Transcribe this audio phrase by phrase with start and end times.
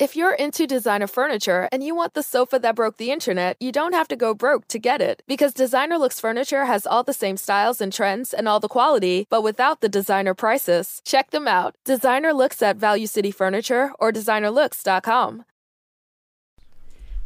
[0.00, 3.70] If you're into designer furniture and you want the sofa that broke the internet, you
[3.70, 5.22] don't have to go broke to get it.
[5.28, 9.28] Because Designer Looks Furniture has all the same styles and trends and all the quality,
[9.30, 11.00] but without the designer prices.
[11.04, 11.76] Check them out.
[11.84, 15.44] Designer Looks at Value City Furniture or designerlooks.com.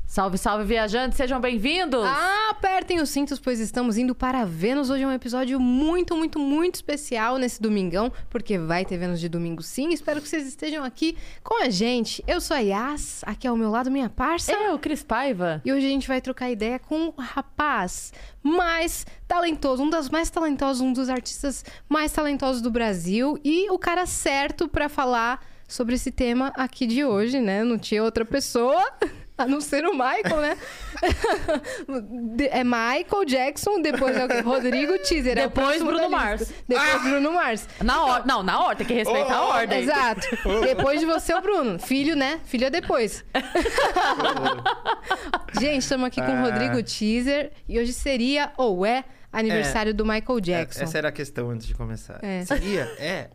[0.09, 2.03] Salve, salve, viajantes, sejam bem-vindos!
[2.03, 4.89] Ah, apertem os cintos, pois estamos indo para Vênus.
[4.89, 9.29] Hoje é um episódio muito, muito, muito especial nesse domingão, porque vai ter Vênus de
[9.29, 9.93] domingo sim.
[9.93, 12.25] Espero que vocês estejam aqui com a gente.
[12.27, 14.51] Eu sou a Yas, aqui ao meu lado minha parça.
[14.51, 15.61] Eu, Cris Paiva.
[15.63, 18.11] E hoje a gente vai trocar ideia com um rapaz
[18.43, 23.79] mais talentoso, um das mais talentosos, um dos artistas mais talentosos do Brasil e o
[23.79, 27.63] cara certo para falar sobre esse tema aqui de hoje, né?
[27.63, 28.83] Não tinha outra pessoa.
[29.39, 30.59] A não ser o Michael, né?
[32.51, 34.41] é Michael Jackson, depois é o quê?
[34.41, 35.39] Rodrigo Teaser.
[35.39, 36.53] é o Depois próximo Bruno Mars.
[36.67, 37.69] Depois Bruno Mars.
[37.83, 39.81] Na hora, não, na hora, tem que respeitar a ordem.
[39.83, 40.27] Exato.
[40.63, 41.79] Depois de você, o Bruno.
[41.79, 42.41] Filho, né?
[42.45, 43.25] Filho é depois.
[45.61, 46.43] Gente, estamos aqui com o Ah.
[46.43, 47.53] Rodrigo Teaser.
[47.69, 50.85] E hoje seria, ou é, aniversário do Michael É, Jackson.
[50.85, 52.19] Essa era a questão antes de começar.
[52.23, 52.45] É.
[52.45, 52.83] Seria?
[52.99, 53.29] É.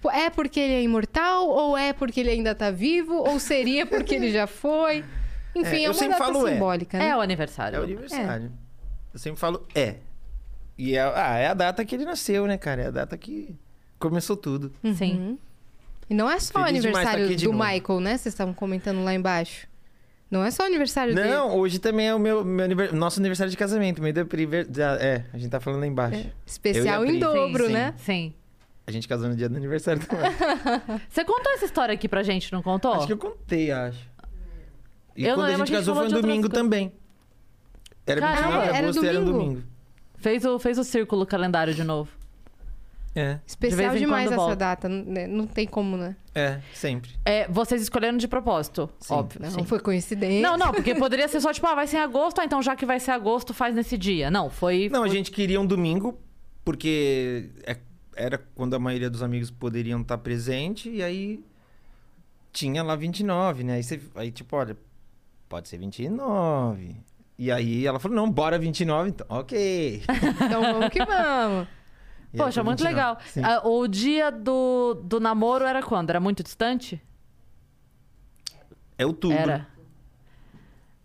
[0.00, 3.84] Pô, É porque ele é imortal, ou é porque ele ainda tá vivo, ou seria
[3.84, 5.04] porque ele já foi?
[5.54, 6.52] Enfim, É, é, eu uma sempre data falo é.
[6.52, 7.08] simbólica, né?
[7.08, 7.80] É o É aniversário.
[7.80, 8.52] o aniversário.
[9.12, 9.96] Eu sempre falo é.
[10.78, 12.82] E é, ah, é a data que ele nasceu, né, cara?
[12.82, 13.54] É a data que
[13.98, 14.72] começou tudo.
[14.96, 15.18] Sim.
[15.18, 15.38] Uhum.
[16.08, 17.64] E não é só o Feliz tá aniversário de do novo.
[17.64, 18.10] Michael, né?
[18.16, 19.68] Vocês estavam comentando lá embaixo.
[20.30, 21.28] Não é só o aniversário dele.
[21.28, 24.00] Não, hoje também é o meu, meu aniver- nosso aniversário de casamento.
[24.00, 24.64] Meio da priver...
[24.64, 26.24] da- É, a gente tá falando lá embaixo.
[26.46, 27.94] Especial Eu e a em dobro, Sim, né?
[27.98, 28.34] Sim.
[28.86, 30.24] A gente casou no dia do aniversário também.
[31.10, 32.92] Você contou essa história aqui pra gente, não contou?
[32.94, 33.98] Acho que eu contei, acho.
[35.16, 36.30] E Eu não quando a lembro, a gente gente casou falou foi de um outras
[36.32, 36.64] domingo coisas.
[36.64, 36.92] também.
[38.06, 39.44] Era Caramba, 29 de era agosto e era um domingo?
[39.48, 39.66] domingo.
[40.16, 42.10] Fez o, fez o círculo calendário de novo.
[43.14, 44.56] É, De Especial vez em demais quando essa volta.
[44.56, 44.88] data.
[44.88, 45.26] né?
[45.26, 46.14] Não tem como, né?
[46.34, 47.10] é, sempre.
[47.24, 49.14] É, vocês escolheram de propósito, Sim.
[49.14, 49.40] óbvio.
[49.42, 49.64] Não sim.
[49.64, 50.40] foi coincidência.
[50.40, 52.76] Não, não, porque poderia ser só tipo, ah, vai ser em agosto, ah, então já
[52.76, 54.30] que vai ser agosto, faz nesse dia.
[54.30, 54.88] Não, foi.
[54.92, 56.16] Não, a foi- gente queria um domingo,
[56.64, 57.76] porque é-
[58.14, 61.42] era quando a maioria dos amigos poderiam estar presente, e aí
[62.52, 63.74] tinha lá 29, né?
[63.74, 64.76] Aí, você, aí tipo, olha,
[65.50, 66.96] pode ser 29.
[67.36, 70.02] E aí ela falou, não, bora 29, então, ok.
[70.46, 71.66] Então vamos que vamos.
[72.32, 72.94] E Poxa, muito 29.
[72.94, 73.18] legal.
[73.42, 76.10] Ah, o dia do, do namoro era quando?
[76.10, 77.02] Era muito distante?
[78.96, 79.36] É outubro.
[79.36, 79.66] Era.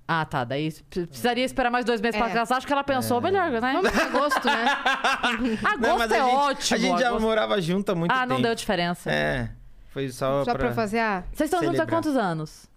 [0.08, 0.44] Ah, tá.
[0.44, 2.34] Daí precisaria esperar mais dois meses pra É.
[2.34, 2.58] casar.
[2.58, 3.60] Acho que ela pensou melhor, né?
[3.60, 4.66] Vamos pra agosto, né?
[5.66, 6.76] Agosto Não, é a gente, ótimo.
[6.76, 7.22] A gente já agosto.
[7.24, 8.34] morava junto há muito Ah, tempo.
[8.34, 9.10] não deu diferença.
[9.12, 9.50] É,
[9.90, 11.24] foi só, Só pra fazer a...
[11.34, 12.70] Vocês estão juntos há quantos anos?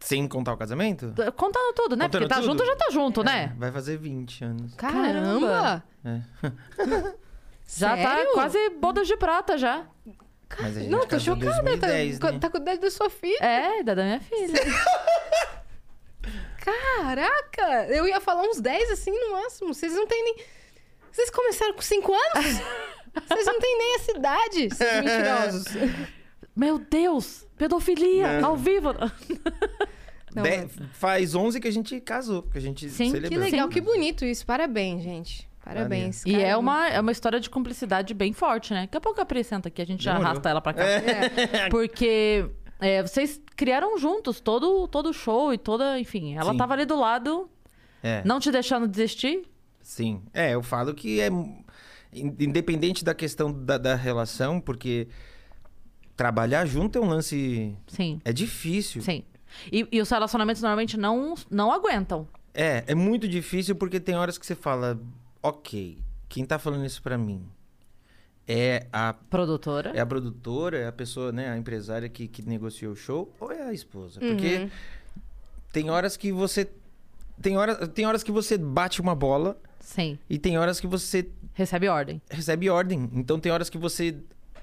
[0.00, 1.12] Sem contar o casamento?
[1.36, 2.06] Contando tudo, né?
[2.06, 2.46] Contando Porque tá tudo?
[2.46, 3.52] junto, já tá junto, né?
[3.54, 4.74] É, vai fazer 20 anos.
[4.74, 5.82] Caramba!
[6.04, 6.20] É.
[7.70, 9.84] Já tá quase bodas de prata já.
[10.58, 11.44] Mas a gente Não, tô chocada.
[11.62, 12.38] 2010, tá, né?
[12.38, 13.36] tá com a idade da sua filha.
[13.44, 14.54] É, da da minha filha.
[16.58, 17.86] Caraca!
[17.88, 19.74] Eu ia falar uns 10 assim no máximo.
[19.74, 20.36] Vocês não têm nem.
[21.12, 22.46] Vocês começaram com 5 anos?
[23.28, 25.64] Vocês não têm nem essa idade, seus mentirosos.
[26.58, 27.46] Meu Deus!
[27.56, 28.40] Pedofilia!
[28.40, 28.50] Não.
[28.50, 28.90] Ao vivo!
[30.34, 33.30] Não, De- Faz 11 que a gente casou, que a gente Sim, que celebrou.
[33.30, 33.72] Que legal, Sim.
[33.72, 34.44] que bonito isso.
[34.44, 35.48] Parabéns, gente.
[35.64, 36.24] Parabéns.
[36.26, 38.82] E é uma, é uma história de cumplicidade bem forte, né?
[38.82, 40.30] Daqui a pouco a Pri senta aqui, a gente já Demorou.
[40.32, 40.82] arrasta ela pra cá.
[40.84, 41.68] É.
[41.70, 42.46] Porque
[42.80, 45.98] é, vocês criaram juntos todo, todo o show e toda.
[45.98, 46.58] Enfim, ela Sim.
[46.58, 47.50] tava ali do lado,
[48.02, 49.42] É, não te deixando desistir.
[49.82, 50.22] sim.
[50.34, 51.54] É, eu falo que é in-
[52.38, 55.08] independente da questão da, da relação, porque
[56.18, 57.74] trabalhar junto é um lance.
[57.86, 59.00] Sim, É difícil.
[59.00, 59.22] sim.
[59.72, 62.28] E, e os relacionamentos normalmente não, não aguentam.
[62.52, 65.00] É, é muito difícil porque tem horas que você fala,
[65.42, 65.96] ok,
[66.28, 67.46] quem tá falando isso pra mim
[68.46, 69.92] é a Produtora.
[69.94, 73.52] É a produtora, é a pessoa, né, a empresária que, que negociou o show, ou
[73.52, 74.18] é a esposa?
[74.20, 74.70] Porque Uhum.
[75.72, 76.68] tem horas que você.
[77.40, 80.18] Tem horas, tem horas que você bate uma bola Sim.
[80.28, 82.20] e tem horas que você Recebe ordem.
[82.30, 83.08] recebe ordem.
[83.14, 84.16] Então tem horas que você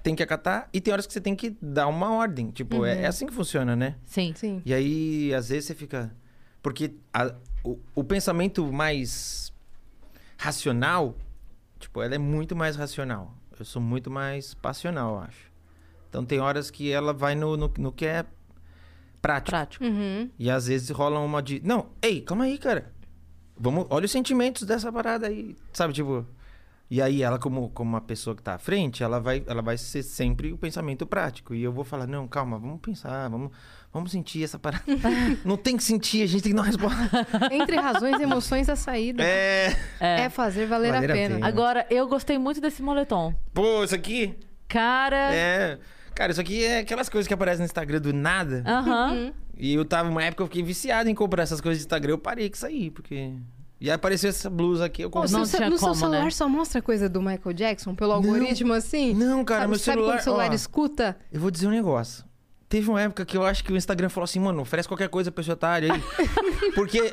[0.05, 2.51] tem que acatar e tem horas que você tem que dar uma ordem.
[2.51, 3.95] Tipo, é, é assim que funciona, né?
[4.05, 4.33] Sim.
[4.35, 4.61] Sim.
[4.63, 6.15] E aí, às vezes, você fica.
[6.61, 9.51] Porque a- o, o pensamento mais
[10.37, 11.15] racional,
[11.79, 13.35] tipo, ela é muito mais racional.
[13.57, 15.51] Eu sou muito mais passional, eu acho.
[16.09, 18.25] Então tem horas que ela vai no, no, no que é
[19.21, 19.49] prático.
[19.51, 19.83] Prático.
[19.83, 20.29] Uhum.
[20.37, 21.61] E às vezes rola uma de.
[21.65, 22.93] Não, ei, calma aí, cara.
[23.57, 25.55] Vamos, olha os sentimentos dessa parada aí.
[25.73, 26.25] Sabe, tipo.
[26.89, 29.75] E aí ela, como, como uma pessoa que tá à frente, ela vai, ela vai
[29.77, 31.55] ser sempre o pensamento prático.
[31.55, 33.49] E eu vou falar, não, calma, vamos pensar, vamos,
[33.91, 34.83] vamos sentir essa parada.
[35.43, 37.27] não tem que sentir, a gente tem que dar uma resposta.
[37.51, 39.73] Entre razões e emoções, a saída É.
[39.99, 41.35] é, fazer valer, Valer a a pena.
[41.35, 41.47] pena.
[41.47, 43.33] Agora, eu gostei muito desse moletom.
[43.51, 44.35] Pô, isso aqui.
[44.67, 45.79] Cara, É.
[46.13, 48.63] Cara, isso aqui é aquelas coisas que aparecem no Instagram do nada.
[48.65, 49.33] Aham.
[49.57, 52.11] E eu tava, uma época, eu fiquei viciado em comprar essas coisas de Instagram.
[52.13, 53.33] Eu parei com isso aí, porque.
[53.79, 55.37] E aí apareceu essa blusa aqui, eu Pô, comprei.
[55.39, 56.29] Não tinha no seu como, celular né?
[56.31, 59.13] só mostra coisa do Michael Jackson pelo algoritmo assim?
[59.13, 60.13] Não, cara, sabe, meu sabe celular.
[60.13, 61.17] quando o celular ó, escuta?
[61.31, 62.23] Eu vou dizer um negócio.
[62.69, 65.31] Teve uma época que eu acho que o Instagram falou assim, mano, oferece qualquer coisa
[65.31, 66.03] pra pessoa otária aí.
[66.73, 67.11] Porque.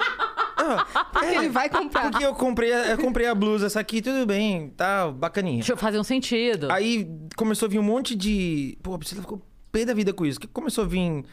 [0.56, 2.11] Ah, Porque é, ele vai comprar.
[2.11, 5.56] Porque eu comprei, a- eu comprei a blusa, essa aqui, tudo bem, tá, bacaninha.
[5.59, 6.70] Deixa eu fazer um sentido.
[6.70, 8.79] Aí começou a vir um monte de.
[8.82, 9.43] Pô, a Priscila ficou
[9.73, 10.38] pé da vida com isso.
[10.41, 11.25] Que começou a vir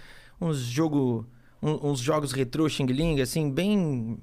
[0.42, 1.26] uns jogo,
[1.62, 4.18] um- uns jogos retrô Xing Ling, assim, bem.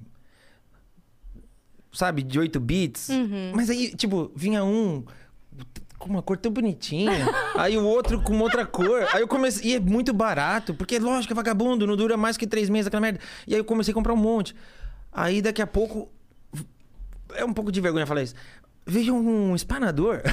[1.96, 3.08] Sabe, de 8 bits.
[3.54, 5.02] Mas aí, tipo, vinha um
[5.98, 7.10] com uma cor tão bonitinha.
[7.56, 9.06] aí o outro com outra cor.
[9.14, 9.70] Aí eu comecei.
[9.70, 13.00] E é muito barato, porque lógico, é vagabundo, não dura mais que três meses aquela
[13.00, 13.18] merda.
[13.46, 14.54] E aí eu comecei a comprar um monte.
[15.10, 16.10] Aí daqui a pouco.
[17.34, 18.34] É um pouco de vergonha falar isso.
[18.86, 20.20] Veja um espanador.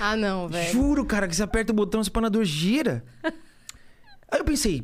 [0.00, 0.72] Ah, não, velho.
[0.72, 3.04] Juro, cara, que você aperta o botão, o espanador gira.
[4.28, 4.82] Aí eu pensei,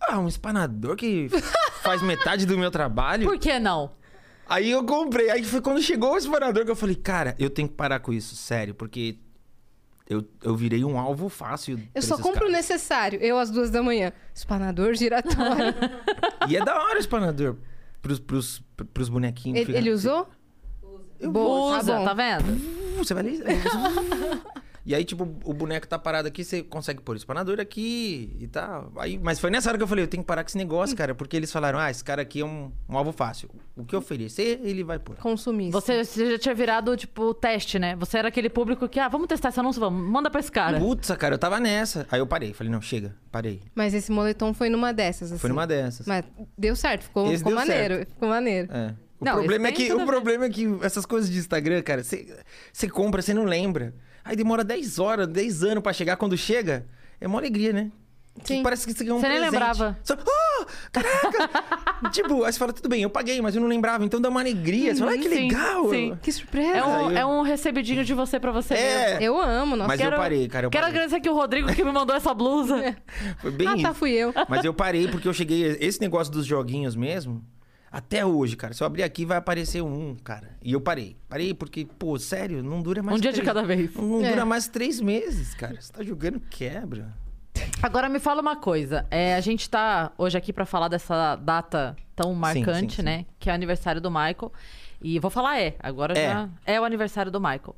[0.00, 1.28] ah, um espanador que
[1.82, 3.26] faz metade do meu trabalho.
[3.26, 3.90] Por que não?
[4.52, 5.30] Aí eu comprei.
[5.30, 8.12] Aí foi quando chegou o espanador que eu falei, cara, eu tenho que parar com
[8.12, 9.16] isso, sério, porque
[10.06, 11.80] eu, eu virei um alvo fácil.
[11.94, 12.52] Eu só compro o caras.
[12.52, 13.18] necessário.
[13.22, 14.12] Eu às duas da manhã.
[14.34, 15.74] Espanador giratório.
[16.48, 17.56] E é da hora o espanador
[18.02, 18.62] pros, pros,
[18.92, 19.60] pros bonequinhos.
[19.60, 20.28] ele, ele usou?
[21.22, 22.98] Boa, Usa, tá tá vendo?
[22.98, 23.44] Você vai ler.
[24.84, 28.48] E aí, tipo, o boneco tá parado aqui, você consegue pôr o espanador aqui e
[28.48, 28.92] tal.
[28.96, 30.96] Aí, mas foi nessa hora que eu falei, eu tenho que parar com esse negócio,
[30.96, 31.14] cara.
[31.14, 33.48] Porque eles falaram, ah, esse cara aqui é um, um alvo fácil.
[33.76, 35.14] O que eu oferecer, ele vai pôr.
[35.16, 35.80] Consumista.
[35.80, 37.94] Você, você já tinha virado, tipo, teste, né?
[37.96, 40.80] Você era aquele público que, ah, vamos testar esse anúncio, vamos, manda pra esse cara.
[40.80, 42.04] Putz, cara, eu tava nessa.
[42.10, 42.52] Aí eu parei.
[42.52, 43.60] Falei, não, chega, parei.
[43.76, 45.40] Mas esse moletom foi numa dessas, assim.
[45.40, 46.06] Foi numa dessas.
[46.08, 46.24] Mas
[46.58, 48.06] deu certo, ficou, ficou deu maneiro.
[48.06, 48.68] Ficou maneiro.
[48.72, 48.94] É.
[49.20, 52.88] O, Não, problema, é que, o problema é que essas coisas de Instagram, cara, você
[52.90, 53.94] compra, você não lembra.
[54.24, 56.16] Aí demora 10 horas, 10 anos pra chegar.
[56.16, 56.86] Quando chega,
[57.20, 57.90] é uma alegria, né?
[58.44, 58.62] Que Sim.
[58.62, 59.52] parece que você ganhou um Você nem presente.
[59.52, 59.98] lembrava.
[60.02, 62.08] Só, oh, caraca!
[62.10, 64.04] tipo, aí você fala, tudo bem, eu paguei, mas eu não lembrava.
[64.06, 64.94] Então dá uma alegria.
[64.94, 65.90] Você fala, ah, que Sim, legal!
[65.90, 66.18] sim.
[66.22, 66.78] Que surpresa.
[66.78, 69.04] É um, Aí eu- é um recebidinho de você pra você É.
[69.10, 69.22] mesmo.
[69.22, 69.88] Eu amo, nossa.
[69.88, 70.96] Mas eu parei, cara, eu quero parei.
[70.96, 72.96] agradecer aqui o Rodrigo que me mandou essa blusa.
[73.38, 74.32] Foi bem Ah, tá, fui eu.
[74.48, 75.76] Mas eu parei porque eu cheguei.
[75.78, 77.44] Esse negócio dos joguinhos mesmo.
[77.92, 78.72] Até hoje, cara.
[78.72, 80.56] Se eu abrir aqui, vai aparecer um, cara.
[80.62, 81.14] E eu parei.
[81.28, 83.18] Parei porque, pô, sério, não dura mais.
[83.18, 83.94] Um dia de três- cada vez.
[83.94, 84.30] Não É.
[84.30, 85.78] dura mais três meses, cara.
[85.78, 87.12] Você tá jogando quebra.
[87.82, 89.06] Agora me fala uma coisa.
[89.10, 93.02] É, a gente tá hoje aqui pra falar dessa data tão marcante, sim, sim.
[93.02, 93.26] né?
[93.38, 94.50] Que é o aniversário do Michael.
[95.04, 96.28] E vou falar é, agora É.
[96.32, 97.74] já é o aniversário do Michael.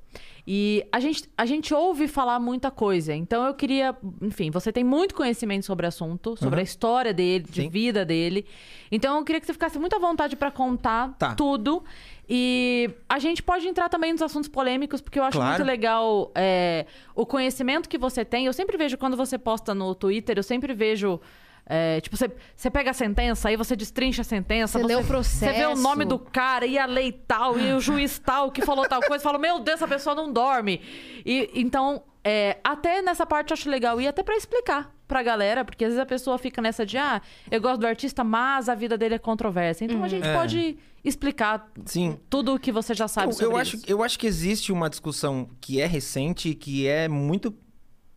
[0.47, 3.15] E a gente, a gente ouve falar muita coisa.
[3.15, 6.61] Então eu queria, enfim, você tem muito conhecimento sobre o assunto, sobre Uhum.
[6.61, 7.69] a história dele, de Sim.
[7.71, 8.45] vida dele.
[8.93, 11.35] Então eu queria que você ficasse muito à vontade pra contar Tá.
[11.35, 11.83] tudo.
[12.29, 15.51] E a gente pode entrar também nos assuntos polêmicos, porque eu acho Claro.
[15.59, 18.45] muito legal é, o conhecimento que você tem.
[18.47, 21.21] Eu sempre vejo quando você posta no Twitter, eu sempre vejo.
[21.67, 24.79] É, tipo, você, você pega a sentença, aí você destrincha a sentença.
[24.79, 25.83] Você lê o Você vê o processo.
[25.83, 29.23] nome do cara e a lei tal, e o juiz tal que falou tal coisa.
[29.25, 30.81] Fala, meu Deus, essa pessoa não dorme.
[31.25, 35.65] E então, é, até nessa parte eu acho legal ir até pra explicar pra galera,
[35.65, 37.21] porque às vezes a pessoa fica nessa de, ah,
[37.51, 39.85] eu gosto do artista, mas a vida dele é controversa.
[39.85, 40.35] Então a gente É.
[40.35, 42.19] pode explicar Sim.
[42.31, 43.85] tudo o que você já sabe Eu, sobre eu acho, isso.
[43.87, 47.55] eu acho que existe uma discussão que é recente e que é muito,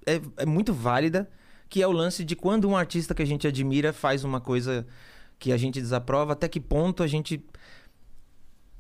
[0.06, 1.30] é, é muito válida,
[1.70, 4.86] que é o lance de quando um artista que a gente admira faz uma coisa
[5.40, 7.44] que a gente desaprova, até que ponto a gente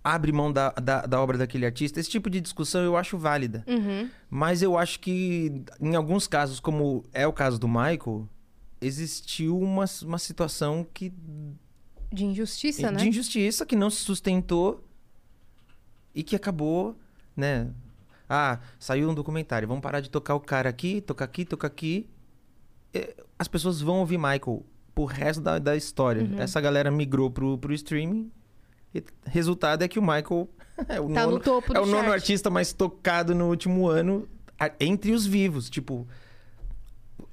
[0.03, 1.99] abre mão da, da, da obra daquele artista.
[1.99, 3.63] Esse tipo de discussão eu acho válida.
[3.67, 4.09] Uhum.
[4.29, 8.27] Mas eu acho que, em alguns casos, como é o caso do Michael,
[8.79, 11.13] existiu uma, uma situação que
[12.11, 12.99] De injustiça, né?
[12.99, 14.83] de injustiça que não se sustentou
[16.15, 16.97] e que acabou,
[17.35, 17.69] né?
[18.29, 22.07] Ah, saiu um documentário, vamos parar de tocar o cara aqui, tocar aqui, tocar aqui.
[22.93, 26.23] É, As pessoas vão ouvir Michael pro resto da, da história.
[26.23, 26.39] Uhum.
[26.39, 28.31] Essa galera migrou pro, pro streaming.
[28.93, 30.49] E resultado é que o Michael
[30.87, 33.87] é o Tá no nono, topo do é o nono artista mais tocado no último
[33.87, 34.27] ano
[34.79, 35.69] entre os vivos.
[35.69, 36.07] Tipo,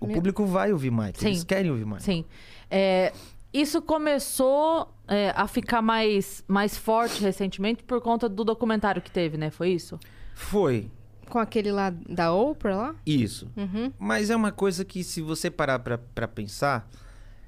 [0.00, 1.14] o Meu- público vai ouvir Michael.
[1.16, 1.26] Sim.
[1.28, 2.00] Eles querem ouvir Michael.
[2.02, 2.24] Sim.
[2.70, 3.12] É,
[3.52, 9.36] isso começou é, a ficar mais, mais forte recentemente por conta do documentário que teve,
[9.36, 9.50] né?
[9.50, 9.98] Foi isso?
[10.34, 10.90] Foi.
[11.28, 12.94] Com aquele lá da Oprah lá?
[13.06, 13.50] Isso.
[13.56, 13.92] Uhum.
[13.98, 16.88] Mas é uma coisa que, se você parar pra, pra pensar,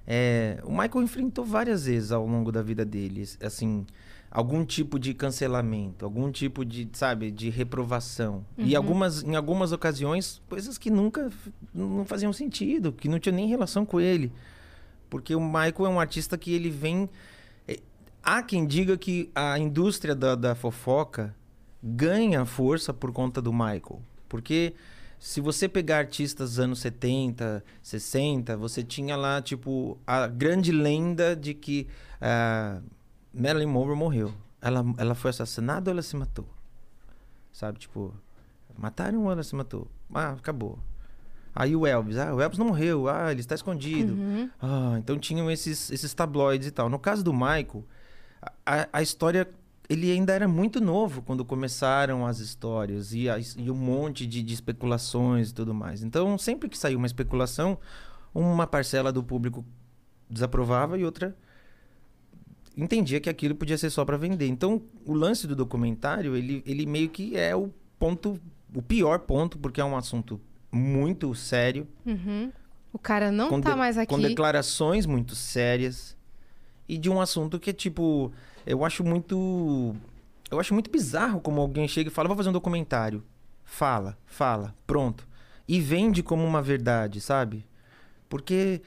[0.06, 3.85] é, o Michael enfrentou várias vezes ao longo da vida dele, assim,
[4.30, 8.45] algum tipo de cancelamento, algum tipo de, sabe, de reprovação.
[8.59, 11.30] E algumas, em algumas ocasiões, coisas que nunca
[11.75, 14.33] não faziam sentido, que não tinha nem relação com ele.
[15.09, 17.09] Porque o Michael é um artista que ele vem.
[17.66, 17.78] é,
[18.23, 21.35] Há quem diga que a indústria da, da fofoca
[21.86, 24.02] ganha força por conta do Michael.
[24.28, 24.74] Porque
[25.18, 31.54] Se você pegar artistas anos 70, 60, você tinha lá, tipo, a grande lenda de
[31.54, 31.88] que
[32.20, 32.80] ah,
[33.32, 34.34] Marilyn Monroe morreu.
[34.60, 36.46] Ela, ela foi assassinada ou ela se matou?
[37.52, 38.12] Sabe, tipo,
[38.76, 39.88] mataram ou ela se matou?
[40.12, 40.78] Ah, acabou.
[41.54, 44.12] Aí o Elvis, ah, o Elvis não morreu, ah, ele está escondido.
[44.12, 44.50] Uhum.
[44.60, 46.90] Ah, então tinham esses, esses tabloides e tal.
[46.90, 47.84] No caso do Michael,
[48.64, 49.48] a, a história.
[49.88, 54.42] Ele ainda era muito novo quando começaram as histórias e, a- e um monte de,
[54.42, 56.02] de especulações e tudo mais.
[56.02, 57.78] Então, sempre que saiu uma especulação,
[58.34, 59.64] uma parcela do público
[60.28, 61.36] desaprovava e outra
[62.76, 64.46] entendia que aquilo podia ser só para vender.
[64.48, 68.38] Então, o lance do documentário, ele, ele meio que é o ponto,
[68.74, 70.40] o pior ponto, porque é um assunto
[70.70, 72.52] muito sério, Uhum.
[72.92, 74.08] O cara não tá mais aqui.
[74.08, 76.16] Com declarações muito sérias.
[76.88, 78.32] E de um assunto que é tipo.
[78.66, 79.94] Eu acho muito.
[80.50, 83.23] Eu acho muito bizarro como alguém chega e fala: vou fazer um documentário.
[83.64, 85.26] Fala, fala, pronto.
[85.68, 87.64] E vende como uma verdade, sabe?
[88.28, 88.82] Porque.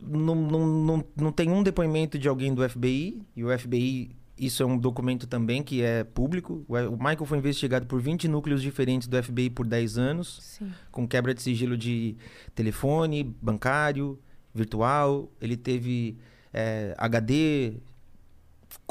[0.00, 4.60] Não, não, não, não tem um depoimento de alguém do FBI, e o FBI, isso
[4.60, 6.64] é um documento também que é público.
[6.68, 10.72] O Michael foi investigado por 20 núcleos diferentes do FBI por 10 anos Sim.
[10.90, 12.16] com quebra de sigilo de
[12.52, 14.18] telefone, bancário,
[14.52, 15.30] virtual.
[15.40, 16.18] Ele teve
[16.52, 17.74] é, HD,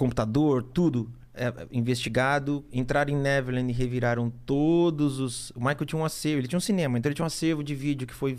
[0.01, 2.65] computador, tudo é, investigado.
[2.73, 5.51] Entraram em Neverland e reviraram todos os.
[5.51, 7.75] O Michael tinha um acervo, ele tinha um cinema, então ele tinha um acervo de
[7.75, 8.35] vídeo que foi.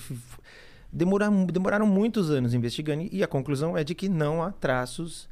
[0.92, 5.28] Demoraram, demoraram muitos anos investigando e a conclusão é de que não há traços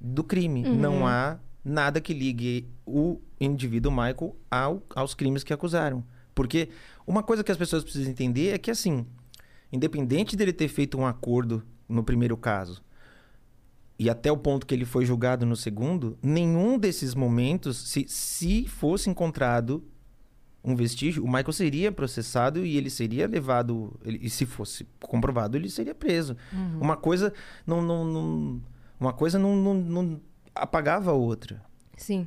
[0.00, 0.62] do crime.
[0.62, 6.02] Não há nada que ligue o indivíduo Michael ao, aos crimes que acusaram.
[6.34, 6.70] Porque
[7.06, 9.04] uma coisa que as pessoas precisam entender é que, assim,
[9.70, 12.80] independente dele ter feito um acordo no primeiro caso
[14.02, 18.66] e até o ponto que ele foi julgado no segundo, nenhum desses momentos, se, se
[18.66, 19.84] fosse encontrado
[20.64, 23.98] um vestígio, o Michael seria processado e ele seria levado.
[24.02, 26.34] ele- e se fosse comprovado, ele seria preso.
[26.80, 27.32] Uma coisa
[27.66, 28.60] não, não, não-
[28.98, 30.20] uma coisa não, não, não
[30.54, 31.62] apagava a outra.
[31.96, 32.26] Sim.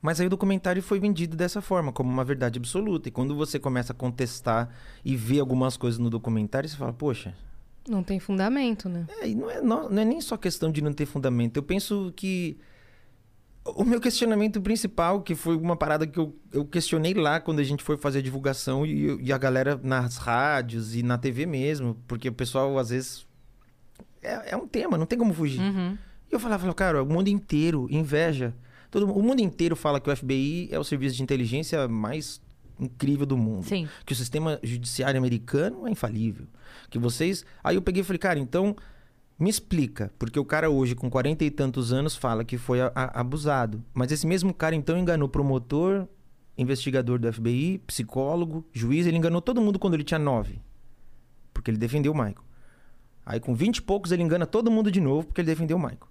[0.00, 3.08] Mas aí o documentário foi vendido dessa forma, como uma verdade absoluta.
[3.08, 4.68] E quando você começa a contestar
[5.04, 7.34] e ver algumas coisas no documentário, você fala, poxa,
[7.88, 9.06] Não tem fundamento, né?
[9.20, 11.56] é, e não, é, não, não é nem só questão de não ter fundamento.
[11.56, 12.58] Eu penso que
[13.64, 17.64] o meu questionamento principal, que foi uma parada que eu, eu questionei lá quando a
[17.64, 21.96] gente foi fazer a divulgação e, e a galera nas rádios e na TV mesmo,
[22.06, 23.26] porque o pessoal às vezes.
[24.22, 25.60] É, é um tema, não tem como fugir.
[25.60, 25.96] Uhum.
[26.30, 28.54] E eu falava, cara, o mundo inteiro inveja.
[28.90, 32.40] Todo, o mundo inteiro fala que o FBI é o serviço de inteligência mais
[32.78, 33.64] incrível do mundo.
[33.64, 33.88] Sim.
[34.06, 36.46] Que o sistema judiciário americano é infalível.
[36.90, 37.44] Que vocês.
[37.62, 38.76] Aí eu peguei e falei, cara, então
[39.38, 40.12] me explica.
[40.18, 43.82] Porque o cara hoje, com 40 e tantos anos, fala que foi a- a- abusado.
[43.94, 46.06] Mas esse mesmo cara, então, enganou promotor,
[46.56, 49.06] investigador do FBI, psicólogo, juiz.
[49.06, 50.60] Ele enganou todo mundo quando ele tinha 9.
[51.54, 52.42] Porque ele defendeu o Michael.
[53.24, 55.80] Aí com 20 e poucos ele engana todo mundo de novo porque ele defendeu o
[55.80, 56.07] Michael.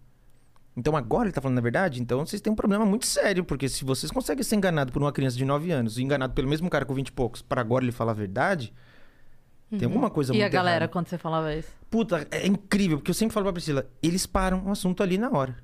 [0.80, 2.00] Então agora ele tá falando a verdade?
[2.00, 5.12] Então vocês têm um problema muito sério, porque se vocês conseguem ser enganados por uma
[5.12, 7.84] criança de 9 anos e enganado pelo mesmo cara com 20 e poucos, para agora
[7.84, 8.72] ele falar a verdade,
[9.72, 10.92] tem alguma coisa E muito a galera, errada.
[10.92, 11.70] quando você falava isso?
[11.90, 15.32] Puta, é incrível, porque eu sempre falo pra Priscila, eles param o assunto ali na
[15.32, 15.58] hora.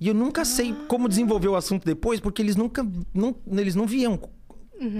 [0.00, 2.86] E eu nunca sei como desenvolver o assunto depois, porque eles nunca.
[3.14, 4.18] Não, eles não viam.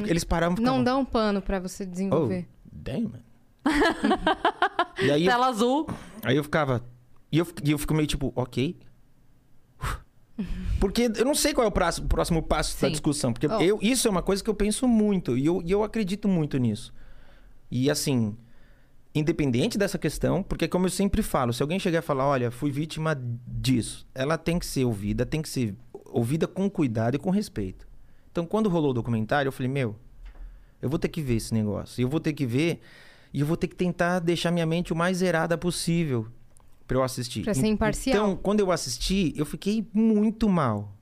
[0.06, 2.48] Eles paravam e ficavam, Não dá um pano pra você Oh, desenvolver.
[2.72, 3.20] damn, man.
[5.02, 5.86] e aí eu, Tela azul.
[6.22, 6.82] aí eu ficava.
[7.30, 8.78] E eu, e eu fico meio tipo, ok.
[10.78, 12.92] Porque eu não sei qual é o próximo, próximo passo da Sim.
[12.92, 13.32] discussão.
[13.32, 13.60] Porque Oh.
[13.60, 15.36] eu, isso é uma coisa que eu penso muito.
[15.36, 16.92] E eu, e eu acredito muito nisso.
[17.70, 18.36] E assim,
[19.14, 22.70] independente dessa questão, porque como eu sempre falo, se alguém chegar e falar, olha, fui
[22.70, 25.74] vítima disso, ela tem que ser ouvida, tem que ser
[26.06, 27.86] ouvida com cuidado e com respeito.
[28.30, 29.96] Então, quando rolou o documentário, eu falei, meu,
[30.82, 32.00] eu vou ter que ver esse negócio.
[32.02, 32.80] Eu vou ter que ver
[33.32, 36.26] e eu vou ter que tentar deixar minha mente o mais zerada possível
[36.86, 37.42] pra eu assistir.
[37.44, 38.16] Pra ser imparcial.
[38.16, 40.92] Então, quando eu assisti, eu fiquei muito mal.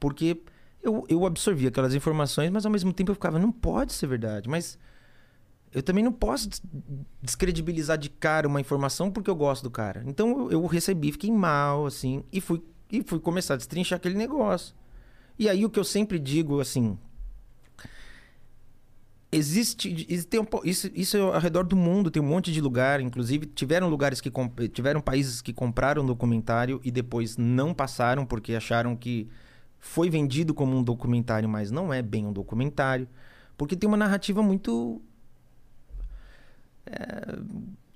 [0.00, 0.40] Porque
[0.82, 4.48] eu, eu absorvi aquelas informações, mas ao mesmo tempo eu ficava, não pode ser verdade.
[4.48, 4.78] Mas
[5.72, 6.62] eu também não posso des-
[7.22, 10.02] descredibilizar de cara uma informação porque eu gosto do cara.
[10.06, 14.16] Então eu, eu recebi, fiquei mal, assim, e fui, e fui começar a destrinchar aquele
[14.16, 14.74] negócio.
[15.38, 16.98] E aí o que eu sempre digo, assim.
[19.34, 19.88] Existe.
[20.10, 23.00] existe tem um isso, isso é ao redor do mundo, tem um monte de lugar.
[23.00, 24.30] Inclusive, tiveram lugares que.
[24.68, 29.26] Tiveram países que compraram documentário e depois não passaram porque acharam que
[29.78, 33.08] foi vendido como um documentário, mas não é bem um documentário.
[33.56, 35.00] Porque tem uma narrativa muito.
[36.84, 37.38] é,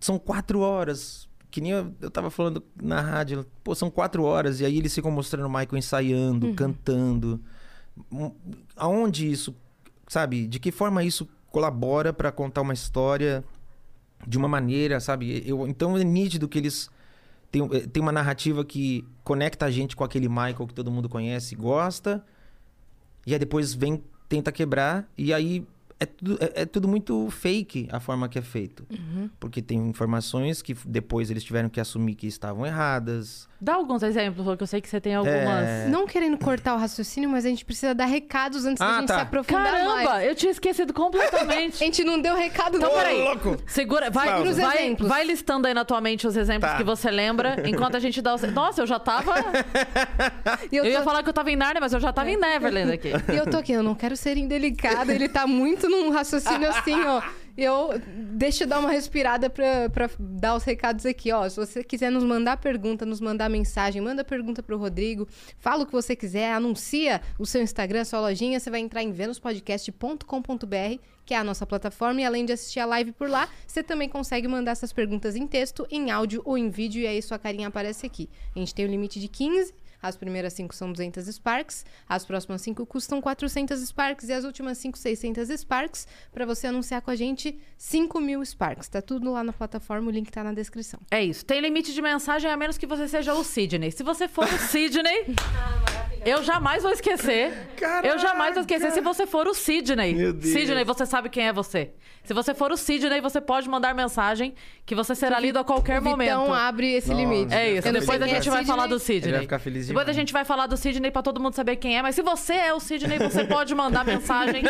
[0.00, 1.28] são quatro horas.
[1.50, 3.46] Que nem eu, eu tava falando na rádio.
[3.62, 4.60] Pô, são quatro horas.
[4.60, 7.42] E aí eles ficam mostrando o Michael ensaiando, cantando.
[8.10, 8.32] Hum,
[8.74, 9.54] Aonde isso
[10.06, 13.44] sabe, de que forma isso colabora pra contar uma história
[14.26, 15.42] de uma maneira, sabe?
[15.46, 16.90] Eu, então é nítido que eles
[17.50, 21.08] têm, eh, têm uma narrativa que conecta a gente com aquele Michael que todo mundo
[21.08, 22.24] conhece e gosta,
[23.26, 25.66] e aí depois vem, tenta quebrar, e aí
[25.98, 28.86] é tudo, é, é tudo muito fake a forma que é feito.
[29.40, 33.48] Porque tem informações que depois eles tiveram que assumir que estavam erradas.
[33.58, 35.36] Dá alguns exemplos, porque eu sei que você tem algumas.
[35.66, 35.88] É.
[35.88, 39.08] Não querendo cortar o raciocínio, mas a gente precisa dar recados antes da Ah, gente
[39.08, 39.14] tá.
[39.14, 40.28] se aprofundar Caramba, mais.
[40.28, 41.76] eu tinha esquecido completamente.
[41.82, 42.96] A gente não deu recado Então, não.
[42.98, 43.18] peraí.
[43.22, 43.56] louco!
[43.66, 45.08] Segura, vai, vai, exemplos.
[45.08, 46.76] vai listando aí na tua mente os exemplos Tá.
[46.76, 48.42] que você lembra, enquanto a gente dá os.
[48.42, 49.32] Nossa, eu já tava.
[50.70, 51.04] Eu, eu, ia tô...
[51.04, 53.08] falar que eu tava em Narnia, mas eu já tava em Neverland aqui.
[53.32, 56.94] e eu tô aqui, eu não quero ser indelicada, ele tá muito num raciocínio assim,
[57.04, 57.22] ó.
[57.56, 59.88] Eu deixa eu dar uma respirada pra,
[60.18, 61.48] dar os recados aqui, ó.
[61.48, 65.26] Se você quiser nos mandar pergunta, nos mandar mensagem, manda pergunta pro Rodrigo,
[65.58, 69.10] fala o que você quiser, anuncia o seu Instagram, sua lojinha, você vai entrar em
[69.10, 73.82] venuspodcast.com.br, que é a nossa plataforma, e além de assistir a live por lá, você
[73.82, 77.38] também consegue mandar essas perguntas em texto, em áudio ou em vídeo, e aí sua
[77.38, 78.28] carinha aparece aqui.
[78.54, 82.62] A gente tem o limite de 15 as primeiras 5 são 200 Sparks, as próximas
[82.62, 86.06] 5 custam 400 Sparks e as últimas 5, 600 Sparks.
[86.32, 88.88] Para você anunciar com a gente, 5 mil Sparks.
[88.88, 91.00] Tá tudo lá na plataforma, o link tá na descrição.
[91.10, 91.44] É isso.
[91.44, 93.90] Tem limite de mensagem a menos que você seja o Sidney.
[93.90, 95.34] Se você for o Sidney,
[96.24, 97.52] eu jamais vou esquecer.
[98.02, 100.14] Eu jamais vou esquecer se você for o Sidney.
[100.14, 100.52] Meu Deus.
[100.52, 101.92] Sidney, você sabe quem é você.
[102.26, 104.52] Se você for o Sidney, você pode mandar mensagem
[104.84, 106.52] que você será lido a qualquer momento.
[106.52, 107.20] abre esse Nossa.
[107.20, 107.54] limite.
[107.54, 107.92] É isso.
[107.92, 108.76] Depois a quem é gente vai Sidney.
[108.76, 109.28] falar do Sidney.
[109.28, 111.76] Ele vai ficar feliz Depois a gente vai falar do Sidney pra todo mundo saber
[111.76, 112.02] quem é.
[112.02, 114.64] Mas se você é o Sidney, você pode mandar mensagem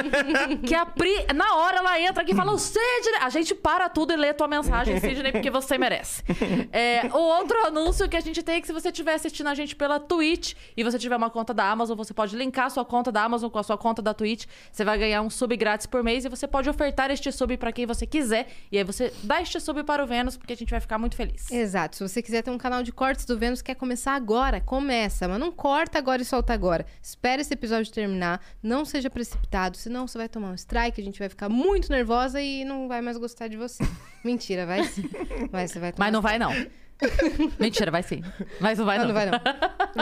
[0.67, 3.21] que a Pri, na hora ela entra aqui e fala o Sidney.
[3.23, 6.23] A gente para tudo e lê tua mensagem, Sidney, porque você merece.
[6.71, 9.55] É, o outro anúncio que a gente tem é que se você estiver assistindo a
[9.55, 12.85] gente pela Twitch e você tiver uma conta da Amazon, você pode linkar a sua
[12.85, 14.45] conta da Amazon com a sua conta da Twitch.
[14.71, 17.71] Você vai ganhar um sub grátis por mês e você pode ofertar este sub pra
[17.71, 18.49] quem você quiser.
[18.73, 21.15] E aí você dá este sub para o Vênus, porque a gente vai ficar muito
[21.17, 21.50] feliz.
[21.50, 21.97] Exato.
[21.97, 25.29] Se você quiser ter um canal de cortes do Vênus, quer começar agora, começa.
[25.29, 26.87] Mas não corta agora e solta agora.
[27.03, 28.40] Espera esse episódio terminar.
[28.62, 32.40] Não seja precipitado, senão você vai tomar um strike, a gente vai ficar muito nervosa
[32.40, 33.85] e não vai mais gostar de você.
[34.25, 35.05] Mentira, vai sim.
[35.51, 36.53] Vai, você vai tomar Mas não vai, não.
[37.61, 38.22] Mentira, vai sim.
[38.61, 39.14] Mas não vai, Não, não.
[39.14, 39.38] vai não.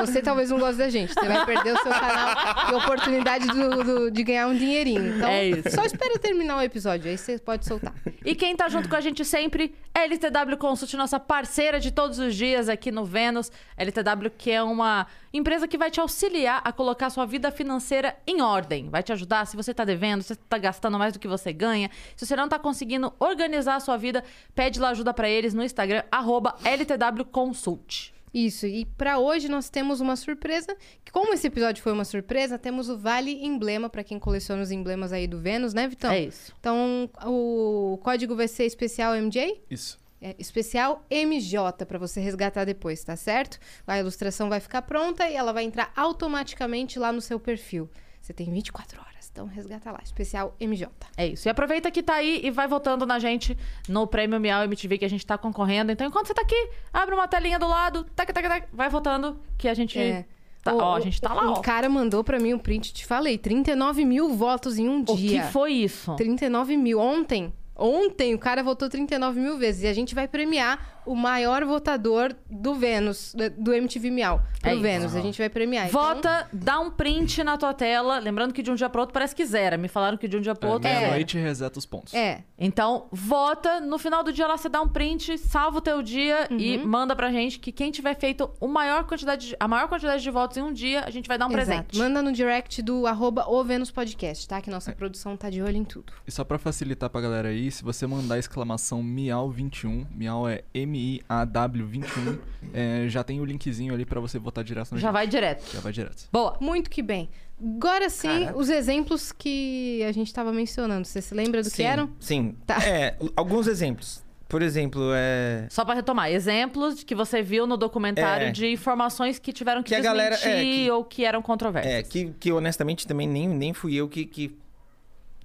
[0.07, 1.13] Você talvez não goste da gente.
[1.13, 2.29] Você vai perder o seu canal
[2.71, 5.17] e a oportunidade do- do- de ganhar um dinheirinho.
[5.17, 5.71] Então, É isso.
[5.71, 7.93] só espera terminar o episódio, aí você pode soltar.
[8.25, 12.19] E quem tá junto com a gente sempre é LTW Consult, nossa parceira de todos
[12.19, 13.51] os dias aqui no Vênus.
[13.77, 18.17] LTW que é uma empresa que vai te auxiliar a colocar a sua vida financeira
[18.27, 18.89] em ordem.
[18.89, 21.53] Vai te ajudar se você tá devendo, se você tá gastando mais do que você
[21.53, 21.91] ganha.
[22.17, 24.23] Se você não tá conseguindo organizar a sua vida,
[24.55, 28.15] pede lá ajuda pra eles no Instagram, arroba LTW Consult.
[28.33, 32.59] Isso, e pra hoje nós temos uma surpresa, que como esse episódio foi uma surpresa,
[32.59, 36.11] temos o Vale Emblema pra quem coleciona os emblemas aí do Vênus, né, Vitão?
[36.11, 36.53] É isso.
[36.59, 39.63] Então, o código vai ser especial MJ?
[39.71, 40.04] Isso.
[40.27, 43.59] É, especial MJ pra você resgatar depois, tá certo?
[43.87, 47.91] A ilustração vai ficar pronta e ela vai entrar automaticamente lá no seu perfil.
[48.23, 50.01] Você tem 24 horas, então resgata lá.
[50.03, 50.89] Especial MJ.
[51.15, 51.47] É isso.
[51.47, 53.55] E aproveita que tá aí e vai votando na gente
[53.87, 55.93] no Prêmio Miau MTV que a gente tá concorrendo.
[55.93, 59.39] Então, enquanto você tá aqui, abre uma telinha do lado, tac, tac, tac, vai votando
[59.59, 59.99] que a gente.
[59.99, 60.25] É.
[60.63, 61.61] Tá, O- ó, a gente tá lá, ó.
[61.61, 65.17] cara mandou pra mim um print, te falei, 39 mil votos em um O que
[65.17, 65.45] dia.
[65.49, 66.17] foi isso?
[66.17, 66.99] 39 mil.
[66.99, 69.83] Ontem, ontem o cara votou 39 mil vezes.
[69.83, 74.43] E a gente vai premiar o maior votador do Vênus, do- MTV Miau.
[74.61, 74.83] Pro É isso.
[74.83, 75.89] Vênus, a gente vai premiar.
[75.89, 78.19] Então, Vota, dá um print na tua tela.
[78.19, 79.77] Lembrando que de um dia pro outro parece que zera.
[79.77, 81.01] Me falaram que de um dia pro outro É.
[81.01, 82.15] Meia-noite reseta os pontos.
[82.15, 83.81] É, Então, vota.
[83.81, 86.87] No final do dia lá você dá um print, salva o teu dia e Uhum.
[86.87, 90.31] manda pra gente que quem tiver feito o maior quantidade de- a maior quantidade de
[90.31, 91.67] votos em um dia, a gente vai dar um exato.
[91.67, 91.99] presente.
[91.99, 94.61] Manda no direct do arroba o Vênus Podcast, tá?
[94.61, 96.13] Que nossa produção tá de olho em tudo.
[96.27, 100.63] E só pra facilitar pra galera aí, se você mandar a exclamação Miau21, Miau é
[100.95, 102.39] M-I-A-W21,
[102.73, 105.13] é, já tem o linkzinho ali pra você votar direto no Já gente.
[105.13, 105.65] vai direto.
[105.73, 106.29] Já vai direto.
[106.33, 106.57] Boa.
[106.61, 107.29] Muito que bem.
[107.61, 108.59] Agora sim, Caraca.
[108.59, 111.07] os exemplos que a gente tava mencionando.
[111.07, 112.11] Você se lembra do que sim, eram?
[112.19, 112.57] Sim.
[112.67, 112.79] Tá.
[112.85, 114.23] É, alguns exemplos.
[114.49, 115.67] Por exemplo, é.
[115.71, 118.51] Só pra retomar, exemplos que você viu no documentário É.
[118.51, 121.91] de informações que tiveram que, Que a galera- desmentir é, que- ou que eram controversas.
[121.93, 124.57] É, que, que honestamente também nem, nem fui eu que, que,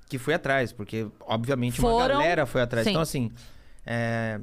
[0.07, 2.83] que fui atrás, porque obviamente uma Foram- galera foi atrás.
[2.83, 2.91] Sim.
[2.91, 3.31] Então, assim,
[3.85, 4.39] é,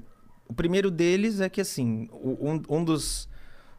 [0.48, 3.28] o primeiro deles é que, assim, um, um dos,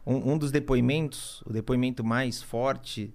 [0.06, 3.12] um, um dos depoimentos, o depoimento mais forte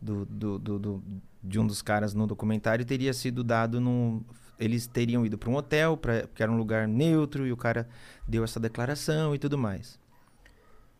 [0.00, 1.04] do, do, do- do-
[1.42, 4.22] de um dos caras no documentário teria sido dado num.
[4.58, 7.88] Eles teriam ido para um hotel, pra, que era um lugar neutro, e o cara
[8.26, 9.98] deu essa declaração e tudo mais.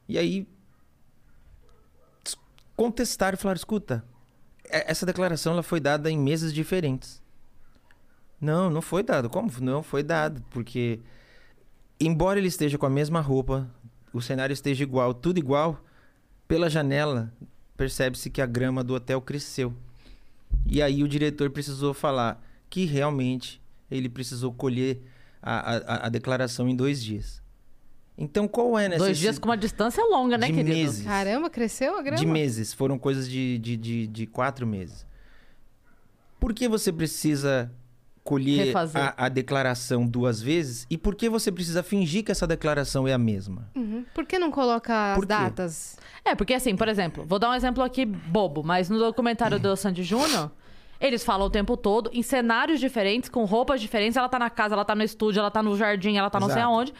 [0.08, 0.46] E aí.
[2.76, 4.04] Contestaram e falaram: escuta,
[4.64, 7.22] é- essa declaração ela foi dada em meses diferentes.
[8.40, 9.30] Não, não foi dado.
[9.30, 9.50] Como?
[9.60, 11.00] Não foi dado, porque
[12.00, 13.68] embora ele esteja com a mesma roupa,
[14.12, 15.82] o cenário esteja igual, tudo igual,
[16.48, 17.32] pela janela
[17.76, 19.74] percebe-se que a grama do hotel cresceu.
[20.66, 25.00] E aí o diretor precisou falar que realmente ele precisou colher
[25.42, 27.42] a, a- a declaração em dois dias.
[28.18, 30.74] Então qual é nessa Dois dias com uma distância longa, né, de querido?
[30.74, 31.04] meses?
[31.04, 32.16] Caramba, cresceu a grama?
[32.18, 35.04] De meses, foram coisas de, de, de, de quatro meses.
[36.40, 37.70] Por que você precisa
[38.26, 40.86] colher a, a declaração duas vezes?
[40.90, 43.70] E por que você precisa fingir que essa declaração é a mesma?
[43.74, 44.04] Uhum.
[44.14, 45.96] Por que não coloca as datas?
[46.24, 49.76] É, porque assim, por exemplo, vou dar um exemplo aqui bobo, mas no documentário do
[49.76, 50.50] Sandy Júnior,
[51.00, 54.16] eles falam o tempo todo em cenários diferentes, com roupas diferentes.
[54.16, 56.48] Ela tá na casa, ela tá no estúdio, ela tá no jardim, ela tá não
[56.48, 56.72] sei Exato.
[56.74, 56.94] aonde.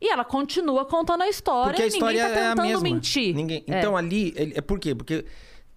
[0.00, 2.68] E ela continua contando a história Porque a e história ninguém tá é a tentando
[2.68, 2.82] mesma.
[2.82, 3.34] mentir.
[3.34, 3.62] Ninguém...
[3.68, 3.78] É.
[3.80, 4.94] Então ali, ele- é por quê?
[4.94, 5.26] Porque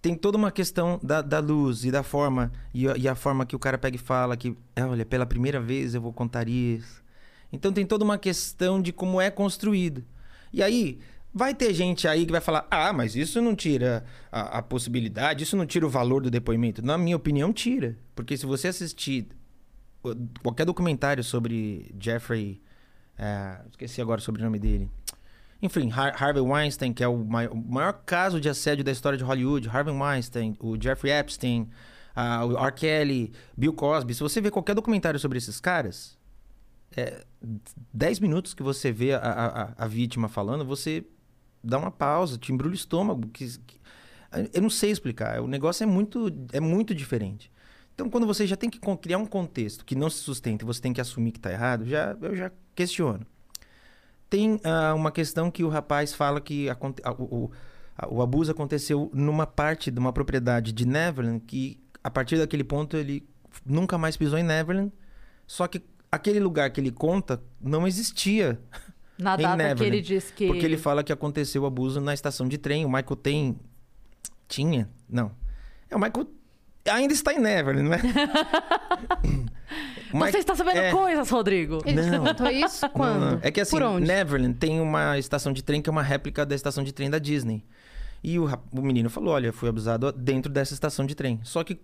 [0.04, 3.56] tem toda uma questão da, da luz e da forma, e e a forma que
[3.56, 7.02] o cara pega e fala que, "É, olha, pela primeira vez eu vou contar isso.
[7.54, 10.04] Então tem toda uma questão de como é construído.
[10.52, 11.00] E aí,
[11.34, 15.44] vai ter gente aí que vai falar, ah, mas isso não tira a, a possibilidade,
[15.44, 16.86] isso não tira o valor do depoimento.
[16.86, 17.98] Na minha opinião, tira.
[18.16, 19.28] Porque se você assistir
[20.42, 22.62] qualquer documentário sobre Jeffrey.
[23.18, 24.90] é, esqueci agora o sobrenome dele.
[25.64, 29.18] Enfim, Har- Harvey Weinstein, que é o mai- o maior, caso de assédio da história
[29.18, 29.70] de Hollywood.
[29.70, 31.70] Harvey Weinstein, o Jeffrey Epstein,
[32.14, 32.72] ah, o R.
[32.74, 34.14] Kelly, Bill Cosby.
[34.14, 36.18] Se você ver qualquer documentário sobre esses caras,
[36.98, 37.24] é,
[37.94, 41.06] 10 minutos que você vê a, a- a- vítima falando, você
[41.64, 43.30] dá uma pausa, te embrulha o estômago.
[43.30, 43.80] que- que-
[44.54, 45.40] eu não sei explicar.
[45.42, 47.50] O negócio é muito, é muito diferente.
[47.96, 50.82] Então, quando você já tem que criar um contexto que não se sustenta e você
[50.82, 53.26] tem que assumir que está errado, já, eu já questiono.
[54.34, 56.76] Tem ah, uma questão que o rapaz fala que a-
[57.20, 57.52] o,
[57.96, 62.64] a- o abuso aconteceu numa parte de uma propriedade de Neverland que, a partir daquele
[62.64, 63.24] ponto, ele
[63.64, 64.92] nunca mais pisou em Neverland.
[65.46, 68.60] Só que aquele lugar que ele conta não existia.
[69.20, 70.48] Na em data que Neverland, ele diz que.
[70.48, 72.86] Porque ele fala que aconteceu o abuso na estação de trem.
[72.86, 73.60] O Michael tem.
[74.48, 74.90] Tinha?
[75.08, 75.32] Não.
[75.92, 76.26] É, o Michael
[76.90, 78.02] ainda está em Neverland, não é?
[80.14, 81.82] O Você Michael- está sabendo é, coisas, Rodrigo.
[81.86, 82.24] Ele te Não.
[82.24, 83.20] perguntou isso quando?
[83.20, 83.40] não, não.
[83.42, 84.06] É que assim, Por onde?
[84.06, 87.18] Neverland tem uma estação de trem que é uma réplica da estação de trem da
[87.18, 87.66] Disney.
[88.24, 91.40] E o, o menino falou: olha, fui abusado dentro dessa estação de trem.
[91.44, 91.82] Só que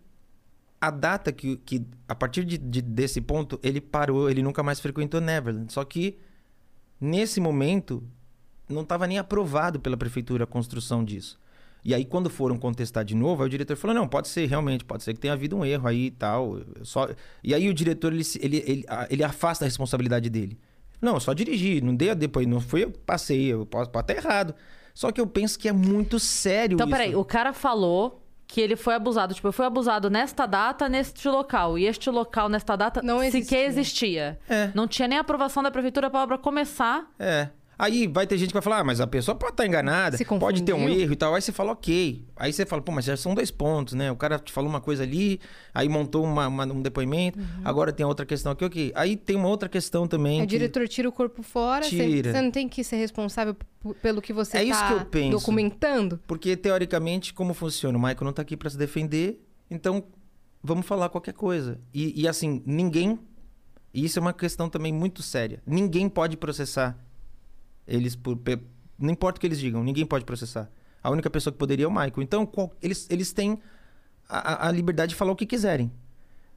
[0.79, 4.79] a data que, que a partir de, de- desse ponto, ele parou, ele nunca mais
[4.79, 5.73] frequentou Neverland.
[5.73, 6.19] Só que
[7.01, 8.03] nesse momento
[8.69, 11.39] não estava nem aprovado pela prefeitura a construção disso.
[11.83, 14.83] E aí, quando foram contestar de novo, aí o diretor falou: não, pode ser, realmente,
[14.83, 16.59] pode ser que tenha havido um erro aí e tal.
[16.83, 17.09] Só...
[17.43, 20.59] E aí o diretor ele, ele, ele, ele afasta a responsabilidade dele.
[21.01, 24.11] Não, eu só dirigi, não dei a depois, não fui eu passei, eu posso, pode
[24.11, 24.53] estar errado.
[24.93, 26.97] Só que eu penso que é muito sério Então, isso.
[26.97, 29.33] peraí, o cara falou que ele foi abusado.
[29.33, 31.77] Tipo, eu fui abusado nesta data, neste local.
[31.77, 34.39] E este local, nesta data, Não sequer existia.
[34.49, 34.71] É.
[34.73, 37.09] Não tinha nem aprovação da prefeitura pra obra começar.
[37.17, 37.49] É.
[37.81, 40.25] Aí vai ter gente que vai falar, ah, mas a pessoa pode estar enganada, Se
[40.25, 41.33] pode ter um erro e tal.
[41.33, 42.25] Aí você fala, ok.
[42.35, 44.11] Aí você fala, pô, mas já são dois pontos, né?
[44.11, 45.39] O cara te falou uma coisa ali,
[45.73, 48.91] aí montou uma- uma- um depoimento, agora tem outra questão aqui, ok.
[48.93, 50.39] Aí tem uma outra questão também.
[50.39, 52.33] O que- diretor tira o corpo fora, você- Tira.
[52.33, 53.55] você não tem que ser responsável
[54.01, 55.37] pelo que você É isso tá que eu penso.
[55.37, 56.19] documentando?
[56.27, 57.97] Porque, teoricamente, como funciona?
[57.97, 60.03] O Michael não tá aqui pra se defender, então
[60.61, 61.79] vamos falar qualquer coisa.
[61.93, 63.17] E, e, assim, ninguém.
[63.93, 65.63] E isso é uma questão também muito séria.
[65.65, 66.97] Ninguém pode processar
[67.89, 68.37] eles por.
[68.37, 68.61] pe-
[68.97, 70.69] Não importa o que eles digam, ninguém pode processar.
[71.01, 72.21] A única pessoa que poderia é o Michael.
[72.21, 73.59] Então, qual- eles, eles têm
[74.27, 75.91] a, a- liberdade de falar o que quiserem.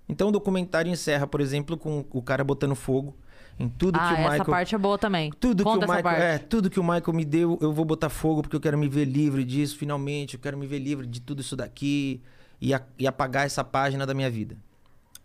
[0.09, 3.17] Então, o documentário encerra, por exemplo, com o cara botando fogo
[3.59, 4.45] em tudo ah, que o essa Michael.
[4.47, 5.31] parte é boa também.
[5.39, 6.43] Tudo Conta que o essa Michael, parte.
[6.45, 8.89] é, tudo que o Michael me deu, eu vou botar fogo porque eu quero me
[8.89, 12.21] ver livre disso, finalmente, eu quero me ver livre de tudo isso daqui
[12.61, 14.57] e, a- e apagar essa página da minha vida.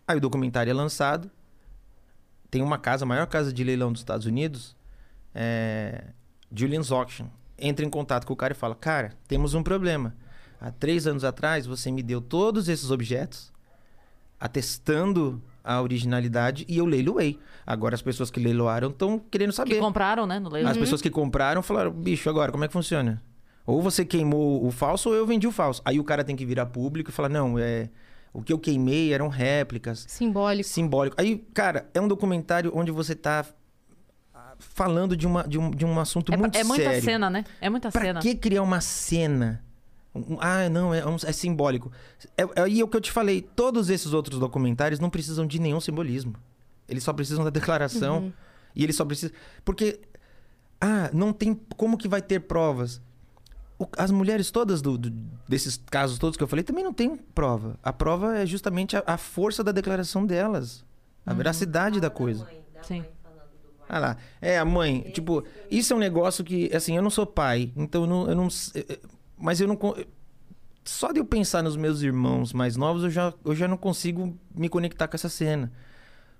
[0.06, 1.28] Aí o documentário é lançado.
[2.50, 4.74] Tem uma casa, a maior casa de leilão dos Estados Unidos,
[5.40, 6.02] é,
[6.52, 7.26] Julian's Auction.
[7.56, 10.16] Entra em contato com o cara e fala: Cara, temos um problema.
[10.60, 13.52] Há três anos atrás você me deu todos esses objetos,
[14.40, 17.38] atestando a originalidade, e eu leiloei.
[17.64, 19.74] Agora as pessoas que leiloaram estão querendo saber.
[19.74, 20.72] Que compraram, né, no leilão.
[20.72, 23.22] As pessoas que compraram falaram, bicho, agora como é que funciona?
[23.64, 25.82] Ou você queimou o falso ou eu vendi o falso.
[25.84, 27.90] Aí o cara tem que virar público e falar, não, é.
[28.32, 30.04] O que eu queimei eram réplicas.
[30.08, 30.68] Simbólico.
[30.68, 31.16] Simbólico.
[31.20, 33.44] Aí, cara, é um documentário onde você tá
[34.58, 37.02] falando de, uma, de, um, de um assunto É, muito é muita sério.
[37.02, 37.44] cena, né?
[37.60, 38.20] É muita Pra cena.
[38.20, 39.62] que criar uma cena?
[40.40, 41.92] Ah, não, é, um- é simbólico.
[42.36, 43.40] É, é aí o que eu te falei.
[43.42, 46.34] Todos esses outros documentários não precisam de nenhum simbolismo.
[46.88, 48.18] Eles só precisam da declaração.
[48.24, 48.32] Uhum.
[48.74, 49.34] E eles só precisam.
[49.64, 50.00] Porque.
[50.80, 51.54] Ah, não tem.
[51.76, 53.00] Como que vai ter provas?
[53.80, 55.10] o- as mulheres todas do- do-
[55.48, 57.78] desses casos todos que eu falei também não tem prova.
[57.80, 60.84] A prova é justamente a, a força da declaração delas.
[61.24, 62.44] A veracidade da coisa.
[62.82, 63.04] Sim.
[63.88, 64.16] Ah lá.
[64.40, 68.02] É, a mãe, tipo, isso é um negócio que, assim, eu não sou pai, então
[68.02, 68.28] eu não.
[68.28, 68.98] Eu não eh, eh,
[69.36, 69.78] mas eu não.
[70.84, 74.36] Só de eu pensar nos meus irmãos mais novos, eu já, eu já não consigo
[74.54, 75.72] me conectar com essa cena.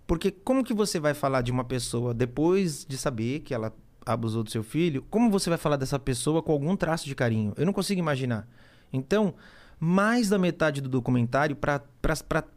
[0.06, 3.74] Porque como que você vai falar de uma pessoa depois de saber que ela
[4.06, 5.04] abusou do seu filho?
[5.10, 7.52] Como você vai falar dessa pessoa com algum traço de carinho?
[7.56, 8.48] Eu não consigo imaginar.
[8.90, 9.34] Então,
[9.80, 11.82] mais da metade do documentário, para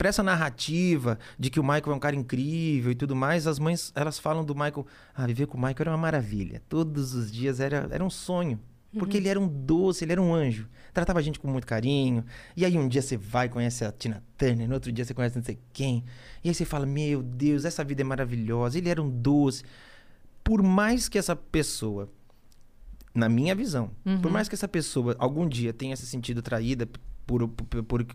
[0.04, 3.92] essa narrativa de que o Michael é um cara incrível e tudo mais, as mães
[3.96, 4.86] elas falam do Michael.
[5.14, 6.62] Ah, viver com o Michael era uma maravilha.
[6.68, 8.60] Todos os dias era, era um sonho.
[9.00, 10.68] Porque ele era um doce, ele era um anjo.
[10.94, 12.26] Tratava a gente com muito carinho.
[12.58, 15.14] E aí um dia você vai e conhece a Tina Turner, no outro dia você
[15.14, 16.04] conhece não sei quem.
[16.44, 18.78] E aí você fala: Meu Deus, essa vida é maravilhosa.
[18.78, 19.64] Ele era um doce.
[20.44, 22.10] Por mais que essa pessoa,
[23.16, 26.90] na minha visão, por mais que essa pessoa algum dia tenha se sentido traída
[27.26, 28.06] por, por- por-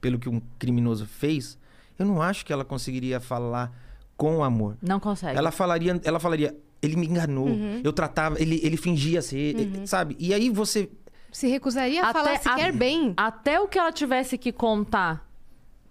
[0.00, 1.58] pelo que um criminoso fez,
[1.98, 3.72] eu não acho que ela conseguiria falar
[4.16, 4.76] com amor.
[4.82, 5.36] Não consegue.
[5.38, 7.48] Ela falaria, ela falaria, ele me enganou,
[7.84, 9.54] eu tratava, ele, ele fingia ser,
[9.86, 10.16] sabe?
[10.18, 10.90] E aí você.
[11.30, 13.14] Se recusaria a Até falar a- sequer bem.
[13.16, 15.26] Até o que ela tivesse que contar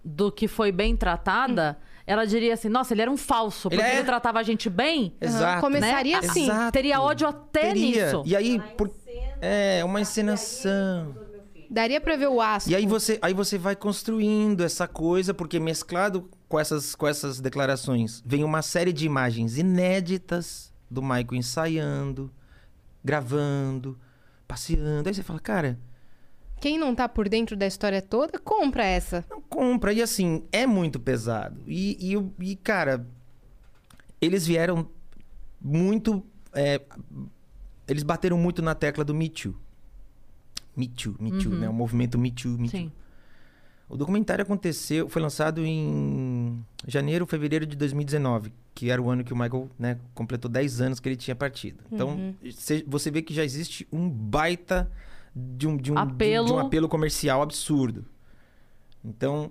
[0.04, 3.90] do que foi bem tratada, ela diria assim: nossa, ele era um falso, porque Ele
[3.92, 5.14] ele, é- tratava a gente bem.
[5.20, 5.60] Exato.
[5.60, 6.28] Começaria né?
[6.28, 6.44] assim.
[6.44, 6.72] Exato.
[6.72, 8.04] Teria ódio até Teria.
[8.06, 8.22] nisso.
[8.26, 8.90] E aí, por...
[9.40, 11.14] é uma encenação.
[11.72, 12.70] Daria pra ver o aço.
[12.70, 17.40] E aí você, aí você vai construindo essa coisa, porque mesclado com essas, com essas
[17.40, 22.30] declarações, vem uma série de imagens inéditas do Michael ensaiando,
[23.02, 23.98] gravando,
[24.46, 25.08] passeando.
[25.08, 25.78] Aí você fala, cara,
[26.60, 29.24] Quem não tá por dentro da história toda, compra essa.
[29.30, 29.94] não compra.
[29.94, 31.62] E assim, é muito pesado.
[31.66, 33.06] E, e, e, cara,
[34.20, 34.88] eles vieram
[35.58, 36.22] muito.
[36.54, 36.82] é,
[37.88, 39.54] eles bateram muito na tecla do Me Too.
[40.76, 41.68] Me Too, Me Too, né?
[41.68, 42.80] O movimento Me Too, Me Too.
[42.80, 42.92] Sim.
[43.88, 49.34] O documentário aconteceu, foi lançado em janeiro, fevereiro de 2019, que era o ano que
[49.34, 51.84] o Michael né, completou 10 anos que ele tinha partido.
[51.92, 54.90] Então, cê- você vê que já existe um baita
[55.36, 56.46] de um, de um, de um- Apelo.
[56.46, 58.06] de um apelo comercial absurdo.
[59.04, 59.50] Então,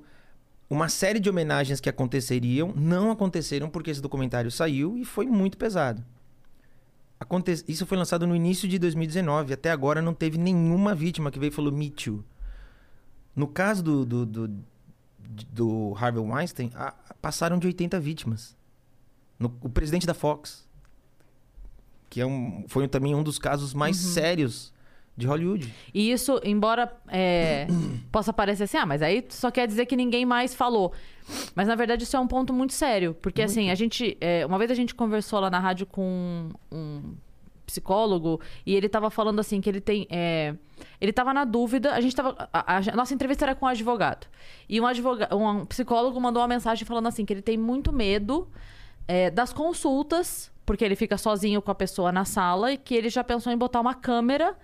[0.69, 5.55] uma série de homenagens que aconteceriam não aconteceram porque esse documentário saiu e foi muito
[5.57, 6.03] pesado.
[7.21, 9.53] Aconte- Isso foi lançado no início de 2019.
[9.53, 12.23] Até agora não teve nenhuma vítima que veio e falou Me Too.
[13.36, 14.47] No caso do, do, do,
[15.53, 18.57] do Harvey Weinstein, a- passaram de 80 vítimas.
[19.38, 20.67] No- o presidente da Fox,
[22.10, 24.73] que é um, foi também um dos casos mais sérios
[25.21, 25.73] de Hollywood.
[25.93, 27.67] E isso, embora é,
[28.12, 30.91] possa parecer assim, ah, mas aí só quer dizer que ninguém mais falou.
[31.55, 33.15] Mas na verdade isso é um ponto muito sério.
[33.21, 34.17] Porque assim, a gente.
[34.19, 37.13] é, uma vez a gente conversou lá na rádio com um
[37.65, 40.05] psicólogo e ele tava falando assim que ele tem.
[40.10, 40.55] é,
[40.99, 41.93] ele tava na dúvida.
[41.93, 42.36] A gente tava.
[42.51, 44.27] A, a- nossa entrevista era com um advogado.
[44.67, 48.49] E um, advoga, um psicólogo mandou uma mensagem falando assim que ele tem muito medo
[49.07, 53.10] é, das consultas, porque ele fica sozinho com a pessoa na sala e que ele
[53.10, 54.55] já pensou em botar uma câmera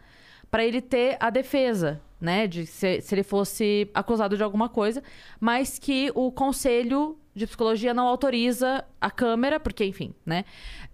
[0.50, 5.04] para ele ter a defesa, né, de se, se ele fosse acusado de alguma coisa,
[5.40, 10.44] mas que o conselho de psicologia não autoriza a câmera, porque enfim, né?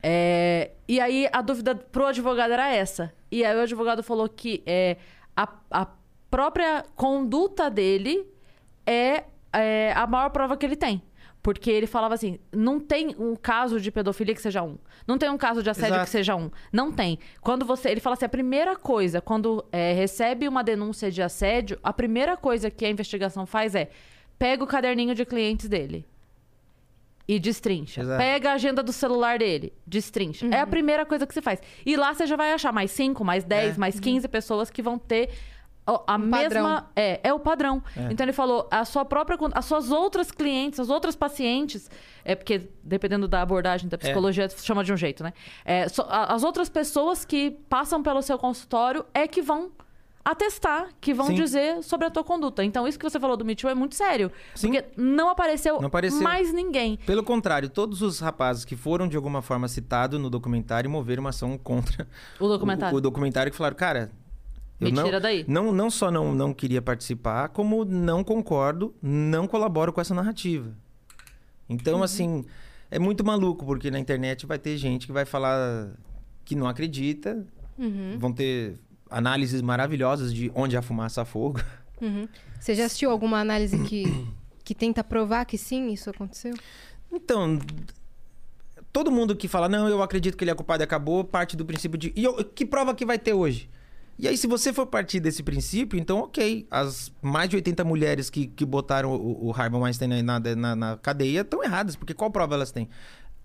[0.02, 3.14] É, e aí a dúvida pro advogado era essa.
[3.32, 4.98] E aí o advogado falou que é,
[5.36, 5.88] a, a
[6.30, 8.28] própria conduta dele
[8.86, 11.02] é, é a maior prova que ele tem.
[11.44, 14.78] Porque ele falava assim: não tem um caso de pedofilia que seja um.
[15.06, 16.06] Não tem um caso de assédio Exato.
[16.06, 16.50] que seja um.
[16.72, 17.20] Não tem.
[17.42, 17.90] Quando você.
[17.90, 22.38] Ele fala assim: a primeira coisa, quando é, recebe uma denúncia de assédio, a primeira
[22.38, 23.90] coisa que a investigação faz é
[24.40, 26.08] pega o caderninho de clientes dele.
[27.26, 28.02] E destrincha.
[28.02, 28.22] Exato.
[28.22, 30.46] Pega a agenda do celular dele, destrincha.
[30.48, 31.62] É a primeira coisa que você faz.
[31.86, 33.80] E lá você já vai achar mais 5, mais 10, É.
[33.80, 35.30] mais 15 pessoas que vão ter
[35.86, 36.40] a Um mesma.
[36.44, 36.84] padrão.
[36.96, 37.84] É, é o padrão.
[38.10, 39.38] Então ele falou, a sua própria.
[39.54, 41.90] As suas outras clientes, as outras pacientes.
[42.26, 45.34] É porque, dependendo da abordagem da psicologia, chama de um jeito, né?
[45.66, 49.72] É, só- a- as outras pessoas que passam pelo seu consultório é que vão
[50.26, 51.34] atestar, que vão Sim.
[51.36, 52.64] dizer sobre a tua conduta.
[52.64, 54.32] Então, isso que você falou do Me Too é muito sério.
[54.56, 54.72] Sim.
[54.72, 56.22] Porque não apareceu, Não apareceu.
[56.22, 56.98] mais ninguém.
[57.06, 61.32] Pelo contrário, todos os rapazes que foram de alguma forma citados no documentário moveram uma
[61.32, 62.08] ação contra
[62.40, 62.96] O documentário.
[62.96, 64.12] o, o documentário que falaram, cara.
[64.80, 65.46] Eu Me não, tira daí.
[65.48, 70.76] Não, não só não, não queria participar, como não concordo, não colaboro com essa narrativa.
[71.70, 72.04] Então, Uhum.
[72.04, 72.46] assim,
[72.92, 75.90] é muito maluco, porque na internet vai ter gente que vai falar
[76.44, 77.46] que não acredita,
[77.78, 78.18] Uhum.
[78.20, 78.78] vão ter
[79.10, 81.62] análises maravilhosas de onde há fumaça há fogo.
[82.02, 82.28] Uhum.
[82.60, 84.04] Você já assistiu alguma análise que,
[84.64, 86.54] que tenta provar que sim, isso aconteceu?
[87.12, 87.60] Então,
[88.92, 91.64] todo mundo que fala, não, eu acredito que ele é culpado e acabou, parte do
[91.66, 92.12] princípio de.
[92.16, 93.70] E eu- que prova que vai ter hoje?
[94.18, 96.68] E aí, se você for partir desse princípio, então, ok.
[96.70, 100.98] As mais de 80 mulheres que, que botaram o, o Harvey Weinstein na, na, na
[100.98, 102.88] cadeia estão erradas, porque qual prova elas têm?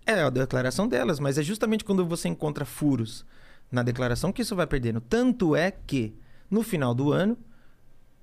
[0.06, 3.24] É a declaração delas, mas é justamente quando você encontra furos
[3.70, 5.00] na declaração que isso vai perdendo.
[5.00, 6.14] Tanto é que,
[6.50, 7.36] no final do ano,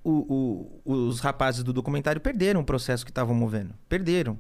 [0.03, 3.73] o- o- os rapazes do documentário perderam o processo que estavam movendo.
[3.89, 4.38] Perderam.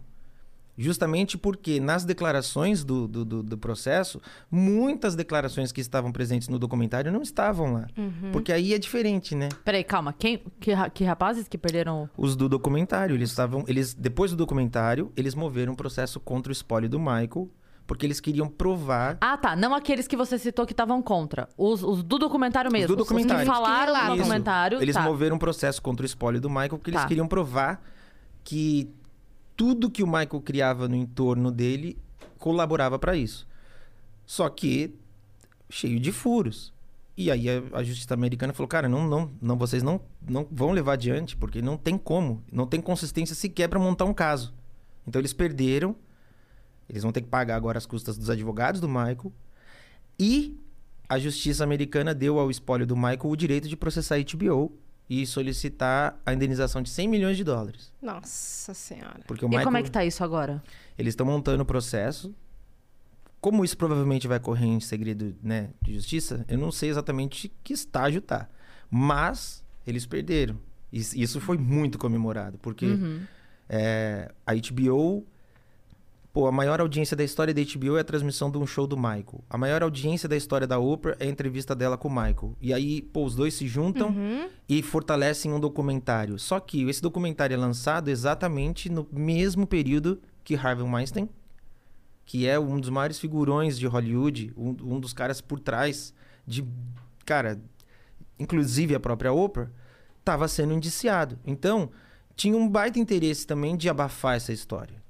[0.77, 4.19] Justamente porque nas declarações do, do, do- do processo,
[4.51, 7.87] muitas declarações que estavam presentes no documentário não estavam lá.
[8.33, 9.49] Porque aí é diferente, né?
[9.63, 10.11] Peraí, calma.
[10.13, 12.09] Quem, que, que rapazes que perderam.
[12.17, 13.63] Os do documentário, eles estavam.
[13.67, 17.49] Eles, depois do documentário, eles moveram um processo contra o espólio do Michael,
[17.87, 19.17] porque eles queriam provar.
[19.21, 19.55] Ah, tá.
[19.55, 21.47] Não aqueles que você citou que estavam contra.
[21.57, 22.87] Os, os do documentário mesmo.
[22.89, 23.43] do documentário.
[23.43, 24.81] Os que falaram Que no documentário.
[24.81, 25.01] Eles tá.
[25.03, 27.07] moveram um processo contra o espólio do Michael porque eles Tá.
[27.07, 27.81] queriam provar
[28.43, 28.89] que
[29.55, 31.97] tudo que o Michael criava no entorno dele
[32.37, 33.47] colaborava para isso.
[34.25, 34.95] Só que
[35.69, 36.73] cheio de furos.
[37.17, 40.71] E aí a, a justiça americana falou: "Cara, não, não, não, vocês não, não vão
[40.71, 44.53] levar adiante porque não tem como, não tem consistência sequer para montar um caso".
[45.07, 45.95] Então eles perderam.
[46.87, 49.31] Eles vão ter que pagar agora as custas dos advogados do Michael.
[50.19, 50.59] E
[51.09, 54.71] a justiça americana deu ao espólio do Michael o direito de processar a HBO
[55.09, 57.93] e solicitar a indenização de 100 milhões de dólares.
[58.01, 59.19] Nossa senhora.
[59.27, 60.63] Porque o E Michael, como é que tá isso agora?
[60.97, 62.33] eles estão montando o processo.
[63.39, 67.73] Como isso provavelmente vai correr em segredo né, de justiça, eu não sei exatamente que
[67.73, 68.49] estágio tá.
[68.89, 70.57] Mas eles perderam.
[70.91, 73.21] E Isso foi muito comemorado, porque Uhum.
[73.69, 75.25] é, a HBO.
[76.35, 78.97] Pô, a maior audiência da história da HBO é a transmissão de um show do
[78.97, 79.41] Michael.
[79.49, 82.57] A maior audiência da história da Oprah é a entrevista dela com o Michael.
[82.59, 84.49] E aí, pô, os dois se juntam Uhum.
[84.67, 86.37] e fortalecem um documentário.
[86.37, 91.29] Só que esse documentário é lançado exatamente no mesmo período que Harvey Weinstein,
[92.25, 96.13] que é um dos maiores figurões de Hollywood, um, um dos caras por trás
[96.45, 96.67] de.
[97.25, 97.61] Cara,
[98.37, 99.71] inclusive a própria Oprah,
[100.19, 101.39] estava sendo indiciado.
[101.45, 101.89] Então,
[102.35, 105.04] tinha um baita interesse também de abafar essa história.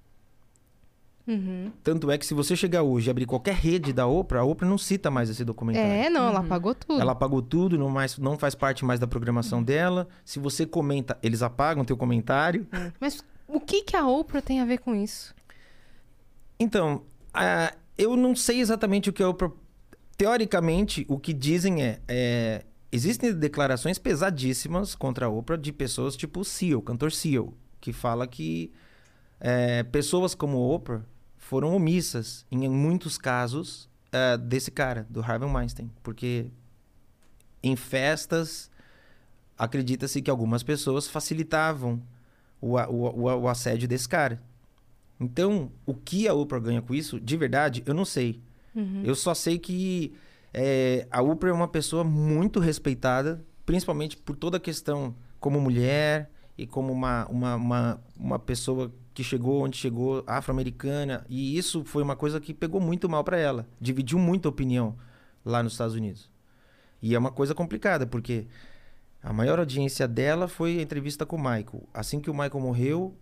[1.27, 1.71] Uhum.
[1.83, 4.67] Tanto é que se você chegar hoje e abrir qualquer rede da Oprah, a Oprah
[4.67, 5.89] não cita mais esse documentário.
[5.89, 7.01] É, não, ela apagou tudo.
[7.01, 10.07] Ela apagou tudo, não, mais, não faz parte mais da programação dela.
[10.23, 12.67] Se você comenta, eles apagam teu comentário.
[12.99, 15.33] Mas o que, que a Oprah tem a ver com isso?
[16.59, 17.03] Então,
[17.97, 19.51] eu não sei exatamente o que a Oprah...
[20.17, 22.63] Teoricamente, o que dizem é, é,
[22.95, 28.25] Existem declarações pesadíssimas contra a Oprah de pessoas tipo o Seal, cantor Seal, que fala
[28.25, 28.71] que
[29.37, 31.01] é, pessoas como Oprah
[31.45, 35.91] foram omissas em muitos casos é, desse cara, do Harvey Weinstein.
[36.01, 36.47] Porque
[37.61, 38.71] em festas,
[39.55, 42.01] acredita-se que algumas pessoas facilitavam
[42.59, 44.41] o, o, o, o assédio desse cara.
[45.19, 48.41] Então, o que a Oprah ganha com isso, de verdade, eu não sei.
[49.03, 50.13] Eu só sei que
[50.51, 56.29] é, a Oprah é uma pessoa muito respeitada, principalmente por toda a questão como mulher
[56.57, 61.25] e como uma, uma, uma, uma pessoa que chegou onde chegou, afro-americana.
[61.29, 63.65] E isso foi uma coisa que pegou muito mal para ela.
[63.79, 64.95] Dividiu muito a opinião
[65.43, 66.29] lá nos Estados Unidos.
[67.01, 68.45] E é uma coisa complicada, porque
[69.23, 71.87] a maior audiência dela foi a entrevista com o Michael.
[71.93, 73.15] Assim que o Michael morreu,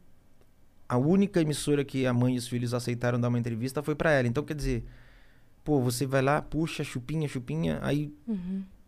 [0.89, 4.11] a única emissora que a mãe e os filhos aceitaram dar uma entrevista foi para
[4.11, 4.27] ela.
[4.27, 4.83] Então, quer dizer,
[5.63, 8.11] pô, você vai lá, puxa, chupinha, chupinha, aí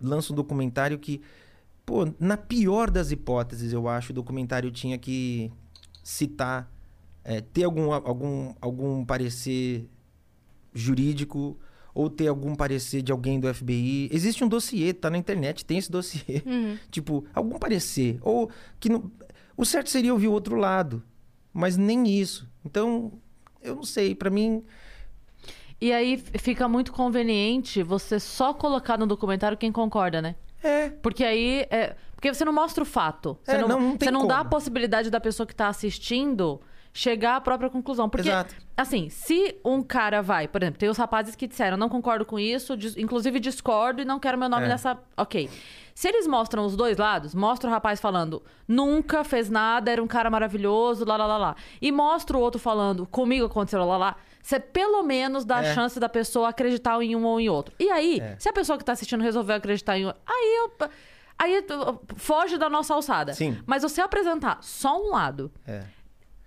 [0.01, 1.21] lança um documentário que,
[1.85, 5.51] pô, na pior das hipóteses, eu acho, o documentário tinha que
[6.03, 6.71] citar,
[7.25, 9.89] é, ter algum, algum, algum parecer
[10.73, 11.57] jurídico
[11.93, 14.09] ou ter algum parecer de alguém do FBI.
[14.11, 16.43] Existe um dossiê, tá na internet, tem esse dossiê.
[16.91, 18.19] tipo, algum parecer.
[18.21, 19.11] Ou que não...
[19.57, 21.01] O certo seria ouvir o outro lado,
[21.53, 22.47] mas nem isso.
[22.63, 23.13] Então,
[23.61, 24.63] eu não sei, pra mim...
[25.79, 30.35] E aí fica muito conveniente você só colocar no documentário quem concorda, né?
[30.63, 31.65] É, Porque aí.
[31.69, 31.95] É...
[32.15, 33.37] Porque você não mostra o fato.
[33.43, 36.61] Você É, não, não- não você não dá a possibilidade da pessoa que tá assistindo
[36.95, 38.09] chegar à própria conclusão.
[38.09, 38.55] Porque, Exato.
[38.77, 42.39] assim, se um cara vai, por exemplo, tem os rapazes que disseram, não concordo com
[42.39, 44.69] isso, dis- inclusive discordo e não quero meu nome É.
[44.69, 44.97] nessa.
[45.17, 45.49] Ok.
[45.93, 50.07] Se eles mostram os dois lados, mostra o rapaz falando, nunca fez nada, era um
[50.07, 51.55] cara maravilhoso, lá, lá, lá, lá.
[51.81, 54.15] E mostra o outro falando, comigo aconteceu, lá, lá, lá.
[54.41, 55.73] Você pelo menos dá a É.
[55.73, 57.73] chance da pessoa acreditar em um ou em outro.
[57.79, 58.35] E aí, É.
[58.39, 60.09] se a pessoa que tá assistindo resolveu acreditar em um.
[60.25, 60.89] Aí eu.
[61.37, 61.65] Aí
[62.15, 63.33] foge da nossa alçada.
[63.33, 63.57] Sim.
[63.65, 65.83] Mas você apresentar só um lado é.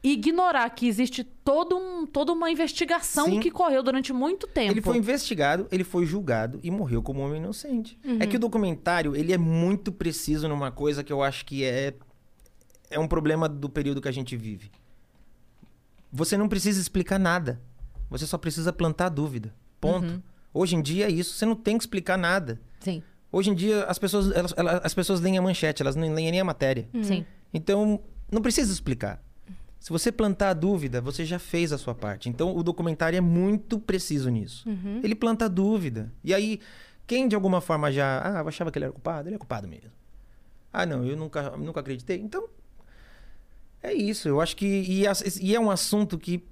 [0.03, 3.41] Ignorar que existe todo um, toda uma investigação Sim.
[3.41, 4.73] que correu durante muito tempo.
[4.73, 7.99] Ele foi investigado, ele foi julgado e morreu como um homem inocente.
[8.21, 11.95] É que o documentário, ele é muito preciso numa coisa que eu acho que é
[12.91, 14.71] é um problema do período que a gente vive.
[16.11, 17.61] Você não precisa explicar nada.
[18.09, 19.55] Você só precisa plantar dúvida.
[19.81, 20.23] Ponto.
[20.55, 22.59] Hoje em dia é isso, você não tem que explicar nada.
[22.81, 23.03] Sim.
[23.31, 26.31] Hoje em dia, as pessoas, elas, elas- as pessoas leem a manchete, elas não leem
[26.31, 26.89] nem a matéria.
[27.03, 27.27] Sim.
[27.53, 28.01] Então,
[28.33, 29.23] não precisa explicar.
[29.79, 32.29] Se você plantar a dúvida, você já fez a sua parte.
[32.29, 34.69] Então, o documentário é muito preciso nisso.
[35.03, 36.13] Ele planta a dúvida.
[36.23, 36.61] E aí,
[37.07, 38.21] quem de alguma forma já.
[38.25, 39.91] Ah, eu achava que ele era culpado, ele é culpado mesmo.
[40.73, 42.19] Ah, não, eu nunca, nunca acreditei.
[42.21, 42.49] Então,
[43.83, 44.29] é isso.
[44.29, 44.67] Eu acho que.
[44.67, 45.05] E,
[45.41, 46.45] e é um assunto que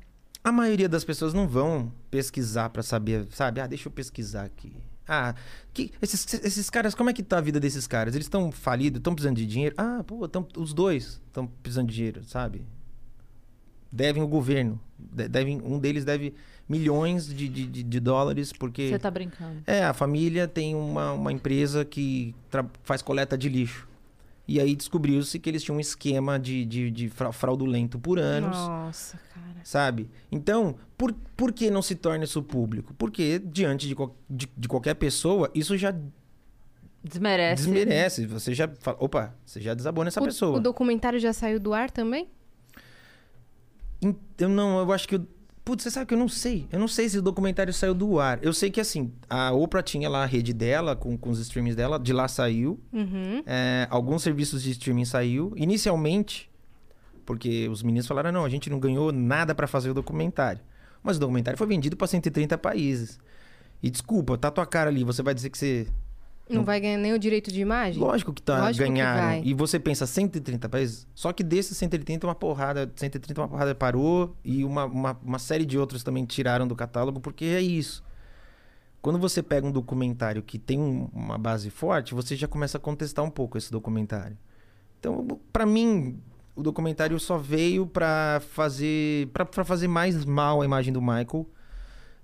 [0.42, 3.60] a maioria das pessoas não vão pesquisar pra saber, sabe?
[3.60, 4.72] Ah, deixa eu pesquisar aqui.
[5.08, 5.34] Ah,
[5.74, 8.14] que, esses, esses caras, como é que tá a vida desses caras?
[8.14, 9.74] Eles estão falidos, estão precisando de dinheiro?
[9.76, 12.64] Ah, pô, tão, os dois estão precisando de dinheiro, sabe?
[13.96, 14.78] Devem o governo.
[14.98, 16.34] De- Devem, um deles deve
[16.68, 18.88] milhões de, de, de- de dólares porque...
[18.90, 19.62] Você tá brincando.
[19.66, 22.34] É, a família tem uma, uma empresa que
[22.82, 23.88] faz coleta de lixo.
[24.48, 28.56] E aí descobriu-se que eles tinham um esquema de, de, de fra- fraudulento por anos,
[28.56, 29.60] Nossa, cara.
[29.64, 30.08] sabe?
[30.30, 32.94] Então, por, por que não se torna isso público?
[32.96, 33.96] Porque, diante de,
[34.30, 35.92] de, de qualquer pessoa, isso já
[37.02, 37.62] Desmerece.
[37.64, 38.26] desmerece.
[38.26, 40.58] Você já fala, opa, você já desabou nessa o, pessoa.
[40.58, 42.28] o documentário já saiu do ar também?
[44.38, 45.16] Eu não, eu acho que.
[45.16, 45.26] o-
[45.64, 46.64] Putz, você sabe que eu não sei.
[46.70, 48.38] Eu não sei se o documentário saiu do ar.
[48.40, 51.74] Eu sei que, assim, a Oprah tinha lá a rede dela, com, com os streamings
[51.74, 52.78] dela, de lá saiu.
[52.92, 53.42] Uhum.
[53.44, 55.52] É, alguns serviços de streaming saiu.
[55.56, 56.48] Inicialmente,
[57.24, 60.60] porque os meninos falaram, não, a gente não ganhou nada pra fazer o documentário.
[61.02, 63.18] Mas o documentário foi vendido pra 130 países.
[63.82, 65.88] E desculpa, tá tua cara ali, você vai dizer que você...
[66.48, 68.00] Não vai ganhar nem o direito de imagem?
[68.00, 69.20] Lógico que tá Lógico que ganharam.
[69.22, 69.42] vai.
[69.44, 74.36] e você pensa 130 países, só que desses 130 uma porrada, 130 uma porrada parou
[74.44, 78.04] e uma, uma, uma série de outros também tiraram do catálogo, porque é isso.
[79.02, 82.80] Quando você pega um documentário que tem um- uma base forte, você já começa a
[82.80, 84.36] contestar um pouco esse documentário.
[84.98, 86.20] Então, pra mim,
[86.54, 91.46] o documentário só veio pra fazer pra fazer mais mal a imagem do Michael,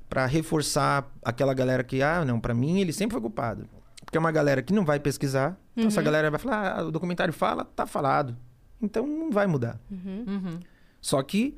[0.08, 3.66] Pra reforçar aquela galera que ah, não, pra mim ele sempre foi culpado.
[4.04, 5.56] Porque é uma galera que não vai pesquisar.
[5.76, 8.36] Então essa galera vai falar, ah, o documentário fala, tá falado.
[8.80, 9.80] Então não vai mudar.
[9.90, 10.58] Uhum.
[11.00, 11.56] Só que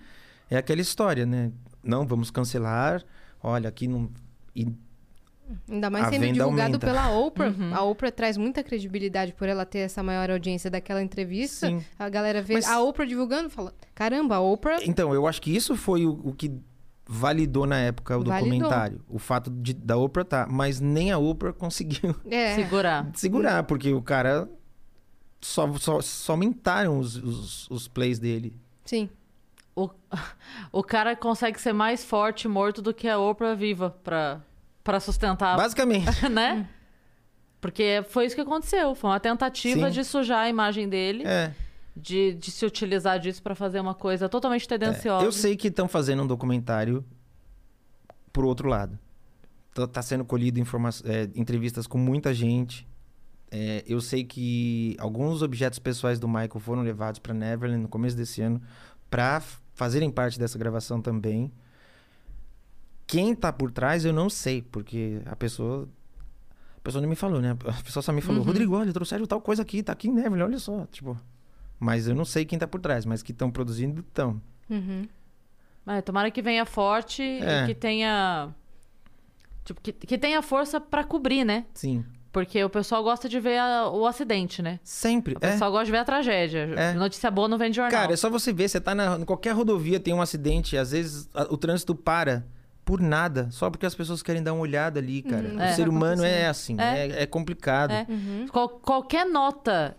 [0.50, 1.50] é aquela história, né?
[1.82, 3.02] Não, vamos cancelar.
[3.42, 4.10] Olha, aqui não.
[4.54, 4.68] E
[5.70, 6.78] Ainda mais A sendo divulgado aumenta.
[6.86, 7.48] pela Oprah.
[7.48, 7.74] Uhum.
[7.74, 11.66] A Oprah traz muita credibilidade por ela ter essa maior audiência daquela entrevista.
[11.68, 11.84] Sim.
[11.98, 14.78] A galera vê Mas- a Oprah divulgando e fala: caramba, a Oprah.
[14.84, 16.50] Então, eu acho que isso foi o, o que
[17.06, 18.48] validou na época o Validou.
[18.50, 19.00] documentário.
[19.08, 20.46] O fato de, da Oprah tá.
[20.50, 23.10] Mas nem a Oprah conseguiu É, Segurar.
[23.14, 24.48] segurar, porque o cara.
[25.40, 28.54] Só, só, só aumentaram os, os, os plays dele.
[28.84, 29.08] sim.
[29.76, 29.90] O,
[30.70, 34.40] o cara consegue ser mais forte morto do que a Oprah viva pra,
[34.84, 36.28] pra sustentar, Basicamente.
[36.30, 36.68] né?
[37.60, 38.94] Porque foi isso que aconteceu.
[38.94, 39.92] Foi uma tentativa Sim.
[39.92, 41.52] de sujar a imagem dele, É.
[41.96, 45.24] de, de se utilizar disso pra fazer uma coisa totalmente É, tendenciosa.
[45.24, 47.04] eu sei que estão fazendo um documentário
[48.32, 48.98] pro outro lado.
[49.72, 52.86] Tá, tá sendo colhido é, entrevistas com muita gente.
[53.50, 58.16] É, eu sei que alguns objetos pessoais do Michael foram levados para Neverland no começo
[58.16, 58.60] desse ano
[59.08, 59.40] para
[59.74, 61.52] fazerem parte dessa gravação também.
[63.06, 65.88] Quem tá por trás eu não sei, porque a pessoa
[66.76, 67.50] a pessoa não me falou, né?
[67.66, 68.46] A pessoa só me falou: Uhum.
[68.46, 71.18] "Rodrigo, olha, trouxeram tal coisa aqui, tá aqui em Neverland, olha só", tipo.
[71.78, 74.40] Mas eu não sei quem tá por trás, mas que estão produzindo, estão.
[74.70, 75.06] Uhum.
[75.86, 77.64] É, tomara que venha forte É.
[77.64, 78.48] e que tenha.
[79.64, 81.64] Tipo, que, que tenha força pra cobrir, né?
[81.74, 82.04] Sim.
[82.32, 84.80] Porque o pessoal gosta de ver a- o acidente, né?
[84.82, 85.34] Sempre.
[85.34, 85.52] O É.
[85.52, 86.68] pessoal gosta de ver a tragédia.
[86.76, 86.92] É.
[86.94, 87.92] Notícia boa não vem de jornal.
[87.92, 90.90] Cara, é só você ver, você tá na em qualquer rodovia, tem um acidente, às
[90.90, 92.44] vezes a- o trânsito para
[92.84, 95.48] por nada, só porque as pessoas querem dar uma olhada ali, cara.
[95.48, 95.72] Hum, o é.
[95.72, 96.34] ser humano Acontecendo.
[96.42, 97.06] é assim, É.
[97.08, 97.92] é, é complicado.
[97.92, 98.04] É.
[98.08, 98.46] Uhum.
[98.50, 99.96] Qual- qualquer nota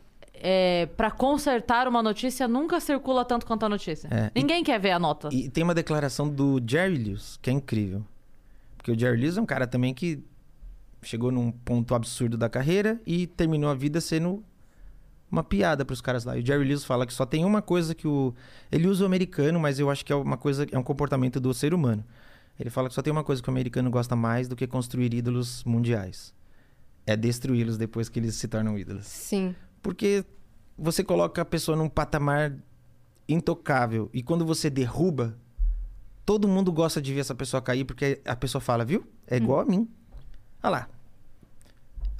[0.47, 4.07] é, para consertar uma notícia nunca circula tanto quanto a notícia.
[4.11, 4.31] É.
[4.35, 5.29] E- Ninguém quer ver a nota.
[5.31, 8.05] E tem uma declaração do Jerry Lewis, que é incrível.
[8.77, 10.23] Porque o Jerry Lewis é um cara também que
[11.01, 14.43] chegou num ponto absurdo da carreira e terminou a vida sendo
[15.31, 16.37] uma piada pros caras lá.
[16.37, 18.33] E o Jerry Lewis fala que só tem uma coisa que o.
[18.71, 21.51] Ele usa o americano, mas eu acho que é uma coisa, é um comportamento do
[21.53, 22.05] ser humano.
[22.59, 25.13] Ele fala que só tem uma coisa que o americano gosta mais do que construir
[25.13, 26.33] ídolos mundiais.
[27.05, 29.05] É destruí-los depois que eles se tornam ídolos.
[29.05, 29.53] Sim.
[29.85, 30.25] Porque
[30.75, 32.57] você coloca a pessoa num patamar
[33.29, 35.37] intocável e quando você derruba,
[36.25, 39.05] todo mundo gosta de ver essa pessoa cair porque a pessoa fala, viu?
[39.27, 39.87] É igual a mim.
[40.63, 40.89] Olha lá.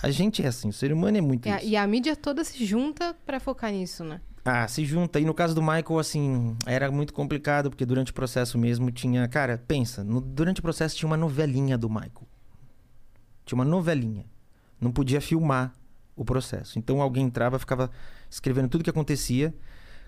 [0.04, 1.66] A gente é assim, o ser humano é muito E a, isso.
[1.70, 4.22] e a mídia toda se junta pra focar nisso, né?
[4.46, 5.20] Ah, se junta.
[5.20, 9.28] E no caso do Michael, assim, era muito complicado, porque durante o processo mesmo tinha.
[9.28, 12.28] Cara, pensa, no- durante o processo tinha uma novelinha do Michael.
[13.44, 14.24] Tinha uma novelinha.
[14.80, 15.74] Não podia filmar
[16.16, 16.78] o processo.
[16.80, 17.90] Então alguém entrava, ficava
[18.30, 19.54] escrevendo tudo que acontecia.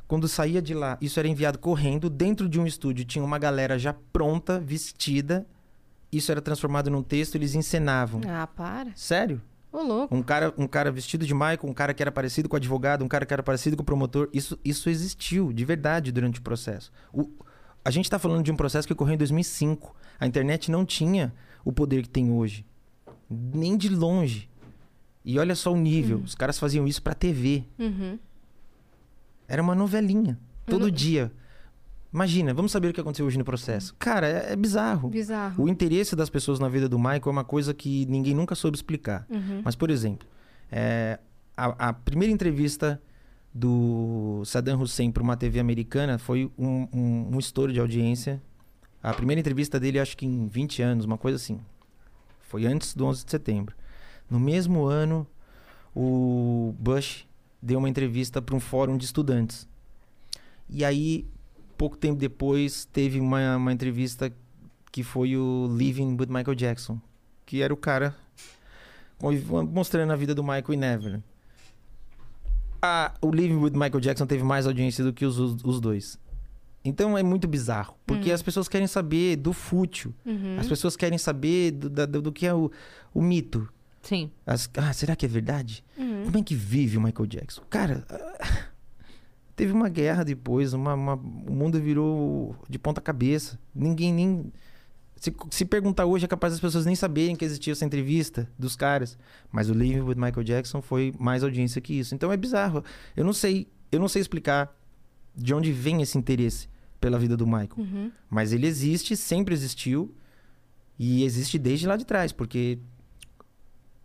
[0.07, 2.09] Quando saía de lá, isso era enviado correndo.
[2.09, 5.45] Dentro de um estúdio tinha uma galera já pronta, vestida.
[6.11, 8.21] Isso era transformado num texto, eles encenavam.
[8.25, 8.91] Ah, para.
[8.95, 9.41] Sério?
[9.69, 10.15] Ô, louco.
[10.15, 13.03] Um cara, um cara vestido de Michael, um cara que era parecido com o advogado,
[13.03, 14.29] um cara que era parecido com o promotor.
[14.31, 16.89] Isso, isso existiu de verdade durante o processo.
[17.11, 17.29] O-
[17.83, 19.93] a gente está falando de um processo que ocorreu em 2005.
[20.17, 21.33] A internet não tinha
[21.65, 22.65] o poder que tem hoje.
[23.29, 24.49] Nem de longe.
[25.29, 26.19] E olha só o nível.
[26.19, 27.65] Os caras faziam isso pra TV.
[27.77, 28.17] Uhum.
[29.45, 30.39] Era uma novelinha.
[30.65, 31.33] Todo não- dia.
[32.13, 33.93] Imagina, vamos saber o que aconteceu hoje no processo.
[33.99, 35.09] Cara, é, é bizarro.
[35.09, 35.61] Bizarro.
[35.61, 38.77] O interesse das pessoas na vida do Michael é uma coisa que ninguém nunca soube
[38.77, 39.25] explicar.
[39.29, 39.61] Uhum.
[39.65, 40.25] Mas, por exemplo,
[40.71, 41.19] é,
[41.57, 43.01] a, a primeira entrevista
[43.53, 48.41] do Saddam Hussein para uma TV americana foi um, um, um estouro de audiência.
[49.03, 51.59] A primeira entrevista dele, acho que em 20 anos, uma coisa assim.
[52.43, 53.75] Foi antes do 11 de setembro.
[54.29, 55.25] No mesmo ano,
[55.95, 57.25] o Bush
[57.61, 59.67] deu uma entrevista para um fórum de estudantes.
[60.69, 61.25] E aí,
[61.77, 64.31] pouco tempo depois, teve uma, uma entrevista
[64.91, 66.99] que foi o Living with Michael Jackson,
[67.45, 68.15] que era o cara
[69.71, 71.23] mostrando a vida do Michael e Neverland.
[72.81, 76.19] A, o Living with Michael Jackson teve mais audiência do que os, os, dois.
[76.85, 80.57] Então é muito bizarro, porque as pessoas querem saber do fútil, Uhum.
[80.59, 82.71] as pessoas querem saber do, da- do, do que é o,
[83.13, 83.67] o mito.
[84.07, 84.31] Sim.
[84.45, 85.83] As- ah, será que é verdade?
[85.97, 86.23] Uhum.
[86.25, 87.61] Como é que vive o Michael Jackson?
[87.69, 88.67] Cara, ah,
[89.55, 93.59] teve uma guerra depois, uma, uma- o mundo virou de ponta cabeça.
[93.75, 94.53] Ninguém nem.
[95.17, 98.75] Se, se perguntar hoje, é capaz das pessoas nem saberem que existia essa entrevista dos
[98.75, 99.17] caras.
[99.51, 102.13] Mas o Living with Michael Jackson foi mais audiência que isso.
[102.13, 102.83] Então é bizarro.
[103.15, 104.73] Eu não sei, eu não sei explicar
[105.35, 106.69] de onde vem esse interesse
[107.01, 107.73] pela vida do Michael.
[107.77, 108.11] Uhum.
[108.29, 110.13] Mas ele existe, sempre existiu.
[110.99, 112.79] E existe desde lá de trás, porque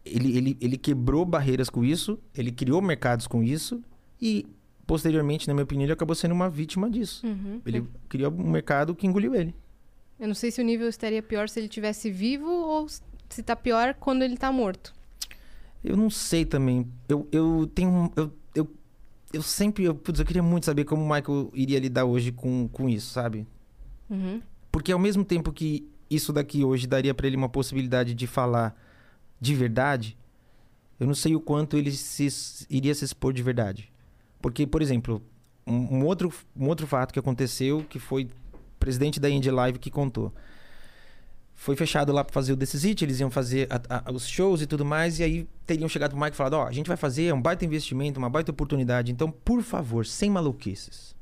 [0.05, 3.83] ele, ele, ele quebrou barreiras com isso, ele criou mercados com isso,
[4.21, 4.47] e
[4.87, 7.27] posteriormente, na minha opinião, ele acabou sendo uma vítima disso.
[7.27, 7.61] Uhum.
[7.65, 9.55] Ele criou um mercado que engoliu ele.
[10.19, 13.57] Eu não sei se o nível estaria pior se ele tivesse vivo ou se tá
[13.57, 14.95] pior quando ele tá morto.
[15.83, 16.87] Eu não sei também.
[17.09, 18.13] Eu, eu tenho.
[18.15, 18.71] Eu, eu,
[19.33, 19.85] eu sempre.
[19.85, 23.11] Eu, putz, eu queria muito saber como o Michael iria lidar hoje com, com isso,
[23.11, 23.47] sabe?
[24.09, 24.41] Uhum.
[24.71, 28.77] Porque ao mesmo tempo que isso daqui hoje daria pra ele uma possibilidade de falar
[29.43, 30.17] de verdade,
[31.01, 32.29] eu não sei o quanto ele se,
[32.71, 33.91] iria se expor de verdade.
[34.41, 35.21] Porque, por exemplo,
[35.67, 38.31] um, um outro, um outro fato que aconteceu, que foi
[38.79, 40.33] presidente da Indie Live que contou.
[41.55, 44.29] Foi fechado lá pra fazer o This Is It, eles iam fazer a- a- os
[44.29, 46.87] shows e tudo mais, e aí teriam chegado pro Mike e falado, ó, a gente
[46.87, 51.17] vai fazer, é um baita investimento, uma baita oportunidade, então, por favor, sem maluquices.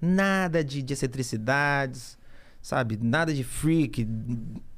[0.00, 2.16] Nada de, de excentricidades,
[2.62, 2.98] sabe?
[3.00, 4.06] Nada de freak.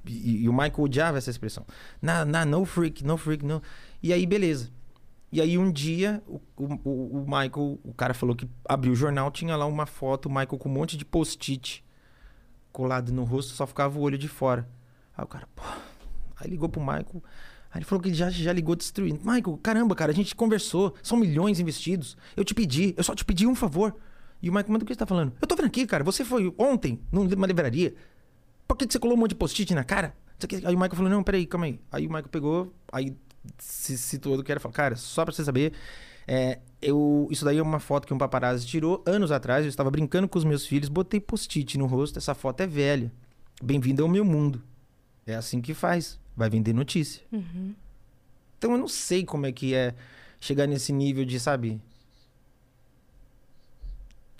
[0.07, 1.65] E, e o Michael odiava essa expressão.
[2.01, 3.63] Na, na, no freak, no freak, no.
[4.03, 4.71] E aí, beleza.
[5.33, 9.31] E aí, um dia, o, o, o Michael, o cara falou que abriu o jornal,
[9.31, 11.85] tinha lá uma foto, o Michael com um monte de post-it
[12.75, 14.69] colado no rosto, só ficava o olho de fora.
[15.17, 15.63] Aí o cara, pô.
[16.37, 17.23] Aí ligou pro Michael.
[17.71, 19.21] Aí ele falou que já, já ligou destruindo.
[19.25, 20.95] Michael, caramba, cara, a gente conversou.
[21.03, 22.17] São milhões investidos.
[22.37, 23.97] Eu te pedi, eu só te pedi um favor.
[24.43, 25.33] E o Michael, mas do que você tá falando?
[25.41, 26.05] Eu tô vendo aqui, cara.
[26.05, 27.95] Você foi ontem numa livraria.
[28.67, 30.15] Por que, que você colou um monte de post-it na cara?
[30.65, 31.81] Aí o Michael falou, não, peraí, calma aí.
[31.91, 33.17] Aí o Michael pegou, aí
[33.59, 34.61] se situou do que era.
[34.61, 35.73] Falou, cara, só pra você saber,
[36.27, 39.65] é, eu, isso daí é uma foto que um paparazzi tirou anos atrás.
[39.65, 42.19] Eu estava brincando com os meus filhos, botei post-it no rosto.
[42.19, 43.13] Essa foto é velha.
[43.63, 44.63] Bem-vindo ao meu mundo.
[45.27, 46.19] É assim que faz.
[46.37, 47.23] Vai vender notícia.
[47.33, 47.75] Uhum.
[48.59, 49.95] Então eu não sei como é que é
[50.41, 51.81] chegar nesse nível de, sabe?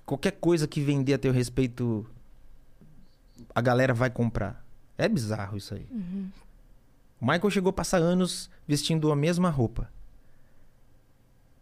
[0.05, 2.07] Qualquer coisa que vender a teu respeito,
[3.55, 4.65] a galera vai comprar.
[4.97, 5.87] É bizarro isso aí.
[7.21, 9.91] O Michael chegou a passar anos vestindo a mesma roupa.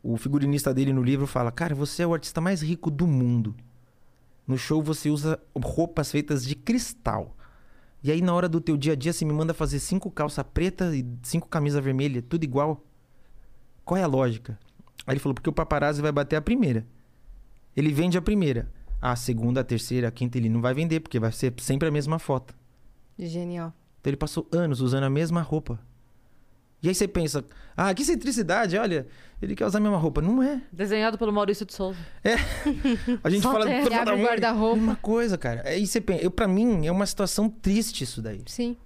[0.02, 3.54] O figurinista dele no livro fala: Cara, você é o artista mais rico do mundo.
[4.46, 7.36] No show você usa roupas feitas de cristal.
[8.02, 10.42] E aí, na hora do teu dia a dia, você me manda fazer cinco calça
[10.42, 12.84] preta e cinco camisa vermelha, tudo igual.
[13.84, 14.58] Qual é a lógica?
[15.06, 16.84] Aí ele falou, porque o paparazzi vai bater a primeira.
[17.76, 18.68] Ele vende a primeira.
[19.02, 21.90] A segunda, a terceira, a quinta ele não vai vender, porque vai ser sempre a
[21.90, 22.54] mesma foto.
[23.18, 23.72] Genial.
[24.00, 25.78] Então ele passou anos usando a mesma roupa.
[26.80, 27.44] E aí você pensa,
[27.76, 29.06] ah, que excentricidade, olha,
[29.40, 30.20] ele quer usar a mesma roupa.
[30.20, 30.62] Não é.
[30.72, 31.98] Desenhado pelo Maurício de Souza.
[33.22, 34.76] A gente fala tem- toda hora, guarda-roupa.
[34.80, 35.62] Uma coisa, cara.
[35.68, 38.42] Aí você pensa, eu, pra mim, é uma situação triste isso daí.
[38.46, 38.76] Sim.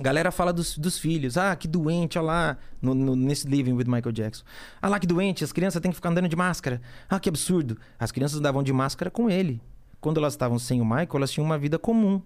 [0.00, 1.36] Galera fala dos, dos filhos.
[1.36, 4.44] Ah, que doente, olha lá, no, no- nesse Living with Michael Jackson.
[4.82, 6.80] Ah lá, que doente, as crianças têm que ficar andando de máscara.
[7.08, 7.78] Ah, que absurdo.
[7.98, 9.60] As crianças andavam de máscara com ele.
[10.00, 12.20] Quando elas estavam sem o Michael, elas tinham uma vida comum.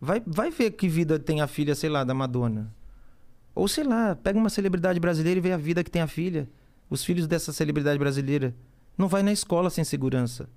[0.00, 2.70] Vai, vai ver que vida tem a filha, sei lá, da Madonna.
[3.54, 6.48] Ou sei lá, pega uma celebridade brasileira e vê a vida que tem a filha.
[6.90, 8.54] Os filhos dessa celebridade brasileira.
[8.98, 10.48] Não vai na escola sem segurança.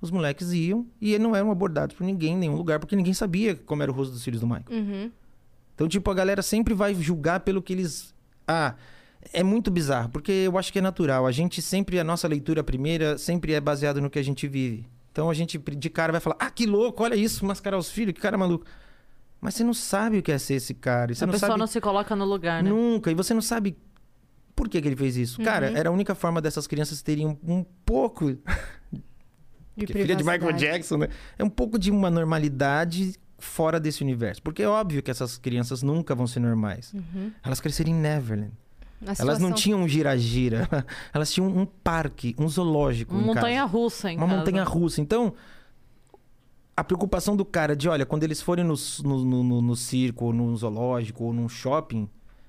[0.00, 3.54] Os moleques iam e não eram abordados por ninguém em nenhum lugar, porque ninguém sabia
[3.54, 4.64] como era o rosto dos filhos do Michael.
[4.70, 5.10] Uhum.
[5.74, 8.14] Então, tipo, a galera sempre vai julgar pelo que eles.
[8.46, 8.74] Ah,
[9.32, 11.26] É muito bizarro, porque eu acho que é natural.
[11.26, 14.86] A gente sempre, a nossa leitura primeira, sempre é baseada no que a gente vive.
[15.10, 18.12] Então a gente de cara vai falar: ah, que louco, olha isso, mascarar os filhos,
[18.14, 18.66] que cara maluco.
[19.40, 21.12] Mas você não sabe o que é ser esse cara.
[21.12, 22.68] E você a não pessoa sabe não se coloca no lugar, né?
[22.70, 23.10] Nunca.
[23.10, 23.76] E você não sabe
[24.56, 25.42] por que, que ele fez isso.
[25.42, 25.76] Cara, Uhum.
[25.76, 28.36] era a única forma dessas crianças terem um, um pouco.
[29.76, 30.52] De filha de Michael.
[30.52, 31.08] Jackson, né?
[31.38, 34.42] É um pouco de uma normalidade fora desse universo.
[34.42, 36.92] Porque é óbvio que essas crianças nunca vão ser normais.
[36.92, 37.30] Uhum.
[37.42, 38.52] Elas cresceram em Neverland.
[39.00, 40.68] A Elas situação- não tinham um gira-gira.
[41.12, 43.14] Elas tinham um parque, um zoológico.
[43.14, 44.36] Uma montanha russa Uma casa.
[44.38, 45.00] montanha russa.
[45.00, 45.34] Então,
[46.76, 48.74] a preocupação do cara de, olha, quando eles forem no,
[49.04, 52.08] no, no, no- no circo, ou num zoológico, ou num shopping,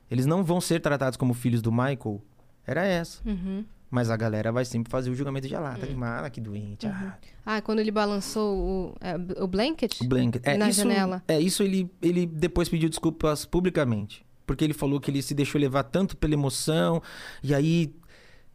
[0.10, 2.22] eles não vão ser tratados como filhos do Michael.
[2.66, 3.22] Era essa.
[3.26, 3.64] Uhum.
[3.90, 6.42] Mas a galera vai sempre fazer o julgamento de ah, lá, tá de mala, que
[6.42, 6.88] doente.
[6.88, 10.02] Ah, Ah, quando ele balançou o, é, o blanket?
[10.02, 10.42] o blanket.
[10.46, 11.24] É, Na isso, janela.
[11.28, 14.26] É, isso ele, ele depois pediu desculpas publicamente.
[14.46, 17.02] Porque ele falou que ele se deixou levar tanto pela emoção,
[17.42, 17.94] e aí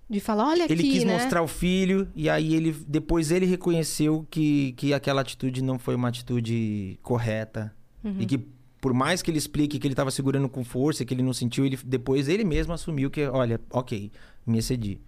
[0.08, 1.12] De falar, olha aqui, ele quis né?
[1.14, 5.94] mostrar o filho, e aí ele depois ele reconheceu que, que aquela atitude não foi
[5.94, 7.74] uma atitude correta.
[8.04, 8.16] Uhum.
[8.20, 8.38] E que
[8.80, 11.66] por mais que ele explique que ele estava segurando com força, que ele não sentiu,
[11.66, 14.10] ele depois ele mesmo assumiu que, olha, ok,
[14.46, 15.00] me excedi.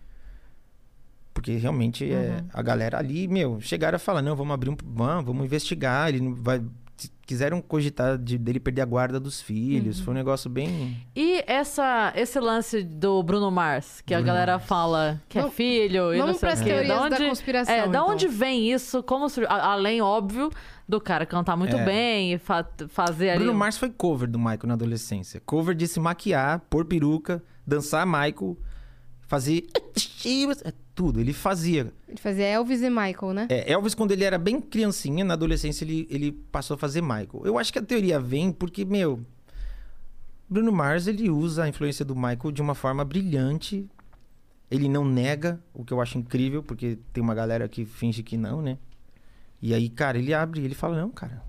[1.34, 2.12] Porque realmente Uhum.
[2.12, 4.76] é, a galera ali, meu, chegaram a falar, não, vamos abrir um.
[4.84, 6.08] Vamos, vamos investigar.
[6.10, 6.60] Ele não vai.
[6.96, 9.98] se Quiseram cogitar de, dele perder a guarda dos filhos.
[9.98, 10.04] Uhum.
[10.04, 10.98] Foi um negócio bem.
[11.16, 14.66] E essa, esse lance do Bruno Mars, que a Bruno galera Mars.
[14.66, 16.68] fala que é Vamos- filho e não Vamos sei pras o quê.
[16.70, 18.08] teorias da da onde, conspiração, É, da então.
[18.10, 19.02] onde vem isso?
[19.02, 20.50] Como a- Além, óbvio,
[20.86, 21.84] do cara cantar muito É.
[21.84, 23.44] bem e fa- fazer ali...
[23.44, 25.40] Bruno Mars foi cover do Michael na adolescência.
[25.46, 28.56] Cover de se maquiar, pôr peruca, dançar Michael,
[29.32, 29.66] fazer.
[30.64, 31.18] É tudo.
[31.18, 31.90] Ele fazia.
[32.06, 33.46] Ele fazia Elvis e Michael, né?
[33.48, 37.42] É, Elvis, quando ele era bem criancinha, na adolescência, ele, ele passou a fazer Michael.
[37.44, 39.20] Eu acho que a teoria vem porque, meu.
[40.48, 43.88] Bruno Mars, ele usa a influência do Michael de uma forma brilhante.
[44.70, 48.36] Ele não nega, o que eu acho incrível, porque tem uma galera que finge que
[48.36, 48.76] não, né?
[49.62, 51.42] E aí, cara, ele abre e ele fala, não, cara.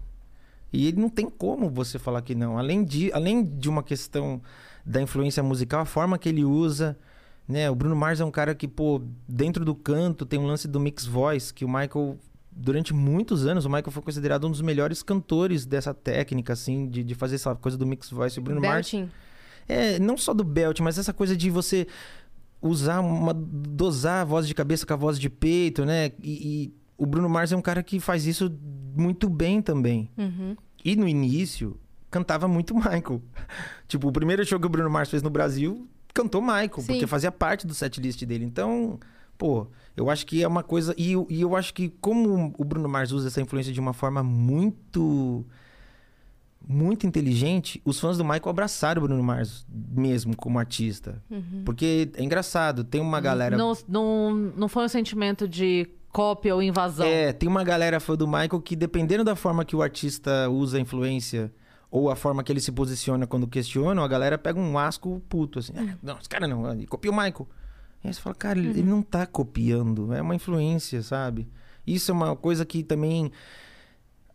[0.72, 2.58] E ele não tem como você falar que não.
[2.58, 4.42] Além de, além de uma questão
[4.86, 6.98] da influência musical, a forma que ele usa,
[7.48, 7.70] né?
[7.70, 10.80] O Bruno Mars é um cara que, pô, dentro do canto tem um lance do
[10.80, 12.18] mix voice, que o Michael,
[12.52, 17.04] durante muitos anos, o Michael foi considerado um dos melhores cantores dessa técnica, assim, de,
[17.04, 18.39] de fazer essa coisa do mix voice.
[18.39, 19.12] O Bruno Mars Belting.
[19.68, 21.88] é, não só do belt, mas essa coisa de você
[22.62, 23.34] usar uma.
[23.34, 26.12] dosar a voz de cabeça com a voz de peito, né?
[26.24, 26.32] E,
[26.64, 28.52] e o Bruno Mars é um cara que faz isso
[28.96, 30.10] muito bem também.
[30.18, 30.56] Uhum.
[30.84, 31.78] E no início,
[32.10, 33.22] cantava muito Michael.
[33.88, 36.88] tipo, o primeiro show que o Bruno Mars fez no Brasil, cantou Michael, Sim.
[36.93, 38.45] porque fazia parte do setlist dele.
[38.45, 38.99] Então,
[39.38, 40.93] pô, eu acho que é uma coisa.
[40.97, 43.93] E, eu- e eu acho que, como o Bruno Mars usa essa influência de uma
[43.93, 45.45] forma muito.
[46.66, 51.22] Muito inteligente, os fãs do Michael abraçaram o Bruno Mars mesmo como artista.
[51.66, 53.57] Porque é engraçado, tem uma galera.
[53.57, 57.05] Não, não, não foi um sentimento de cópia ou invasão.
[57.05, 60.78] É, tem uma galera fã do Michael que, dependendo da forma que o artista usa
[60.78, 61.51] a influência
[61.94, 65.60] ou a forma que ele se posiciona quando questiona, a galera pega um asco puto,
[65.60, 65.74] assim.
[65.78, 67.48] "Ah, não, esse cara não, ele copia o Michael.
[68.04, 71.48] E aí você fala, cara, ele, ele não tá copiando, é uma influência, sabe?
[71.86, 73.32] Isso é uma coisa que também.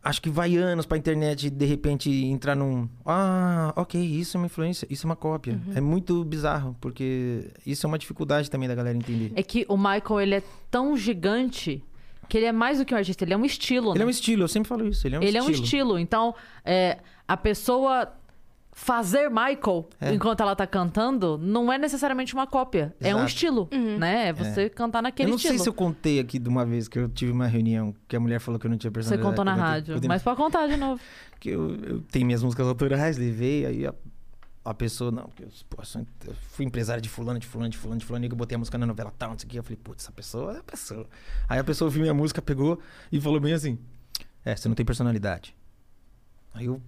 [0.01, 2.89] Acho que vai anos pra internet de repente entrar num.
[3.05, 5.61] Ah, ok, isso é uma influência, isso é uma cópia.
[5.75, 9.33] É muito bizarro, porque isso é uma dificuldade também da galera entender.
[9.35, 11.83] É que o Michael, ele é tão gigante
[12.29, 14.05] que ele é mais do que um artista, ele é um estilo, Ele né?
[14.05, 15.07] é um estilo, eu sempre falo isso.
[15.07, 15.65] Ele é um ele é um estilo.
[15.65, 15.99] estilo.
[15.99, 16.35] Então,
[16.65, 16.99] é,
[17.29, 18.13] a pessoa
[18.73, 20.15] fazer Michael É.
[20.15, 22.95] enquanto ela tá cantando não é necessariamente uma cópia.
[23.01, 23.29] É um Exato.
[23.29, 23.69] estilo,
[23.99, 24.29] né?
[24.29, 25.55] É você cantar naquele eu não estilo.
[25.55, 28.21] sei se eu contei aqui de uma vez que eu tive uma reunião que a
[28.21, 29.29] mulher falou que eu não tinha Você personalidade.
[29.31, 30.01] contou na rádio.
[30.07, 31.01] Mas pode contar de novo.
[31.41, 33.93] que eu, eu tenho minhas músicas autorais, levei, aí a,
[34.65, 35.83] a pessoa, não, porque eu, pô,
[36.27, 38.59] eu fui empresário de fulano, de fulano, de fulano, de fulano, e eu botei a
[38.61, 39.59] música na novela tal, não sei o que.
[39.59, 41.05] Eu falei, putz, essa pessoa é a pessoa.
[41.49, 42.79] Aí a pessoa ouviu minha música, pegou
[43.11, 43.77] e falou bem assim:
[44.45, 45.53] É, você não tem personalidade.
[46.55, 46.81] Aí eu.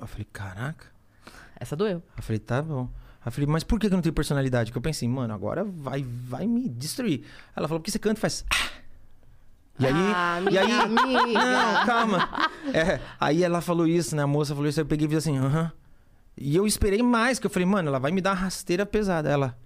[0.00, 0.86] Eu falei, caraca.
[1.58, 2.02] Essa doeu.
[2.16, 2.88] Eu falei, tá bom.
[3.24, 4.70] Eu falei, mas por que eu não tenho personalidade?
[4.70, 7.24] Porque eu pensei, mano, agora vai, vai me destruir.
[7.54, 8.44] Ela falou, porque você canta e faz.
[8.50, 8.80] "Ah".
[9.78, 9.92] E aí.
[10.14, 11.26] Ah, e aí amiga.
[11.26, 12.28] não, calma.
[12.72, 14.22] É, aí ela falou isso, né?
[14.22, 15.72] A moça falou isso, aí eu peguei e fiz assim, aham.
[16.36, 19.28] E eu esperei mais, que eu falei, mano, ela vai me dar uma rasteira pesada.
[19.28, 19.58] Ela.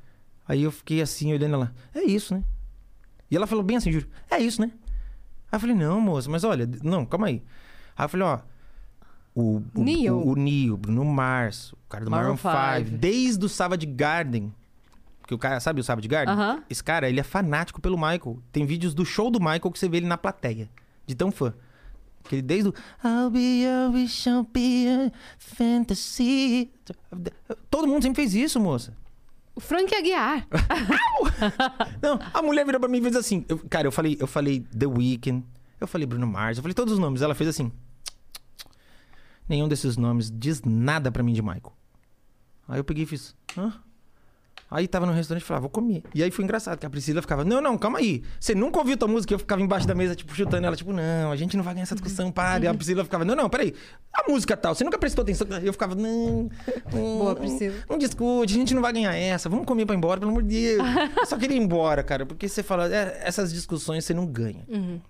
[0.47, 2.43] Aí eu fiquei assim, olhando ela, é isso, né?
[3.31, 4.71] E ela falou bem assim, juro, é isso, né?
[5.51, 7.43] Aí eu falei, não, moça, mas olha, não, calma aí.
[7.97, 8.41] Aí eu falei, ó.
[9.35, 10.17] O, o, Neil.
[10.17, 12.99] o, o Neil, Bruno Mars, o cara do Maroon Maroon 5, five.
[12.99, 14.53] desde o Savage Garden.
[15.21, 16.35] Porque o cara, sabe o Savage Garden?
[16.35, 16.63] Aham.
[16.71, 18.39] Esse cara, ele é fanático pelo Michael.
[18.53, 20.69] Tem vídeos do show do Michael que você vê ele na plateia.
[21.07, 21.53] De tão fã.
[22.25, 22.75] Que ele desde o
[23.05, 26.71] I'll be your wish, I'll be a fantasy.
[27.71, 28.95] Todo mundo sempre fez isso, moça.
[29.55, 30.47] O Frank Aguiar.
[32.03, 33.45] Não, a mulher virou pra mim e fez assim.
[33.49, 35.45] eu- cara, eu falei, eu falei The Weeknd,
[35.81, 37.21] eu falei Bruno Mars, eu falei todos os nomes.
[37.23, 37.71] Ela fez assim.
[39.49, 41.73] Nenhum desses nomes diz nada pra mim de Michael.
[42.69, 43.35] Aí eu peguei e fiz.
[43.57, 43.73] Hã?
[44.71, 46.03] Aí tava no restaurante e falava, vou comer.
[46.15, 48.23] E aí foi engraçado, que a Priscila ficava, não, não, calma aí.
[48.41, 49.33] Você nunca ouviu tua música?
[49.33, 51.85] Eu ficava embaixo da mesa, tipo, chutando ela, tipo, não, a gente não vai ganhar
[51.85, 52.65] essa discussão, para.
[52.65, 53.75] E a Priscila ficava, não, não, peraí.
[54.13, 55.47] A música tal, você nunca prestou atenção?
[55.63, 56.51] Eu ficava, não.
[56.93, 57.75] não Boa, Priscila.
[57.75, 59.49] Não, não discute, a gente não vai ganhar essa.
[59.49, 60.83] Vamos comer pra ir embora, pelo amor de Deus.
[61.19, 64.65] Eu só queria ir embora, cara, porque você fala, é, essas discussões você não ganha.
[64.69, 65.01] Uhum.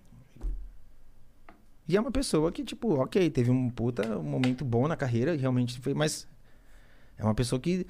[1.87, 5.37] E é uma pessoa que, tipo, ok, teve um puta um momento bom na carreira,
[5.37, 6.27] realmente foi, mas
[7.19, 7.87] é uma pessoa que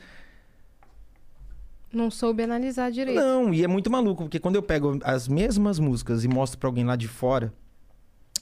[1.92, 3.20] Não soube analisar direito.
[3.20, 6.68] Não, e é muito maluco, porque quando eu pego as mesmas músicas e mostro pra
[6.68, 7.52] alguém lá de fora,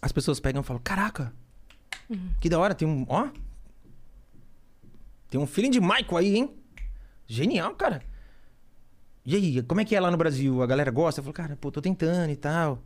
[0.00, 1.32] as pessoas pegam e falam: Caraca,
[2.40, 3.04] que da hora, tem um.
[3.08, 3.28] Ó.
[5.28, 6.54] Tem um feeling de Michael aí, hein?
[7.26, 8.02] Genial, cara.
[9.24, 10.62] E aí, como é que é lá no Brasil?
[10.62, 11.20] A galera gosta?
[11.20, 12.82] Eu falo, cara, pô, tô tentando e tal.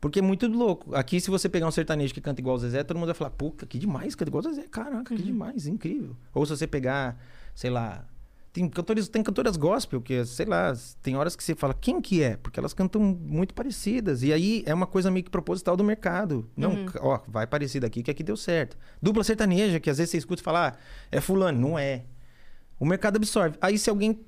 [0.00, 0.94] Porque é muito louco.
[0.94, 3.30] Aqui, se você pegar um sertanejo que canta igual o Zezé, todo mundo vai falar,
[3.30, 4.66] pô, que demais, canta igual o Zezé.
[4.68, 6.16] Caraca, que demais, incrível.
[6.32, 7.20] Ou se você pegar,
[7.54, 8.04] sei lá.
[8.52, 10.72] Tem cantores, tem cantoras gospel, que, sei lá,
[11.02, 12.36] tem horas que você fala, quem que é?
[12.36, 14.22] Porque elas cantam muito parecidas.
[14.22, 16.48] E aí é uma coisa meio que proposital do mercado.
[16.56, 18.76] Não, ó, vai parecido aqui que aqui deu certo.
[19.02, 20.76] Dupla sertaneja, que às vezes você escuta e fala, ah,
[21.12, 21.60] é fulano.
[21.60, 22.04] Não é.
[22.80, 23.56] O mercado absorve.
[23.60, 24.18] Aí se alguém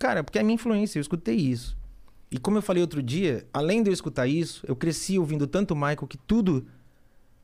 [0.00, 1.76] Cara, porque é minha influência, eu escutei isso.
[2.30, 5.74] E como eu falei outro dia, além de eu escutar isso, eu cresci ouvindo tanto
[5.74, 6.66] Michael que tudo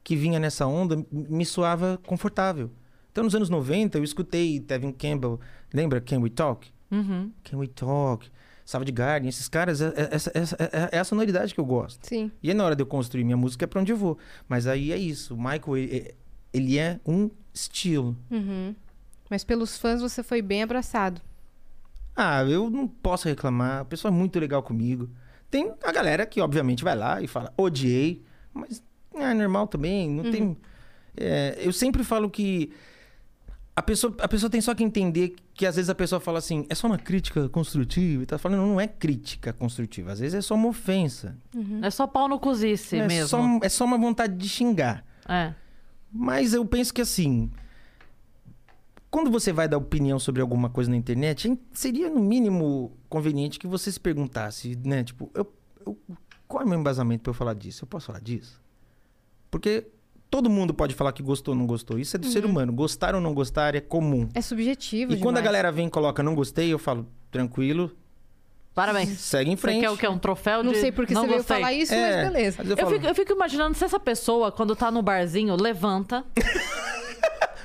[0.05, 2.71] que vinha nessa onda me soava confortável.
[3.11, 5.41] Então, nos anos 90, eu escutei Tevin Campbell,
[5.73, 6.69] lembra Can We Talk?
[6.91, 7.33] Uhum.
[7.43, 8.31] Can We Talk?
[8.65, 12.07] Savage Garden, esses caras, é, é- essa, essa- é- é a sonoridade que eu gosto.
[12.07, 12.31] Sim.
[12.43, 14.19] E aí, na hora de eu construir minha música, é pra onde eu vou.
[14.49, 16.15] Mas aí é isso, o Michael, ele,
[16.53, 18.17] ele é um estilo.
[18.31, 18.75] Uhum.
[19.31, 21.21] Mas pelos fãs você foi bem abraçado.
[22.17, 23.81] Ah, eu não posso reclamar.
[23.81, 25.11] A pessoa é muito legal comigo.
[25.51, 28.25] Tem a galera que, obviamente, vai lá e fala, odiei.
[28.55, 28.83] Mas
[29.15, 30.09] é normal também.
[30.09, 30.57] Não tem.
[31.17, 32.73] É, eu sempre falo que
[33.77, 36.65] a pessoa, a pessoa tem só que entender que às vezes a pessoa fala assim,
[36.71, 40.13] é só uma crítica construtiva e tá falando, não, não é crítica construtiva.
[40.13, 41.37] Às vezes é só uma ofensa.
[41.83, 43.29] É só pau no cozice é, mesmo.
[43.29, 45.05] Só, é só uma vontade de xingar.
[45.29, 45.53] É.
[46.11, 47.51] Mas eu penso que assim.
[49.17, 53.67] Quando você vai dar opinião sobre alguma coisa na internet, seria no mínimo conveniente que
[53.67, 55.03] você se perguntasse, né?
[55.03, 55.51] Tipo, eu,
[55.87, 55.97] eu-
[56.47, 57.85] qual é o meu embasamento pra eu falar disso?
[57.85, 58.61] Eu posso falar disso?
[59.51, 59.87] Porque
[60.31, 61.99] todo mundo pode falar que gostou ou não gostou.
[61.99, 62.75] Isso é do ser humano.
[62.75, 64.29] Gostar ou não gostar é comum.
[64.35, 65.45] É subjetivo E quando a demais.
[65.47, 67.91] galera vem e coloca não gostei, eu falo, tranquilo,
[68.75, 69.19] Parabéns.
[69.19, 69.81] segue em Você frente.
[69.81, 70.07] quer o quê?
[70.09, 71.57] Um troféu de Não sei porque não você veio gostei.
[71.57, 72.57] falar isso, É, mas beleza.
[72.59, 75.57] mas eu Eu falo, fico, eu fico imaginando se essa pessoa, quando tá no barzinho,
[75.57, 76.23] levanta.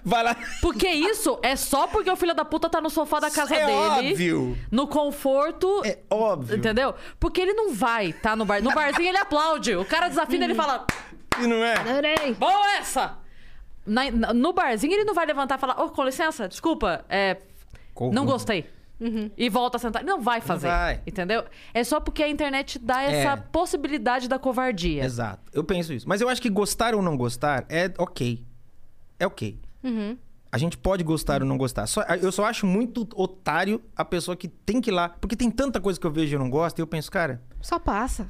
[0.03, 0.35] vai lá.
[0.61, 3.65] Porque isso é só porque o filho da puta tá no sofá da casa é
[3.65, 3.77] dele.
[3.77, 4.57] óbvio.
[4.71, 5.81] No conforto.
[5.85, 6.57] É óbvio.
[6.57, 6.93] Entendeu?
[7.19, 8.61] Porque ele não vai tá no bar.
[8.61, 9.75] No barzinho ele aplaude.
[9.75, 10.85] O cara desafina, ele fala:
[11.39, 11.73] E não é?
[11.77, 12.33] Adorei.
[12.33, 13.17] Boa essa!
[13.85, 17.37] Na- no barzinho ele não vai levantar e falar: Ô, com licença, desculpa, é,
[18.11, 18.69] não gostei.
[19.35, 20.03] E volta a sentar.
[20.03, 20.67] Não vai fazer.
[20.67, 21.01] vai.
[21.07, 21.43] Entendeu?
[21.73, 23.35] É só porque a internet dá essa É.
[23.35, 25.03] possibilidade da covardia.
[25.03, 25.41] Exato.
[25.51, 26.07] Eu penso isso.
[26.07, 28.45] Mas eu acho que gostar ou não gostar é ok.
[29.19, 29.57] É ok.
[29.83, 30.17] Uhum.
[30.51, 31.87] A gente pode gostar ou não gostar.
[31.87, 35.07] Só- eu só acho muito otário a pessoa que tem que ir lá.
[35.09, 36.79] Porque tem tanta coisa que eu vejo e eu não gosto.
[36.79, 38.29] E eu penso, cara, Só passa.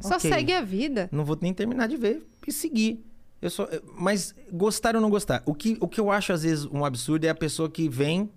[0.00, 1.08] Só segue a vida.
[1.12, 3.04] não vou nem terminar de ver e seguir.
[3.42, 3.68] Eu só,
[3.98, 5.42] mas gostar ou não gostar.
[5.44, 8.30] O que, o que eu acho, às vezes, um absurdo é a pessoa que vem.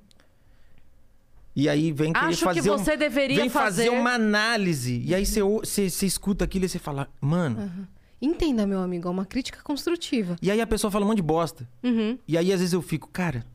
[1.56, 2.72] E aí vem querer Acho que fazer.
[2.72, 5.02] um- você deveria vem fazer fazer- uma análise.
[5.04, 7.88] E aí você, você, você escuta aquilo e você fala, mano.
[8.22, 10.36] Entenda, meu amigo, é uma crítica construtiva.
[10.42, 11.70] E aí a pessoa fala um monte de bosta.
[11.84, 12.18] Uhum.
[12.28, 13.46] E aí, às vezes, eu fico, cara.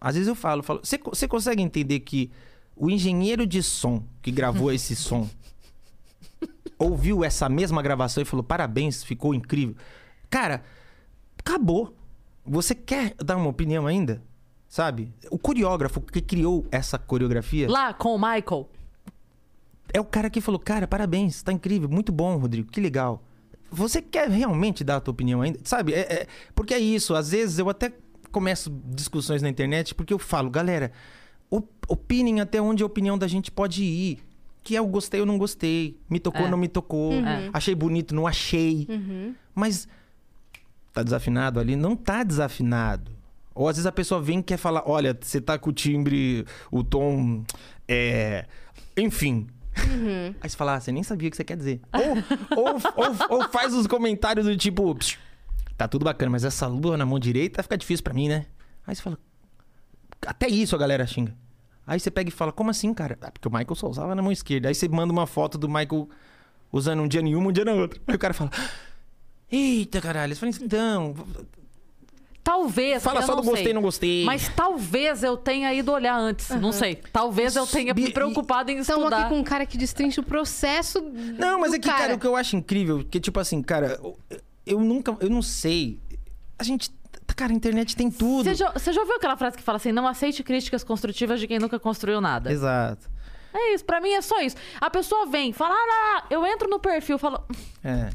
[0.00, 0.80] Às vezes eu falo, falo.
[0.82, 2.30] Você, você consegue entender que
[2.76, 5.28] o engenheiro de som que gravou esse som
[6.78, 9.76] ouviu essa mesma gravação e falou: parabéns, ficou incrível.
[10.28, 10.62] Cara,
[11.38, 11.96] acabou.
[12.44, 14.20] Você quer dar uma opinião ainda?
[14.68, 15.12] Sabe?
[15.30, 18.68] O coreógrafo que criou essa coreografia Lá com o Michael.
[19.92, 23.22] É o cara que falou: Cara, parabéns, tá incrível, muito bom, Rodrigo, que legal.
[23.70, 25.58] Você quer realmente dar a tua opinião ainda?
[25.64, 25.94] Sabe?
[25.94, 27.92] É, é- porque é isso, às vezes eu até
[28.30, 30.92] começo discussões na internet porque eu falo, galera,
[31.50, 34.18] op- opinem até onde a opinião da gente pode ir.
[34.64, 36.50] Que é o gostei ou não gostei, me tocou ou É.
[36.50, 37.50] não me tocou, É.
[37.52, 38.86] achei bonito, não achei.
[39.54, 39.88] Mas
[40.92, 41.74] tá desafinado ali?
[41.74, 43.10] Não tá desafinado.
[43.54, 46.44] Ou às vezes a pessoa vem e quer falar, olha, você tá com o timbre,
[46.70, 47.42] o tom,
[47.88, 48.46] é...
[48.96, 49.46] Enfim.
[50.40, 51.80] Aí você fala, ah, você nem sabia o que você quer dizer.
[51.92, 55.18] Ou, ou, ou- ou faz os comentários do tipo, "Psh,
[55.76, 58.46] tá tudo bacana, mas essa lua na mão direita fica difícil pra mim, né?
[58.86, 59.18] Aí você fala,
[60.26, 61.34] até isso a galera xinga.
[61.86, 63.18] Aí você pega e fala, como assim, cara?
[63.20, 64.68] Ah, porque o Michael só usava na mão esquerda.
[64.68, 66.08] Aí você manda uma foto do Michael
[66.70, 68.00] usando um dia nenhum, um dia na outra.
[68.06, 68.50] Aí o cara fala,
[69.50, 70.34] eita caralho.
[70.34, 71.14] Você fala, então,
[72.44, 73.02] Talvez.
[73.02, 73.72] fala eu só não do gostei, sei.
[73.72, 74.24] não gostei.
[74.24, 76.48] Mas talvez eu tenha ido olhar antes.
[76.50, 76.96] Não sei.
[77.12, 79.20] Talvez eu tenha me preocupado em Estamos estudar.
[79.20, 81.00] aqui com um cara que destrincha o processo.
[81.00, 84.00] Não, mas do é que, cara, o que eu acho incrível, que tipo assim, cara,
[84.66, 86.00] eu, nunca, eu não sei.
[86.58, 86.90] A gente,
[87.36, 88.44] cara, a internet tem tudo.
[88.44, 91.46] Você já, você já ouviu aquela frase que fala assim: não aceite críticas construtivas de
[91.46, 92.50] quem nunca construiu nada?
[92.52, 93.08] Exato.
[93.54, 94.56] É isso, pra mim é só isso.
[94.80, 97.40] A pessoa vem, fala, ah, eu entro no perfil, falo,
[97.84, 98.08] É.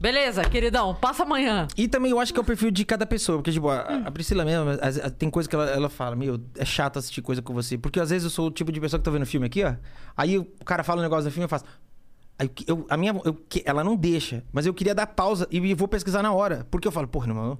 [0.00, 1.66] beleza, queridão, passa amanhã.
[1.76, 3.38] E também eu acho que é o perfil de cada pessoa.
[3.38, 6.40] Porque, tipo, a, a Priscila mesmo, às- às- tem coisa que ela, ela fala, meu,
[6.58, 7.78] é chato assistir coisa com você.
[7.78, 9.74] Porque às vezes eu sou o tipo de pessoa que tá vendo filme aqui, ó.
[10.16, 11.64] Aí o cara fala um negócio do filme, eu faço.
[12.38, 13.12] Aí eu- a minha.
[13.24, 14.42] eu ela não deixa.
[14.52, 16.66] Mas eu queria dar pausa e vou pesquisar na hora.
[16.70, 17.58] Porque eu falo, porra, não.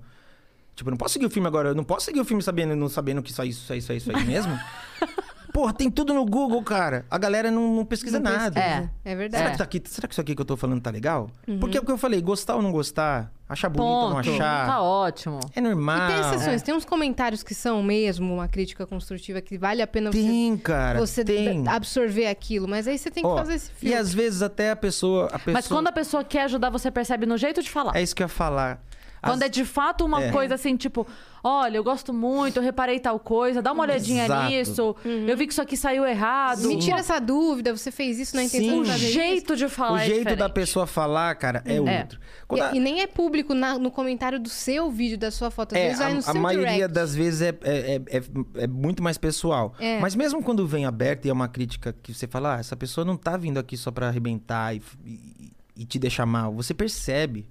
[0.74, 1.68] Tipo, eu não posso seguir o filme agora.
[1.68, 3.92] Eu não posso seguir o filme sabendo, não sabendo que só isso, só isso, só
[3.94, 4.58] isso aí mesmo.
[5.54, 7.06] Porra, tem tudo no Google, cara.
[7.08, 8.60] A galera não, não pesquisa Não nada.
[8.60, 8.90] pesquisa.
[9.04, 9.50] É Será verdade.
[9.52, 11.30] que, tá aqui, será que isso aqui que eu tô falando tá legal?
[11.60, 14.66] Porque é o que eu falei, gostar ou não gostar, achar bonito ou não achar.
[14.66, 15.38] Tá ótimo.
[15.54, 16.10] É normal.
[16.10, 19.86] E tem exceções, tem uns comentários que são mesmo uma crítica construtiva que vale a
[19.86, 20.98] pena você, Tem, cara.
[20.98, 21.68] você tem.
[21.68, 23.94] absorver aquilo, mas aí você tem que Ó, fazer esse e filme.
[23.94, 25.52] às vezes até a pessoa, a pessoa.
[25.54, 27.94] Mas quando a pessoa quer ajudar, você percebe no jeito de falar.
[27.96, 28.82] É isso que eu ia falar.
[29.24, 30.30] Quando As- é de fato uma É.
[30.30, 31.06] coisa assim, tipo,
[31.42, 34.48] olha, eu gosto muito, eu reparei tal coisa, dá uma olhadinha Exato.
[34.50, 36.68] nisso, eu vi que isso aqui saiu errado.
[36.68, 38.80] Me tira essa dúvida, você fez isso na intenção Sim.
[38.80, 39.12] O de fazer isso.
[39.14, 40.52] jeito de falar O é jeito da diferente.
[40.54, 41.80] pessoa falar, cara, é, É.
[41.80, 42.20] outro.
[42.46, 45.50] Quando a- E, e nem é público na- no comentário do seu vídeo, da sua
[45.50, 45.72] foto.
[45.74, 46.92] Às É, vezes vai no a, a seu maioria direct.
[46.94, 49.74] das vezes é, é, é, é- é muito mais pessoal.
[49.78, 49.98] É.
[50.00, 53.04] Mas mesmo quando vem aberto e é uma crítica que você fala, ah, essa pessoa
[53.04, 56.52] não tá vindo aqui só pra arrebentar e, e- e te deixar mal.
[56.54, 57.48] Você percebe.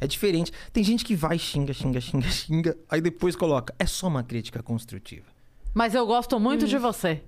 [0.00, 0.52] É diferente.
[0.72, 3.74] Tem gente que vai, xinga, xinga, xinga, xinga, aí depois coloca.
[3.78, 5.26] É só uma crítica construtiva.
[5.74, 7.22] Mas eu gosto muito de você.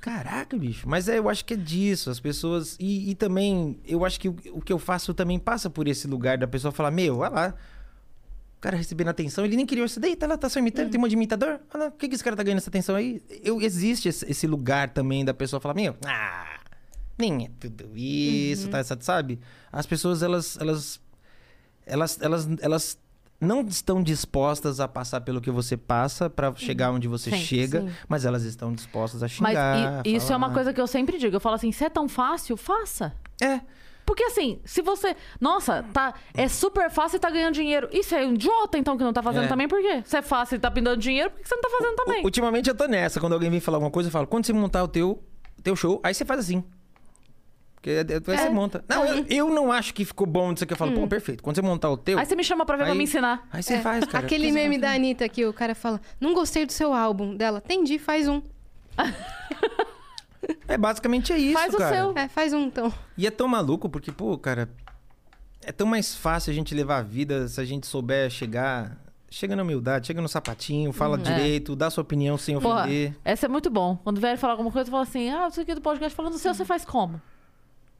[0.00, 0.88] Caraca, bicho.
[0.88, 2.10] Mas é, eu acho que é disso.
[2.10, 2.76] As pessoas.
[2.78, 6.06] E, e também, eu acho que o, o que eu faço também passa por esse
[6.06, 7.54] lugar da pessoa falar: Meu, olha lá.
[8.56, 10.00] O cara recebendo atenção, ele nem queria isso.
[10.00, 11.60] Deita lá, tá só imitando, tem um monte de imitador.
[11.74, 13.22] Olha lá, por que, que esse cara tá ganhando essa atenção aí?
[13.44, 16.60] Eu, existe esse, lugar também da pessoa falar: Meu, ah,
[17.18, 19.38] nem é tudo isso, tá, sabe?
[19.70, 20.56] As pessoas, elas.
[20.58, 21.00] Elas.
[21.86, 22.20] Elas.
[22.20, 22.48] Elas.
[22.60, 22.98] elas
[23.38, 27.82] não estão dispostas a passar pelo que você passa pra chegar onde você Sim, chega,
[27.82, 27.90] sim.
[28.08, 30.06] mas elas estão dispostas a Mas xingar.
[30.06, 31.36] i- isso é uma coisa que eu sempre digo.
[31.36, 33.14] Eu falo assim, se é tão fácil, faça.
[33.42, 33.60] É.
[34.06, 35.14] Porque assim, se você.
[35.38, 36.14] Nossa, tá.
[36.32, 37.90] É super fácil e tá ganhando dinheiro.
[37.92, 39.48] Isso é um idiota, então, que não tá fazendo É.
[39.48, 40.02] também, por quê?
[40.06, 42.22] Se é fácil e tá pindando dinheiro, por que você não tá fazendo também?
[42.22, 43.20] U- Ultimamente eu tô nessa.
[43.20, 45.22] Quando alguém vem falar alguma coisa, eu falo, quando você montar o teu,
[45.62, 46.64] teu show, aí você faz assim.
[47.86, 48.84] Porque é- é- aí você monta.
[48.88, 50.72] Não, eu, eu não acho que ficou bom disso aqui.
[50.72, 51.40] Eu falo, pô, perfeito.
[51.40, 52.18] Quando você montar o teu.
[52.18, 53.46] Aí você me chama pra ver pra Aí- me ensinar.
[53.52, 54.26] Aí você faz, cara.
[54.26, 57.62] Aquele meme faz- da Anitta que o cara fala: Não gostei do seu álbum dela.
[57.64, 58.42] Entendi, faz um.
[60.68, 61.96] É basicamente é isso, Faz o cara.
[61.96, 62.12] seu.
[62.16, 62.92] É, faz um então.
[63.18, 64.68] E é tão maluco porque, pô, cara,
[65.64, 68.96] é tão mais fácil a gente levar a vida se a gente souber chegar.
[69.28, 73.16] Chega na humildade, chega no sapatinho, fala direito, dá sua opinião sem Porra, ofender.
[73.24, 73.96] essa é muito bom.
[74.04, 76.54] Quando vier falar alguma coisa, fala assim: ah, isso aqui do podcast falando no seu
[76.54, 77.20] você faz como?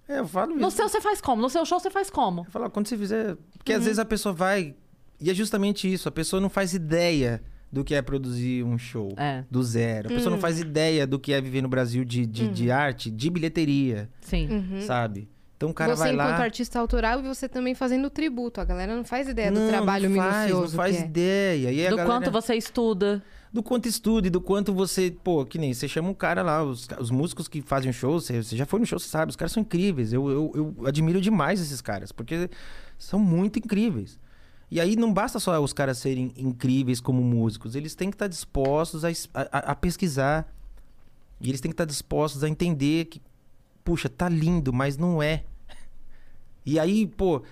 [0.08, 0.76] É, eu falo No isso.
[0.76, 1.42] seu você faz como?
[1.42, 2.42] No seu show você faz como?
[2.46, 3.36] Eu falo, ó, quando você fizer.
[3.58, 4.74] Porque às vezes a pessoa vai.
[5.20, 7.42] E é justamente isso, a pessoa não faz ideia
[7.72, 9.44] do que é produzir um show É.
[9.50, 10.08] do zero.
[10.08, 13.10] A pessoa não faz ideia do que é viver no Brasil de, de, de arte,
[13.10, 14.80] de bilheteria, Sim.
[14.86, 15.28] sabe?
[15.56, 16.44] Então o cara você, vai enquanto lá.
[16.44, 18.60] artista autoral, e você também fazendo tributo.
[18.60, 20.76] A galera não faz ideia do não, trabalho não faz, minucioso.
[20.76, 21.06] não faz que é.
[21.06, 21.70] ideia.
[21.72, 23.22] E aí a Do galera- quanto você estuda.
[23.56, 26.62] Do quanto estuda e do quanto você, pô, que nem você chama um cara lá,
[26.62, 29.36] os, os músicos que fazem show, você, você já foi no show, você sabe, os
[29.36, 30.12] caras são incríveis.
[30.12, 32.48] Eu, eu, eu admiro demais esses caras, porque
[32.98, 34.18] são muito incríveis.
[34.70, 38.28] E aí não basta só os caras serem incríveis como músicos, eles têm que estar
[38.28, 40.52] dispostos a, a- a- pesquisar.
[41.40, 43.20] E eles têm que estar dispostos a entender que,
[43.84, 45.44] puxa, tá lindo, mas não é.
[46.64, 47.42] E aí, pô,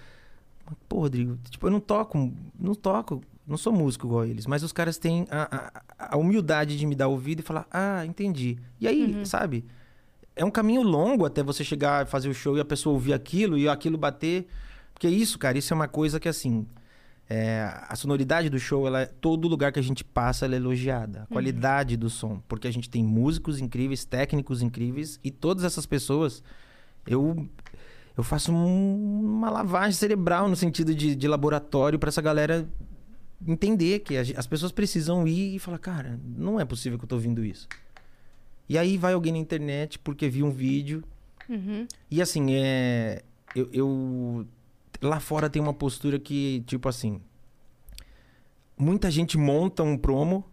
[0.88, 4.72] pô, Rodrigo, tipo, eu não toco, não toco, não sou músico igual eles, mas os
[4.72, 8.58] caras têm a, a, a humildade de me dar ouvido e falar, ah, entendi.
[8.80, 9.64] E aí, sabe?
[10.36, 13.12] É um caminho longo até você chegar a fazer o show e a pessoa ouvir
[13.12, 14.46] aquilo e aquilo bater.
[14.92, 16.66] Porque isso, cara, isso é uma coisa que assim.
[17.28, 20.58] é, a sonoridade do show, ela, é- todo lugar que a gente passa, ela é
[20.58, 21.22] elogiada.
[21.22, 22.42] A qualidade do som.
[22.48, 26.42] Porque a gente tem músicos incríveis, técnicos incríveis, e todas essas pessoas,
[27.06, 27.48] eu,
[28.16, 32.68] eu faço um- uma lavagem cerebral no sentido de, de laboratório para essa galera
[33.46, 37.14] entender que as pessoas precisam ir e falar, cara, não é possível que eu tô
[37.16, 37.68] ouvindo isso.
[38.68, 41.04] E aí vai alguém na internet porque viu um vídeo.
[42.10, 43.22] E assim, é.
[43.54, 44.46] Eu, eu-
[45.02, 47.20] Lá fora tem uma postura que, tipo assim.
[48.76, 50.44] Muita gente monta um promo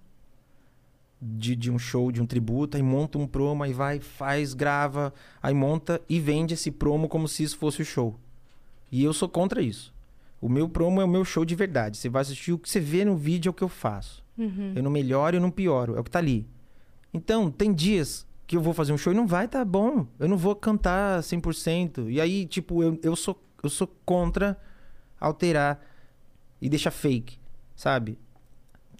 [1.22, 5.14] de, de um show, de um tributo, aí monta um promo, aí vai, faz, grava,
[5.42, 8.20] aí monta e vende esse promo como se isso fosse o show.
[8.92, 9.94] E eu sou contra isso.
[10.42, 11.98] O meu promo é o meu show de verdade.
[11.98, 14.26] Você vai assistir o que você vê no vídeo é o que eu faço.
[14.76, 16.48] Eu não melhoro, eu não pioro, é o que tá ali.
[17.14, 20.08] Então, tem dias que eu vou fazer um show e não vai tá bom.
[20.18, 22.10] Eu não vou cantar 100%.
[22.10, 24.58] E aí, tipo, eu, eu, sou, eu sou contra
[25.20, 25.80] alterar
[26.60, 27.38] e deixar fake,
[27.76, 28.18] sabe?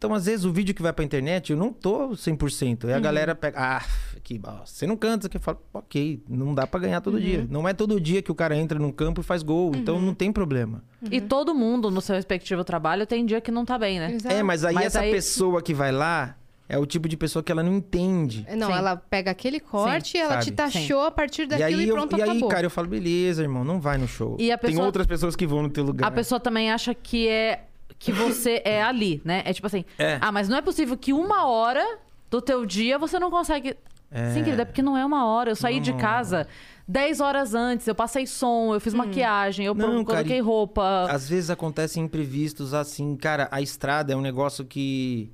[0.02, 2.86] Então, às vezes, o vídeo que vai pra internet, eu não tô 100%.
[2.88, 3.86] Aí a galera pega, ah,
[4.24, 4.66] que bosta.
[4.66, 7.46] Você não canta, que eu falo, ok, não dá pra ganhar todo dia.
[7.48, 10.16] Não é todo dia que o cara entra num campo e faz gol, então não
[10.16, 10.84] tem problema.
[11.12, 14.12] E todo mundo no seu respectivo trabalho tem dia que não tá bem, né?
[14.14, 14.34] Exato.
[14.34, 16.36] É, mas aí Mas essa aí- pessoa que vai lá
[16.68, 18.44] é o tipo de pessoa que ela não entende.
[18.58, 18.78] Não, Sim.
[18.78, 20.46] ela pega aquele corte e ela sabe?
[20.46, 22.50] te taxou a partir E daquilo aí, e, eu, pronto, e aí acabou.
[22.50, 24.36] cara, eu falo, beleza, irmão, não vai no show.
[24.40, 26.08] E a Tem pessoa- outras pessoas que vão no teu lugar.
[26.08, 27.66] A pessoa também acha que é
[28.00, 29.42] que você é ali, né?
[29.46, 30.18] É tipo assim, É.
[30.22, 33.76] ah, mas não é possível que uma hora do teu dia você não consegue.
[34.10, 34.32] É.
[34.34, 35.52] Sim, querida, é porque não é uma hora.
[35.52, 36.00] Eu saí de Não.
[36.00, 36.46] casa
[36.88, 41.08] 10 horas antes, eu passei som, eu fiz maquiagem, eu Não, coloquei cara, roupa.
[41.10, 43.16] Às vezes acontecem imprevistos assim.
[43.16, 45.32] Cara, a estrada é um negócio que.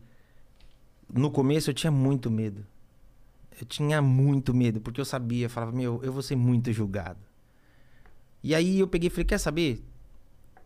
[1.11, 2.65] No começo eu tinha muito medo.
[3.59, 7.17] Eu tinha muito medo, porque eu sabia, falava, meu, eu vou ser muito julgado.
[8.43, 9.83] E aí eu peguei e falei, quer saber?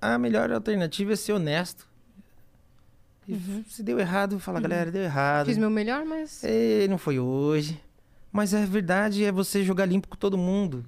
[0.02, 1.88] A melhor alternativa é ser honesto.
[3.28, 3.38] E
[3.68, 5.46] Se deu errado, fala, galera, deu errado.
[5.46, 6.44] Fiz meu melhor, mas.
[6.44, 7.80] É, não foi hoje.
[8.32, 10.86] Mas a verdade é você jogar limpo com todo mundo.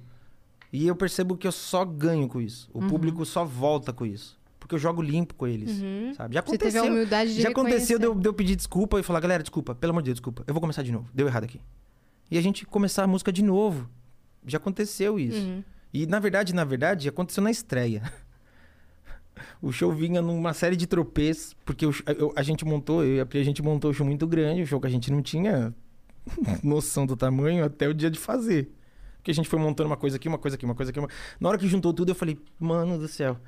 [0.72, 2.68] E eu percebo que eu só ganho com isso.
[2.72, 4.36] O público só volta com isso.
[4.58, 5.70] Porque eu jogo limpo com eles.
[6.16, 6.34] Sabe?
[6.34, 6.84] Já Você teve a aconteceu.
[6.84, 9.90] humildade de já aconteceu de eu, de eu pedir desculpa e falar, galera, desculpa, pelo
[9.92, 10.42] amor de Deus, desculpa.
[10.46, 11.08] Eu vou começar de novo.
[11.14, 11.60] Deu errado aqui.
[12.30, 13.88] E a gente começar a música de novo.
[14.46, 15.38] Já aconteceu isso.
[15.38, 15.62] Uhum.
[15.92, 18.02] E na verdade, na verdade, aconteceu na estreia.
[19.60, 23.20] O show vinha numa série de tropeços, porque sh- eu- a gente montou, eu e
[23.20, 25.20] a Pri, a gente montou um show muito grande, um show que a gente não
[25.22, 25.74] tinha
[26.62, 28.70] noção do tamanho até o dia de fazer.
[29.16, 30.98] Porque a gente foi montando uma coisa aqui, uma coisa aqui, uma coisa aqui.
[30.98, 31.08] Uma...
[31.40, 33.38] Na hora que juntou tudo, eu falei, mano do céu,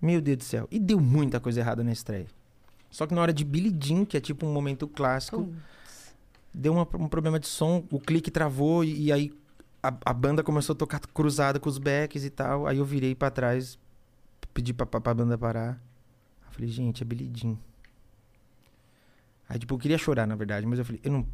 [0.00, 0.66] meu Deus do céu.
[0.70, 2.26] E deu muita coisa errada na estreia.
[2.90, 5.48] Só que na hora de Billy Jean, que é tipo um momento clássico,
[6.52, 9.32] deu uma- um problema de som, o clique travou e, e aí
[9.82, 12.66] a, a banda começou a tocar cruzada com os backs e tal.
[12.66, 13.78] Aí eu virei pra trás,
[14.52, 15.80] pedi pra, pra, pra banda parar.
[16.46, 17.56] Eu falei, gente, é Billy Jean.
[19.48, 21.26] Aí, tipo, eu queria chorar, na verdade, mas eu falei, eu não,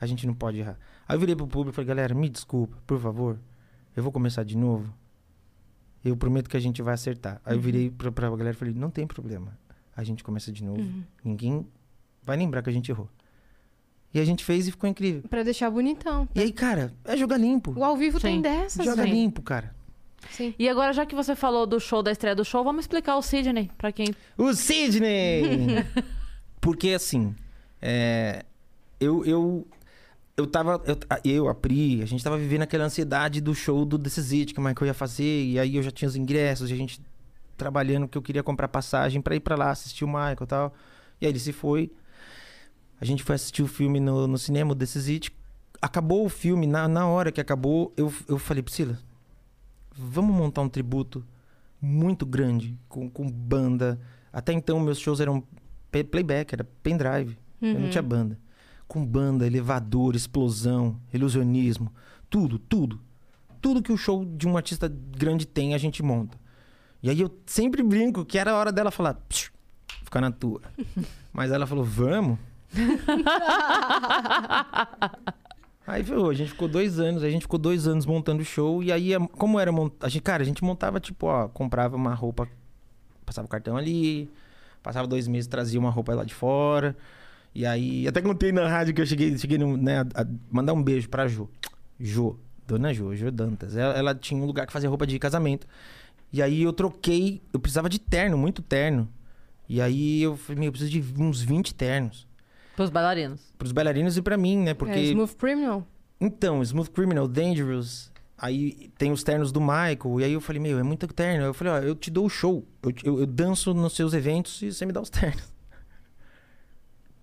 [0.00, 0.78] a gente não pode errar.
[1.08, 3.38] Aí eu virei pro público e falei, galera, me desculpa, por favor.
[3.96, 4.92] Eu vou começar de novo.
[6.04, 7.40] Eu prometo que a gente vai acertar.
[7.44, 9.56] Aí eu virei pra, pra galera e falei, não tem problema.
[9.96, 10.84] A gente começa de novo.
[11.24, 11.66] Ninguém
[12.22, 13.08] vai lembrar que a gente errou.
[14.12, 15.22] E a gente fez e ficou incrível.
[15.28, 16.28] Pra deixar bonitão.
[16.34, 17.72] E aí, cara, é jogar limpo.
[17.76, 18.42] O ao vivo tem Sim.
[18.42, 19.14] dessas, Joga velho.
[19.14, 19.74] limpo, cara.
[20.30, 20.54] Sim.
[20.58, 23.22] E agora, já que você falou do show, da estreia do show, vamos explicar o
[23.22, 24.14] Sidney, pra quem.
[24.36, 25.84] O Sidney!
[26.60, 27.34] Porque assim,
[27.80, 28.44] é,
[28.98, 29.66] eu, eu,
[30.36, 30.82] eu tava.
[30.86, 34.32] Eu, eu, a Pri, a gente tava vivendo aquela ansiedade do show do This Is
[34.32, 35.44] It que o Michael ia fazer.
[35.44, 37.00] E aí eu já tinha os ingressos, e a gente
[37.56, 40.74] trabalhando que eu queria comprar passagem pra ir pra lá assistir o Michael e tal.
[41.20, 41.92] E aí ele se foi.
[43.00, 45.32] A gente foi assistir o filme no, no cinema, o This Is It.
[45.82, 48.98] Acabou o filme, na, na hora que acabou, eu, eu falei, Priscila,
[49.96, 51.24] vamos montar um tributo
[51.80, 54.00] muito grande, com, com banda.
[54.32, 55.42] Até então, meus shows eram
[55.90, 57.36] playback, era pendrive.
[57.60, 58.38] Eu não tinha banda.
[58.86, 61.92] Com banda, elevador, explosão, ilusionismo,
[62.28, 63.00] tudo, tudo.
[63.60, 66.38] Tudo que o show de um artista grande tem, a gente monta.
[67.02, 69.50] E aí eu sempre brinco que era a hora dela falar, "Psiu,
[70.04, 70.60] fica na tua.
[71.32, 72.38] Mas ela falou, vamos.
[75.86, 78.82] Aí ferrou, a gente ficou dois anos, a gente ficou dois anos montando o show,
[78.82, 80.08] e aí, como era montar.
[80.22, 82.48] Cara, a gente montava, tipo, ó, comprava uma roupa,
[83.26, 84.30] passava o cartão ali,
[84.82, 86.96] passava dois meses, trazia uma roupa lá de fora.
[87.54, 90.82] E aí, até contei na rádio que eu cheguei, cheguei no, né, a, mandar um
[90.82, 91.48] beijo pra Jo.
[92.00, 93.76] Jo, dona Jo, Jo Dantas.
[93.76, 95.66] Ela, ela tinha um lugar que fazia roupa de casamento.
[96.32, 99.08] E aí eu troquei, eu precisava de terno, muito terno.
[99.68, 102.26] E aí eu falei, meu, eu preciso de uns 20 ternos.
[102.76, 103.52] Pros bailarinos.
[103.56, 104.74] Pros bailarinos e pra mim, né?
[104.74, 104.98] Porque.
[104.98, 105.86] É, Smooth Criminal.
[106.20, 108.12] Então, Smooth Criminal, Dangerous.
[108.36, 110.20] Aí tem os ternos do Michael.
[110.20, 111.44] E aí eu falei, meu, é muito terno.
[111.44, 112.66] Eu falei, ó, eu te dou o show.
[112.82, 115.52] Eu, eu, eu danço nos seus eventos e você me dá os ternos.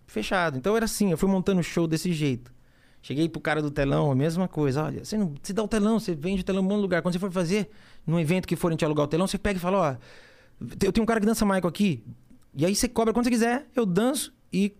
[0.07, 0.57] Fechado.
[0.57, 2.51] Então era assim, eu fui montando o show desse jeito.
[3.01, 4.83] Cheguei pro cara do telão, a mesma coisa.
[4.83, 6.81] Olha, você não você dá o telão, você vende o telão em um monte de
[6.81, 7.01] lugar.
[7.01, 7.69] Quando você for fazer,
[8.05, 9.95] num evento que forem te alugar o telão, você pega e fala, ó,
[10.83, 12.03] eu tenho um cara que dança Michael aqui.
[12.53, 14.75] E aí você cobra quando você quiser, eu danço e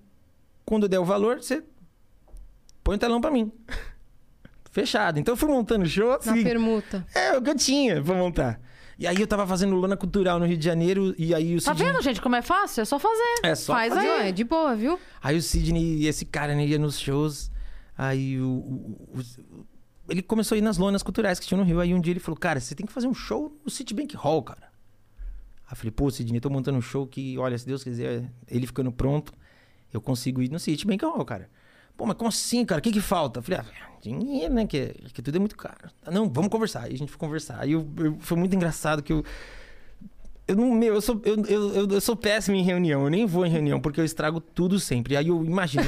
[0.71, 1.61] quando der o valor, você
[2.81, 3.51] põe o telão pra mim.
[4.71, 5.19] fechado.
[5.19, 6.43] Então eu fui montando o show Na assim.
[6.43, 7.05] permuta.
[7.13, 8.61] É, o que eu tinha pra montar.
[8.97, 11.73] E aí eu tava fazendo lona cultural no Rio de Janeiro e aí o Tá
[11.75, 11.91] Sidney...
[11.91, 12.81] vendo, gente, como é fácil?
[12.81, 13.39] É só fazer.
[13.43, 14.07] É só Faz fazer.
[14.07, 14.29] Aí.
[14.29, 14.97] É de boa, viu?
[15.21, 17.51] Aí o Sidney, esse cara, né, ia nos shows.
[17.97, 19.65] Aí o, o- o-
[20.07, 21.81] ele começou a ir nas lonas culturais que tinha no Rio.
[21.81, 24.41] Aí um dia ele falou, cara, você tem que fazer um show no Citibank Hall,
[24.43, 24.71] cara.
[25.65, 28.65] Aí eu falei, pô, Sidney, tô montando um show que, olha, se Deus quiser, ele
[28.67, 29.33] ficando pronto,
[29.93, 31.49] eu consigo ir no Citibank Hall, cara.
[31.97, 32.79] Pô, mas como assim, cara?
[32.79, 33.39] O que que falta?
[33.39, 33.65] Eu falei, ah,
[34.01, 34.65] dinheiro, né?
[34.65, 35.89] Que, que tudo é muito caro.
[36.05, 36.83] Ah, Não, vamos conversar.
[36.83, 37.59] Aí a gente foi conversar.
[37.59, 39.23] Aí eu- eu- foi muito engraçado que eu...
[40.47, 43.03] Eu, não, meu, eu, sou, eu, eu, eu- sou péssimo em reunião.
[43.03, 45.15] Eu nem vou em reunião porque eu estrago tudo sempre.
[45.15, 45.83] Aí eu imagino,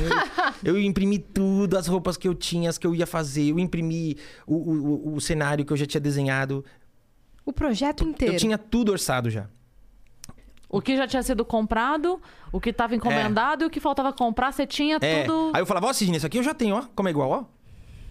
[0.63, 3.49] eu, eu imprimi tudo, as roupas que eu tinha, as que eu ia fazer.
[3.49, 6.63] Eu imprimi o, o- o cenário que eu já tinha desenhado.
[7.45, 8.35] O projeto inteiro.
[8.35, 9.49] Eu tinha tudo orçado já.
[10.75, 12.19] O que já tinha sido comprado,
[12.51, 15.23] o que tava encomendado e o que faltava comprar, você tinha É.
[15.23, 15.51] tudo.
[15.55, 16.83] Aí eu falava, ó, Sidney, isso aqui eu já tenho, ó.
[16.95, 17.45] Como é igual, ó.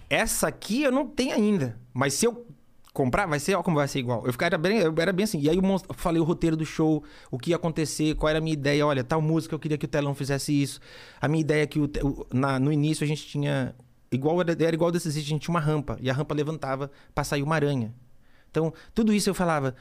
[0.09, 1.77] Essa aqui eu não tenho ainda.
[1.93, 2.47] Mas se eu
[2.93, 4.25] comprar, vai ser, ó, como vai ser igual.
[4.25, 5.41] Eu, ficava, era, bem, eu era bem assim.
[5.41, 5.63] E aí eu
[5.95, 7.03] falei o roteiro do show,
[7.33, 8.87] o que ia acontecer, qual era a minha ideia.
[8.87, 10.79] Olha, tal música eu queria que o telão fizesse isso.
[11.21, 11.91] A minha ideia é que o-
[12.33, 13.75] na- no início a gente tinha.
[14.13, 15.97] Igual era, era igual desse a gente tinha uma rampa.
[16.01, 17.93] E a rampa levantava pra sair uma aranha.
[18.51, 19.75] Então, tudo isso eu falava.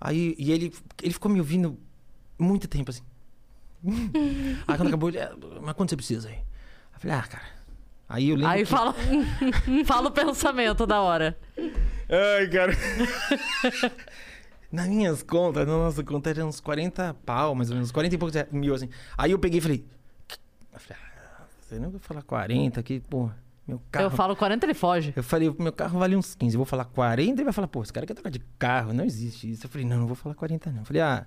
[0.00, 0.72] Aí, e ele,
[1.02, 1.78] ele ficou me ouvindo
[2.38, 3.02] muito tempo assim.
[4.66, 5.30] aí quando acabou, ele, "É,
[5.62, 6.36] mas quanto você precisa aí?
[6.94, 7.44] Eu falei, ah, cara.
[8.08, 8.50] Aí eu lembro.
[8.50, 8.94] Aí que- fala,
[9.86, 11.36] fala o pensamento da hora.
[11.58, 12.72] Ai, cara.
[14.70, 18.18] Nas minhas contas, na nossa conta eram uns 40 pau, mais ou menos, 40 e
[18.18, 18.88] poucos mil, assim.
[19.16, 19.86] Aí eu peguei e falei.
[20.72, 23.30] Eu falei, ah, você não vai falar 40 aqui, pô.
[23.66, 24.06] Meu carro.
[24.06, 25.12] Eu falo 40, ele foge.
[25.14, 26.54] Eu falei, meu carro vale uns 15.
[26.56, 28.92] Eu vou falar 40, ele vai falar, pô, esse cara quer trocar de carro.
[28.92, 29.64] Não existe isso.
[29.66, 30.80] Eu falei, não, não vou falar 40, não.
[30.80, 31.24] Eu falei, ah.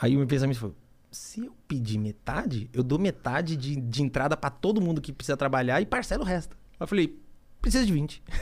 [0.00, 0.72] Aí o meu pensamento foi:
[1.10, 5.36] se eu pedir metade, eu dou metade de, de entrada pra todo mundo que precisa
[5.36, 6.56] trabalhar e parcelo o resto.
[6.72, 7.18] Aí eu falei,
[7.62, 8.22] precisa de 20.
[8.28, 8.36] Aí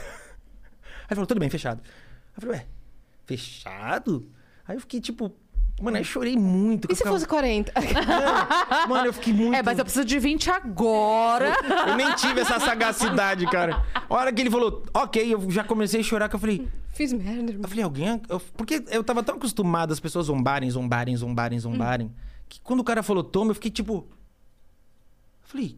[1.09, 1.81] ele falou, tudo bem, fechado.
[1.83, 2.67] Aí eu falei, ué,
[3.25, 4.29] fechado?
[4.67, 5.31] Aí eu fiquei tipo,
[5.81, 6.85] mano, eu chorei muito.
[6.87, 7.71] E eu se ficava- fosse 40?
[8.87, 9.53] Mano, eu fiquei muito.
[9.55, 11.55] É, mas eu preciso de 20 agora.
[11.87, 13.83] Eu nem tive essa sagacidade, cara.
[14.09, 17.11] A hora que ele falou, ok, eu já comecei a chorar, que eu falei, Fiz
[17.11, 17.61] merda, irmão.
[17.63, 18.21] eu falei, alguém.
[18.29, 22.11] eu- porque eu tava tão acostumado as pessoas zombarem, zombarem, zombarem, zombarem,
[22.47, 24.07] que quando o cara falou toma, eu fiquei tipo.
[25.41, 25.77] Eu falei.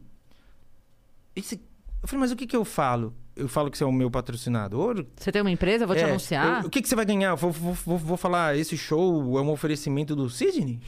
[1.36, 1.56] Esse...
[2.02, 3.14] Eu falei, mas o que que eu falo?
[3.36, 5.06] Eu falo que você é o meu patrocinador?
[5.18, 6.62] Você tem uma empresa, eu vou te É, anunciar.
[6.62, 7.32] eu- o que, que você vai ganhar?
[7.32, 10.80] Eu vou, vou- vou- vou falar, esse show é um oferecimento do Sidney?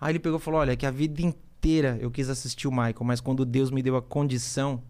[0.00, 2.70] Aí ele pegou e falou: olha, é que a vida inteira eu quis assistir o
[2.72, 4.82] Michael, mas quando Deus me deu a condição,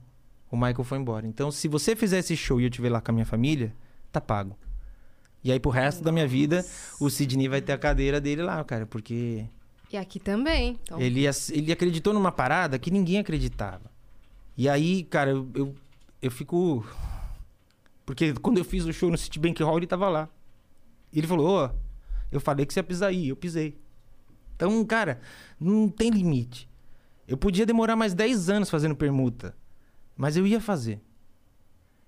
[0.51, 1.27] o Michael foi embora.
[1.27, 3.75] Então, se você fizer esse show e eu estiver lá com a minha família,
[4.11, 4.57] tá pago.
[5.45, 6.65] E aí, pro resto da minha vida,
[6.99, 9.45] o Sidney vai ter a cadeira dele lá, cara, porque
[9.93, 10.79] E aqui também.
[10.83, 13.91] Então, ele, ele acreditou numa parada que ninguém acreditava.
[14.57, 15.75] E aí, cara, eu, eu,
[16.27, 16.85] eu fico.
[18.05, 20.29] Porque quando eu fiz o show no Citibank Hall, ele tava lá.
[21.13, 21.71] E ele falou: Ó,
[22.31, 23.79] eu falei que você ia pisar aí, eu pisei.
[24.55, 25.21] Então, cara,
[25.61, 26.69] não tem limite.
[27.29, 29.55] Eu podia demorar mais 10 anos fazendo permuta,
[30.17, 31.01] mas eu ia fazer.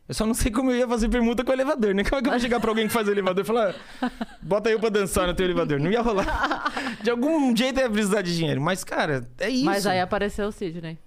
[0.09, 2.03] Eu só não sei como eu ia fazer permuta com o elevador, né?
[2.03, 4.11] Como é que eu vou chegar pra alguém que faz elevador e falar, "Ah,
[4.41, 5.79] bota eu pra dançar no teu elevador?
[5.79, 6.73] Não ia rolar.
[7.03, 8.59] De algum jeito eu ia precisar de dinheiro.
[8.61, 9.67] Mas, cara, é isso.
[9.67, 10.99] Mas aí apareceu o Sidney.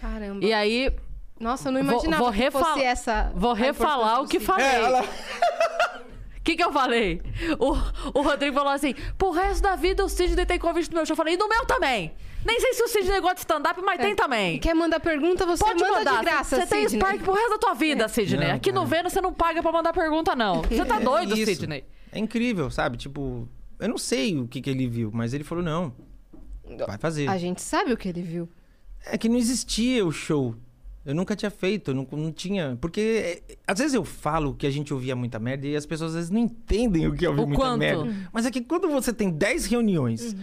[0.00, 0.44] Caramba.
[0.44, 0.92] E aí,
[1.40, 3.32] Nossa, eu não Vou- imaginava vou que refal- fosse essa.
[3.34, 4.66] vou refalar o que falei.
[4.66, 5.02] É, ela...
[5.02, 7.20] O que, que eu falei?
[7.58, 11.06] O, o Rodrigo falou assim: pro resto da vida o Sidney tem convite no meu
[11.06, 11.12] show.
[11.12, 12.12] Eu falei, e no meu também.
[12.44, 14.58] Nem sei se o Sidney gosta de stand-up, mas tem também.
[14.58, 16.18] Quer mandar pergunta, você Pode manda mandar.
[16.18, 16.88] de graça, Você tem.
[16.88, 18.48] Spark pro resto da tua vida, Sidney.
[18.48, 18.86] Não, Aqui no.
[18.86, 20.62] Vênus você não paga pra mandar pergunta, não.
[20.62, 21.46] Você tá É doido, isso.
[21.60, 21.84] Sidney.
[22.12, 22.96] É incrível, sabe?
[22.96, 23.46] Tipo,
[23.78, 25.92] eu não sei o que, que ele viu, mas ele falou: não,
[26.86, 27.28] vai fazer.
[27.28, 28.48] A gente sabe o que ele viu.
[29.04, 30.54] É que não existia o show.
[31.08, 32.76] Eu nunca tinha feito, eu não, não tinha.
[32.80, 36.10] Porque é, às vezes eu falo que a gente ouvia muita merda e as pessoas
[36.10, 37.78] às vezes não entendem o que é ouvir O muita quanto?
[37.78, 38.14] merda.
[38.30, 40.36] Mas é que quando você tem 10 reuniões,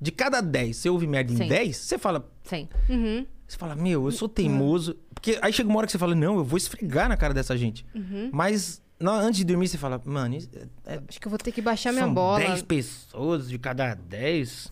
[0.00, 1.48] de cada 10 você ouve merda em Sim.
[1.48, 2.68] 10, você fala, Sim.
[2.88, 3.26] Uhum.
[3.48, 4.96] você fala, meu, eu sou teimoso.
[5.12, 7.56] Porque aí chega uma hora que você fala, não, eu vou esfregar na cara dessa
[7.56, 7.84] gente.
[8.32, 11.50] Mas na- antes de dormir você fala, mano, é, é- Acho que eu vou ter
[11.50, 12.38] que baixar minha são bola.
[12.38, 14.70] 10 pessoas de cada 10.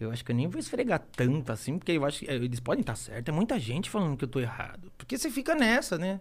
[0.00, 2.60] Eu acho que eu nem vou esfregar tanto assim, porque eu acho que é, eles
[2.60, 3.32] podem estar certos.
[3.32, 4.90] É muita gente falando que eu tô errado.
[4.96, 6.20] Porque você fica nessa, né?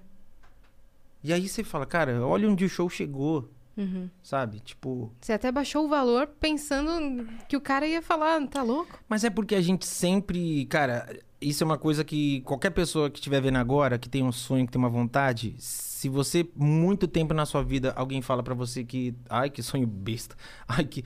[1.23, 3.49] E aí você fala, cara, olha onde o show chegou.
[3.77, 4.09] Uhum.
[4.21, 4.59] Sabe?
[4.59, 5.13] Tipo.
[5.21, 8.99] Você até baixou o valor pensando que o cara ia falar, tá louco?
[9.07, 10.65] Mas é porque a gente sempre.
[10.65, 11.07] Cara,
[11.39, 14.65] isso é uma coisa que qualquer pessoa que estiver vendo agora, que tem um sonho,
[14.65, 18.83] que tem uma vontade, se você, muito tempo na sua vida, alguém fala pra você
[18.83, 19.15] que.
[19.29, 20.35] Ai, que sonho besta.
[20.67, 21.03] Ai, que.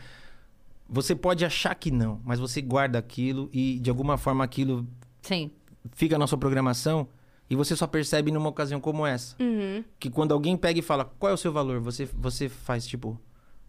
[0.87, 4.87] Você pode achar que não, mas você guarda aquilo e de alguma forma aquilo
[5.21, 5.49] Sim.
[5.93, 7.07] fica na sua programação
[7.49, 9.35] E você só percebe numa ocasião como essa.
[9.39, 9.83] Uhum.
[9.99, 11.79] Que quando alguém pega e fala, qual é o seu valor?
[11.81, 13.19] Você, você faz tipo,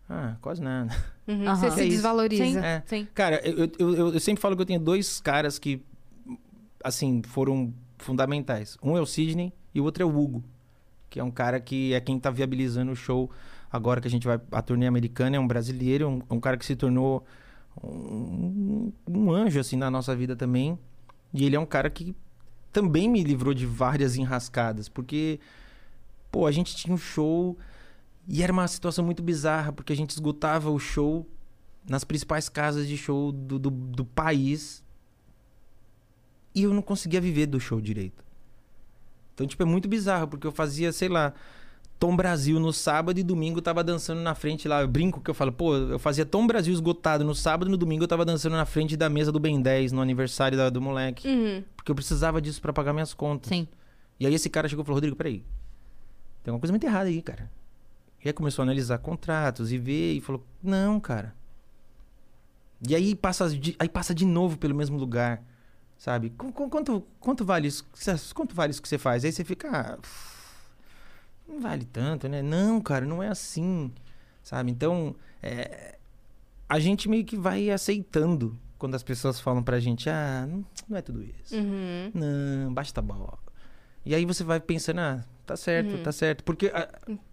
[0.09, 0.95] ah, quase nada.
[1.27, 1.45] Uhum.
[1.45, 2.45] Você se É desvaloriza.
[2.45, 2.59] Sim.
[2.59, 2.83] É.
[2.87, 3.09] Sim.
[3.15, 5.83] Cara, eu, eu, eu, eu sempre falo que eu tenho dois caras que,
[6.83, 8.77] assim, foram fundamentais.
[8.83, 10.45] Um é o Sidney e o outro é o Hugo,
[11.11, 13.31] que é um cara que é quem tá viabilizando o show
[13.75, 15.37] agora que a gente vai a turnê americana.
[15.37, 17.27] É um brasileiro, um, um cara que se tornou
[17.83, 20.79] um, um anjo, assim, na nossa vida também.
[21.33, 22.15] E ele é um cara que
[22.73, 25.41] também me livrou de várias enrascadas, porque,
[26.31, 27.59] pô, a gente tinha um show
[28.29, 31.29] e era uma situação muito bizarra, porque a gente esgotava o show
[31.89, 34.85] nas principais casas de show do, do, do país
[36.55, 38.25] e eu não conseguia viver do show direito.
[39.35, 41.35] Então, tipo, é muito bizarro, porque eu fazia, sei lá,
[42.05, 44.83] Tom Brasil no sábado e domingo eu tava dançando na frente lá.
[44.83, 47.79] Eu brinco que eu falo, pô, eu fazia Tom Brasil esgotado no sábado e no
[47.79, 50.83] domingo eu tava dançando na frente da mesa do Ben 10, no aniversário da- do
[50.83, 51.27] moleque.
[51.27, 51.65] Uhum.
[51.75, 53.49] Porque eu precisava disso pra pagar minhas contas.
[53.49, 53.67] Sim.
[54.21, 55.39] E aí esse cara chegou e falou, Rodrigo, peraí.
[56.43, 57.51] Tem alguma coisa muito errada aí, cara.
[58.23, 61.35] E aí começou a analisar contratos e ver e falou, não, cara.
[62.87, 65.43] E aí passa de, aí passa de novo pelo mesmo lugar,
[65.97, 66.29] sabe?
[66.37, 67.87] Qu- qu- Quanto, quanto, vale isso,
[68.35, 69.25] quanto vale isso que você faz?
[69.25, 69.99] Aí você fica, ah,
[71.49, 72.43] não vale tanto, né?
[72.43, 73.91] Não, cara, não é assim,
[74.43, 74.71] sabe?
[74.71, 75.97] Então, é,
[76.69, 80.97] a gente meio que vai aceitando quando as pessoas falam pra gente, ah, não, não
[80.97, 81.55] é tudo isso.
[81.57, 82.11] Uhum.
[82.15, 83.39] Não, basta bola.
[84.05, 86.45] E aí você vai pensando, ah, tá certo, tá certo.
[86.45, 86.89] Porque ah,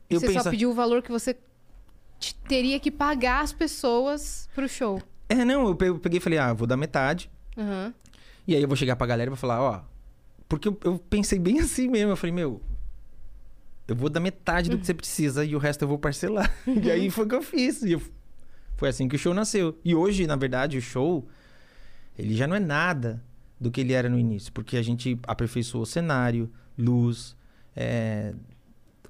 [0.10, 1.36] eu você só pediu o valor que você
[2.20, 5.02] te- teria que pagar as pessoas pro show.
[5.28, 7.30] É, não, eu pe- eu peguei e falei, ah, vou dar metade.
[7.58, 7.94] Uhum.
[8.48, 9.82] E aí eu vou chegar pra galera e vou falar, ó.
[10.48, 12.12] Porque eu, eu pensei bem assim mesmo.
[12.12, 12.62] Eu falei, meu,
[13.92, 16.52] eu vou dar metade do que você precisa e o resto eu vou parcelar.
[16.68, 17.82] E aí foi o que eu fiz.
[17.84, 18.02] E eu-
[18.78, 19.78] foi assim que o show nasceu.
[19.86, 21.28] E hoje, na verdade, o show,
[22.18, 23.22] ele já não é nada
[23.60, 24.52] do que ele era no início.
[24.52, 27.36] Porque a gente aperfeiçoou o cenário, luz,
[27.76, 28.34] é,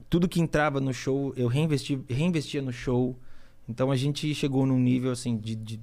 [0.09, 3.17] tudo que entrava no show, eu reinvesti, reinvestia no show.
[3.69, 5.79] Então a gente chegou num nível assim de, de-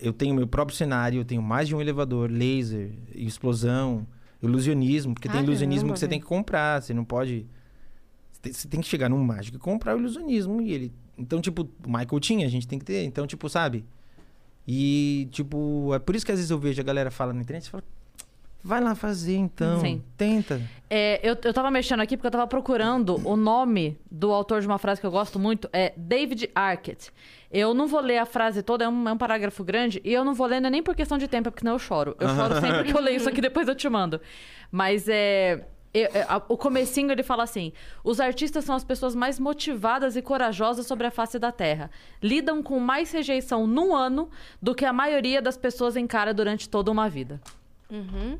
[0.00, 4.06] eu tenho meu próprio cenário, eu tenho mais de um elevador, laser, explosão,
[4.42, 7.46] ilusionismo, porque tem Caramba, ilusionismo que você tem que comprar, você não pode
[8.52, 11.90] você tem, que chegar num mágico e comprar o ilusionismo e ele então tipo, o
[11.90, 13.84] Michael tinha, a gente tem que ter, então tipo, sabe?
[14.66, 17.64] E tipo, é por isso que às vezes eu vejo a galera fala na internet,
[17.64, 17.84] você fala,
[18.66, 20.02] vai lá fazer então, Sim.
[20.16, 20.60] tenta.
[20.90, 24.66] É, eu, eu tava mexendo aqui porque eu tava procurando o nome do autor de
[24.66, 27.12] uma frase que eu gosto muito, é David Arquette.
[27.48, 30.24] Eu não vou ler a frase toda, é um, é um parágrafo grande, e eu
[30.24, 32.16] não vou ler não é nem por questão de tempo, é porque senão eu choro.
[32.18, 34.20] Eu choro sempre que eu leio isso aqui, depois eu te mando.
[34.70, 35.64] Mas é...
[36.00, 37.72] eu- é, a- o comecinho ele fala assim:
[38.04, 41.90] os artistas são as pessoas mais motivadas e corajosas sobre a face da Terra.
[42.22, 44.28] Lidam com mais rejeição num ano
[44.60, 47.40] do que a maioria das pessoas encara durante toda uma vida.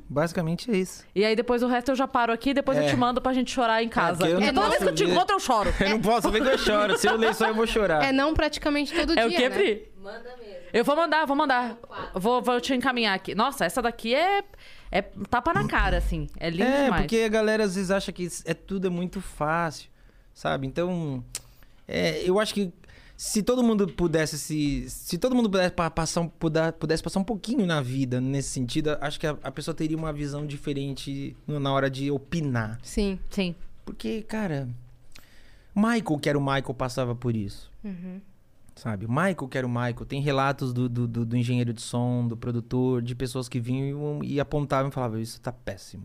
[0.08, 1.04] Basicamente é isso.
[1.14, 2.88] E aí depois o resto eu já paro aqui, depois eu É.
[2.88, 4.26] te mando pra gente chorar em casa.
[4.26, 5.72] eu não toda vez que eu te encontro, eu choro.
[5.80, 6.98] Eu não posso ver que eu choro.
[6.98, 8.02] Se eu ler só eu vou chorar.
[8.04, 9.54] É não praticamente todo É dia, o que, né?
[9.56, 9.88] Pri?
[10.02, 10.56] Manda mesmo.
[10.72, 11.76] Eu vou mandar, vou mandar.
[12.14, 13.34] Vou, vou te encaminhar aqui.
[13.34, 14.42] Nossa, essa daqui é,
[14.90, 16.28] é tapa na cara, assim.
[16.38, 17.02] É lindo É, demais.
[17.02, 19.88] porque a galera às vezes acha que é tudo é muito fácil,
[20.34, 20.66] sabe?
[20.66, 21.22] Então,
[21.88, 22.72] é, eu acho que
[23.16, 27.24] se todo mundo pudesse se se todo mundo pudesse pa- passar um, pudesse passar um
[27.24, 31.72] pouquinho na vida nesse sentido, acho que a, a pessoa teria uma visão diferente na
[31.72, 32.78] hora de opinar.
[32.82, 33.18] Sim.
[33.30, 33.54] Sim.
[33.86, 34.68] Porque, cara,
[35.74, 37.70] Michael, que era o Michael, passava por isso.
[38.76, 39.06] Sabe?
[39.06, 40.04] O Michael, que era o Michael.
[40.06, 44.22] Tem relatos do, do, do- do engenheiro de som, do produtor, de pessoas que vinham
[44.22, 46.04] e apontavam e falavam: Isso tá péssimo.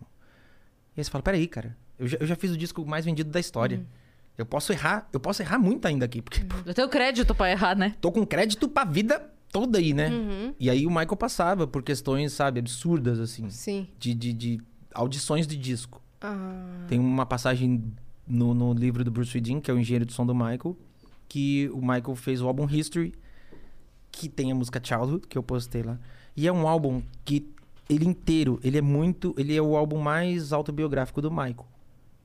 [0.96, 3.30] E aí você fala: Peraí, cara, eu já, eu já fiz o disco mais vendido
[3.30, 3.84] da história.
[4.38, 7.50] Eu posso errar, eu posso errar muito ainda aqui, porque pô, Eu tenho crédito pra
[7.50, 7.94] errar, né?
[8.00, 10.10] tô com crédito pra vida toda aí, né?
[10.58, 13.86] E aí o Michael passava por questões, sabe, absurdas, assim, Sim.
[13.98, 14.60] de, de, de
[14.94, 16.00] audições de disco.
[16.22, 17.84] Ah, Tem uma passagem
[18.26, 20.74] no, no livro do Bruce Widin, que é o engenheiro de som do Michael,
[21.32, 23.14] que o Michael fez o álbum History,
[24.10, 25.98] que tem a música Childhood, que eu postei lá.
[26.36, 27.48] E é um álbum que
[27.88, 31.66] ele inteiro, ele é muito, ele é o álbum mais autobiográfico do Michael.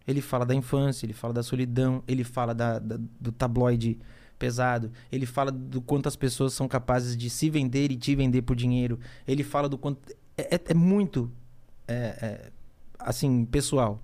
[0.06, 3.98] Ele fala da infância, ele fala da solidão, ele fala da, da- do tabloide
[4.38, 8.42] pesado, ele fala do quanto as pessoas são capazes de se vender e te vender
[8.42, 9.00] por dinheiro.
[9.26, 11.32] Ele fala do quanto é, é- é muito
[11.88, 12.52] é, é,
[13.00, 14.02] assim pessoal.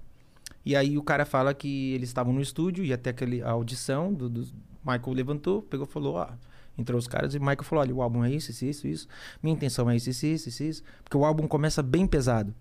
[0.66, 4.14] E aí o cara fala que eles estavam no estúdio, ia ter aquele, a audição
[4.14, 4.48] do, do-
[4.86, 6.28] Michael levantou, pegou e falou, ó,
[6.78, 9.08] entrou os caras e Michael falou, olha, o álbum é isso, isso, isso, isso.
[9.42, 10.84] Minha intenção é isso, isso, isso, isso.
[11.04, 12.54] Porque o álbum começa bem pesado.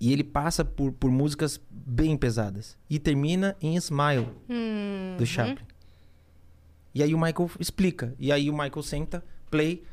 [0.00, 2.76] E ele passa por, por músicas bem pesadas.
[2.88, 5.66] E termina em Smile, hum, do Chaplin.
[6.94, 8.14] E aí o Michael explica.
[8.18, 9.84] E aí o Michael senta, play.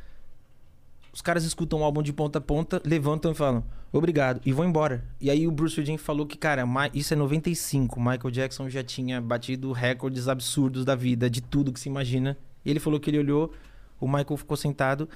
[1.11, 3.63] Os caras escutam o álbum de ponta a ponta, levantam e falam,
[3.97, 5.03] obrigado, e vão embora.
[5.21, 6.63] E aí o Bruce Springsteen falou que, cara,
[6.93, 7.99] isso é 95.
[7.99, 12.37] Michael Jackson já tinha batido recordes absurdos da vida, de tudo que se imagina.
[12.63, 13.53] E ele falou que ele olhou,
[13.99, 15.07] o Michael ficou sentado,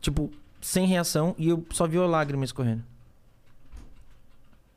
[0.00, 0.30] tipo,
[0.60, 2.82] sem reação, e eu só vi a lágrima escorrendo.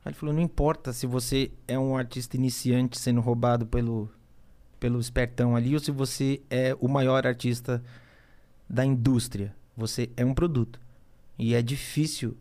[0.04, 4.08] Aí ele falou, não importa se você é um artista iniciante sendo roubado pelo,
[4.78, 7.82] pelo espertão ali, ou se você é o maior artista
[8.68, 9.54] da indústria.
[9.76, 10.80] Você é um produto.
[11.38, 12.36] E é difícil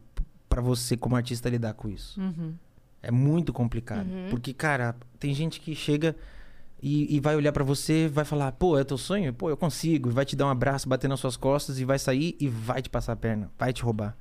[0.55, 2.19] pra você, como artista, lidar com isso.
[2.19, 2.53] Uhum.
[3.03, 4.07] É muito complicado.
[4.29, 6.15] Porque, cara, tem gente que chega
[6.81, 9.33] e, e vai olhar pra você, vai falar, pô, é teu sonho?
[9.33, 10.09] Pô, eu consigo.
[10.09, 12.81] E vai te dar um abraço, bater nas suas costas e vai sair e vai
[12.81, 13.51] te passar a perna.
[13.59, 14.15] Vai te roubar.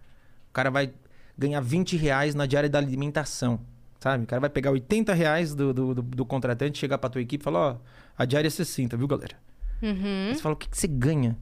[0.51, 0.93] O cara vai
[1.39, 3.61] ganhar 20 reais na diária da alimentação.
[4.01, 4.25] Sabe?
[4.25, 7.41] O cara vai pegar 80 reais do, do, do, do contratante, chegar pra tua equipe
[7.41, 7.77] e falar, ó,
[8.19, 9.37] a diária é 60, viu, galera?
[9.81, 10.29] Uhum.
[10.29, 11.39] Aí você fala, o que, que você ganha?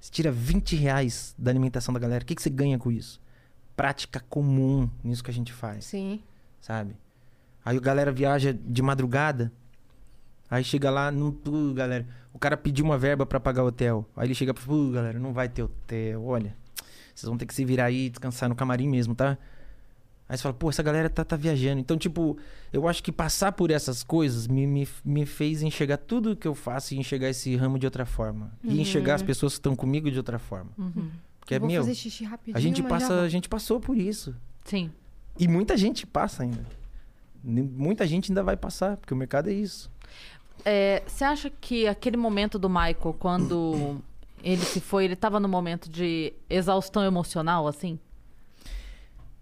[0.00, 2.24] Você tira 20 reais da alimentação da galera.
[2.24, 3.20] O que, que você ganha com isso?
[3.76, 6.20] Prática comum nisso que a gente faz Sim.
[6.60, 6.96] sabe?
[7.64, 9.52] Aí a galera viaja de madrugada,
[10.50, 14.04] aí chega lá, não, pô, galera, o cara pediu uma verba pra pagar hotel.
[14.16, 16.56] Aí ele chega e fala, pô, galera, não vai ter hotel, olha,
[17.14, 19.38] vocês vão ter que se virar aí e descansar no camarim mesmo, tá?
[20.28, 21.78] Aí você fala, pô, essa galera tá, tá viajando.
[21.78, 22.38] Então, tipo,
[22.72, 26.54] eu acho que passar por essas coisas me, me, me fez enxergar tudo que eu
[26.54, 28.50] faço e enxergar esse ramo de outra forma.
[28.64, 30.70] E enxergar as pessoas que estão comigo de outra forma.
[31.42, 33.20] Porque, Eu vou meu, fazer xixi rapidinho, a gente, já passa, volto.
[33.24, 34.32] a gente passou por isso.
[34.64, 34.92] Sim.
[35.36, 36.64] E muita gente passa ainda.
[37.42, 39.90] Muita gente ainda vai passar, porque o mercado é isso.
[40.64, 44.00] É, Você acha que aquele momento do Michael, quando
[44.44, 47.98] ele se foi, ele tava no momento de exaustão emocional, assim?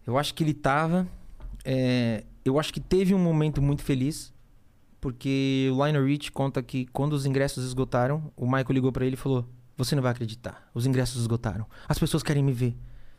[0.07, 1.07] Eu acho que ele tava.
[1.65, 4.33] é, eu acho que teve um momento muito feliz.
[5.01, 9.15] Porque o Lionel Rich conta que quando os ingressos esgotaram, o Michael ligou pra ele
[9.15, 9.47] e falou:
[9.85, 11.67] Você não vai acreditar, os ingressos esgotaram.
[11.89, 12.77] As pessoas querem me ver.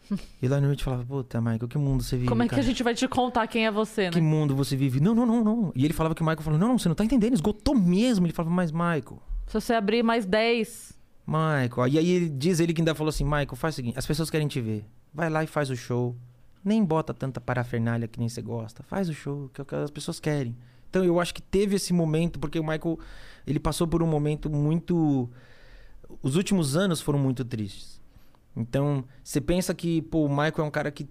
[0.42, 2.28] e o Lionel Rich falava: Puta, Michael, que mundo você vive?
[2.28, 2.62] Como é que cara?
[2.62, 4.12] a gente vai te contar quem é você, né?
[4.12, 5.00] Que mundo você vive?
[5.00, 5.72] Não, não, não, não.
[5.76, 8.26] E ele falava que o Michael falou: Não, não, você não tá entendendo, esgotou mesmo.
[8.26, 11.02] Ele falava: Mas, Michael, Se você abrir mais 10.
[11.26, 11.88] Michael.
[11.88, 14.30] E aí ele diz ele que ainda falou assim, Michael, faz o seguinte, as pessoas
[14.30, 14.86] querem te ver.
[15.14, 16.16] Vai lá e faz o show.
[16.64, 18.84] Nem bota tanta parafernália que nem você gosta.
[18.84, 20.56] Faz o show, que é o que as pessoas querem.
[20.90, 23.00] Então eu acho que teve esse momento, porque o Michael,
[23.48, 25.30] ele passou por um momento muito.
[26.22, 28.02] Os últimos anos foram muito tristes.
[28.56, 31.08] Então, você pensa que, pô, o Michael é um cara que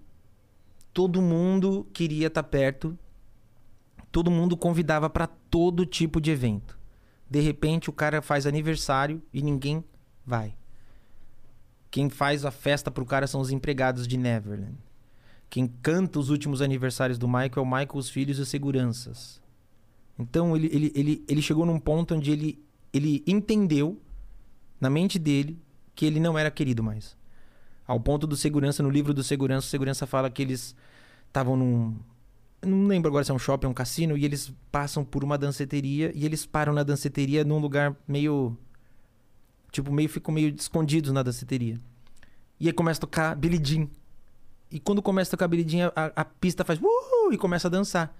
[0.93, 2.97] todo mundo queria estar perto.
[4.11, 6.77] Todo mundo convidava pra todo tipo de evento.
[7.29, 9.83] De repente o cara faz aniversário e ninguém
[10.25, 10.53] vai.
[11.89, 14.77] Quem faz a festa pro cara são os empregados de Neverland.
[15.49, 19.41] Quem canta os últimos aniversários do Michael é o Michael, os filhos e os seguranças.
[20.19, 22.63] Então ele, ele, ele, ele chegou num ponto onde ele,
[22.93, 23.97] ele entendeu,
[24.81, 25.57] na mente dele,
[25.95, 27.15] que ele não era querido mais.
[27.87, 30.75] Ao ponto do segurança, no livro do segurança, o segurança fala que eles
[31.27, 31.95] estavam num.
[32.65, 36.11] Não lembro agora se é um shopping um cassino, e eles passam por uma danceteria
[36.13, 38.57] e eles param na danceteria num lugar meio.
[39.71, 41.79] Tipo, meio ficam meio escondidos na danceteria.
[42.59, 43.87] E aí começa a tocar Billie Jean.
[44.69, 47.71] E quando começa a tocar Billie Jean, a, a pista faz uh, e começa a
[47.71, 48.15] dançar.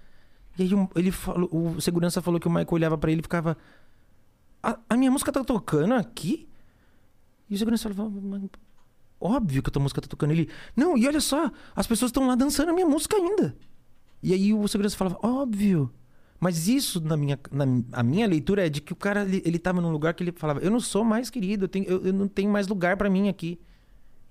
[0.58, 3.22] E aí um- ele falou, o segurança falou que o Michael olhava pra ele e
[3.22, 3.56] ficava.
[4.62, 6.48] A, a minha música tá tocando aqui?
[7.52, 8.42] E o segurança falava, "Mas
[9.20, 10.30] óbvio que a tua música tá tocando.
[10.32, 13.54] Ele, não, e olha só, as pessoas estão lá dançando a minha música ainda.
[14.22, 15.92] E aí o segurança falava, óbvio.
[16.40, 19.58] Mas isso, na minha, na a minha leitura, é de que o cara, ele, ele
[19.58, 22.12] tava num lugar que ele falava, eu não sou mais querido, eu, tenho, eu, eu
[22.12, 23.60] não tenho mais lugar pra mim aqui.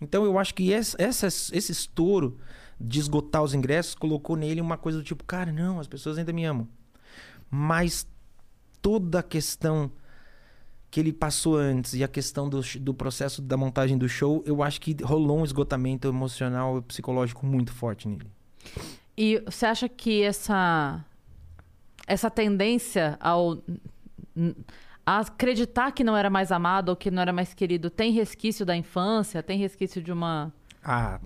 [0.01, 2.37] Então eu acho que essa, essa- esse estouro
[2.79, 6.33] de esgotar os ingressos colocou nele uma coisa do tipo, cara, não, as pessoas ainda
[6.33, 6.67] me amam.
[7.49, 8.07] Mas
[8.81, 9.91] toda a questão
[10.91, 14.61] que ele passou antes e a questão do, do processo da montagem do show, eu
[14.61, 18.27] acho que rolou um esgotamento emocional e psicológico muito forte nele.
[19.17, 21.03] E você acha que essa
[22.05, 23.57] essa tendência ao
[25.05, 28.65] a acreditar que não era mais amado ou que não era mais querido tem resquício
[28.65, 30.53] da infância, tem resquício de uma
[30.83, 31.19] Ah,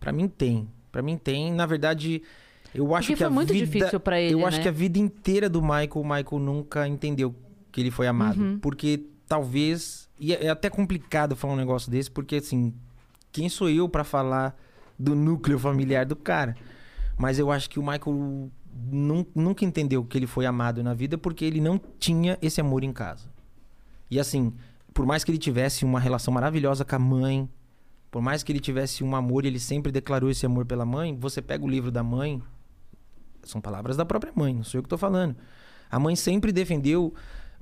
[0.00, 0.68] pra mim tem.
[0.90, 1.52] Pra mim tem.
[1.52, 2.20] Na verdade,
[2.74, 4.62] eu acho Porque que foi muito vida, difícil pra ele, Eu acho né?
[4.64, 7.34] que a vida inteira do Michael, o Michael nunca entendeu
[7.72, 8.40] que ele foi amado.
[8.40, 8.58] Uhum.
[8.60, 10.08] Porque talvez.
[10.20, 12.72] E é é até complicado falar um negócio desse, porque assim,
[13.32, 14.54] quem sou eu pra falar
[14.98, 16.54] do núcleo familiar do cara?
[17.18, 18.50] Mas eu acho que o Michael
[18.90, 22.84] nun- nunca entendeu que ele foi amado na vida porque ele não tinha esse amor
[22.84, 23.24] em casa.
[24.10, 24.52] E assim,
[24.94, 27.48] por mais que ele tivesse uma relação maravilhosa com a mãe,
[28.10, 31.16] por mais que ele tivesse um amor, ele sempre declarou esse amor pela mãe.
[31.18, 32.42] Você pega o livro da mãe,
[33.42, 35.34] são palavras da própria mãe, não sou eu que tô falando.
[35.90, 37.12] A mãe sempre defendeu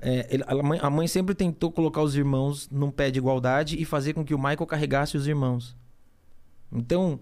[0.01, 3.79] é, ele- a, mãe, a mãe sempre tentou colocar os irmãos num pé de igualdade
[3.81, 5.75] e fazer com que o Michael carregasse os irmãos.
[6.71, 7.19] Então,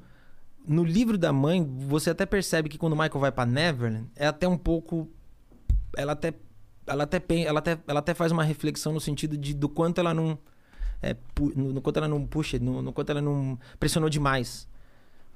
[0.68, 4.28] no livro da mãe, você até percebe que quando o Michael vai pra Neverland, é
[4.28, 5.08] até um pouco.
[5.98, 6.34] Ela até.
[6.88, 10.14] Ela até, ela até, ela até faz uma reflexão no sentido de do quanto ela
[10.14, 10.38] não.
[11.02, 14.68] É, pu- no, no quanto ela não puxa, no, no quanto ela não pressionou demais.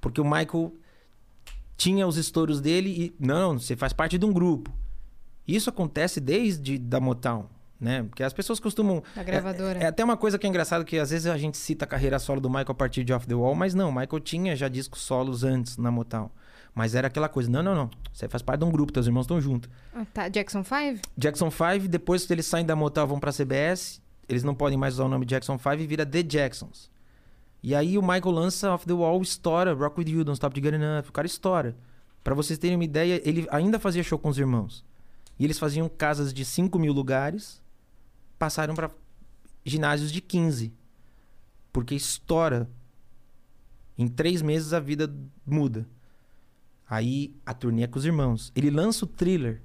[0.02, 0.74] Porque o Michael
[1.78, 3.16] tinha os estouros dele e.
[3.20, 4.72] Não, você faz parte de um grupo.
[5.48, 7.46] Isso acontece desde da Motown,
[7.80, 8.04] né?
[8.04, 9.04] Porque as pessoas costumam.
[9.16, 9.80] Da gravadora.
[9.80, 11.88] É, é até uma coisa que é engraçada que às vezes a gente cita a
[11.88, 14.56] carreira solo do Michael a partir de Off the Wall, mas não, o Michael tinha
[14.56, 16.30] já discos solos antes na Motown.
[16.74, 17.90] Mas era aquela coisa, não, não, não.
[18.12, 19.70] Você faz parte de um grupo, teus irmãos estão juntos.
[19.94, 20.28] Ah, tá.
[20.28, 21.02] Jackson 5?
[21.16, 24.96] Jackson 5, depois que eles saem da Motown, vão pra CBS, eles não podem mais
[24.96, 26.90] usar o nome Jackson 5 e vira The Jacksons.
[27.62, 30.66] E aí o Michael lança Off the Wall, estoura, Rock With You, Don't Stop to
[30.66, 31.76] Get Enough, o cara estoura.
[32.24, 34.84] Pra vocês terem uma ideia, ele ainda fazia show com os irmãos.
[35.44, 37.62] E eles faziam casas de 5 mil lugares,
[38.40, 38.90] passaram pra
[39.66, 40.72] ginásios de 15.
[41.74, 42.70] Porque estoura.
[43.98, 45.14] Em três meses a vida
[45.46, 45.86] muda.
[46.90, 48.54] Aí a turnê é com os irmãos.
[48.56, 49.62] Ele lança o thriller.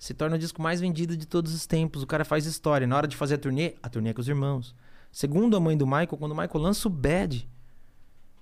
[0.00, 2.02] Se torna o disco mais vendido de todos os tempos.
[2.02, 2.84] O cara faz história.
[2.84, 4.74] Na hora de fazer a turnê, a turnê é com os irmãos.
[5.12, 7.48] Segundo a mãe do Michael, quando o Michael lança o Bad,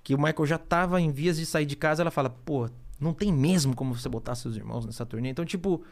[0.03, 2.67] que o Michael já tava em vias de sair de casa, ela fala: pô,
[2.99, 5.29] não tem mesmo como você botar seus irmãos nessa turnê.
[5.29, 5.83] Então, tipo,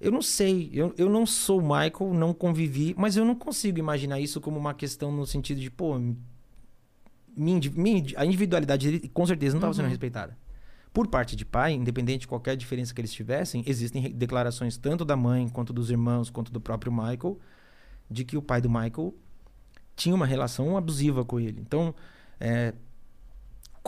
[0.00, 0.70] eu não sei.
[0.72, 4.58] Eu, eu não sou o Michael, não convivi, mas eu não consigo imaginar isso como
[4.58, 5.98] uma questão no sentido de, pô,
[7.36, 10.36] minha minha a individualidade dele com certeza não estava sendo respeitada.
[10.92, 15.16] Por parte de pai, independente de qualquer diferença que eles tivessem, existem declarações tanto da
[15.16, 17.38] mãe, quanto dos irmãos, quanto do próprio Michael,
[18.10, 19.14] de que o pai do Michael
[19.94, 21.60] tinha uma relação abusiva com ele.
[21.60, 21.94] Então,
[22.40, 22.72] é,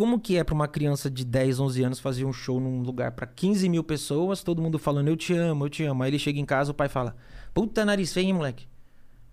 [0.01, 3.13] como que é para uma criança de 10, 11 anos fazer um show num lugar
[3.13, 6.03] para 15 mil pessoas, todo mundo falando eu te amo, eu te amo.
[6.03, 7.15] Aí ele chega em casa, o pai fala,
[7.53, 8.67] puta nariz feio, hein, moleque?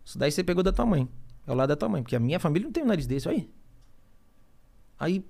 [0.04, 1.08] Isso daí você pegou da tua mãe.
[1.48, 3.30] É o lado da tua mãe, porque a minha família não tem um nariz desse,
[3.30, 3.50] aí.
[5.00, 5.26] Aí,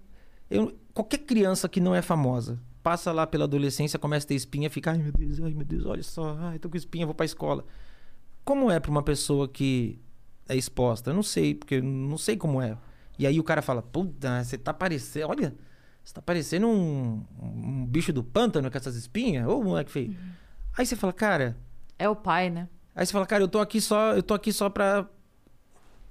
[0.50, 4.72] eu, qualquer criança que não é famosa, passa lá pela adolescência, começa a ter espinha,
[4.72, 7.28] fica, ai meu Deus, ai meu Deus, olha só, ai, tô com espinha, vou pra
[7.28, 7.64] escola.
[8.44, 10.02] Como é pra uma pessoa que
[10.50, 11.12] é exposta?
[11.12, 12.76] Eu não sei, porque eu não sei como é.
[13.18, 15.56] E aí o cara fala, puta, você tá parecendo, olha,
[16.04, 20.16] você tá parecendo um, um bicho do pântano com essas espinhas, ô moleque feio.
[20.78, 21.58] Aí você fala, cara,
[22.00, 22.70] É o pai, né?
[22.96, 25.08] Aí você fala, cara, eu tô aqui só, eu tô aqui só pra.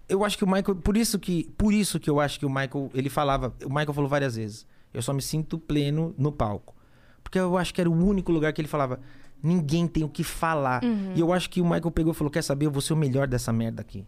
[0.09, 2.49] Eu acho que o Michael, por isso que, por isso que eu acho que o
[2.51, 6.75] Michael, ele falava, o Michael falou várias vezes, eu só me sinto pleno no palco.
[7.23, 9.01] Porque eu acho que era o único lugar que ele falava,
[9.47, 10.83] ninguém tem o que falar.
[11.15, 12.97] E eu acho que o Michael pegou e falou, quer saber, eu vou ser o
[12.97, 14.05] melhor dessa merda aqui.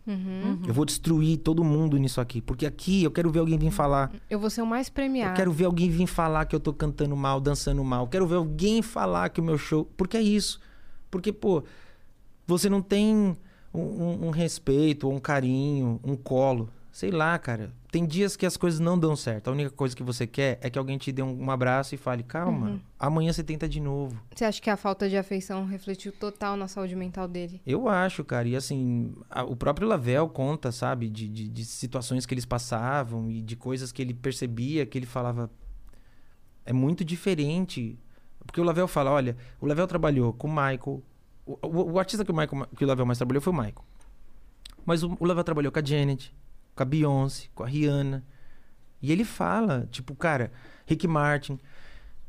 [0.66, 4.10] Eu vou destruir todo mundo nisso aqui, porque aqui eu quero ver alguém vir falar.
[4.28, 5.30] Eu vou ser o mais premiado.
[5.32, 8.04] Eu quero ver alguém vir falar que eu tô cantando mal, dançando mal.
[8.04, 9.88] Eu quero ver alguém falar que o meu show.
[9.96, 10.60] Porque é isso.
[11.10, 11.62] Porque, pô,
[12.46, 13.36] você não tem
[13.72, 16.68] um, um- um respeito, um carinho, um colo.
[16.98, 17.72] Sei lá, cara.
[17.92, 19.46] Tem dias que as coisas não dão certo.
[19.46, 21.98] A única coisa que você quer é que alguém te dê um, um abraço e
[21.98, 24.20] fale: calma, amanhã você tenta de novo.
[24.34, 27.62] Você acha que a falta de afeição refletiu total na saúde mental dele?
[27.64, 28.48] Eu acho, cara.
[28.48, 33.30] E assim, a- o próprio Lavel conta, sabe, de, de, de situações que eles passavam
[33.30, 35.48] e de coisas que ele percebia que ele falava.
[36.66, 37.96] É muito diferente.
[38.44, 41.00] Porque o Lavel fala: olha, o Lavel trabalhou com o Michael.
[41.46, 43.84] O, o- o artista que o, Michael, que o Lavel mais trabalhou foi o Michael.
[44.84, 46.34] Mas o, o Lavel trabalhou com a Janet,
[46.78, 48.24] com a Beyoncé, com a Rihanna.
[49.02, 50.52] E ele fala, tipo, cara,
[50.86, 51.58] Rick Martin.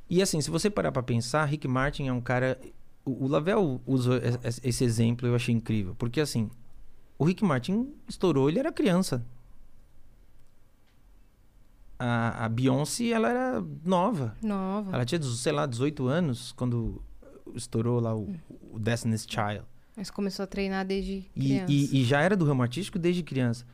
[0.10, 2.60] E assim, se você parar pra pensar, Rick Martin é um cara.
[3.06, 5.96] O, o usou es- esse exemplo, eu achei incrível.
[5.96, 6.50] Porque assim,
[7.18, 9.24] o Rick Martin estourou, ele era criança.
[11.98, 14.36] A, a Beyoncé, ela era nova.
[14.42, 14.92] Nova.
[14.94, 17.02] Ela tinha, sei lá, 18 anos quando
[17.54, 18.34] estourou lá o,
[18.72, 19.64] o Destiny's Child.
[19.98, 21.72] Mas começou a treinar desde E, criança.
[21.72, 23.66] e, e já era do ramo artístico desde criança.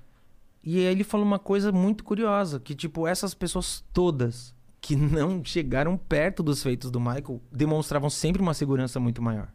[0.65, 5.43] E aí ele falou uma coisa muito curiosa, que tipo, essas pessoas todas que não
[5.43, 9.51] chegaram perto dos feitos do Michael demonstravam sempre uma segurança muito maior.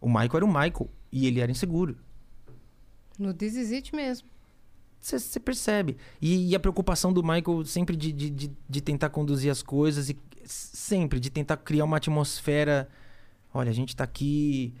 [0.00, 1.96] O Michael era o Michael e ele era inseguro.
[3.18, 4.28] No This Is It mesmo.
[5.00, 5.96] Você percebe.
[6.20, 10.08] E, e a preocupação do Michael sempre de, de, de, de tentar conduzir as coisas
[10.08, 12.88] e sempre de tentar criar uma atmosfera.
[13.52, 14.74] Olha, a gente tá aqui,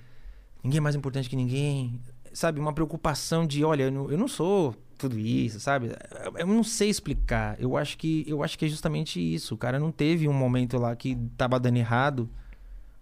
[0.62, 2.00] ninguém é mais importante que ninguém.
[2.32, 2.60] Sabe?
[2.60, 5.90] Uma preocupação de, olha, eu não, eu não sou tudo isso, sabe?
[6.36, 7.56] Eu não sei explicar.
[7.60, 9.54] Eu acho que eu acho que é justamente isso.
[9.54, 12.28] O cara não teve um momento lá que tava dando errado.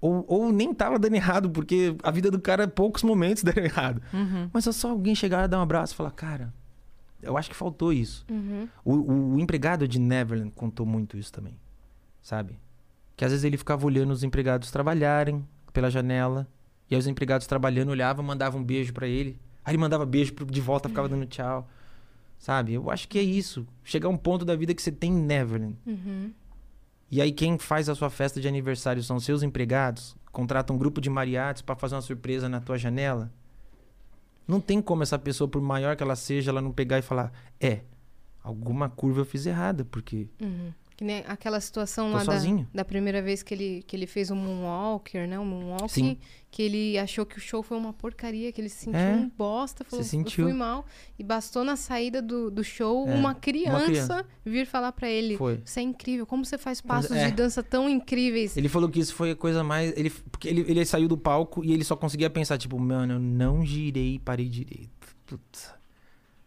[0.01, 4.01] Ou, ou nem tava dando errado, porque a vida do cara, poucos momentos deram errado.
[4.53, 6.55] Mas é só alguém chegar, dar um abraço e falar, cara,
[7.21, 8.25] eu acho que faltou isso.
[8.31, 8.69] Uhum.
[8.85, 11.59] O, o- o empregado de Neverland contou muito isso também,
[12.23, 12.57] sabe?
[13.17, 16.47] Que às vezes ele ficava olhando os empregados trabalharem pela janela
[16.90, 19.39] E aí os empregados trabalhando olhavam, mandavam um beijo pra ele.
[19.65, 21.69] Aí ele mandava beijo pro- de volta, ficava dando tchau.
[22.39, 22.73] Sabe?
[22.74, 23.66] Eu acho que é isso.
[23.85, 25.77] Chegar um ponto da vida que você tem Neverland.
[25.86, 26.32] Uhum.
[27.10, 30.16] E aí quem faz a sua festa de aniversário são seus empregados?
[30.31, 33.31] Contrata um grupo de mariachis pra fazer uma surpresa na tua janela?
[34.47, 37.32] Não tem como essa pessoa, por maior que ela seja, ela não pegar e falar:
[37.60, 37.81] "É,
[38.43, 40.73] alguma curva eu fiz errada, porque Uhum.
[40.99, 42.35] Que nem aquela situação Tô lá da,
[42.75, 45.39] da primeira vez que ele, que ele fez o Moonwalker, né?
[45.39, 45.93] O Moonwalk.
[45.93, 46.19] Sim.
[46.51, 49.12] Que ele achou que o show foi uma porcaria, que ele se sentiu É.
[49.15, 49.85] um bosta.
[49.85, 50.43] Falou, Se sentiu.
[50.45, 50.85] eu fui mal.
[51.16, 54.27] E bastou na saída do, do show É, uma, uma criança criança.
[54.45, 55.37] vir falar pra ele.
[55.37, 55.62] foi.
[55.65, 57.27] Você é incrível, como você faz passos é.
[57.27, 58.57] de dança tão incríveis.
[58.57, 59.97] Ele falou que isso foi a coisa mais.
[59.97, 63.19] Ele, porque ele, ele saiu do palco e ele só conseguia pensar, tipo, mano, eu
[63.20, 65.15] não girei parei direito.
[65.27, 65.73] Putz.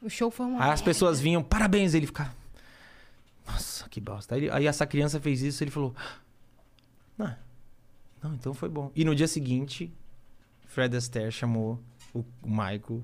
[0.02, 0.62] O show foi uma.
[0.66, 2.41] Aí as pessoas vinham, parabéns, ele ficava.
[3.52, 4.36] Nossa, que bosta.
[4.36, 5.94] Aí, aí essa criança fez isso ele falou.
[7.18, 7.36] Não,
[8.24, 8.92] não, então foi bom.
[8.96, 9.92] E no dia seguinte,
[10.68, 11.80] Fred Astaire chamou
[12.14, 13.02] o, Michael.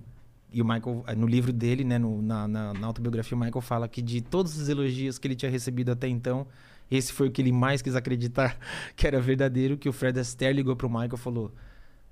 [0.51, 3.87] E o Michael, no livro dele, né, no- na, na, na autobiografia, o Michael fala
[3.87, 6.47] que de todos os elogios que ele tinha recebido até então,
[6.89, 8.57] esse foi o que ele mais quis acreditar
[8.95, 11.51] que era verdadeiro, que o Fred Astaire ligou pro Michael e falou: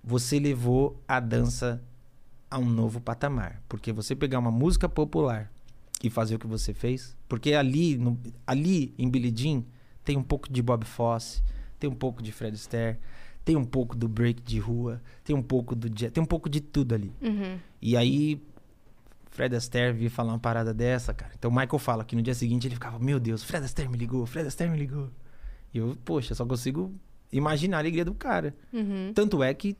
[0.03, 1.81] Você levou a dança
[2.51, 3.61] a um novo patamar.
[3.69, 5.51] Porque você pegar uma música popular
[6.03, 9.63] e fazer o que você fez, porque ali, no- ali em Billie Jean
[10.03, 11.41] tem um pouco de Bob Fosse,
[11.79, 12.99] tem um pouco de Fred Astaire,
[13.43, 16.61] tem um pouco do break de rua, tem um pouco do tem um pouco de
[16.61, 17.11] tudo ali.
[17.21, 17.57] Uhum.
[17.81, 18.41] E aí
[19.31, 21.31] Fred Astaire vir falar uma parada dessa, cara.
[21.37, 23.97] Então o Michael fala que no dia seguinte ele ficava, meu Deus, Fred Astaire me
[23.97, 25.09] ligou, Fred Astaire me ligou.
[25.73, 26.93] E eu, poxa, só consigo
[27.31, 28.55] imaginar a alegria do cara.
[28.71, 29.11] Uhum.
[29.13, 29.75] Tanto é que,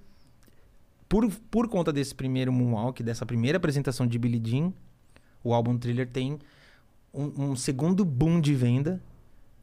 [1.07, 4.73] por, por conta desse primeiro Moonwalk, dessa primeira apresentação de Billie Jean,
[5.45, 6.39] o álbum Thriller tem
[7.13, 9.01] um, um segundo boom de venda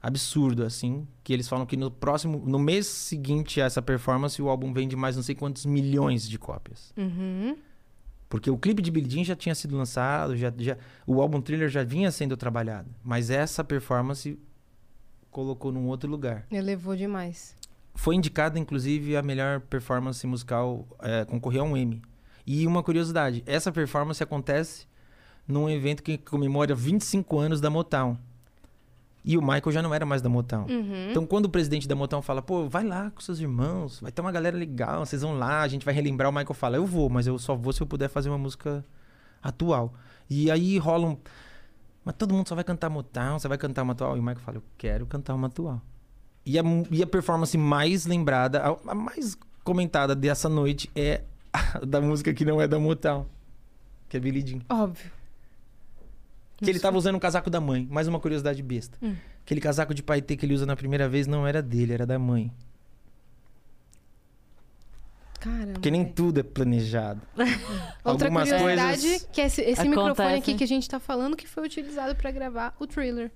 [0.01, 4.49] absurdo, assim, que eles falam que no próximo, no mês seguinte a essa performance, o
[4.49, 6.93] álbum vende mais não sei quantos milhões de cópias.
[6.97, 7.57] Uhum.
[8.29, 11.69] Porque o clipe de Billie Jean já tinha sido lançado, já, já, o álbum Thriller
[11.69, 12.89] já vinha sendo trabalhado.
[13.05, 14.39] Mas essa performance
[15.31, 16.47] colocou num outro lugar.
[16.51, 17.55] Elevou demais.
[17.95, 22.01] Foi indicada, inclusive, a melhor performance musical, é, concorreu a um Emmy.
[22.47, 24.87] E uma curiosidade, essa performance acontece
[25.53, 28.17] num evento que comemora 25 anos da Motown.
[29.25, 30.67] E o Michael já não era mais da Motown.
[30.69, 31.11] Uhum.
[31.11, 34.21] Então, quando o presidente da Motown fala, pô, vai lá com seus irmãos, vai ter
[34.21, 37.09] uma galera legal, vocês vão lá, a gente vai relembrar, o Michael fala, eu vou,
[37.09, 38.85] mas eu só vou se eu puder fazer uma música
[39.41, 39.95] atual.
[40.29, 41.17] E aí rola um.
[42.05, 44.17] Mas todo mundo só vai cantar Motown, você vai cantar uma atual?
[44.17, 45.81] E o Michael fala, eu quero cantar uma atual.
[46.45, 51.23] E a, e a performance mais lembrada, a, a mais comentada dessa noite é
[51.53, 53.25] a da música que não é da Motown,
[54.09, 54.61] que é Billie Jean.
[54.69, 55.22] Óbvio.
[56.63, 57.87] Que ele tava usando o casaco da mãe.
[57.91, 58.97] Mais uma curiosidade besta.
[59.03, 59.17] Hum.
[59.45, 62.19] Aquele casaco de paetê que ele usa na primeira vez não era dele, era da
[62.19, 62.53] mãe.
[65.41, 65.73] Caramba.
[65.73, 67.21] Porque nem tudo é planejado.
[68.05, 71.37] Outra Algumas curiosidade, coisas- que é esse, esse microfone aqui que a gente tá falando
[71.37, 73.31] que foi utilizado pra gravar o thriller.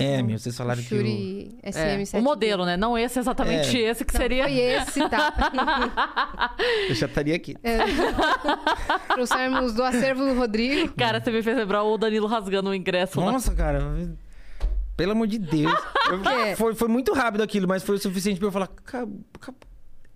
[0.00, 0.96] É, meu, vocês falaram o que o...
[0.98, 2.20] Shuri É, SM7.
[2.20, 2.76] o modelo, né?
[2.76, 3.90] Não esse exatamente É.
[3.90, 4.44] esse que Não, seria.
[4.44, 6.54] Foi esse, tá?
[6.88, 7.56] eu já estaria aqui.
[7.64, 7.78] É.
[9.14, 10.94] Trouxemos do acervo do Rodrigo.
[10.96, 13.32] Cara, você me fez lembrar o Danilo rasgando o ingresso lá.
[13.32, 13.80] Nossa, cara.
[14.96, 15.72] Pelo amor de Deus.
[16.10, 16.56] Eu- quê?
[16.56, 18.68] foi, foi muito rápido aquilo, mas foi o suficiente pra eu falar.
[18.68, 19.06] "Ca-
[19.40, 19.54] ca-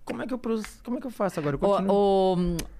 [0.05, 0.39] Como é que eu,
[0.83, 1.57] como é que eu faço agora?
[1.61, 1.69] Eu.
[1.69, 2.35] O,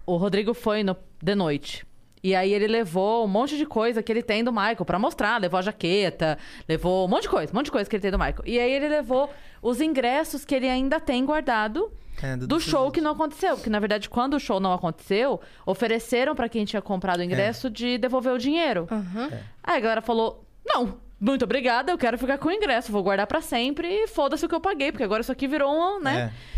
[0.06, 1.86] o, o Rodrigo foi no, de noite.
[2.24, 5.42] E aí ele levou um monte de coisa que ele tem do Michael pra mostrar.
[5.42, 6.38] Levou a jaqueta,
[6.70, 8.44] levou um monte de coisa, um monte de coisa que ele tem do Michael.
[8.46, 9.30] E aí ele levou
[9.62, 11.92] os ingressos que ele ainda tem guardado
[12.22, 13.56] É, do show que não aconteceu.
[13.56, 17.70] Porque, na verdade, quando o show não aconteceu, ofereceram pra quem tinha comprado o ingresso
[17.70, 18.88] de devolver o dinheiro.
[18.90, 19.30] Aham.
[19.62, 23.28] Aí a galera falou: não, muito obrigada, eu quero ficar com o ingresso, vou guardar
[23.28, 26.32] pra sempre e foda-se o que eu paguei, porque agora isso aqui virou um, né?
[26.32, 26.54] É.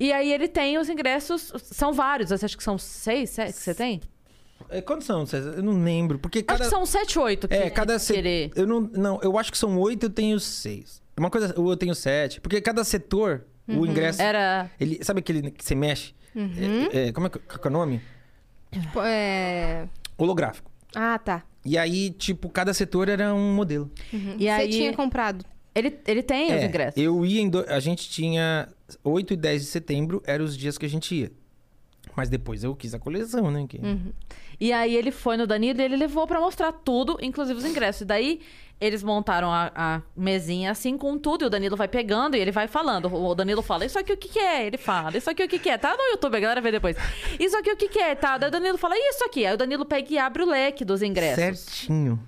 [0.00, 3.58] E aí ele tem os ingressos, são vários, você acha que são seis, sete que
[3.60, 4.00] você tem?
[4.68, 5.54] É, quantos são, César?
[5.56, 6.18] Eu não lembro.
[6.18, 6.64] Porque Acho cada.
[6.64, 8.60] que são sete, oito que É, cada que ele- setor.
[8.60, 11.00] Eu não, não, eu acho que são oito, eu tenho seis.
[11.16, 12.40] Uma coisa, ou eu tenho sete.
[12.40, 14.20] Porque cada setor, o ingresso.
[14.22, 14.70] Era.
[14.80, 16.12] Ele, sabe aquele que você mexe?
[16.34, 16.88] Uhum.
[16.92, 18.00] É, é, como é que que é o nome?
[18.70, 19.88] Tipo, é...
[20.16, 20.70] Holográfico.
[20.94, 21.42] Ah, tá.
[21.64, 23.90] E aí, tipo, cada setor era um modelo.
[24.12, 24.34] Uhum.
[24.38, 25.44] E Você aí- tinha comprado.
[25.74, 27.00] Ele, ele tem os É, ingressos.
[27.02, 27.48] Eu ia em.
[27.48, 28.68] do- A gente tinha
[29.04, 31.32] 8 e 10 de setembro, eram os dias que a gente ia.
[32.16, 33.64] Mas depois eu quis a coleção, né?
[33.68, 33.78] Que...
[33.78, 34.12] Uhum.
[34.60, 38.02] E aí ele foi no Danilo e ele levou pra mostrar tudo, inclusive os ingressos.
[38.02, 38.40] E daí
[38.80, 42.52] eles montaram a, a mesinha assim com tudo, e o Danilo vai pegando e ele
[42.52, 43.12] vai falando.
[43.12, 44.66] O Danilo fala, isso aqui o que, que é?
[44.66, 45.76] Ele fala, isso aqui o que, que é?
[45.76, 46.96] Tá no YouTube, a galera vê depois.
[47.38, 48.14] Isso aqui o que, que é?
[48.14, 48.38] Tá.
[48.38, 49.44] Daí o Danilo fala, isso aqui.
[49.44, 51.60] Aí o Danilo pega e abre o leque dos ingressos.
[51.60, 52.20] Certinho.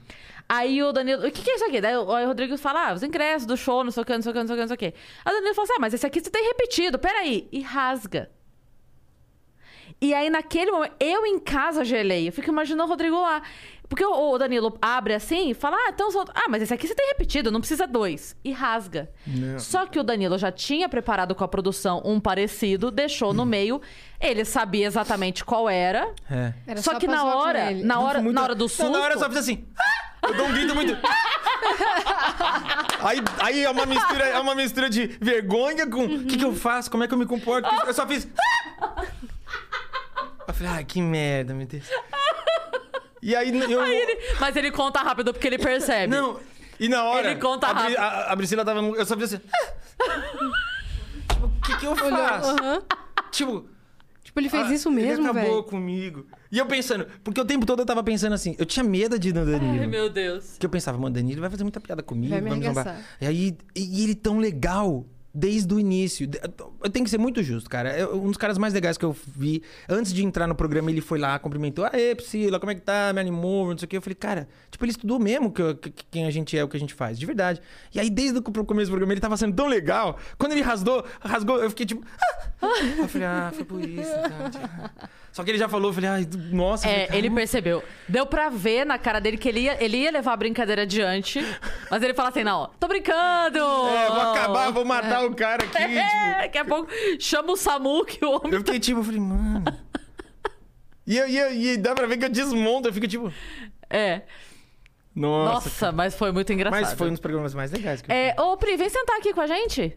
[0.49, 1.81] Aí o Danilo, o que, que é isso aqui?
[1.81, 4.13] Daí o, aí o Rodrigo fala, ah, os ingressos do show, não sei o que,
[4.13, 4.95] não sei o que, não sei o que, não sei o que.
[5.25, 7.49] Aí o Danilo fala assim, ah, mas esse aqui você tem repetido, peraí.
[7.53, 8.29] E rasga.
[10.01, 12.29] E aí, naquele momento, eu em casa gelei.
[12.29, 13.43] Eu fico imaginando o Rodrigo lá.
[13.87, 16.35] Porque o Danilo abre assim e fala: Ah, então os outros.
[16.41, 18.37] Ah, mas esse aqui você tem repetido, não precisa dois.
[18.45, 19.11] E rasga.
[19.27, 19.59] Não.
[19.59, 23.81] Só que o Danilo já tinha preparado com a produção um parecido, deixou no meio.
[24.21, 26.15] Ele sabia exatamente qual era.
[26.31, 26.55] É.
[26.69, 28.91] Era só, que pra na hora, na hora, muito- na hora do Não, susto.
[28.93, 29.65] na hora eu só fiz assim.
[29.77, 30.97] "Ah!" Eu dou um grito muito.
[33.01, 36.55] aí, aí é uma mistura, é uma mistura de vergonha com o que, que eu
[36.55, 37.69] faço, como é que eu me comporto.
[37.87, 38.29] Eu só fiz.
[40.61, 41.85] "Ah!" Eu falei, ai, que merda, meu Deus.
[43.23, 43.81] E aí eu.
[43.83, 46.07] Aí ele- mas ele conta rápido porque ele percebe.
[46.07, 46.41] Não,
[46.79, 47.31] e na hora.
[47.33, 47.99] Ele conta a, rápido.
[47.99, 48.81] a, a Priscila tava.
[48.81, 49.43] no- Eu só fiz assim.
[51.29, 52.51] tipo, o que, que eu faço?
[52.51, 52.83] Aham.
[53.31, 53.67] Tipo.
[54.23, 55.63] Tipo, ele fez ah, isso mesmo, Ele acabou velho.
[55.65, 56.27] comigo.
[56.53, 59.31] E eu pensando, porque o tempo todo eu tava pensando assim, eu tinha medo de
[59.31, 59.81] ir no Danilo.
[59.81, 60.51] Ai, meu Deus.
[60.53, 62.59] Porque eu pensava, mano, Danilo vai fazer muita piada comigo, Vai me vai
[62.95, 63.03] me.
[63.21, 66.29] E aí, e ele tão legal desde o início.
[66.83, 67.91] Eu tenho que ser muito justo, cara.
[67.91, 69.63] É um dos caras mais legais que eu vi.
[69.89, 71.85] Antes de entrar no programa, ele foi lá, cumprimentou.
[71.93, 73.13] Aê, Priscila, como é que tá?
[73.13, 73.97] Me animou, não sei o quê.
[73.97, 76.77] Eu falei, cara, tipo, ele estudou mesmo que, que- quem a gente é, o que
[76.77, 77.61] a gente faz, de verdade.
[77.95, 80.19] E aí, desde o começo do programa, ele tava sendo tão legal.
[80.37, 82.05] Quando ele rasgou, rasgou, eu fiquei tipo.
[82.61, 82.67] "Ah!"
[82.99, 84.11] Eu falei, ah, foi por isso.
[84.11, 85.09] Tá.
[85.33, 86.87] Só que ele já falou, eu falei, ai, nossa.
[86.87, 87.85] É, falei, "Cara, ele percebeu.
[88.09, 91.39] Deu pra ver na cara dele que ele ia, ele ia levar a brincadeira adiante.
[91.91, 93.59] Mas ele fala assim: não, tô brincando!
[93.59, 95.71] É, vou acabar, vou matar o cara aqui.
[95.79, 95.99] tipo.
[95.99, 96.91] É, daqui a pouco
[97.21, 98.53] chama o Samu que o homem.
[98.53, 99.65] Eu fiquei tipo, eu falei, mano.
[101.07, 103.33] E, eu, e, eu- e dá pra ver que eu desmonto, eu fico tipo.
[103.89, 104.23] É.
[105.15, 105.53] Nossa.
[105.55, 106.81] Nossa, mas foi muito engraçado.
[106.81, 109.33] Mas foi um dos programas mais legais que eu É, ô, Pri, vem sentar aqui
[109.33, 109.97] com a gente.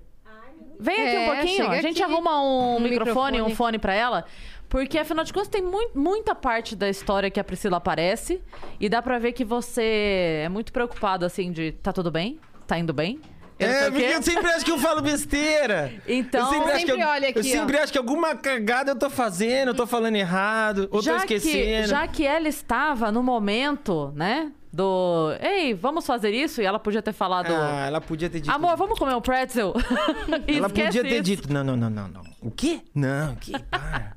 [0.80, 1.70] Vem aqui É, um pouquinho.
[1.70, 2.12] A gente aqui.
[2.12, 3.56] arruma um, Um microfone, um microfone.
[3.56, 4.26] fone pra ela.
[4.74, 8.42] Porque, afinal de contas, tem mui- muita parte da história que a Priscila aparece.
[8.80, 11.74] E dá pra ver que você é muito preocupado, assim, de...
[11.74, 12.40] Tá tudo bem?
[12.66, 13.22] Tá indo bem?
[13.60, 15.94] Eu É, porque eu sempre acho que eu falo besteira.
[16.08, 18.96] Então- eu sempre, acho que eu, olha aqui, eu sempre acho que alguma cagada eu
[18.98, 21.88] tô fazendo, eu tô falando errado, ou tô já que, esquecendo.
[21.90, 24.52] já que ela estava no momento, né?
[24.74, 25.36] Do...
[25.40, 26.64] Ei, vamos fazer isso?
[26.64, 27.54] E ela podia ter falado...
[27.54, 28.52] Ah, ela podia ter dito.
[28.52, 29.72] Amor, vamos comer um pretzel?
[30.50, 31.22] ela podia ter isso.
[31.22, 31.54] dito.
[31.54, 32.22] Não, não, não, não, não.
[32.42, 32.80] O quê?
[32.96, 33.52] Não, o quê?
[33.70, 34.14] Para.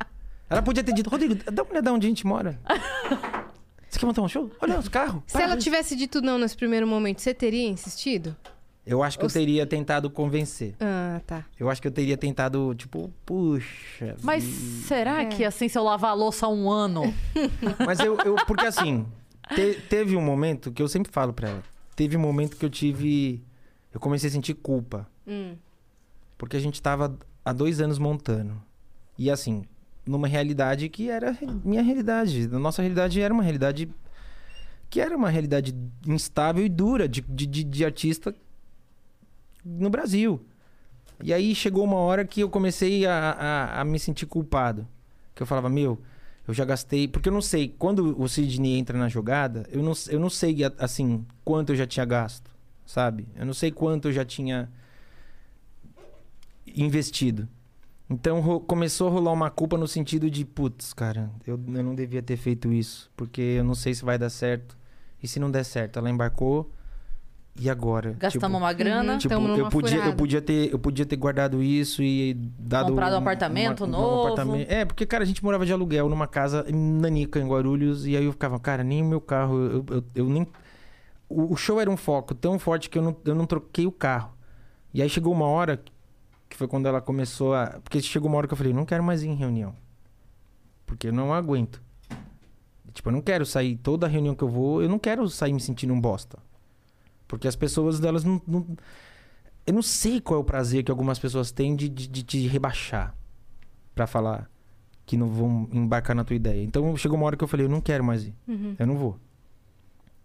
[0.49, 2.59] Ela podia ter dito, Rodrigo, dá uma olhada onde a gente mora.
[3.89, 4.51] Você quer montar um show?
[4.61, 5.23] Olha os carros.
[5.27, 8.37] Se ela tivesse dito não nesse primeiro momento, você teria insistido?
[8.85, 10.75] Eu acho que eu teria tentado convencer.
[10.79, 11.45] Ah, tá.
[11.59, 14.17] Eu acho que eu teria tentado, tipo, puxa.
[14.23, 14.87] Mas vida.
[14.87, 15.25] será É.
[15.27, 17.03] que assim, se eu lavar a louça há um ano...
[17.87, 19.07] Mas eu, eu porque assim,
[19.55, 21.63] te- teve um momento que eu sempre falo pra ela.
[21.97, 23.43] Teve um momento que eu tive.
[23.93, 25.09] Eu comecei a sentir culpa.
[25.27, 25.57] Hum.
[26.37, 28.61] Porque a gente tava há dois anos montando.
[29.19, 29.65] E assim,
[30.07, 32.49] numa realidade que era minha realidade.
[32.53, 33.89] A nossa realidade era uma realidade.
[34.89, 35.75] Que era uma realidade
[36.07, 38.35] instável e dura de, de, de- artista
[39.65, 40.41] no Brasil.
[41.23, 44.87] E aí chegou uma hora que eu comecei a, a, a me sentir culpado.
[45.35, 46.01] Que eu falava, meu,
[46.47, 47.09] eu já gastei.
[47.09, 50.59] Porque eu não sei, quando o Sidney entra na jogada, eu não, eu não sei,
[50.79, 52.49] assim, quanto eu já tinha gasto,
[52.87, 53.27] sabe?
[53.35, 54.71] Eu não sei quanto eu já tinha
[56.77, 57.49] investido.
[58.09, 62.23] Então começou a rolar uma culpa no sentido de, putz, cara, eu, eu não devia
[62.23, 64.77] ter feito isso, porque eu não sei se vai dar certo.
[65.23, 66.71] E se não der certo, ela embarcou.
[67.59, 68.11] E agora?
[68.19, 69.13] Gastamos Tipo, uma grana.
[69.15, 69.19] Uhum.
[69.19, 73.15] Tipo, eu podia, eu podia ter, eu podia ter guardado isso e dado Comprado um
[73.15, 74.23] uma- apartamento uma- um novo.
[74.29, 74.71] apartamento.
[74.71, 78.15] É, porque cara, a gente morava de aluguel numa casa em Nanica, em Guarulhos, e
[78.15, 80.47] aí eu ficava, cara, nem o meu carro, eu, eu, eu nem
[81.31, 83.91] o, o show era um foco tão forte que eu não, eu não troquei o
[83.93, 84.33] carro.
[84.93, 85.83] E aí chegou uma hora
[86.57, 89.05] que foi quando ela começou a, porque chegou uma hora que eu falei, não quero
[89.05, 89.75] mais ir em reunião.
[90.87, 91.83] Porque eu não aguento.
[92.95, 95.61] Tipo, eu não quero sair toda reunião que eu vou, eu não quero sair me
[95.61, 96.39] sentindo um bosta.
[97.29, 98.67] Porque as pessoas delas não, não-
[99.67, 102.47] Eu não sei qual é o prazer que algumas pessoas têm de, de, de te
[102.47, 103.15] rebaixar
[103.95, 104.49] pra falar
[105.05, 106.63] que não vão embarcar na tua ideia.
[106.65, 108.35] Então chegou uma hora que eu falei, eu não quero mais ir.
[108.49, 108.77] Uhum.
[108.79, 109.19] Eu não vou.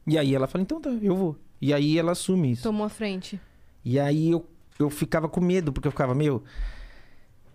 [0.07, 1.35] E aí ela fala, então tá, eu vou.
[1.59, 2.63] E aí ela assume isso.
[2.63, 3.39] Tomou a frente.
[3.83, 4.45] E aí eu,
[4.81, 6.43] eu ficava com medo, porque eu ficava, meu,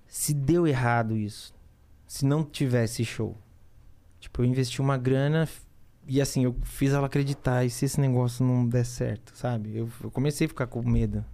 [0.06, 1.54] se deu errado isso,
[2.06, 3.36] se não tivesse show,
[4.20, 5.48] tipo, eu investi uma grana
[6.08, 9.76] e assim, eu fiz ela acreditar, e se esse negócio não der certo, sabe?
[9.76, 11.24] Eu, eu comecei a ficar com medo.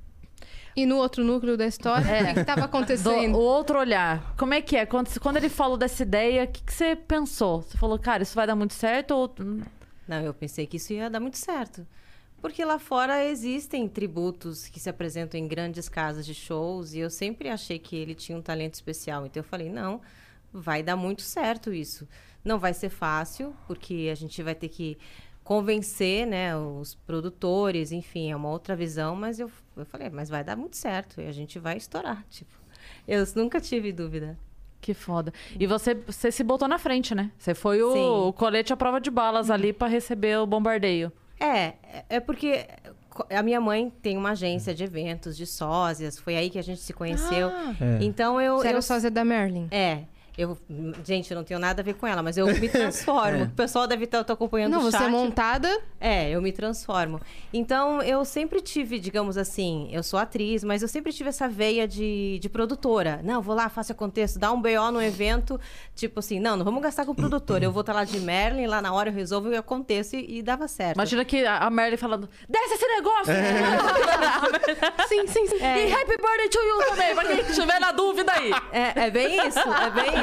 [0.74, 3.36] E no outro núcleo da história, o que, que tava Do, acontecendo?
[3.36, 4.35] o outro olhar.
[4.39, 4.86] Como é que é?
[4.86, 7.60] Quando, quando ele falou dessa ideia, o que, que você pensou?
[7.60, 9.10] Você falou, cara, isso vai dar muito certo?
[9.10, 9.35] Ou...
[10.09, 11.86] Não, eu pensei que isso ia dar muito certo.
[12.43, 17.09] Porque lá fora existem tributos que se apresentam em grandes casas de shows e eu
[17.09, 19.24] sempre achei que ele tinha um talento especial.
[19.24, 20.01] Então eu falei, não,
[20.52, 22.06] vai dar muito certo isso.
[22.44, 24.98] Não vai ser fácil, porque a gente vai ter que
[25.44, 30.43] convencer, né, os produtores, enfim, é uma outra visão, mas eu, eu falei, mas vai
[30.43, 32.51] dar muito certo e a gente vai estourar, tipo.
[33.06, 34.36] Eu nunca tive dúvida.
[34.81, 35.32] Que foda.
[35.60, 37.31] E você, você se botou na frente, né?
[37.39, 41.12] Você foi o, o colete à prova de balas ali pra receber o bombardeio.
[41.44, 41.74] É,
[42.09, 42.66] é porque
[43.31, 46.19] a minha mãe tem uma agência de eventos, de sósias.
[46.19, 47.48] Foi aí que a gente se conheceu.
[47.48, 48.05] Ah, É.
[48.05, 48.59] Então eu.
[48.59, 49.69] Você era eu sósia da Merlin.
[49.70, 50.05] É.
[50.36, 50.56] Eu,
[51.04, 53.44] gente, eu não tenho nada a ver com ela, mas eu me transformo.
[53.44, 55.06] O pessoal deve estar tô acompanhando Não, o você chat.
[55.06, 55.82] é montada.
[56.00, 57.20] É, eu me transformo.
[57.52, 61.86] Então, eu sempre tive, digamos assim, eu sou atriz, mas eu sempre tive essa veia
[61.86, 63.20] de, de produtora.
[63.22, 65.60] Não, vou lá, faço contexto, dá um BO no evento,
[65.94, 67.62] tipo assim, não, não vamos gastar com o produtor.
[67.62, 70.42] Eu vou estar lá de Merlin, lá na hora eu resolvo e aconteço e, e
[70.42, 70.96] dava certo.
[70.96, 73.32] Imagina que a Merle falando, desce esse negócio!
[75.09, 75.56] Sim, sim, sim.
[75.56, 78.50] E happy birthday to you também, pra quem estiver na dúvida aí.
[78.72, 80.21] É, é bem isso, é bem isso.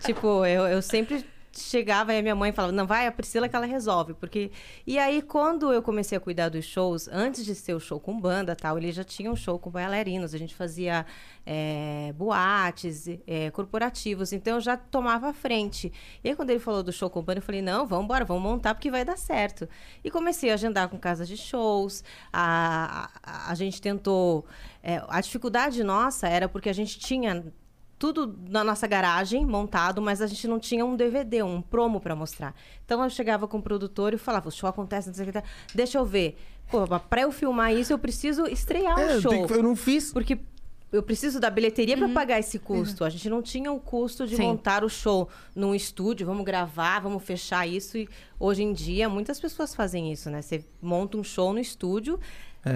[0.00, 1.24] Tipo, eu, eu sempre
[1.56, 4.14] chegava e a minha mãe falava, não, vai, a Priscila que ela resolve.
[4.14, 4.50] Porque...
[4.86, 8.18] E aí, quando eu comecei a cuidar dos shows, antes de ser o show com
[8.18, 11.06] banda tal, ele já tinha um show com bailarinos, a gente fazia
[11.46, 15.92] é, boates, é, corporativos, então eu já tomava a frente.
[16.22, 18.42] E aí, quando ele falou do show com banda, eu falei, não, vamos embora, vamos
[18.42, 19.68] montar porque vai dar certo.
[20.02, 22.02] E comecei a agendar com casas de shows,
[22.32, 24.44] a, a, a gente tentou...
[24.82, 27.44] é, a dificuldade nossa era porque a gente tinha
[27.98, 32.14] tudo na nossa garagem montado, mas a gente não tinha um DVD, um promo pra
[32.14, 32.54] mostrar.
[32.84, 35.32] Então eu chegava com o produtor e falava: o show acontece, não sei o que,
[35.32, 35.42] tá.
[35.74, 36.36] deixa eu ver.
[36.70, 39.46] Pô, pra eu filmar isso, eu preciso estrear É, o show.
[39.46, 40.12] que- eu não fiz.
[40.12, 40.38] Porque
[40.90, 43.04] eu preciso da bilheteria pra pagar esse custo.
[43.04, 44.42] A gente não tinha o custo de Sim.
[44.42, 47.98] montar o show num estúdio, vamos gravar, vamos fechar isso.
[47.98, 48.08] E
[48.38, 50.40] hoje em dia, muitas pessoas fazem isso, né?
[50.40, 52.18] Você monta um show no estúdio.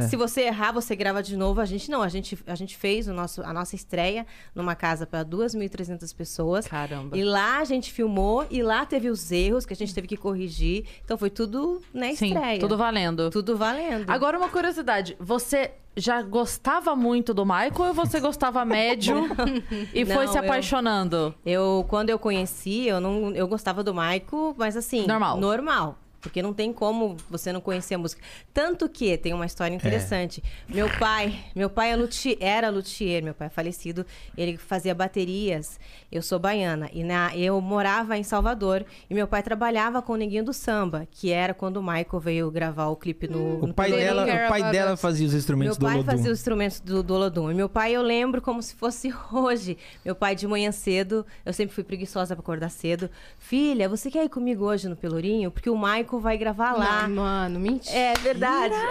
[0.09, 1.60] Se você errar, você grava de novo.
[1.60, 5.06] A gente não, a gente, a gente fez o nosso, a nossa estreia numa casa
[5.06, 6.66] para 2.300 pessoas.
[6.66, 7.16] Caramba.
[7.16, 10.16] E lá a gente filmou e lá teve os erros que a gente teve que
[10.16, 10.85] corrigir.
[11.05, 12.60] Então foi tudo na Sim, estreia.
[12.60, 13.31] tudo valendo.
[13.31, 14.09] Tudo valendo.
[14.10, 19.24] Agora uma curiosidade, você já gostava muito do Michael ou você gostava médio
[19.93, 21.35] e foi Não, se eu- apaixonando?
[21.44, 25.39] Eu, quando eu conheci, eu não, eu gostava do Maico, mas assim, Normal.
[25.40, 25.98] Normal.
[26.20, 28.20] Porque não tem como você não conhecer a música.
[28.53, 30.43] Tanto que tem uma história interessante.
[30.69, 34.05] Meu pai, meu pai é luthier, era luthier, meu pai é falecido,
[34.36, 35.78] ele fazia baterias.
[36.11, 40.16] Eu sou baiana e na, eu morava em Salvador e meu pai trabalhava com o
[40.16, 43.74] Neguinho do Samba, que era quando o Michael veio gravar o clipe no, O no
[43.74, 46.11] pai, Baby dela, o pai dela fazia os meu instrumentos do pai Olodum.
[46.11, 47.51] fazia os instrumentos do, do Olodum.
[47.51, 49.77] E meu pai, eu lembro como se fosse hoje.
[50.05, 53.09] Meu pai, de manhã cedo, eu sempre fui preguiçosa pra acordar cedo.
[53.39, 55.51] Filha, você quer ir comigo hoje no Pelourinho?
[55.51, 57.06] Porque o Michael vai gravar lá.
[57.06, 57.94] Não, mano, mentira.
[57.97, 58.74] É verdade.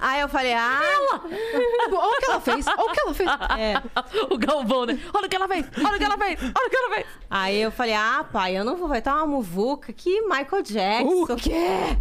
[0.00, 0.80] Aí eu falei, ah,
[1.92, 3.30] Olha o que ela fez, olha o que ela fez.
[3.56, 3.80] é.
[4.34, 4.98] O Galvão, né?
[5.14, 7.06] Olha o que ela fez, olha o que ela fez, olha o que ela fez.
[7.30, 11.22] Aí eu falei, ah, pai, eu não vou, vai estar uma muvuca que Michael Jackson.
[11.22, 11.96] O quê?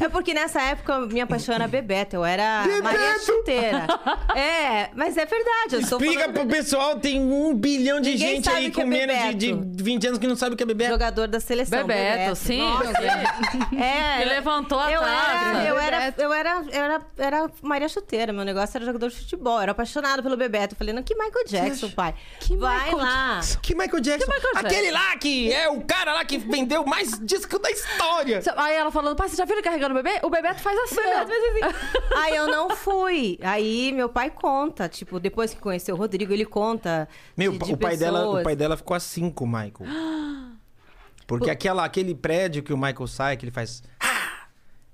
[0.00, 3.86] É porque nessa época minha paixão era Bebeto, eu era Maria Chuteira.
[4.34, 8.36] É, mas é verdade, eu sou Explica falando pro pessoal, tem um bilhão de Ninguém
[8.36, 9.76] gente aí que com é menos de, Bebeto.
[9.76, 10.90] de 20 anos que não sabe o que é Bebeto.
[10.90, 11.86] jogador da seleção.
[11.86, 12.58] Bebeto, sim.
[12.58, 12.92] Nossa,
[13.76, 14.18] é.
[14.22, 15.30] Que levantou a eu taça.
[15.32, 16.22] era, eu era, Bebeto.
[16.22, 18.32] eu era, eu era, era Maria Chuteira.
[18.32, 19.56] Meu negócio era jogador de futebol.
[19.56, 20.74] Eu era apaixonada pelo Bebeto.
[20.74, 22.14] Eu falei, não, que Michael Jackson, pai.
[22.40, 23.40] Que Vai Michael lá.
[23.62, 24.26] Que Michael Jackson?
[24.32, 24.66] Michael Jackson?
[24.66, 28.40] Aquele lá que é o cara lá que vendeu mais disco da história.
[28.56, 30.20] Aí ela falando, pai, você já viu ele carregando o bebê?
[30.24, 32.18] O Bebeto faz assim, ó.
[32.20, 33.38] Aí eu não fui.
[33.42, 37.08] Aí meu pai conta, tipo, depois que conheceu o Rodrigo, ele conta.
[37.36, 39.86] Meu, de, de o, pai dela, o pai dela ficou assim com o Michael.
[41.26, 43.82] Porque aquela, aquele prédio que o Michael sai, que ele faz...
[44.00, 44.46] "Ah",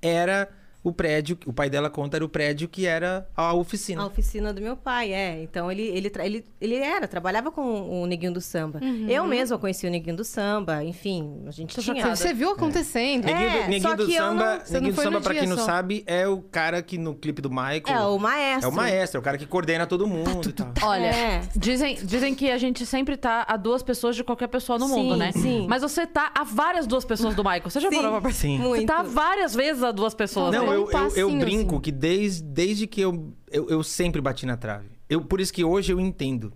[0.02, 0.48] Era
[0.88, 4.02] o prédio, o pai dela conta, era o prédio que era a oficina.
[4.02, 5.42] A oficina do meu pai, é.
[5.42, 8.78] Então ele, ele, ele, ele era, trabalhava com o Neguinho do Samba.
[8.80, 9.08] Uhum.
[9.08, 12.14] Eu mesma conheci o Neguinho do Samba, enfim, a gente tinha.
[12.14, 13.24] Você viu acontecendo.
[13.24, 15.20] Neguinho, do- É, Neguinho só do que eu Samba, não- você Neguinho não do Samba
[15.20, 15.64] pra quem não só.
[15.64, 17.82] sabe, é o cara que no clipe do Michael...
[17.88, 18.68] É, o maestro.
[18.68, 20.72] É o maestro, é o cara que coordena todo mundo e tal.
[20.82, 21.42] Olha, É.
[21.56, 24.92] dizem, dizem que a gente sempre tá a duas pessoas de qualquer pessoa no Sim,
[24.94, 25.32] mundo, né?
[25.32, 25.66] sim.
[25.68, 27.62] Mas você tá a várias duas pessoas do Michael.
[27.70, 28.30] Você já Sim, parou pra?
[28.30, 28.58] Sim.
[28.58, 30.52] Você tá várias vezes a duas pessoas.
[30.54, 31.82] Não, Não, eu, eu, eu brinco assim.
[31.82, 34.90] que desde, desde que eu, eu, eu sempre bati na trave.
[35.08, 36.52] Eu, por isso que hoje eu entendo.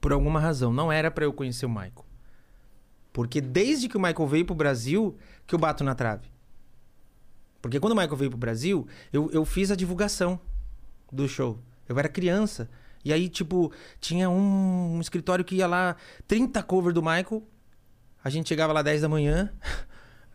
[0.00, 0.72] Por alguma razão.
[0.72, 2.04] Não era pra eu conhecer o Michael.
[3.12, 6.28] Porque desde que o Michael veio pro Brasil, que eu bato na trave.
[7.60, 10.40] Porque quando o Michael veio pro Brasil, eu, eu fiz a divulgação
[11.10, 11.58] do show.
[11.88, 12.68] Eu era criança.
[13.04, 15.96] E aí, tipo, tinha um, um escritório que ia lá,
[16.26, 17.42] 30 cover do Michael.
[18.24, 19.52] A gente chegava lá 10 da manhã.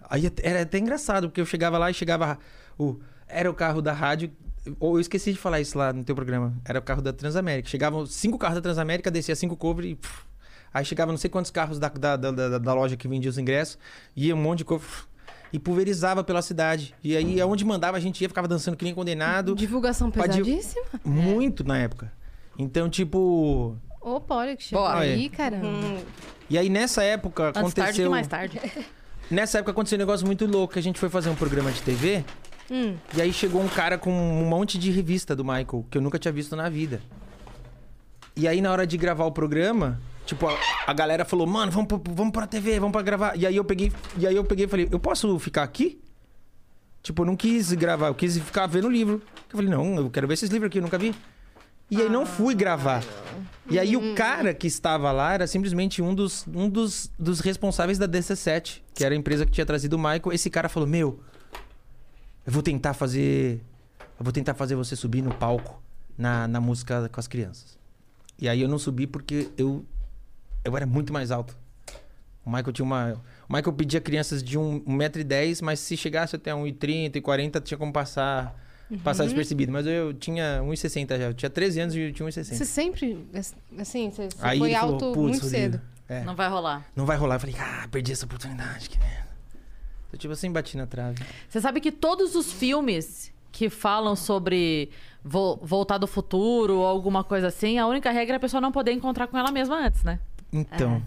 [0.10, 2.40] Aí era até engraçado, porque eu chegava lá e chegava
[2.78, 4.32] o era o carro da rádio,
[4.80, 6.54] ou eu esqueci de falar isso lá no teu programa.
[6.66, 7.68] Era o carro da Transamérica.
[7.70, 10.22] Chegavam cinco carros da Transamérica, descia cinco cover e pff,
[10.74, 13.38] aí chegava não sei quantos carros da, da, da, da- da loja que vendia os
[13.38, 13.78] ingressos,
[14.16, 15.06] ia um monte de cover pff,
[15.52, 16.94] e pulverizava pela cidade.
[17.04, 19.56] E aí aonde mandava a gente ia, ficava dançando que nem condenado.
[19.56, 20.86] Divulgação pesadíssima.
[21.06, 22.12] Muito na época.
[22.60, 25.00] Então, tipo, Ô, Polly, que chegou Bora.
[25.00, 25.68] aí, caramba.
[26.50, 28.10] E aí nessa época Antes tarde que aconteceu.
[28.10, 28.60] mais tarde.
[29.30, 31.82] Nessa época aconteceu um negócio muito louco, que a gente foi fazer um programa de
[31.82, 32.24] TV.
[32.70, 32.96] Hum.
[33.16, 36.20] E aí chegou um cara com um monte de revista do Michael, que eu nunca
[36.20, 37.02] tinha visto na vida.
[38.36, 41.88] E aí na hora de gravar o programa, tipo, a, a galera falou, mano, vamos,
[41.88, 43.36] pro- vamos pra TV, vamos pra gravar.
[43.38, 46.00] E aí eu peguei, e aí eu peguei e falei, eu posso ficar aqui?
[47.02, 49.22] Tipo, eu não quis gravar, eu quis ficar vendo o livro.
[49.50, 51.16] Eu falei, não, eu quero ver esses livros aqui, eu nunca vi.
[51.90, 53.02] E aí não fui gravar.
[53.70, 57.98] E aí o cara que estava lá era simplesmente um dos, um dos, dos responsáveis
[57.98, 60.34] da DC7, que era a empresa que tinha trazido o Michael.
[60.34, 61.22] Esse cara falou: Meu,
[62.48, 63.62] eu vou tentar fazer.
[64.18, 65.80] Eu vou tentar fazer você subir no palco
[66.18, 67.78] na, na música com as crianças.
[68.40, 69.86] E aí eu não subi porque eu.
[70.64, 71.56] Eu era muito mais alto.
[72.46, 73.22] O Michael tinha uma.
[73.48, 77.92] O Michael pedia crianças de 1,10m, mas se chegasse até 1,30 e 40 tinha como
[77.92, 78.56] passar.
[79.04, 79.70] Passar despercebido.
[79.70, 81.24] Mas eu tinha 1,60 já.
[81.26, 82.44] Eu tinha 13 anos e eu tinha 1,60.
[82.56, 83.28] Você sempre,
[83.78, 85.82] assim, você, foi falou, alto "Putz, muito cedo.
[86.08, 86.86] É, Não vai rolar.
[86.96, 87.36] não vai rolar.
[87.36, 89.27] Eu falei, ah, perdi essa oportunidade, que merda.
[90.12, 91.24] Eu tipo assim, bati na trave.
[91.50, 94.90] Você sabe que todos os filmes que falam sobre
[95.24, 98.72] vo- voltar do futuro ou alguma coisa assim, a única regra é a pessoa não
[98.72, 100.20] poder encontrar com ela mesma antes, né?
[100.54, 101.02] Então.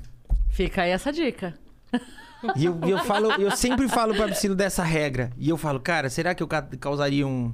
[0.50, 1.54] Fica aí essa dica.
[2.56, 5.30] E eu, eu falo, eu sempre falo pra Priscila dessa regra.
[5.36, 7.52] E eu falo, cara, será que eu ca- causaria um.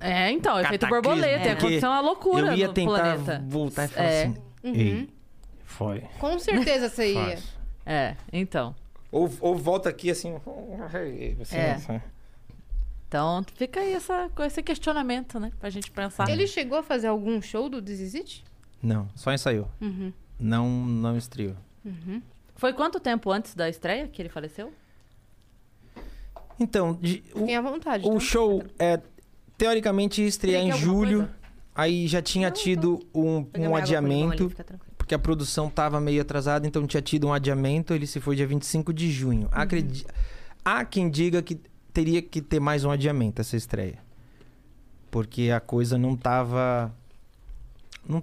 [0.00, 1.28] É, então, efeito borboleta.
[1.28, 3.44] Ia Porque acontecer uma loucura Eu ia no tentar planeta.
[3.46, 4.22] voltar e falar É.
[4.24, 4.36] assim.
[4.64, 5.08] Ei,
[5.64, 6.00] foi.
[6.18, 7.38] Com certeza você ia.
[7.86, 8.74] É, então.
[9.12, 10.34] Ou, ou volta aqui assim.
[11.40, 11.72] assim, É.
[11.72, 12.00] assim.
[13.08, 15.50] Então, fica aí essa, esse questionamento, né?
[15.58, 16.28] Pra gente pensar.
[16.30, 18.44] Ele chegou a fazer algum show do This Is It?
[18.80, 19.68] Não, só ensaiou.
[19.80, 20.12] Uhum.
[20.38, 21.56] Não, não estreou.
[22.54, 24.72] Foi quanto tempo antes da estreia que ele faleceu?
[26.58, 28.06] Então, de- o, Fiquem à vontade.
[28.06, 28.20] o tá?
[28.20, 29.00] show é
[29.56, 31.18] teoricamente ia estrear em julho.
[31.20, 31.40] coisa?
[31.74, 34.50] Aí já tinha tido um, um ali, adiamento.
[34.50, 34.89] tranquilo.
[35.10, 38.46] Porque a produção tava meio atrasada, então tinha tido um adiamento, ele se foi dia
[38.46, 39.48] 25 de junho.
[39.50, 40.06] Acredi...
[40.64, 41.60] Há quem diga que
[41.92, 43.98] teria que ter mais um adiamento essa estreia.
[45.10, 46.94] Porque a coisa não tava
[48.06, 48.22] não,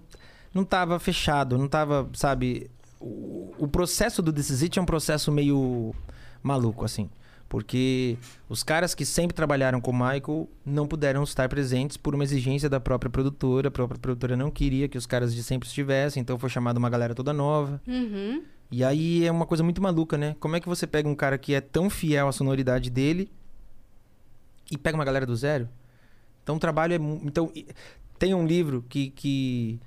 [0.54, 4.86] não tava fechado, não tava, sabe, o, o processo do This Is It é um
[4.86, 5.94] processo meio
[6.42, 7.10] maluco assim.
[7.50, 8.18] Porque
[8.50, 12.70] os caras que sempre trabalharam com o Michael não puderam estar presentes por uma exigência
[12.70, 13.70] da própria produtora.
[13.70, 16.90] A própria produtora não queria que os caras de sempre estivessem, então foi chamada uma
[16.90, 17.82] galera toda nova.
[17.88, 18.44] Uhum.
[18.70, 20.36] E aí é uma coisa muito maluca, né?
[20.40, 23.32] Como é que você pega um cara que é tão fiel à sonoridade dele
[24.70, 25.70] e pega uma galera do zero?
[26.44, 26.98] Então o trabalho é.
[27.26, 27.52] Então,
[28.20, 29.12] tem um livro que.
[29.12, 29.80] que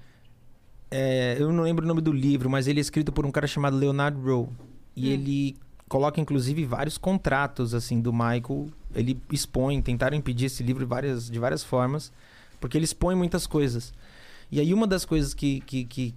[0.90, 3.46] é, eu não lembro o nome do livro, mas ele é escrito por um cara
[3.46, 4.48] chamado Leonard Rowe.
[4.96, 5.56] E ele
[5.90, 8.68] coloca, inclusive, vários contratos, assim, do Michael.
[8.94, 12.12] Ele expõe, tentaram impedir esse livro de várias, de várias formas,
[12.60, 13.92] porque ele expõe muitas coisas.
[14.52, 16.14] E aí, uma das coisas que, que, que,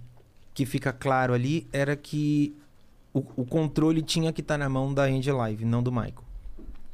[0.54, 2.54] que fica claro ali era que
[3.12, 6.24] o, o controle tinha que estar na mão da Angel Live, não do Michael.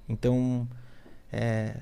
[0.08, 0.66] Então,
[1.30, 1.76] é,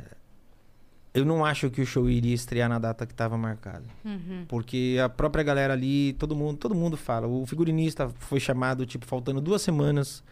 [1.14, 3.84] eu não acho que o show iria estrear na data que estava marcada.
[4.04, 4.46] Uhum.
[4.48, 7.28] Porque a própria galera ali, todo mundo, todo mundo fala.
[7.28, 10.24] O figurinista foi chamado, tipo, faltando duas semanas.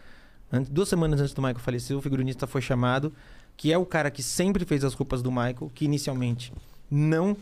[0.53, 3.13] Antes, duas semanas antes do Michael falecer, o figurinista foi chamado,
[3.57, 6.53] que é o cara que sempre fez as roupas do Michael, que inicialmente
[6.91, 7.37] não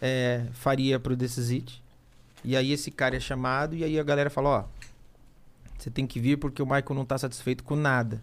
[0.00, 1.82] é, faria pro This Is It.
[2.44, 4.64] E aí esse cara é chamado e aí a galera fala, ó,
[5.78, 8.22] você tem que vir porque o Michael não tá satisfeito com nada.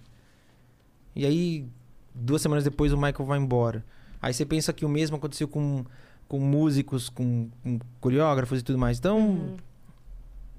[1.16, 1.66] E aí,
[2.14, 3.84] duas semanas depois, o Michael vai embora.
[4.22, 5.84] Aí você pensa que o mesmo aconteceu com,
[6.28, 9.00] com músicos, com, com coreógrafos e tudo mais.
[9.00, 9.56] Então,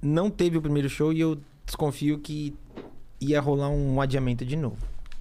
[0.03, 2.57] não teve o primeiro show e eu desconfio que
[3.21, 4.79] ia rolar um adiamento de novo.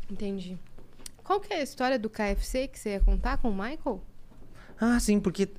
[0.09, 0.57] Entendi.
[1.23, 4.01] Qual que é a história do KFC que você ia contar com o Michael?
[4.79, 5.49] Ah, sim, porque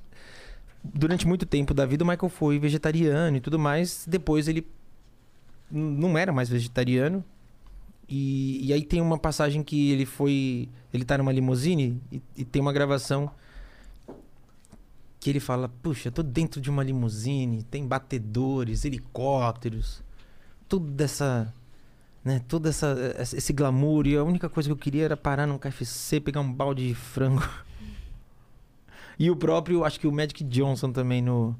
[0.82, 4.04] durante muito tempo da vida o Michael foi vegetariano e tudo mais.
[4.08, 4.66] Depois ele
[5.70, 7.24] não era mais vegetariano.
[8.08, 10.68] E, e aí tem uma passagem que ele foi.
[10.92, 13.30] Ele tá numa limusine e, e tem uma gravação
[15.20, 20.02] que ele fala: Puxa, eu tô dentro de uma limusine, tem batedores, helicópteros,
[20.68, 21.52] tudo dessa.
[22.28, 24.06] Né, todo essa, esse glamour.
[24.06, 26.94] E a única coisa que eu queria era parar num KFC, pegar um balde de
[26.94, 27.42] frango.
[29.20, 31.56] E o próprio, acho que o Magic Johnson também no,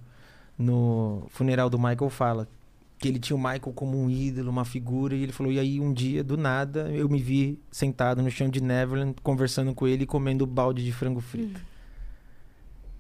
[0.57, 2.49] no funeral do Michael fala
[2.97, 5.81] que ele tinha o Michael como um ídolo, uma figura, e ele falou: e aí
[5.81, 10.05] um dia, do nada, eu me vi sentado no chão de Neverland, conversando com ele
[10.05, 11.61] e comendo balde de frango frito.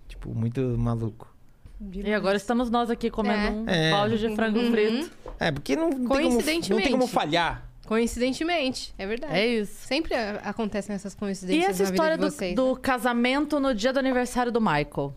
[0.09, 1.33] Tipo, muito maluco.
[1.81, 3.51] E agora estamos nós aqui comendo É.
[3.51, 3.91] um É.
[3.93, 4.71] balde de frango Uhum.
[4.71, 5.11] frito.
[5.39, 6.83] É, porque não, não, tem, como, não Coincidentemente.
[6.83, 7.65] tem como falhar.
[7.87, 9.35] Coincidentemente, é verdade.
[9.35, 9.87] É isso.
[9.87, 12.55] Sempre acontecem essas E coincidências essa na história vida do, de vocês.
[12.57, 15.15] do casamento no dia do aniversário do Michael?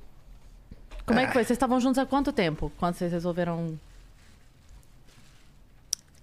[1.06, 1.44] Como é que foi?
[1.44, 2.72] Vocês estavam juntos há quanto tempo?
[2.80, 3.78] Quando vocês resolveram.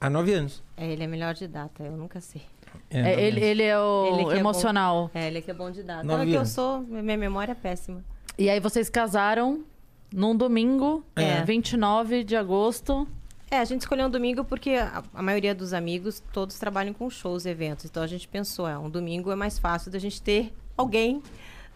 [0.00, 0.62] Há nove anos.
[0.76, 2.42] É, ele é melhor de data, eu nunca sei.
[2.88, 5.10] É, nove ele, ele é o Ele é emocional.
[5.12, 6.04] É, ele é que é bom de data.
[6.04, 8.02] Nove Não, é que eu sou, minha memória é péssima.
[8.38, 9.64] E aí vocês casaram
[10.12, 11.42] num domingo, É.
[11.44, 13.06] 29 de agosto.
[13.50, 17.08] É, a gente escolheu um domingo porque a, a maioria dos amigos todos trabalham com
[17.08, 17.84] shows e eventos.
[17.86, 21.22] Então a gente pensou, é, um domingo é mais fácil da gente ter alguém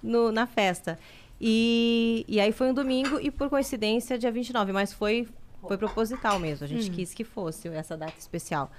[0.03, 0.99] no- na festa.
[1.41, 5.27] E, e aí foi um domingo e por coincidência dia 29, mas foi,
[5.67, 6.65] foi proposital mesmo.
[6.65, 8.71] A gente quis que fosse essa data especial.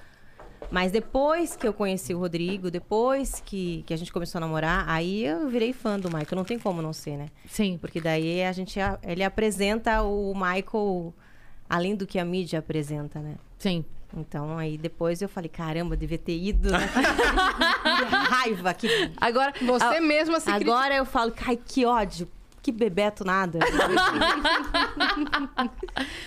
[0.71, 4.85] Mas depois que eu conheci o Rodrigo, depois que, que a gente começou a namorar,
[4.87, 6.27] aí eu virei fã do Michael.
[6.35, 7.27] Não tem como não ser, né?
[7.47, 7.77] Sim.
[7.79, 11.13] Porque daí a gente ele apresenta o Michael
[11.69, 13.35] além do que a mídia apresenta, né?
[13.59, 13.85] Sim.
[14.15, 16.71] Então aí depois eu falei, caramba, devia ter ido.
[16.71, 16.79] Né?
[16.87, 18.87] que raiva, que
[19.19, 20.71] Agora, Você a- mesma se critica.
[20.71, 22.27] agora eu falo, ai, que ódio,
[22.63, 23.59] que bebeto nada.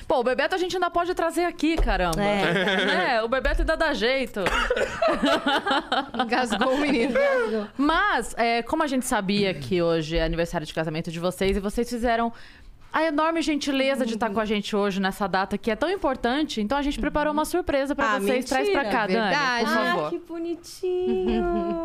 [0.07, 2.23] pô, o Bebeto a gente ainda pode trazer aqui, caramba.
[2.23, 3.15] É.
[3.15, 4.41] É, o Bebeto ainda dá jeito.
[6.13, 7.19] Engasgou o menino.
[7.79, 11.61] Mas, é, como a gente sabia que hoje é aniversário de casamento de vocês e
[11.61, 12.31] vocês fizeram
[12.97, 16.63] a enorme gentileza de estar com a gente hoje nessa data que é tão importante,
[16.63, 18.47] então a gente preparou uma surpresa pra Ah, vocês.
[18.47, 19.21] Traz pra cá, mentira.
[19.21, 19.65] Dani, Verdade.
[19.67, 20.05] por favor.
[20.05, 21.45] Ai, que bonitinho.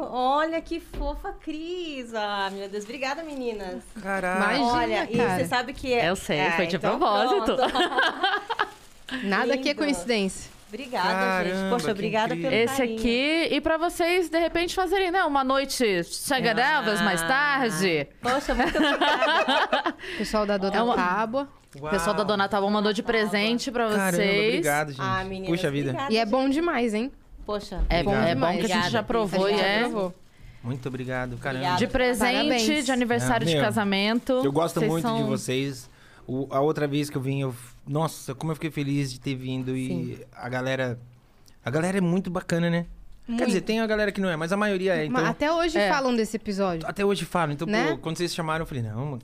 [0.10, 2.14] Olha que fofa, Cris.
[2.16, 3.84] Ah, meu Deus, obrigada, meninas.
[4.02, 4.56] Caralho.
[4.56, 5.38] Imagina, Olha, e cara.
[5.38, 6.10] você sabe que é.
[6.10, 7.58] Eu sei, É, foi de então propósito.
[9.24, 10.50] Nada aqui é coincidência.
[10.74, 11.54] Obrigada, gente.
[11.54, 12.50] Caramba, Poxa, que obrigada incrível.
[12.52, 12.98] pelo Esse carinho.
[13.00, 15.24] aqui, e pra vocês, de repente, fazerem, né?
[15.26, 18.08] Uma noite chegadáveis mais tarde.
[18.22, 19.96] Poxa, muito obrigada.
[20.18, 21.48] Pessoal da Dona É uma- Tábua.
[21.80, 23.98] O pessoal da Dona Tábua mandou de presente pra vocês.
[24.18, 25.00] Caramba, obrigado, gente.
[25.02, 25.90] ah, meninas, Puxa vida.
[25.92, 26.30] obrigada, E é gente.
[26.30, 27.12] bom demais, hein?
[27.46, 29.58] Poxa, É bom, é bom que a gente já provou Cris.
[29.58, 29.80] e A é.
[29.80, 30.14] gente Provou.
[30.64, 31.60] Muito obrigado, caramba.
[31.66, 31.78] Obrigada.
[31.86, 32.86] De presente, Parabéns.
[32.86, 34.34] de aniversário Ah, de meu, casamento.
[34.44, 35.90] Eu gosto Vocês muito de são- vocês.
[36.28, 37.56] O- a outra vez que eu vim, eu.
[37.88, 39.76] Nossa, como eu fiquei feliz de ter vindo.
[39.76, 41.00] E a galera.
[41.64, 42.86] A galera é muito bacana, né?
[43.38, 45.06] Quer dizer, tem a galera que não é, mas a maioria é.
[45.06, 45.90] Então, Mas até hoje É.
[45.90, 46.88] falam desse episódio.
[46.88, 47.54] até hoje falam.
[47.54, 47.92] Então, Né?
[47.92, 49.22] pô, quando vocês chamaram, eu falei, não, mano.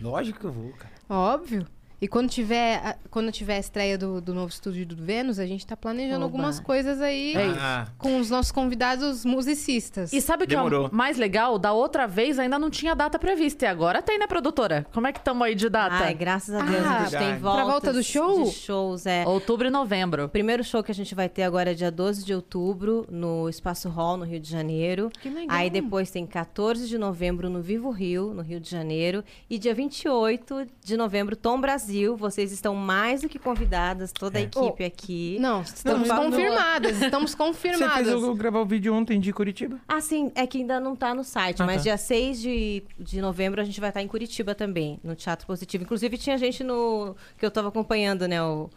[0.00, 0.92] Lógico que eu vou, cara.
[1.08, 1.66] Óbvio.
[2.02, 5.46] E quando tiver, a- quando tiver a estreia do, do novo estúdio do Vênus, a
[5.46, 6.24] gente tá planejando Oba.
[6.24, 7.46] algumas coisas aí É.
[7.56, 10.12] Ah, com os nossos convidados musicistas.
[10.12, 10.88] E sabe o que é Demorou.
[10.88, 11.60] o mais legal?
[11.60, 13.66] Da outra vez ainda não tinha data prevista.
[13.66, 14.84] E agora tem, né, produtora?
[14.92, 15.94] Como é que estamos aí de data?
[16.04, 17.40] Ai, graças a Deus, Ah, a gente tem verdade.
[17.40, 18.42] voltas Pra volta do show?
[18.46, 19.24] de shows, é.
[19.24, 20.24] Outubro e novembro.
[20.24, 23.48] O primeiro show que a gente vai ter agora é dia 12 de outubro, no
[23.48, 25.08] Espaço Hall, no Rio de Janeiro.
[25.20, 25.56] Que legal.
[25.56, 29.22] Aí depois tem 14 de novembro no Vivo Rio, no Rio de Janeiro.
[29.48, 31.91] E dia 28 de novembro, Tom Brasil.
[32.16, 34.44] Vocês estão mais do que convidadas, toda a É.
[34.44, 35.36] equipe aqui.
[35.40, 36.24] Não, estamos favor.
[36.26, 37.94] confirmadas, estamos Você confirmadas.
[38.08, 39.78] fez eu gravar o vídeo ontem de Curitiba?
[39.86, 41.82] Ah, sim, é que ainda não tá no site, Ah, mas tá.
[41.82, 45.84] dia 6 de, de novembro a gente vai estar em Curitiba também, no Teatro Positivo.
[45.84, 48.68] Inclusive tinha gente no que eu tava acompanhando, né, o,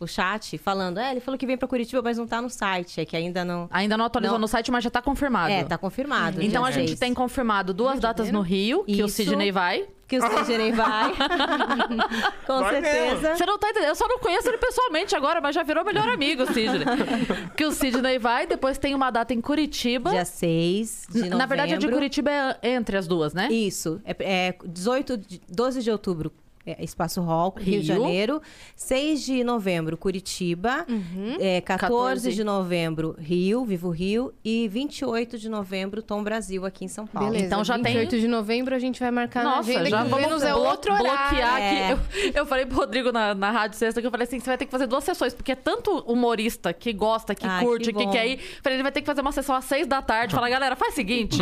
[0.00, 3.00] o chat, falando, é, ele falou que vem pra Curitiba, mas não tá no site,
[3.00, 3.68] é que ainda não...
[3.70, 4.40] Ainda não atualizou Não.
[4.42, 5.52] no site, mas já tá confirmado.
[5.52, 6.42] É, tá confirmado.
[6.42, 6.98] Então a gente 6.
[6.98, 9.16] tem confirmado duas datas no Rio, que o Isso.
[9.16, 9.86] Sidney vai.
[10.12, 11.12] Que o Sidney vai.
[12.46, 13.36] Com Vai certeza.
[13.36, 13.88] Você não tá entendendo.
[13.88, 16.84] Eu só não conheço ele pessoalmente agora, mas já virou melhor amigo, o Sidney.
[17.56, 20.10] que o Sidney vai, depois tem uma data em Curitiba.
[20.10, 21.38] Dia 6 de novembro.
[21.38, 23.48] Na verdade, a de Curitiba é entre as duas, né?
[23.50, 24.00] Isso.
[24.04, 24.14] É,
[24.48, 26.30] é 18, de- 12 de outubro,
[26.66, 27.82] é, Espaço Hall, Rio, de Rio.
[28.02, 28.42] Janeiro.
[28.76, 30.84] 6 de novembro, Curitiba.
[30.88, 31.36] Uhum.
[31.40, 32.32] É, 14, 14.
[32.32, 34.32] de novembro, Rio, Vivo Rio.
[34.44, 37.28] E 28 de novembro, Tom Brasil, aqui em São Paulo.
[37.30, 40.04] Beleza, Então já tem- 28 de novembro a gente vai marcar na Nossa, agenda já
[40.04, 41.10] vamos é blo- outro horário.
[41.30, 41.92] bloquear É.
[41.92, 42.02] aqui.
[42.28, 44.58] Eu, eu falei pro Rodrigo na, na rádio sexta que eu falei assim: você vai
[44.58, 47.98] ter que fazer duas sessões, porque é tanto humorista que gosta, que Ai, curte, que
[47.98, 48.38] que, quer ir.
[48.62, 50.34] Falei, ele vai ter que fazer uma sessão às seis da tarde.
[50.34, 51.38] Fala, galera, faz o seguinte.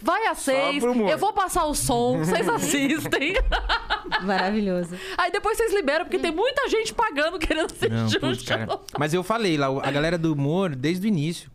[0.00, 3.34] vai às seis, eu vou passar o som, vocês assistem.
[4.22, 4.96] Maravilhoso.
[5.16, 8.66] Aí depois vocês liberam, porque tem muita gente pagando querendo Não, assistir um putz, cara.
[8.66, 8.84] show.
[8.98, 11.50] Mas eu falei lá, a galera do humor, desde o início,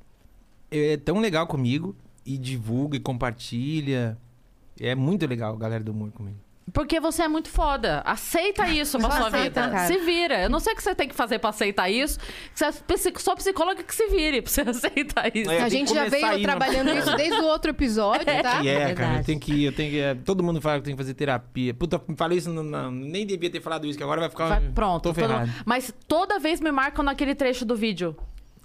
[0.72, 1.96] é tão legal comigo.
[2.26, 4.18] E divulga e compartilha.
[4.80, 6.38] É muito legal a galera do humor comigo.
[6.74, 8.02] Porque você é muito foda.
[8.06, 9.72] Aceita isso pra Só sua aceita, vida.
[9.76, 9.88] cara.
[9.88, 10.42] Se vira.
[10.44, 12.20] Eu não sei o que você tem que fazer pra aceitar isso.
[12.54, 12.72] Você é
[13.18, 15.50] só psicóloga que se vire pra você aceitar isso.
[15.52, 18.62] É, A tem gente já veio aí, trabalhando não- isso desde o outro episódio, tá?
[18.64, 20.00] E é, cara, tenho que ir, eu tenho que.
[20.00, 21.74] é, todo mundo fala que tem que fazer terapia.
[21.74, 24.48] Puta, falei isso, não, não, nem devia ter falado isso, que agora vai ficar.
[24.50, 25.04] Vai- pronto.
[25.04, 25.50] Tô todo- ferrado.
[25.66, 28.16] Mas toda vez me marcam naquele trecho do vídeo.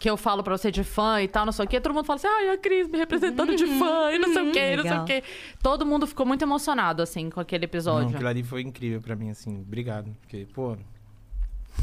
[0.05, 1.81] Que eu falo pra você de fã e tal, não sei o quê.
[1.81, 4.52] Todo mundo fala assim, ai, a Cris me representando de fã e não sei o
[4.52, 5.22] quê, não sei o quê.
[5.62, 8.10] Todo mundo ficou muito emocionado, assim, com aquele Não, episódio.
[8.14, 9.62] aquilo ali foi incrível pra mim, assim.
[9.62, 10.14] Obrigado.
[10.20, 10.76] Porque, pô.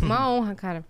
[0.03, 0.85] Uma honra, cara.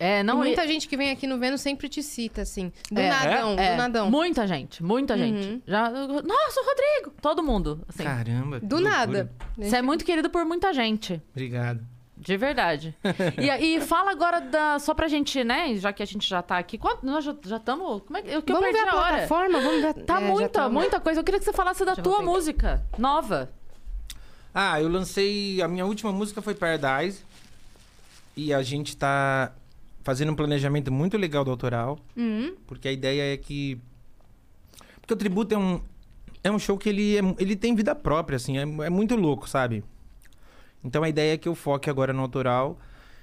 [0.00, 2.72] É, Não, não muita gente que vem aqui no Vênus sempre te cita, assim.
[2.90, 3.08] Do É.
[3.08, 4.10] nadão, é, do nadão.
[4.10, 5.62] Muita gente, muita gente.
[5.64, 7.14] Já, nossa, o Rodrigo!
[7.22, 7.84] Todo mundo.
[7.88, 8.02] Assim.
[8.02, 8.58] Caramba.
[8.58, 8.90] Do loucura.
[8.90, 9.32] nada.
[9.56, 11.22] Você é muito querido por muita gente.
[11.30, 11.86] Obrigado.
[12.24, 12.96] De verdade.
[13.38, 14.78] e, e fala agora da.
[14.78, 15.74] Só pra gente, né?
[15.76, 16.78] Já que a gente já tá aqui.
[16.78, 18.02] Quanto, nós já estamos.
[18.04, 18.30] Como é que.
[18.30, 19.08] Eu, que eu Vamos perdi ver a a hora.
[19.12, 19.60] plataforma?
[19.60, 19.94] Vamos ver.
[20.04, 21.20] Tá é, muita, tá- muita coisa.
[21.20, 23.52] Eu queria que você falasse da Já tua música nova.
[24.54, 25.60] Ah, eu lancei.
[25.60, 27.22] A minha última música foi Paradise.
[28.36, 29.52] E a gente tá
[30.02, 31.98] fazendo um planejamento muito legal do autoral.
[32.16, 32.54] Uhum.
[32.66, 33.78] Porque a ideia é que.
[35.00, 35.80] Porque o tributo é um.
[36.42, 38.56] É um show que ele, é, ele tem vida própria, assim.
[38.58, 39.84] É, é muito louco, sabe?
[40.84, 42.78] Então a ideia é que eu foque agora no autoral.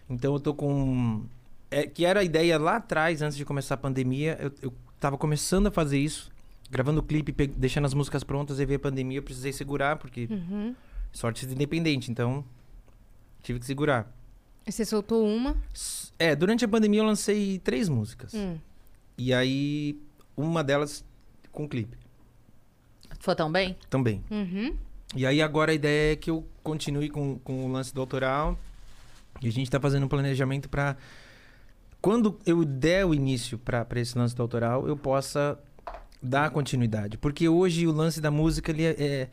[0.09, 1.23] Então eu tô com.
[1.69, 4.37] É, que era a ideia lá atrás, antes de começar a pandemia.
[4.41, 6.31] Eu, eu tava começando a fazer isso.
[6.69, 8.59] Gravando o clipe, pe- deixando as músicas prontas.
[8.59, 10.27] Aí veio a pandemia, eu precisei segurar, porque.
[10.29, 10.75] Uhum.
[11.13, 12.43] Sou artista independente, então.
[13.43, 14.09] Tive que segurar.
[14.65, 15.55] E Você soltou uma.
[16.17, 18.33] É, durante a pandemia eu lancei três músicas.
[18.33, 18.57] Hum.
[19.17, 19.99] E aí,
[20.37, 21.03] uma delas
[21.51, 21.97] com clipe
[23.19, 23.75] Foi tão bem?
[23.89, 24.23] também.
[24.31, 24.75] Uhum.
[25.15, 28.57] E aí agora a ideia é que eu continue com, com o lance do autoral.
[29.41, 30.95] E a gente tá fazendo um planejamento pra
[32.01, 35.57] quando eu der o início pra esse lance do autoral, eu possa
[36.21, 37.17] dar continuidade.
[37.17, 38.95] Porque hoje o lance da música, ele é...
[38.99, 39.29] é-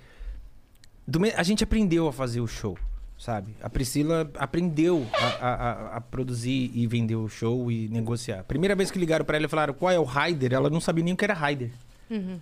[1.06, 2.76] do a gente aprendeu a fazer o show,
[3.18, 3.56] sabe?
[3.62, 8.44] A Priscila aprendeu a, a- a- produzir e vender o show e negociar.
[8.44, 11.02] Primeira vez que ligaram pra ela e falaram qual é o rider, ela não sabia
[11.02, 11.70] nem o que era rider.
[12.10, 12.38] Uhum.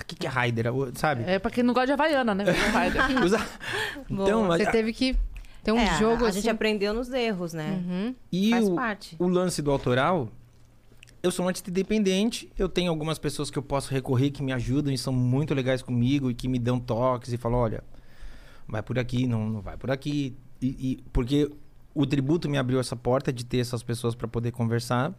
[0.00, 0.66] O que, que é rider?
[0.94, 1.24] Sabe?
[1.26, 2.44] É pra quem não gosta de Havaiana, né?
[3.24, 3.46] Usa-
[4.10, 5.16] Então, Você a- teve que
[5.62, 6.40] ter um É, jogo a, a assim.
[6.40, 7.82] gente aprendeu nos erros, né?
[7.86, 8.14] Uhum.
[8.32, 9.16] E Faz o, parte.
[9.18, 10.28] o lance do autoral,
[11.22, 14.52] eu sou um artista independente, eu tenho algumas pessoas que eu posso recorrer que me
[14.52, 17.84] ajudam e são muito legais comigo e que me dão toques e falam, olha,
[18.66, 20.36] vai por aqui, não, não vai por aqui.
[20.60, 21.50] E, e- porque
[21.94, 25.12] o tributo me abriu essa porta de ter essas pessoas para poder conversar,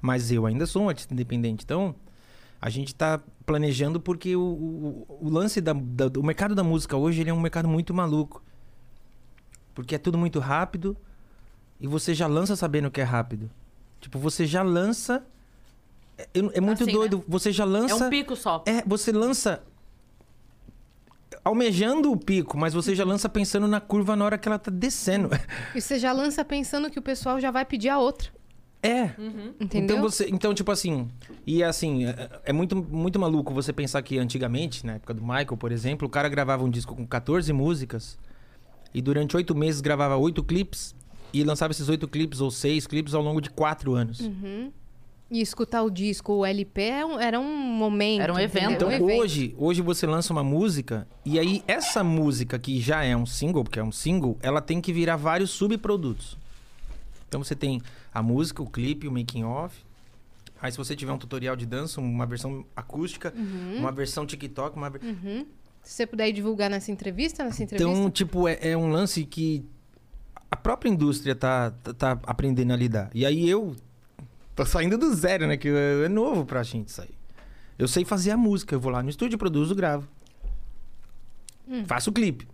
[0.00, 1.64] mas eu ainda sou um artista independente.
[1.64, 1.94] Então,
[2.60, 6.96] a gente tá planejando porque o, o, o lance da, da- do mercado da música
[6.96, 8.42] hoje ele é um mercado muito maluco.
[9.74, 10.96] Porque é tudo muito rápido
[11.80, 13.50] e você já lança sabendo que é rápido.
[14.00, 15.24] Tipo, você já lança.
[16.18, 17.24] É, é- é muito Assim, doido.
[17.26, 18.06] Você já É lança.
[18.06, 18.62] um pico só.
[18.66, 19.62] É, você lança
[21.44, 24.70] almejando o pico, mas você já lança pensando na curva na hora que ela tá
[24.70, 25.30] descendo.
[25.74, 28.30] E você já lança pensando que o pessoal já vai pedir a outra.
[28.82, 29.10] É.
[29.60, 29.96] Entendeu?
[29.96, 31.08] Então você, então tipo assim,
[31.46, 35.56] e assim, é, é muito muito maluco você pensar que antigamente, na época do Michael,
[35.58, 38.18] por exemplo, o cara gravava um disco com 14 músicas
[38.94, 40.94] e durante oito meses gravava oito clipes
[41.32, 44.20] e lançava esses oito clipes ou seis clipes ao longo de quatro anos.
[44.20, 44.72] Uhum.
[45.30, 48.20] E escutar o disco, o LP, é era um momento.
[48.20, 48.72] Era um evento?
[48.72, 49.20] Então Um evento.
[49.20, 53.62] hoje, hoje você lança uma música e aí essa música que já é um single,
[53.62, 56.36] porque é um single, ela tem que virar vários subprodutos.
[57.30, 57.80] Então você tem
[58.12, 59.84] a música, o clipe, o making off.
[60.60, 63.32] Aí se você tiver um tutorial de dança, uma versão acústica,
[63.78, 65.46] uma versão TikTok, uma Uhum.
[65.82, 67.90] Se você puder divulgar nessa entrevista, nessa entrevista.
[67.90, 69.64] Então, tipo, é, é um lance que
[70.50, 73.10] a própria indústria tá, tá, tá aprendendo a lidar.
[73.14, 73.74] E aí eu
[74.54, 75.56] tô saindo do zero, né?
[75.56, 77.14] Que é é novo pra gente isso aí.
[77.78, 80.06] Eu sei fazer a música, eu vou lá no estúdio, produzo, gravo.
[81.86, 82.46] Faço o clipe.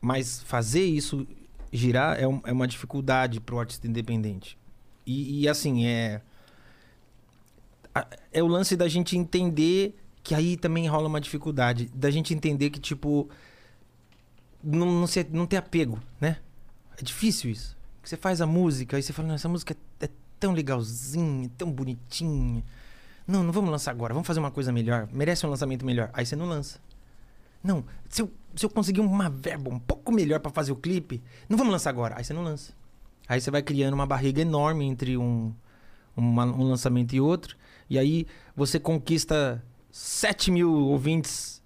[0.00, 1.24] Mas fazer isso
[1.72, 4.58] girar é, um- é uma dificuldade pro artista independente.
[5.06, 6.20] E, e, assim, é.
[8.32, 11.90] É o lance da gente entender que aí também rola uma dificuldade.
[11.94, 13.28] Da gente entender que, tipo.
[14.62, 16.38] Não, não, ser, não ter apego, né?
[16.96, 17.76] É difícil isso.
[18.00, 20.08] Que você faz a música e você fala, não, essa música é, é
[20.38, 22.62] tão legalzinha, tão bonitinha.
[23.26, 25.08] Não, não vamos lançar agora, vamos fazer uma coisa melhor.
[25.12, 26.10] Merece um lançamento melhor.
[26.12, 26.78] Aí você não lança.
[27.62, 31.22] Não, se eu, se eu conseguir uma verba um pouco melhor pra fazer o clipe,
[31.48, 32.16] não vamos lançar agora.
[32.18, 32.72] Aí você não lança.
[33.28, 35.54] Aí você vai criando uma barriga enorme entre um,
[36.16, 37.56] uma- um lançamento e outro.
[37.88, 38.26] E aí
[38.56, 41.62] você conquista 7 mil ouvintes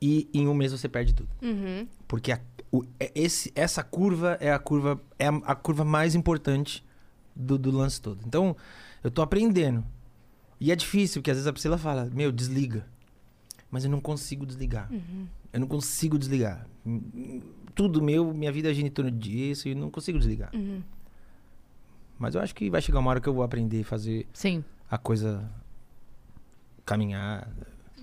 [0.00, 1.28] e em um mês você perde tudo.
[1.42, 1.86] Uhum.
[2.06, 2.40] Porque a-
[2.70, 6.84] o- é- esse, essa curva é a curva é a, a curva mais importante
[7.34, 8.20] do, do lance todo.
[8.26, 8.56] Então,
[9.02, 9.84] eu tô aprendendo.
[10.60, 12.86] E é difícil, porque às vezes a Priscila fala, meu, desliga.
[13.70, 14.90] Mas eu não consigo desligar.
[15.52, 16.66] Eu não consigo desligar.
[16.86, 17.40] Hum, hum,
[17.74, 20.50] Tudo meu, minha vida gira em torno disso e eu não consigo desligar.
[20.54, 20.82] Uhum.
[22.18, 24.64] Mas eu acho que vai chegar uma hora que eu vou aprender a fazer Sim.
[24.90, 25.48] a coisa
[26.84, 27.48] caminhar.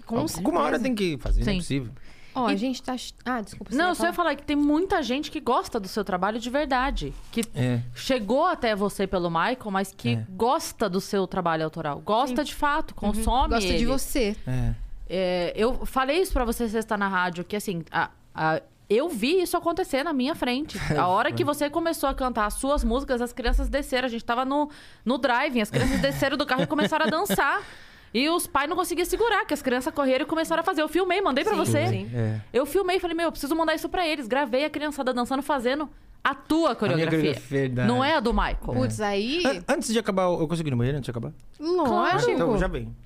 [0.05, 1.59] Com Alguma hora tem que fazer, não é Sim.
[1.59, 1.91] possível.
[2.33, 2.95] Ó, a gente tá.
[3.25, 3.71] Ah, desculpa.
[3.71, 6.37] você Não, eu só ia falar que tem muita gente que gosta do seu trabalho
[6.37, 7.13] de verdade.
[7.31, 7.81] Que É.
[7.95, 10.25] chegou até você pelo Michael, mas que É.
[10.31, 12.01] gosta do seu trabalho autoral.
[12.01, 13.85] Gosta de fato, consome Gosta de ele.
[13.85, 14.35] você.
[14.45, 14.75] É.
[15.10, 19.41] É, eu falei isso pra você sexta na rádio, que assim, a- a- Eu vi
[19.41, 20.77] isso acontecer na minha frente.
[20.95, 24.06] A hora que você começou a cantar as suas músicas, as crianças desceram.
[24.06, 24.69] A gente tava no,
[25.03, 27.64] no driving, as crianças desceram do carro e começaram a dançar.
[28.14, 30.84] E os pais não conseguiam segurar, que as crianças correram e começaram a fazer.
[30.84, 31.88] Eu filmei, mandei pra você.
[31.88, 32.11] sim.
[32.14, 32.40] É.
[32.53, 34.27] Eu filmei, falei, meu, eu preciso mandar isso pra eles.
[34.27, 35.90] Gravei a criançada dançando, fazendo
[36.27, 37.19] a tua coreografia.
[37.19, 37.88] coreografia, verdade.
[37.88, 38.57] não é a do Michael.
[38.60, 39.43] Putz, aí.
[39.45, 41.31] An- Antes de acabar, eu consegui ir no banheiro antes de acabar?
[41.60, 42.31] Lógico.
[42.31, 42.95] Então, já vem.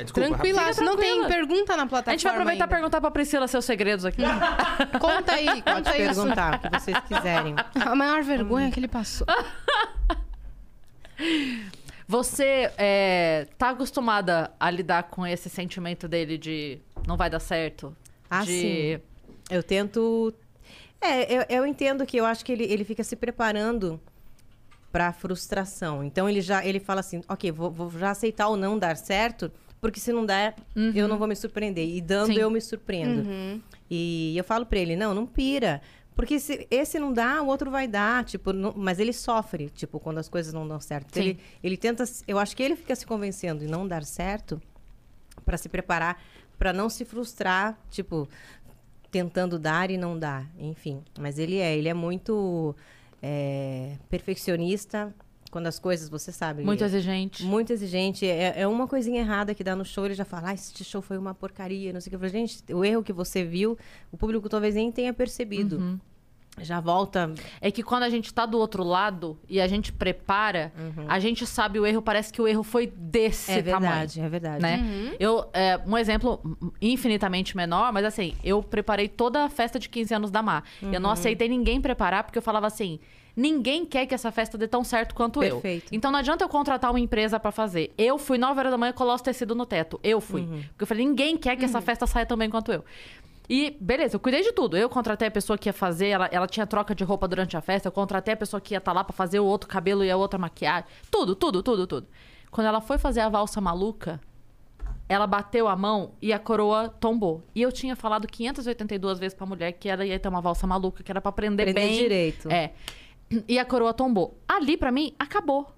[0.00, 2.02] É, desculpa, Tranquila, não tem pergunta na plataforma.
[2.06, 4.22] A gente vai aproveitar e perguntar pra Priscila seus segredos aqui.
[5.00, 6.06] Conta aí, Pode conta aí.
[6.06, 7.56] perguntar o que vocês quiserem.
[7.74, 9.26] A maior vergonha que ele passou.
[12.06, 17.94] Você é, tá acostumada a lidar com esse sentimento dele de não vai dar certo?
[18.30, 18.46] Ah, de...
[18.52, 19.00] sim.
[19.50, 20.32] Eu tento.
[21.00, 24.00] É, eu, eu entendo que eu acho que ele, ele fica se preparando
[24.90, 26.02] para frustração.
[26.02, 29.50] Então ele já ele fala assim, ok, vou, vou já aceitar ou não dar certo,
[29.80, 30.56] porque se não der,
[30.94, 31.86] eu não vou me surpreender.
[31.88, 32.38] E dando, Sim.
[32.40, 33.28] eu me surpreendo.
[33.90, 35.80] E eu falo para ele, não, não pira.
[36.16, 40.00] Porque se esse não dá, o outro vai dar, tipo, não- mas ele sofre, tipo,
[40.00, 41.14] quando as coisas não dão certo.
[41.14, 41.20] Sim.
[41.20, 44.60] ele, ele tenta, eu acho que ele fica se convencendo de não dar certo
[45.44, 46.20] para se preparar,
[46.58, 48.28] para não se frustrar, tipo,
[49.10, 51.02] tentando dar e não dar, enfim.
[51.18, 52.74] Mas ele é, ele é muito
[53.22, 55.14] é, perfeccionista
[55.50, 56.62] quando as coisas, você sabe.
[56.62, 57.42] Muito exigente.
[57.42, 58.26] Muito exigente.
[58.26, 61.00] É, é uma coisinha errada que dá no show, ele já fala, ah, esse show
[61.00, 62.16] foi uma porcaria, não sei o que.
[62.16, 63.78] Eu falei, gente, o erro que você viu,
[64.12, 65.78] o público talvez nem tenha percebido.
[65.78, 66.00] Uhum.
[66.62, 67.32] Já volta.
[67.60, 70.72] É que quando a gente tá do outro lado e a gente prepara,
[71.08, 73.80] a gente sabe o erro, parece que o erro foi desse é tamanho.
[73.92, 74.62] verdade, é verdade.
[74.62, 75.14] Né?
[75.18, 76.40] Eu, é, um exemplo
[76.80, 80.64] infinitamente menor, mas assim, eu preparei toda a festa de 15 anos da Mar.
[80.82, 81.00] Eu Uhum.
[81.00, 82.98] não aceitei ninguém preparar, porque eu falava assim:
[83.36, 85.92] ninguém quer que essa festa dê tão certo quanto Perfeito.
[85.92, 85.96] eu.
[85.96, 87.92] Então não adianta eu contratar uma empresa pra fazer.
[87.96, 89.98] Eu fui 9 horas da manhã colar os tecidos no teto.
[90.02, 90.42] Eu fui.
[90.42, 90.62] Uhum.
[90.70, 92.84] Porque eu falei: ninguém quer que essa festa saia tão bem quanto eu.
[93.48, 94.76] E beleza, eu cuidei de tudo.
[94.76, 97.60] Eu contratei a pessoa que ia fazer, ela, ela tinha troca de roupa durante a
[97.60, 100.10] festa, eu contratei a pessoa que ia estar lá pra fazer o outro cabelo e
[100.10, 100.84] a outra maquiagem.
[101.10, 102.06] Tudo, tudo, tudo, tudo.
[102.50, 104.20] Quando ela foi fazer a valsa maluca,
[105.08, 107.42] ela bateu a mão e a coroa tombou.
[107.54, 111.02] E eu tinha falado 582 vezes pra mulher que ela ia ter uma valsa maluca,
[111.02, 111.98] que era pra prender Prender bem.
[111.98, 112.50] direito.
[112.50, 112.72] É.
[113.46, 114.38] E a coroa tombou.
[114.46, 115.72] Ali, pra mim, acabou.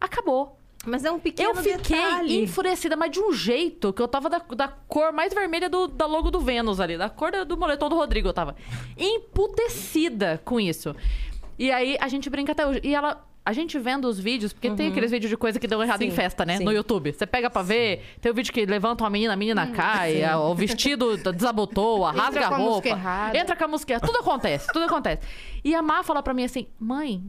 [0.00, 0.58] Acabou.
[0.86, 2.42] Mas é um pequeno eu fiquei detalhe.
[2.44, 6.06] enfurecida, mas de um jeito que eu tava da, da cor mais vermelha do, da
[6.06, 8.54] logo do Vênus ali, da cor do, moletom do Rodrigo, eu tava
[8.96, 10.94] emputecida com isso.
[11.58, 12.80] E aí a gente brinca até hoje.
[12.82, 13.24] E ela.
[13.44, 16.06] A gente vendo os vídeos, porque tem aqueles vídeos de coisa que deu errado Sim,
[16.06, 16.56] em festa, né?
[16.56, 16.64] sim.
[16.64, 17.12] No YouTube.
[17.12, 20.36] Você pega pra ver, tem o vídeo que levanta uma menina, a menina cai, a-
[20.40, 22.88] o vestido desabotou, a rasga a roupa.
[23.32, 24.00] Entra com a música.
[24.00, 25.22] Tudo acontece, tudo acontece.
[25.62, 27.22] E a Má fala pra mim assim: mãe,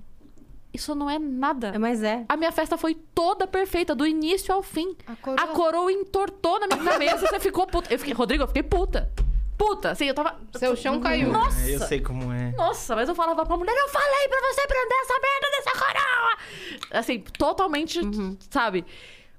[0.73, 1.69] isso não é nada.
[1.73, 2.25] É, mas é.
[2.29, 4.95] A minha festa foi toda perfeita, do início ao fim.
[5.07, 7.93] A A coroa- coroa, entortou na minha cabeça e você ficou puta.
[7.93, 9.11] Eu fiquei, Rodrigo, eu fiquei puta.
[9.57, 10.39] Puta, assim, eu tava.
[10.55, 11.31] Seu chão caiu.
[11.31, 11.67] Nossa!
[11.67, 12.51] Eu sei como é.
[12.55, 16.99] Nossa, mas eu falava pra mulher, eu falei pra você prender essa merda dessa coroa!
[16.99, 17.99] Assim, totalmente,
[18.51, 18.85] sabe?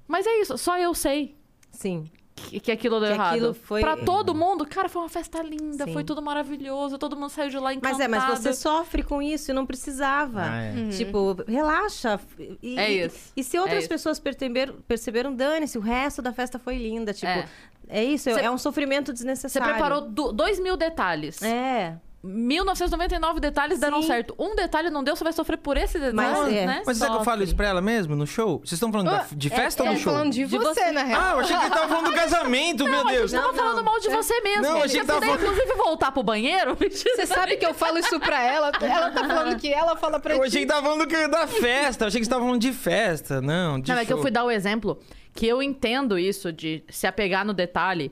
[0.07, 1.37] Mas é isso, só eu sei
[1.71, 2.11] Sim.
[2.39, 3.33] Que, que aquilo deu Que errado.
[3.35, 5.93] aquilo foi- Pra todo mundo, cara, foi uma festa linda, Sim.
[5.93, 7.93] foi tudo maravilhoso, todo mundo saiu de lá encantado.
[7.97, 10.41] Mas é, mas você sofre com isso e não precisava.
[10.43, 10.89] Ah, é.
[10.89, 12.19] Tipo, relaxa.
[12.61, 13.31] E, É e- isso.
[13.35, 13.89] E, se É outras isso.
[13.89, 17.13] pessoas perceberam, perceberam, dane-se, o resto da festa foi linda.
[17.13, 17.45] Tipo, É.
[17.87, 19.69] é, isso, Você- é um sofrimento Você desnecessário.
[19.69, 21.41] preparou do- dois mil detalhes.
[21.41, 21.97] É.
[22.21, 24.07] 1999 detalhes deram Sim.
[24.07, 24.35] certo.
[24.37, 26.65] Um detalhe não deu, você vai sofrer por esse detalhe, Mas é.
[26.65, 26.83] né?
[26.85, 28.59] Mas sabe que eu falo isso pra ela mesmo no show?
[28.59, 30.11] Vocês estão falando da- de festa ou é, no show?
[30.13, 30.91] falando de, De você, você.
[30.91, 31.21] na real.
[31.21, 33.31] Ah, eu achei que ele tava falando do casamento, meu Deus.
[33.31, 34.61] Tava falando mal de você mesmo.
[34.63, 37.73] Não, eu achei que tava puder, falando- inclusive, voltar pro banheiro, Você sabe que eu
[37.73, 38.71] falo isso pra ela.
[38.81, 40.47] Ela tá falando que ela fala pra Eu ti.
[40.47, 42.03] achei que tava falando que- da festa.
[42.03, 43.41] Eu achei que você tava falando de festa.
[43.41, 44.23] Não, de Não, é que eu show.
[44.23, 44.99] fui dar o exemplo
[45.33, 48.11] que eu entendo isso de se apegar no detalhe.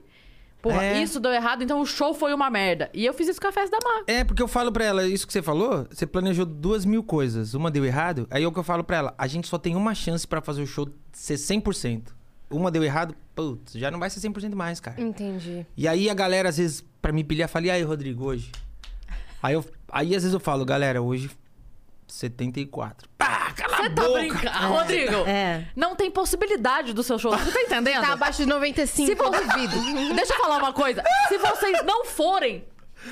[0.62, 1.02] Porra, É.
[1.02, 2.90] isso deu errado, então o show foi uma merda.
[2.94, 4.04] E eu fiz isso com a festa da Mar.
[4.08, 7.54] É, porque eu falo pra ela, isso que você falou, você planejou duas mil coisas,
[7.54, 9.76] uma deu errado, aí é o que eu falo pra ela, a gente só tem
[9.76, 12.16] uma chance pra fazer o show ser 100%.
[12.50, 15.00] Uma deu errado, putz, já não vai ser 100% mais, cara.
[15.02, 15.66] Entendi.
[15.76, 18.52] E aí a galera, às vezes, pra me pilhar, fala, e aí, Rodrigo, hoje?
[19.44, 21.30] Aí, eu, aí às vezes eu falo, galera, hoje
[22.08, 23.10] 74.
[23.18, 24.20] Pá, cala a Você tá boca!
[24.20, 25.16] brincando, Rodrigo?
[25.28, 25.68] É.
[25.76, 27.32] Não tem possibilidade do seu show.
[27.38, 28.02] Você tá entendendo?
[28.02, 29.44] Tá abaixo de 95, Se você...
[29.46, 29.76] duvido.
[30.16, 31.04] Deixa eu falar uma coisa.
[31.28, 32.66] Se vocês não forem,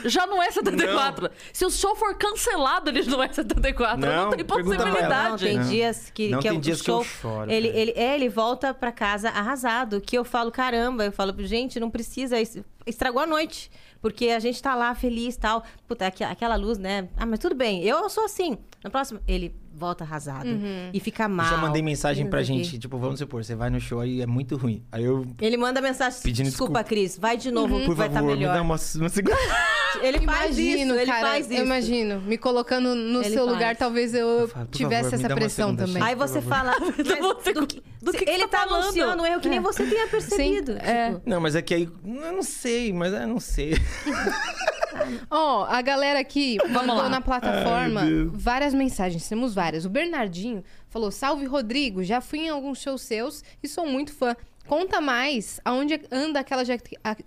[0.03, 1.29] já não é 74.
[1.53, 3.99] Se o show for cancelado, ele não é 74.
[3.99, 5.29] Não, Não, tem possibilidade.
[5.31, 5.69] Não, tem Não.
[5.69, 8.29] dias que, Não, que tem o dias que eu show, choro, ele, ele, é, ele
[8.29, 13.21] volta pra casa arrasado, que eu falo, caramba, eu falo, gente, não precisa, es- estragou
[13.21, 13.71] a noite.
[14.01, 15.63] Porque a gente tá lá feliz e tal.
[15.87, 17.09] Puta, aqu- aquela luz, né?
[17.17, 18.55] Ah, mas tudo bem, eu sou assim.
[18.83, 20.47] No próximo, ele volta arrasado.
[20.93, 21.45] E fica mal.
[21.49, 24.55] Já mandei mensagem pra gente, tipo, vamos supor, você vai no show aí, é muito
[24.55, 24.83] ruim.
[24.91, 26.83] Aí eu, Ele manda mensagem, Pedindo desculpa, desculpa.
[26.83, 28.53] Cris, vai de novo, por vai estar favor, me melhor.
[28.55, 29.37] dá uma, uma segunda...
[30.01, 31.27] Ele faz imagino, isso, ele cara.
[31.27, 31.53] faz isso.
[31.55, 32.21] Eu imagino.
[32.21, 33.51] Me colocando no Ele seu faz.
[33.53, 36.03] lugar, talvez eu Fala, por tivesse favor, me essa pressão segunda também.
[36.03, 36.73] Aí você fala.
[36.79, 37.81] mas do que,
[38.11, 38.83] do que que ele tá tá falando?
[38.83, 40.77] anunciando um erro que nem você tenha percebido.
[40.77, 41.13] É.
[41.13, 41.89] Tipo, Não, mas é que aí.
[42.05, 43.73] Eu não sei, mas eu não sei.
[45.29, 48.01] Ó, a galera aqui mandou na plataforma
[48.31, 49.27] várias mensagens.
[49.27, 49.85] Temos várias.
[49.85, 52.03] O Bernardinho falou: Salve, Rodrigo.
[52.03, 54.35] Já fui em alguns shows seus e sou muito fã.
[54.67, 57.17] Conta mais aonde anda aquela jaqueta.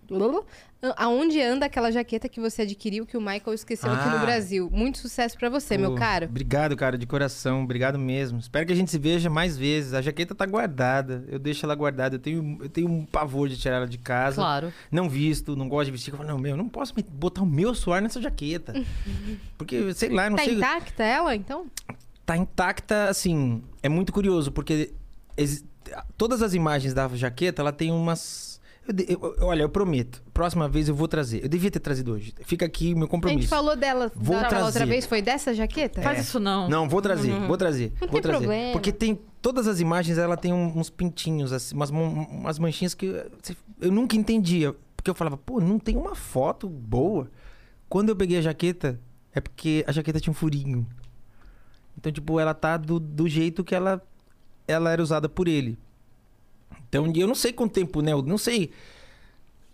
[0.96, 4.20] Aonde anda aquela jaqueta que você adquiriu que o Michael esqueceu aqui no Ah.
[4.20, 4.70] Brasil?
[4.72, 6.26] Muito sucesso pra você, meu caro.
[6.26, 7.64] Obrigado, cara, de coração.
[7.64, 8.38] Obrigado mesmo.
[8.38, 9.92] Espero que a gente se veja mais vezes.
[9.92, 11.24] A jaqueta tá guardada.
[11.28, 12.14] Eu deixo ela guardada.
[12.14, 14.36] Eu tenho, eu tenho um pavor de tirar ela de casa.
[14.36, 14.72] Claro.
[14.90, 16.12] Não visto, não gosto de vestir.
[16.12, 18.72] Eu falo, não, meu, eu não posso me- botar o meu suor nessa jaqueta.
[19.58, 20.54] Porque, sei lá, não Tá sei.
[20.54, 21.66] intacta ela, então?
[22.24, 23.62] Tá intacta, assim.
[23.82, 24.92] É muito curioso, porque
[26.16, 28.60] todas as imagens da jaqueta, ela tem umas.
[28.86, 30.22] eu eu- olha, eu prometo.
[30.32, 31.42] Próxima vez eu vou trazer.
[31.42, 32.34] Eu devia ter trazido hoje.
[32.44, 33.42] Fica aqui o meu A compromisso.
[33.42, 34.86] gente falou dela Vou da outra trazer.
[34.86, 36.00] vez, foi dessa jaqueta?
[36.02, 36.68] Faz isso não.
[36.68, 37.92] Não, vou trazer, vou trazer.
[38.00, 38.38] Não vou tem trazer.
[38.38, 38.72] problema.
[38.72, 39.20] Porque tem.
[39.40, 43.30] Todas as imagens, ela tem uns pintinhos, assim, umas, umas manchinhas que eu,
[43.80, 44.74] eu nunca entendia.
[44.96, 47.30] Porque eu falava, pô, não tem uma foto boa.
[47.88, 49.00] Quando eu peguei a jaqueta,
[49.32, 50.84] é porque a jaqueta tinha um furinho.
[51.96, 54.02] Então, tipo, ela tá do, do jeito que ela,
[54.68, 55.76] ela era usada por ele.
[56.88, 58.12] Então, eu não sei quanto tempo, né?
[58.12, 58.70] Eu não sei.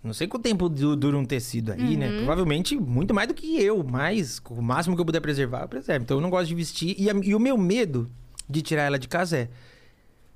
[0.03, 2.09] Não sei quanto tempo du- dura um tecido aí, né?
[2.19, 6.05] Provavelmente muito mais do que eu, mas o máximo que eu puder preservar, eu preservo.
[6.05, 6.95] Então eu não gosto de vestir.
[6.99, 8.11] E, a- e o meu medo
[8.49, 9.49] de tirar ela de casa é.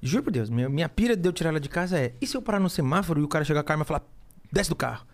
[0.01, 2.15] Juro por Deus, minha, minha pira de eu tirar ela de casa é.
[2.21, 4.03] E se eu parar no semáforo e o cara chegar com a arma e falar,
[4.51, 5.05] desce do carro?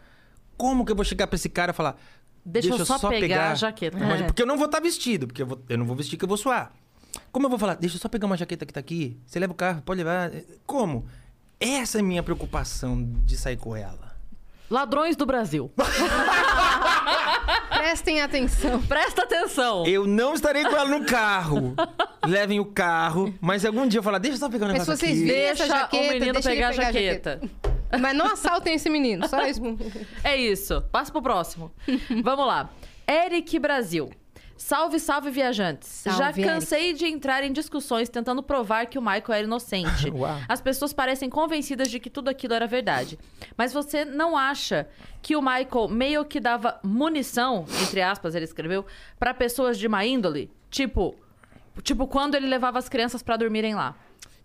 [0.57, 1.99] Como que eu vou chegar pra esse cara e falar.
[2.45, 4.27] Deixa eu só pegar a jaqueta." É.
[4.27, 6.29] Porque eu não vou estar vestido, porque eu, vou- eu não vou vestir que eu
[6.29, 6.73] vou suar.
[7.33, 9.53] Como eu vou falar, deixa eu só pegar uma jaqueta que tá aqui, você leva
[9.53, 10.31] o carro, pode levar.
[10.67, 11.07] Como?
[11.59, 14.15] Essa é a minha preocupação de sair com ela.
[14.71, 15.71] Ladrões do Brasil.
[17.69, 18.83] Prestem atenção.
[18.83, 19.87] Presta atenção.
[19.87, 21.75] Eu não estarei com ela no carro.
[22.27, 24.97] Levem o carro, mas algum dia eu falar, deixa eu só pegar um Mas negócio
[24.97, 25.27] vocês aqui.
[25.27, 27.41] Deixa jaqueta, o menino deixa pegar a pegar a jaqueta.
[28.01, 29.61] Mas não assaltem esse menino, só isso.
[30.23, 30.83] É isso.
[30.91, 31.71] Passa pro próximo.
[32.23, 32.71] Vamos lá.
[33.07, 34.11] Eric Brasil.
[34.57, 35.89] Salve, salve, viajantes.
[35.89, 36.45] Salve, Já Eric.
[36.45, 40.13] cansei de entrar em discussões tentando provar que o Michael era inocente.
[40.49, 43.19] As pessoas parecem convencidas de que tudo aquilo era verdade.
[43.57, 44.89] Mas você não acha
[45.21, 48.87] que o Michael meio que dava munição, entre aspas, ele escreveu,
[49.19, 50.51] pra pessoas de má índole?
[50.71, 51.15] Tipo,
[51.83, 53.97] tipo quando ele levava as crianças pra dormirem lá.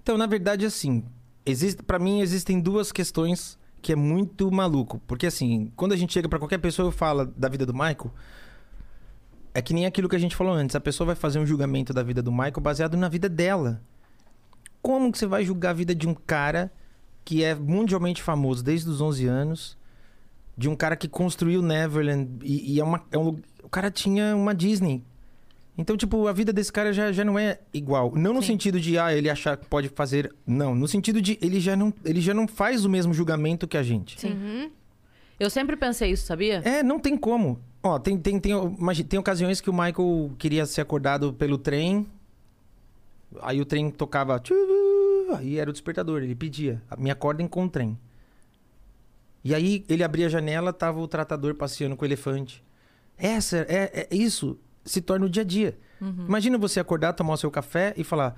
[0.01, 1.03] Então, na verdade, assim,
[1.45, 4.99] existe, para mim existem duas questões que é muito maluco.
[5.07, 8.11] Porque, assim, quando a gente chega pra qualquer pessoa e fala da vida do Michael,
[9.53, 10.75] é que nem aquilo que a gente falou antes.
[10.75, 13.81] A pessoa vai fazer um julgamento da vida do Michael baseado na vida dela.
[14.81, 16.71] Como que você vai julgar a vida de um cara
[17.25, 19.77] que é mundialmente famoso desde os 11 anos?
[20.57, 24.35] De um cara que construiu Neverland e, e é uma, é um, o cara tinha
[24.35, 25.03] uma Disney.
[25.77, 28.11] Então, tipo, a vida desse cara já, já não é igual.
[28.13, 28.47] Não no Sim.
[28.47, 30.33] sentido de, ah, ele achar que pode fazer.
[30.45, 33.77] Não, no sentido de ele já não, ele já não faz o mesmo julgamento que
[33.77, 34.19] a gente.
[34.19, 34.71] Sim.
[35.39, 36.61] Eu sempre pensei isso, sabia?
[36.65, 37.61] É, não tem como.
[37.81, 42.07] Ó, tem, tem, tem, imagi- tem ocasiões que o Michael queria ser acordado pelo trem.
[43.41, 44.41] Aí o trem tocava.
[45.37, 46.81] Aí era o despertador, ele pedia.
[46.97, 47.97] Me acordem com o trem.
[49.43, 52.63] E aí ele abria a janela, tava o tratador passeando com o elefante.
[53.17, 55.77] Essa é, é isso se torna o dia a dia.
[56.01, 58.35] Imagina você acordar, tomar o seu café e falar: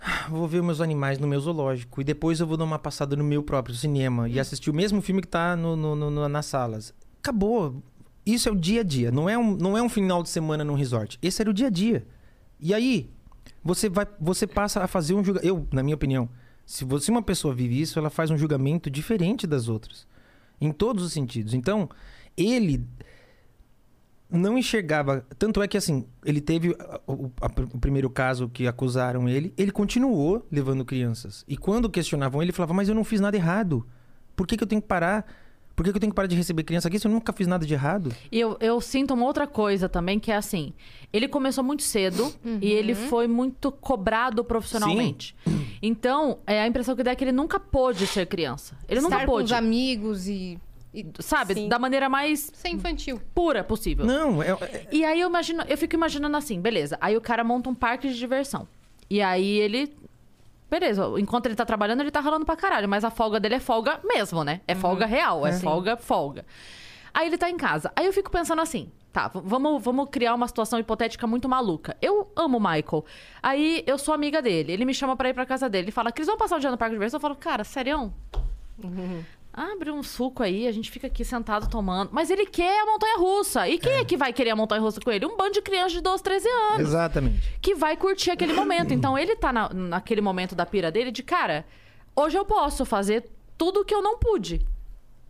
[0.00, 3.16] "Ah, vou ver meus animais no meu zoológico e depois eu vou dar uma passada
[3.16, 6.28] no meu próprio cinema e assistir o mesmo filme que tá no, no- no- no-
[6.28, 6.92] nas salas.
[7.22, 7.82] Acabou.
[8.28, 9.10] Isso é o dia a dia.
[9.10, 11.18] Não é um, não é um final de semana num resort.
[11.22, 12.06] Esse era o dia a dia.
[12.60, 13.10] E aí,
[13.64, 15.46] você vai, você passa a fazer um julgamento.
[15.48, 16.28] Eu, na minha opinião,
[16.66, 20.06] se você uma pessoa vive isso, ela faz um julgamento diferente das outras,
[20.60, 21.54] em todos os sentidos.
[21.54, 21.88] Então,
[22.36, 22.84] ele
[24.30, 25.24] não enxergava.
[25.38, 26.70] Tanto é que, assim, ele teve
[27.06, 31.44] o, a- o primeiro caso que acusaram ele, ele continuou levando crianças.
[31.48, 33.86] E quando questionavam ele, ele falava: Mas eu não fiz nada errado.
[34.36, 35.24] Por que, que eu tenho que parar?
[35.78, 37.64] Por que, eu tenho que parar de receber criança aqui se eu nunca fiz nada
[37.64, 38.12] de errado?
[38.32, 40.72] E eu, eu sinto uma outra coisa também, que é assim:
[41.12, 45.36] ele começou muito cedo e ele foi muito cobrado profissionalmente.
[45.80, 48.76] Então, é, a impressão que dá é que ele nunca pôde ser criança.
[48.88, 49.54] Ele Estar nunca com os pôde.
[49.54, 50.58] amigos e,
[51.20, 51.54] Sabe?
[51.54, 51.68] Sim.
[51.68, 53.20] Da maneira mais ser infantil.
[53.32, 54.04] pura possível.
[54.04, 56.98] Não, é, é- E aí eu imagino, eu fico imaginando assim, beleza.
[57.00, 58.66] Aí o cara monta um parque de diversão.
[59.08, 59.94] E aí ele.
[60.70, 62.88] Beleza, enquanto ele tá trabalhando, ele tá ralando pra caralho.
[62.88, 64.60] Mas a folga dele é folga mesmo, né?
[64.66, 66.44] É folga real, é, folga, folga.
[67.12, 67.90] Aí ele tá em casa.
[67.96, 71.96] Aí eu fico pensando assim, tá, vamos, vamos criar uma situação hipotética muito maluca.
[72.00, 73.04] Eu amo o Michael.
[73.42, 74.72] Aí eu sou amiga dele.
[74.72, 75.86] Ele me chama pra ir pra casa dele.
[75.86, 77.16] Ele fala, Cris, vamos passar um dia no parque de diversão?
[77.18, 78.12] Eu falo, cara, serião?
[79.58, 82.10] Abre um suco aí, a gente fica aqui sentado tomando.
[82.12, 83.68] Mas ele quer a montanha russa.
[83.68, 85.26] E quem é, que vai querer a montanha russa com ele?
[85.26, 86.80] Um bando de crianças de 12, 13 anos.
[86.88, 87.58] Exatamente.
[87.60, 88.92] Que vai curtir aquele momento.
[88.94, 91.64] Então ele tá na- naquele momento da pira dele de, cara,
[92.14, 94.64] hoje eu posso fazer tudo que eu não pude.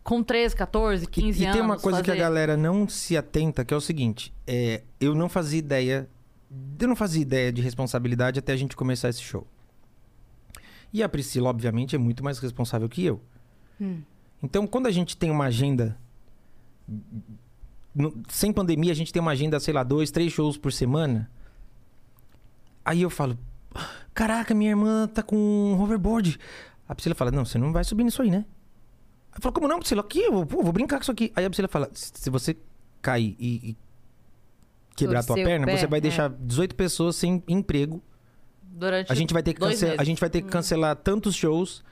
[0.03, 1.55] Com 13, 14, 15 e anos.
[1.55, 2.23] tem uma coisa que a fazer.
[2.23, 6.09] galera não se atenta, que é o seguinte: é, eu não fazia ideia.
[6.79, 9.45] Eu não fazia ideia de responsabilidade até a gente começar esse show.
[10.91, 13.21] E a Priscila, obviamente, é muito mais responsável que eu.
[14.41, 15.97] Então, quando a gente tem uma agenda.
[18.29, 21.29] sem pandemia, a gente tem uma agenda, sei lá, dois, três shows por semana.
[22.83, 23.37] Aí eu falo:
[24.13, 26.39] Caraca, minha irmã tá com um hoverboard.
[26.87, 28.45] A Priscila fala: Não, você não vai subir nisso aí, né?
[29.35, 30.01] Eu falo, como não, Priscila?
[30.01, 31.31] Aqui, eu vou, pô, vou brincar com isso aqui.
[31.35, 32.57] Aí a Priscila fala, se você
[33.01, 33.77] cair e, e
[34.95, 36.01] quebrar a tua perna, pé, você vai é.
[36.01, 38.01] deixar 18 pessoas sem emprego.
[38.61, 41.83] Durante A gente vai ter que, cancelar, a gente vai ter que cancelar tantos shows.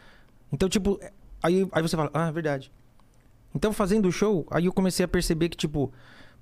[0.52, 0.99] Então, tipo,
[1.42, 2.72] aí, aí você fala, ah, é verdade.
[3.56, 5.92] Então, fazendo o show, aí eu comecei a perceber que, tipo,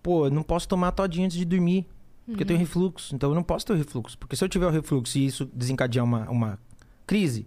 [0.03, 1.87] pô, eu não posso tomar todinho antes de dormir.
[2.25, 3.13] Porque eu tenho refluxo.
[3.15, 4.17] Então eu não posso ter o refluxo.
[4.17, 6.59] Porque se eu tiver o refluxo e isso desencadear uma, uma
[7.05, 7.45] crise,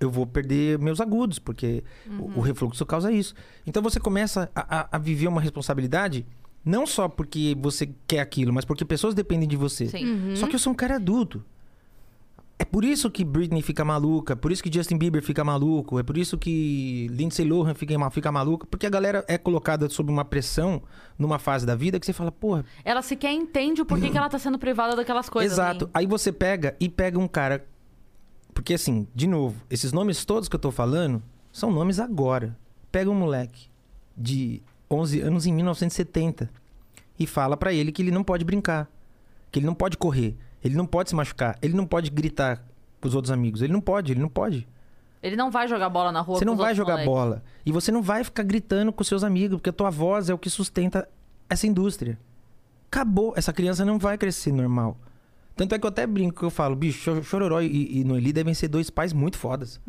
[0.00, 3.32] eu vou perder meus agudos, porque o, o refluxo causa isso.
[3.66, 6.26] Então você começa a, a- a viver uma responsabilidade,
[6.64, 9.86] não só porque você quer aquilo, mas porque pessoas dependem de você.
[9.88, 10.34] Sim.
[10.36, 11.44] Só que eu sou um cara adulto.
[12.56, 16.04] É por isso que Britney fica maluca, por isso que Justin Bieber fica maluco, é
[16.04, 20.24] por isso que Lindsay Lohan fica, fica maluca, porque a galera é colocada sob uma
[20.24, 20.80] pressão
[21.18, 24.28] numa fase da vida que você fala, porra, Ela sequer entende o porquê que ela
[24.28, 25.52] tá sendo privada daquelas coisas.
[25.58, 25.86] Exato.
[25.86, 25.90] né?
[25.94, 27.66] Aí você pega e pega um cara.
[28.52, 31.20] Porque assim, de novo, esses nomes todos que eu tô falando
[31.50, 32.56] são nomes agora.
[32.92, 33.68] Pega um moleque
[34.16, 36.48] de 11 anos em 1970
[37.18, 38.88] e fala pra ele que ele não pode brincar,
[39.50, 42.64] que ele não pode correr, ele não pode se machucar, ele não pode gritar
[43.00, 44.66] pros outros amigos, ele não pode, ele não pode.
[45.22, 47.12] Ele não vai jogar bola na rua Você com não os vai jogar moleques.
[47.12, 47.42] bola.
[47.64, 50.38] E você não vai ficar gritando com seus amigos, porque a tua voz é o
[50.38, 51.08] que sustenta
[51.48, 52.18] essa indústria.
[52.90, 53.32] Acabou.
[53.36, 54.96] Essa criança não vai crescer normal.
[55.56, 58.32] Tanto é que eu até brinco que eu falo, bicho, Cho- Chororó e, e Noeli
[58.32, 59.80] devem ser dois pais muito fodas.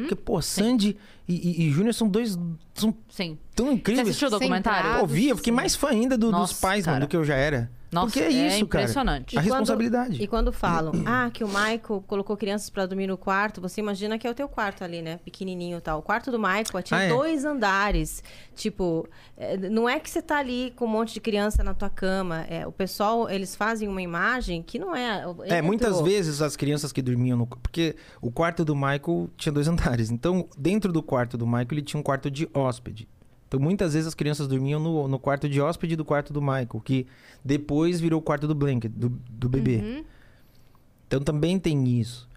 [0.00, 0.96] Porque, pô, Sandy
[1.26, 2.38] e, e, e Júnior são dois.
[2.74, 3.38] são Sim.
[3.54, 4.08] tão Você incríveis.
[4.08, 5.00] assistiu o documentário?
[5.00, 5.56] Pô, vi, eu fiquei Sim.
[5.56, 7.70] mais fã ainda do- dos Nossa, pais, mano, do que eu já era.
[7.94, 8.82] Nossa, Porque é é isso, cara.
[8.84, 9.38] impressionante.
[9.38, 10.22] A E quando- responsabilidade.
[10.22, 14.18] E quando falam, ah, que o Michael colocou crianças pra dormir no quarto, você imagina
[14.18, 15.18] que é o teu quarto ali, né?
[15.24, 16.00] Pequenininho e tal.
[16.00, 17.08] O quarto do Michael tinha Ah, é?
[17.08, 18.22] dois andares.
[18.54, 21.88] Tipo, é, não é que você tá ali com um monte de criança na tua
[21.90, 22.44] cama.
[22.48, 25.24] É, o pessoal, eles fazem uma imagem que não é.
[25.44, 26.04] É, muitas entrou.
[26.04, 27.46] vezes as crianças que dormiam no.
[27.46, 30.10] Porque o quarto do Michael tinha dois andares.
[30.10, 33.08] Então, dentro do quarto do Michael, ele tinha um quarto de hóspede.
[33.54, 36.82] Então, muitas vezes as crianças dormiam no, no quarto de hóspede do quarto do Michael,
[36.84, 37.06] que
[37.44, 40.04] depois virou o quarto do blanket, do, do bebê.
[41.06, 42.28] Então, também tem isso.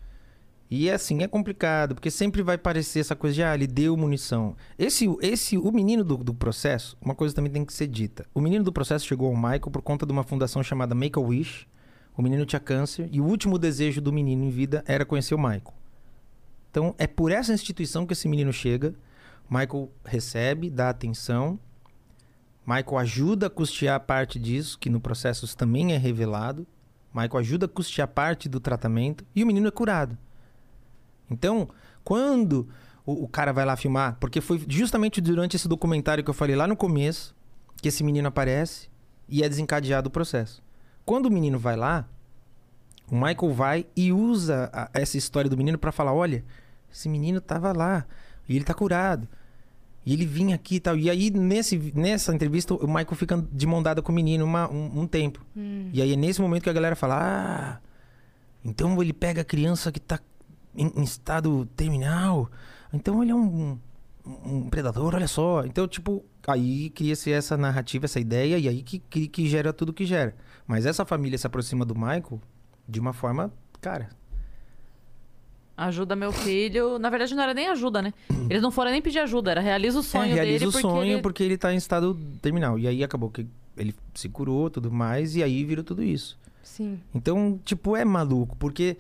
[0.70, 4.56] E assim, é complicado, porque sempre vai parecer essa coisa de, ah, ele deu munição.
[4.78, 8.28] Esse, esse o menino do, do processo, uma coisa também tem que ser dita.
[8.32, 11.68] O menino do processo chegou ao Michael por conta de uma fundação chamada Make-A-Wish.
[12.16, 15.40] O menino tinha câncer e o último desejo do menino em vida era conhecer o
[15.40, 15.74] Michael.
[16.70, 18.94] Então, é por essa instituição que esse menino chega.
[19.50, 21.60] Michael recebe, dá atenção.
[22.66, 26.68] Michael ajuda a custear parte disso, que no processo também é revelado.
[27.14, 30.18] Michael ajuda a custear parte do tratamento e o menino é curado.
[31.30, 31.70] Então,
[32.04, 32.68] quando
[33.06, 36.56] o, o cara vai lá filmar, porque foi justamente durante esse documentário que eu falei
[36.56, 37.36] lá no começo
[37.82, 38.90] que esse menino aparece
[39.30, 40.62] e é desencadeado o processo.
[41.06, 42.08] Quando o menino vai lá,
[43.10, 46.44] o Michael vai e usa a- essa história do menino pra falar: olha,
[46.92, 48.06] esse menino tava lá
[48.48, 49.28] e ele tá curado.
[50.06, 50.96] E ele vinha aqui e tal.
[50.98, 54.72] E aí, nesse, nessa entrevista, o Michael fica de mão dada com o menino uma-
[54.72, 55.46] um, um tempo.
[55.94, 57.80] E aí é nesse momento que a galera fala: Ah,
[58.64, 60.20] então ele pega a criança que tá
[60.76, 62.50] em, em estado terminal.
[62.94, 63.78] Então ele é um,
[64.46, 65.66] um predador, olha só.
[65.66, 69.92] Então, tipo, aí cria-se essa narrativa, essa ideia, e aí que, que, que gera tudo
[69.92, 70.34] que gera.
[70.66, 72.40] Mas essa família se aproxima do Michael
[72.88, 73.52] de uma forma,
[73.82, 74.08] cara.
[75.78, 76.98] Ajuda meu filho.
[76.98, 78.12] Na verdade, não era nem ajuda, né?
[78.50, 80.66] Eles não foram nem pedir ajuda, era realiza o sonho é, realiza dele.
[80.70, 82.80] o porque sonho ele- porque ele tá em estado terminal.
[82.80, 83.46] E aí acabou que
[83.78, 86.36] ele se curou, tudo mais, e aí virou tudo isso.
[86.64, 87.00] Sim.
[87.14, 88.98] Então, tipo, é maluco, porque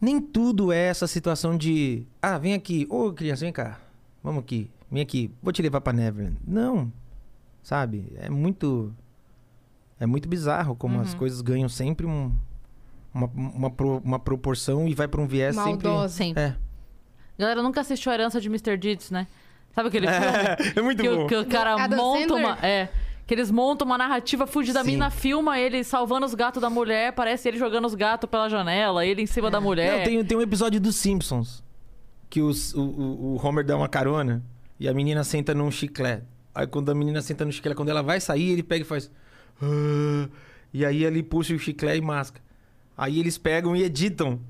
[0.00, 3.78] nem tudo é essa situação de, ah, vem aqui, ô criança, vem cá,
[4.22, 6.36] vamos aqui, vem aqui, vou te levar pra Neverland.
[6.46, 6.90] Não,
[7.62, 8.06] sabe?
[8.16, 8.92] É muito,
[10.00, 11.02] é muito bizarro como Uhum.
[11.02, 12.32] as coisas ganham sempre um,
[13.14, 16.08] uma, uma, pro- uma proporção e vai pra um viés Maldosa.
[16.08, 16.28] Sim.
[16.28, 16.42] sempre...
[16.42, 16.56] É.
[17.38, 18.76] Galera nunca assistiu a herança de Mr.
[18.76, 19.26] Deeds, né?
[19.74, 20.26] Sabe aquele filme?
[20.26, 21.26] É, é muito que, o- bom.
[21.26, 22.44] que o cara Adam monta Sandler?
[22.46, 22.58] uma.
[22.66, 22.88] É.
[23.26, 24.92] Que eles montam uma narrativa fugida da Sim.
[24.92, 29.06] mina, filma ele salvando os gatos da mulher, parece ele jogando os gatos pela janela,
[29.06, 29.98] ele em cima da mulher.
[29.98, 31.62] Não, tem, tem um episódio dos Simpsons
[32.28, 34.42] que os- o, o, o Homer dá uma carona
[34.80, 36.24] E a menina senta num chiclete.
[36.54, 39.10] Aí quando a menina senta no chiclete, quando ela vai sair, ele pega e faz.
[39.62, 40.28] "Ah",
[40.74, 42.40] E aí ele puxa o chiclete e masca.
[42.96, 44.40] Aí eles pegam e editam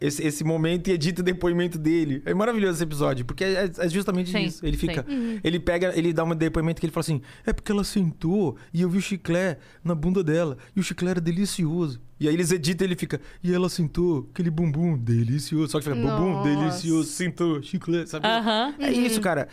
[0.00, 2.22] esse, esse momento e edita o depoimento dele.
[2.24, 4.64] É maravilhoso esse episódio, porque é, é justamente Sim, isso.
[4.64, 5.04] Ele fica.
[5.08, 5.40] sim.
[5.42, 8.82] Ele pega, ele dá um depoimento que ele fala assim: é porque ela sentou e
[8.82, 12.00] eu vi o chiclete na bunda dela e o chiclete era delicioso.
[12.18, 15.72] E aí eles editam e ele fica, e ela sentou aquele bumbum delicioso.
[15.72, 16.48] Só que fica, bumbum Nossa.
[16.48, 18.26] delicioso, sentou, chiclete, sabe?
[18.78, 19.48] É isso, cara.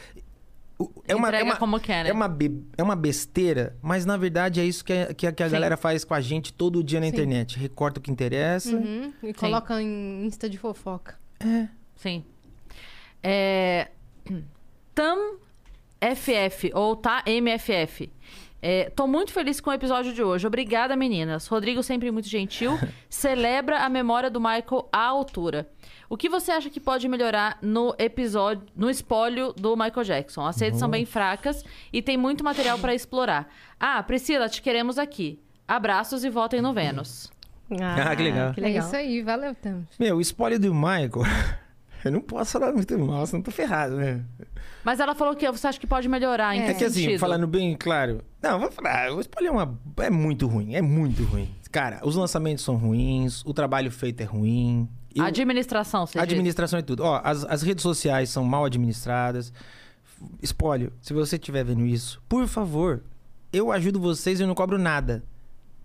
[1.07, 2.09] É uma, é, uma, como quer, né?
[2.09, 5.31] é, uma be- é uma besteira, mas na verdade é isso que, a- que, a-
[5.31, 5.53] que a Sim.
[5.53, 7.11] galera faz com a gente todo dia na Sim.
[7.11, 7.57] internet.
[7.59, 8.75] Recorta o que interessa.
[8.75, 11.17] Uhum, E coloca em Insta de fofoca.
[11.39, 11.67] É.
[11.95, 12.23] Sim.
[13.21, 13.89] É...
[14.95, 15.37] Tam
[16.15, 18.11] FF, ou tá MFF.
[18.61, 20.47] É, tô muito feliz com o episódio de hoje.
[20.47, 21.47] Obrigada, meninas.
[21.47, 22.79] Rodrigo sempre muito gentil.
[23.09, 25.69] Celebra a memória do Michael à altura.
[26.13, 30.45] O que você acha que pode melhorar no episódio, no espólio do Michael Jackson?
[30.45, 33.51] As redes são bem fracas e tem muito material pra explorar.
[33.79, 35.39] Ah, Priscila, te queremos aqui.
[35.67, 37.31] Abraços e votem no Vênus.
[37.81, 38.53] Ah, que legal.
[38.53, 38.85] Que É legal.
[38.85, 39.81] isso aí, valeu, Tam.
[39.99, 41.23] Meu, o spoiler do Michael.
[42.05, 44.23] eu não posso falar muito mal, senão tô ferrado, né?
[44.83, 46.65] Mas ela falou que você acha que pode melhorar, em É.
[46.65, 47.19] que É que assim, sentido?
[47.21, 48.23] falando bem claro.
[48.39, 51.49] Não, vou falar, o spoiler é, uma, é muito ruim, é muito ruim.
[51.71, 54.87] Cara, os lançamentos são ruins, o trabalho feito é ruim.
[55.15, 56.33] Eu- Administração, você A diz.
[56.33, 57.03] administração é tudo.
[57.03, 59.53] Ó, as, as redes sociais são mal administradas.
[60.41, 63.03] Espólio, se você estiver vendo isso, por favor,
[63.51, 65.23] eu ajudo vocês e eu não cobro nada.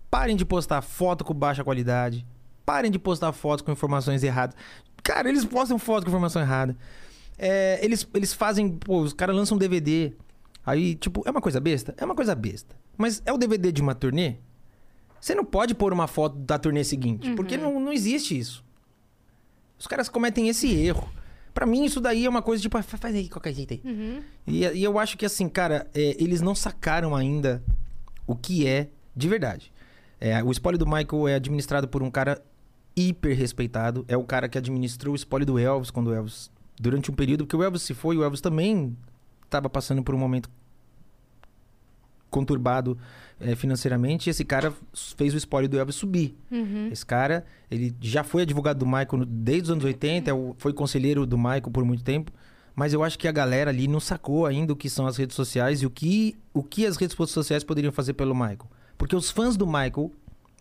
[0.09, 2.25] Parem de postar foto com baixa qualidade.
[2.65, 4.55] Parem de postar fotos com informações erradas.
[5.03, 6.75] Cara, eles postam foto com informação errada.
[7.37, 8.69] É, eles, eles fazem.
[8.69, 10.13] Pô, os caras lançam um DVD.
[10.65, 11.93] Aí, tipo, é uma coisa besta?
[11.97, 12.75] É uma coisa besta.
[12.97, 14.35] Mas é o DVD de uma turnê?
[15.19, 18.63] Você não pode pôr uma foto da turnê seguinte, porque não, não existe isso.
[19.79, 21.09] Os caras cometem esse erro.
[21.53, 23.81] Pra mim, isso daí é uma coisa tipo, "Ah, fa- faz aí, qualquer jeito aí.
[24.45, 27.63] E, e eu acho que, assim, cara, é, eles não sacaram ainda
[28.27, 29.71] o que é de verdade.
[30.19, 32.41] É, o spoiler do Michael é administrado por um cara
[32.95, 34.05] hiper respeitado.
[34.07, 36.51] É o cara que administrou o spoiler do Elvis quando o Elvis.
[36.79, 38.95] Durante um período, porque o Elvis se foi, o Elvis também
[39.45, 40.49] estava passando por um momento
[42.29, 42.97] conturbado
[43.39, 44.29] é, financeiramente.
[44.29, 44.73] Esse cara
[45.17, 46.37] fez o spoiler do Elvis subir.
[46.91, 51.25] Esse cara, ele já foi advogado do Michael desde os anos 80, é foi conselheiro
[51.25, 52.31] do Michael por muito tempo.
[52.75, 55.35] Mas eu acho que a galera ali não sacou ainda o que são as redes
[55.35, 58.69] sociais e o que, o que as redes sociais poderiam fazer pelo Michael.
[58.97, 60.11] Porque os fãs do Michael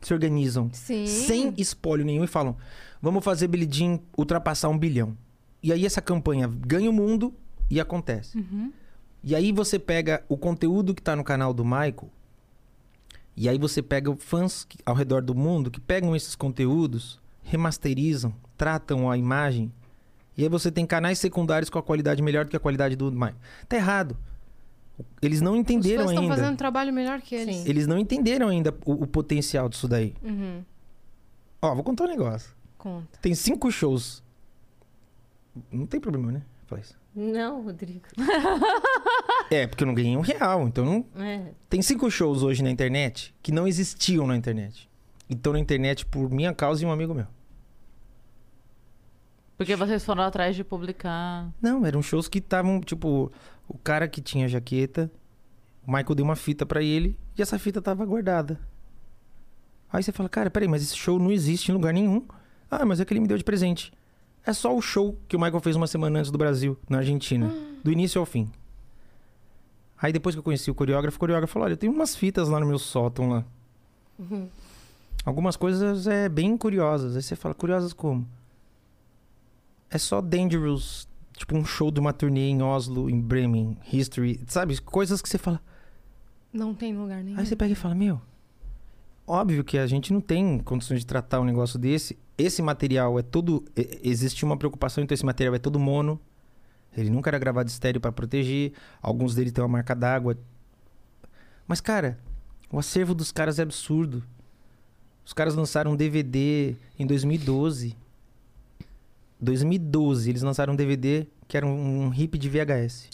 [0.01, 1.07] se organizam Sim.
[1.07, 2.57] sem espólio nenhum e falam:
[3.01, 5.17] vamos fazer Billie Jean ultrapassar um bilhão.
[5.63, 7.35] E aí essa campanha ganha o mundo
[7.71, 8.39] e acontece.
[9.23, 12.11] E aí você pega o conteúdo que tá no canal do Michael,
[13.39, 18.35] e aí você pega fãs que- ao redor do mundo que pegam esses conteúdos, remasterizam,
[18.57, 19.73] tratam a imagem,
[20.37, 23.11] e aí você tem canais secundários com a qualidade melhor do que a qualidade do
[23.11, 23.35] Michael.
[23.69, 24.17] Tá errado.
[25.23, 26.35] Eles não Os entenderam fãs estão ainda.
[26.37, 27.57] fazendo um trabalho melhor que eles.
[27.57, 27.69] Sim.
[27.69, 30.15] Eles não entenderam ainda o, o potencial disso daí.
[30.23, 30.65] Uhum.
[31.63, 32.51] Ó, vou contar um negócio.
[32.77, 33.19] Conta.
[33.23, 34.23] Tem cinco shows.
[35.73, 36.43] Não tem problema, né?
[36.81, 36.95] Isso.
[37.15, 38.03] Não, Rodrigo.
[39.51, 40.67] É, porque eu não ganhei um real.
[40.69, 41.07] Então não.
[41.23, 41.53] É.
[41.69, 44.89] Tem cinco shows hoje na internet que não existiam na internet.
[45.29, 47.27] E estão na internet por minha causa e um amigo meu.
[49.57, 51.53] Porque vocês foram atrás de publicar.
[51.61, 53.33] Não, eram shows que estavam, tipo,
[53.67, 55.11] o cara que tinha a jaqueta,
[55.87, 58.59] o Michael deu uma fita pra ele e essa fita tava guardada.
[59.93, 62.25] Aí você fala, cara, peraí, mas esse show não existe em lugar nenhum.
[62.71, 63.93] Ah, mas é que ele me deu de presente.
[64.47, 67.53] É só o show que o Michael fez uma semana antes do Brasil, na Argentina.
[67.83, 68.51] Do início ao fim.
[70.01, 72.49] Aí depois que eu conheci o coreógrafo, o coreógrafo falou, olha, eu tenho umas fitas
[72.49, 73.45] lá no meu sótão lá.
[75.25, 77.17] Algumas coisas é bem curiosas.
[77.17, 78.27] Aí você fala, curiosas como?
[79.91, 84.81] É só Dangerous, tipo um show de uma turnê em Oslo, em Bremen, History, sabe?
[84.81, 85.61] Coisas que você fala.
[86.53, 87.39] Não tem lugar nenhum.
[87.39, 88.21] Aí você pega e fala, meu,
[89.27, 92.19] óbvio que a gente não tem condições de tratar um negócio desse.
[92.37, 93.65] Esse material é todo.
[94.03, 96.21] Existe uma preocupação, então esse material é todo mono.
[96.97, 98.73] Ele nunca era gravado estéreo para proteger.
[99.01, 100.37] Alguns dele têm uma marca d'água.
[101.67, 102.19] Mas, cara,
[102.73, 104.23] o acervo dos caras é absurdo.
[105.25, 107.95] Os caras lançaram um DVD em 2012.
[109.41, 113.09] 2012, eles lançaram um DVD que era um, um hip de VHS.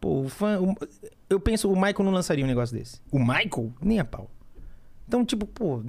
[0.00, 0.60] Pô, o fã.
[0.60, 0.74] o-
[1.30, 3.00] eu penso, o Michael não lançaria um negócio desse.
[3.10, 3.72] O Michael?
[3.80, 4.30] Nem a pau.
[5.08, 5.82] Então, tipo, pô.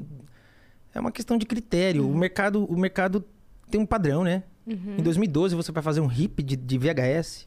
[0.94, 2.10] É uma questão de critério.
[2.10, 3.24] O, mercado, o mercado
[3.70, 4.44] tem um padrão, né?
[4.68, 7.46] Em 2012 você vai fazer um hip de, de VHS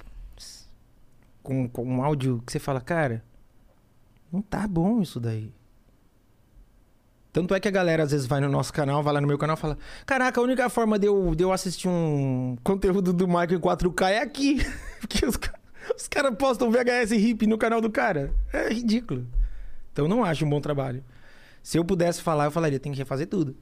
[1.43, 3.23] com, com um áudio que você fala, cara,
[4.33, 5.53] não tá bom isso daí.
[7.33, 9.39] Tanto é que a galera às vezes vai no nosso canal, vai lá no meu
[9.39, 13.29] canal e fala: Caraca, a única forma de eu, de eu assistir um conteúdo do
[13.29, 14.59] Michael em 4K é aqui.
[14.99, 15.39] Porque os,
[15.97, 18.35] os caras postam VHS hip no canal do cara.
[18.53, 19.27] É ridículo.
[19.93, 21.05] Então não acho um bom trabalho.
[21.63, 23.55] Se eu pudesse falar, eu falaria: tem que refazer tudo.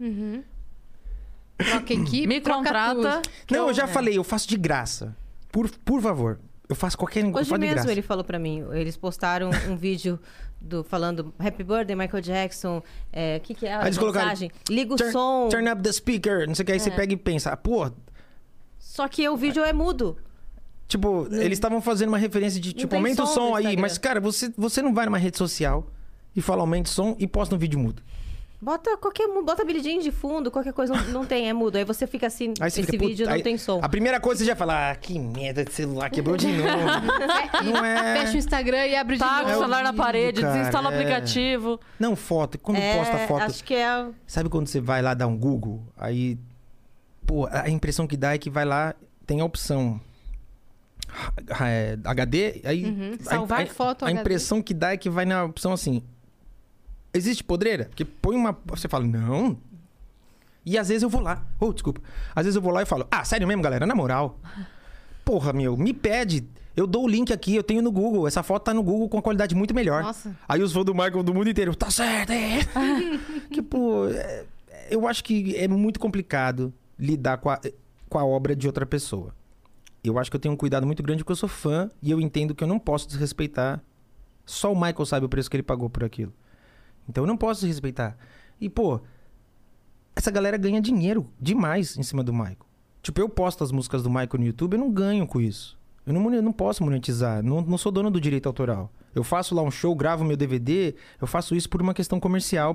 [1.59, 2.95] Troca equipe, Me troca contrata.
[3.23, 3.31] tudo.
[3.51, 5.17] não, eu já falei, eu faço de graça.
[5.51, 6.39] Por, por favor.
[6.69, 7.93] Eu faço qualquer negócio Hoje faço de mesmo graça.
[7.93, 10.21] ele falou pra mim, eles postaram um vídeo
[10.61, 14.51] do, falando Happy Birthday, Michael Jackson, o que, que é a Aí eles colocaram, mensagem?
[14.69, 15.49] Liga o Turn, som.
[15.51, 16.73] turn up the speaker, não sei o que.
[16.73, 17.91] Aí você pega e pensa, ah, pô,
[18.79, 20.17] Só que o vídeo é mudo.
[20.87, 23.65] Tipo, eles estavam fazendo uma referência de, tipo, tem aumenta o som som no aí.
[23.65, 23.83] Instagram.
[23.83, 25.87] Mas, cara, você, você não vai numa rede social
[26.37, 28.03] e fala aumenta o som e posta um vídeo mudo.
[28.61, 31.77] Bota qualquer bota Billie Jean de fundo, qualquer coisa não, não tem, é mudo.
[31.77, 33.79] Aí você fica assim, Aí esse fica, vídeo não aí tem som.
[33.81, 36.69] A primeira coisa você já fala, ah, que merda de celular, quebrou de novo.
[37.73, 38.21] não é...
[38.21, 39.59] Fecha o Instagram e abre de Taca o novo.
[39.61, 40.97] celular na parede, cara, desinstala o é.
[40.97, 41.79] aplicativo.
[42.01, 42.59] Não, foto.
[42.59, 43.43] Quando É, posta foto...
[43.43, 44.09] Acho que é.
[44.27, 45.81] Sabe quando você vai lá dar um Google?
[45.97, 46.37] Aí,
[47.25, 48.93] pô, a impressão que dá é que vai lá,
[49.25, 50.01] tem a opção
[51.49, 52.85] ha- é, HD, aí...
[52.85, 53.17] Uhum.
[53.21, 54.21] a- Salvar a, foto A HD.
[54.21, 56.03] impressão que dá é que vai na opção assim...
[57.19, 57.87] Existe podreira?
[57.87, 58.57] Porque põe uma...
[58.67, 59.59] Você fala, não...
[60.65, 61.47] E às vezes eu vou lá.
[61.59, 62.01] Oh, desculpa.
[62.37, 63.87] Às vezes eu vou lá e falo, ah, sério mesmo, galera?
[63.87, 64.39] Na moral.
[65.25, 66.47] Porra, meu, me pede.
[66.77, 68.29] Eu dou o link aqui, eu tenho no Google.
[68.29, 70.03] Essa foto tá no Google com uma qualidade muito melhor.
[70.03, 70.37] Nossa.
[70.47, 72.59] Aí os fãs do Michael do mundo inteiro, tá certo, é.
[73.51, 74.45] que, pô, é-
[74.91, 77.59] eu acho que é muito complicado lidar com a,
[78.09, 79.35] com a obra de outra pessoa.
[80.05, 82.21] Eu acho que eu tenho um cuidado muito grande porque eu sou fã e eu
[82.21, 83.83] entendo que eu não posso desrespeitar.
[84.47, 86.33] Só o Michael sabe o preço que ele pagou por aquilo.
[87.09, 88.17] Então eu não posso desrespeitar.
[88.61, 89.01] E, pô,
[90.15, 92.59] essa galera ganha dinheiro demais em cima do Michael.
[93.03, 95.79] Tipo, eu posto as músicas do Michael no YouTube, eu não ganho com isso.
[96.05, 98.91] Eu não, mone- não posso monetizar, não, não sou dono do direito autoral.
[99.15, 102.75] Eu faço lá um show, gravo meu DVD, eu faço isso por uma questão comercial,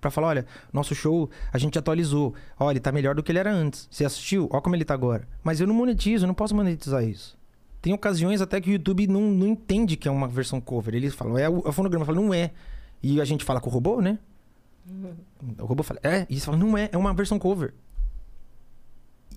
[0.00, 2.34] pra falar, olha, nosso show a gente atualizou.
[2.58, 3.88] Olha, ele tá melhor do que ele era antes.
[3.90, 4.48] Você assistiu?
[4.52, 5.28] Olha como ele tá agora.
[5.42, 7.36] Mas eu não monetizo, eu não posso monetizar isso.
[7.80, 10.94] Tem ocasiões até que o YouTube não, não entende que é uma versão cover.
[10.94, 12.04] Eles falam, é o, é o fonograma.
[12.04, 12.50] Fala, não é.
[13.02, 14.18] E a gente fala com o robô, né?
[15.58, 16.26] O robô fala, é.
[16.28, 17.74] E você fala, não é, é uma versão cover.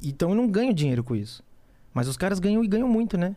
[0.03, 1.43] Então eu não ganho dinheiro com isso.
[1.93, 3.35] Mas os caras ganham e ganham muito, né?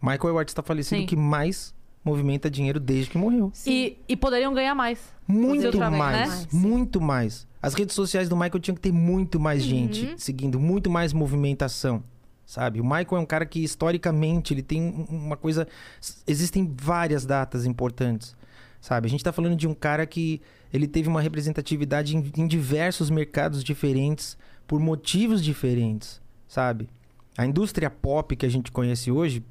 [0.00, 1.06] Michael é o artista falecido Sim.
[1.06, 1.74] que mais
[2.04, 3.52] movimenta dinheiro desde que morreu.
[3.66, 4.98] E, e poderiam ganhar mais.
[5.26, 6.48] Muito mais, né?
[6.52, 7.46] muito mais.
[7.60, 12.02] As redes sociais do Michael tinham que ter muito mais gente seguindo, muito mais movimentação,
[12.44, 12.80] sabe?
[12.80, 15.68] O Michael é um cara que historicamente ele tem um- uma coisa,
[16.26, 18.34] existem várias datas importantes,
[18.82, 19.06] sabe?
[19.06, 20.42] A gente tá falando de um cara que
[20.72, 24.36] ele teve uma representatividade em, em diversos mercados diferentes
[24.66, 26.88] por motivos diferentes, sabe?
[27.38, 29.42] A indústria pop que a gente conhece hoje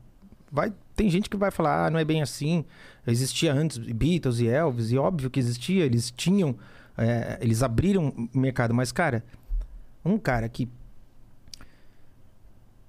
[0.51, 2.65] vai tem gente que vai falar, ah, não é bem assim.
[3.07, 6.55] Existia antes Beatles e Elvis, e óbvio que existia, eles tinham,
[6.95, 9.23] é, eles abriram mercado, mas cara,
[10.05, 10.69] um cara que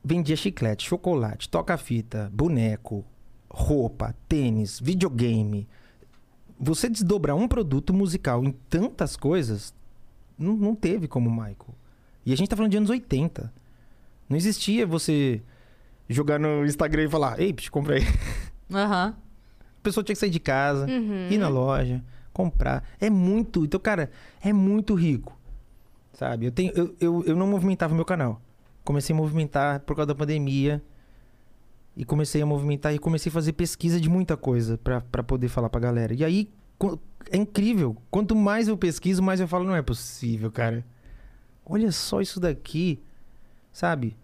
[0.04, 3.04] vendia chiclete, chocolate, toca-fita, boneco,
[3.48, 5.68] roupa, tênis, videogame,
[6.64, 9.74] você desdobrar um produto musical em tantas coisas,
[10.38, 11.74] não, não teve como Michael.
[12.24, 13.52] E a gente tá falando de anos 80.
[14.28, 15.42] Não existia você
[16.08, 18.02] jogar no Instagram e falar, ei, psh, compra aí.
[18.72, 19.16] Aham.
[19.58, 22.84] A pessoa tinha que sair de casa, ir na loja, comprar.
[23.00, 23.64] É muito.
[23.64, 25.36] Então, cara, é muito rico.
[26.12, 26.46] Sabe?
[26.46, 28.40] Eu, tenho, eu, eu, eu não movimentava meu canal.
[28.84, 30.80] Comecei a movimentar por causa da pandemia.
[31.96, 35.68] E comecei a movimentar e comecei a fazer pesquisa de muita coisa pra poder falar
[35.68, 36.14] pra galera.
[36.14, 36.48] E aí,
[37.30, 37.96] é incrível.
[38.10, 40.84] Quanto mais eu pesquiso, mais eu falo, não é possível, cara.
[41.64, 43.00] Olha só isso daqui.
[43.72, 44.16] Sabe?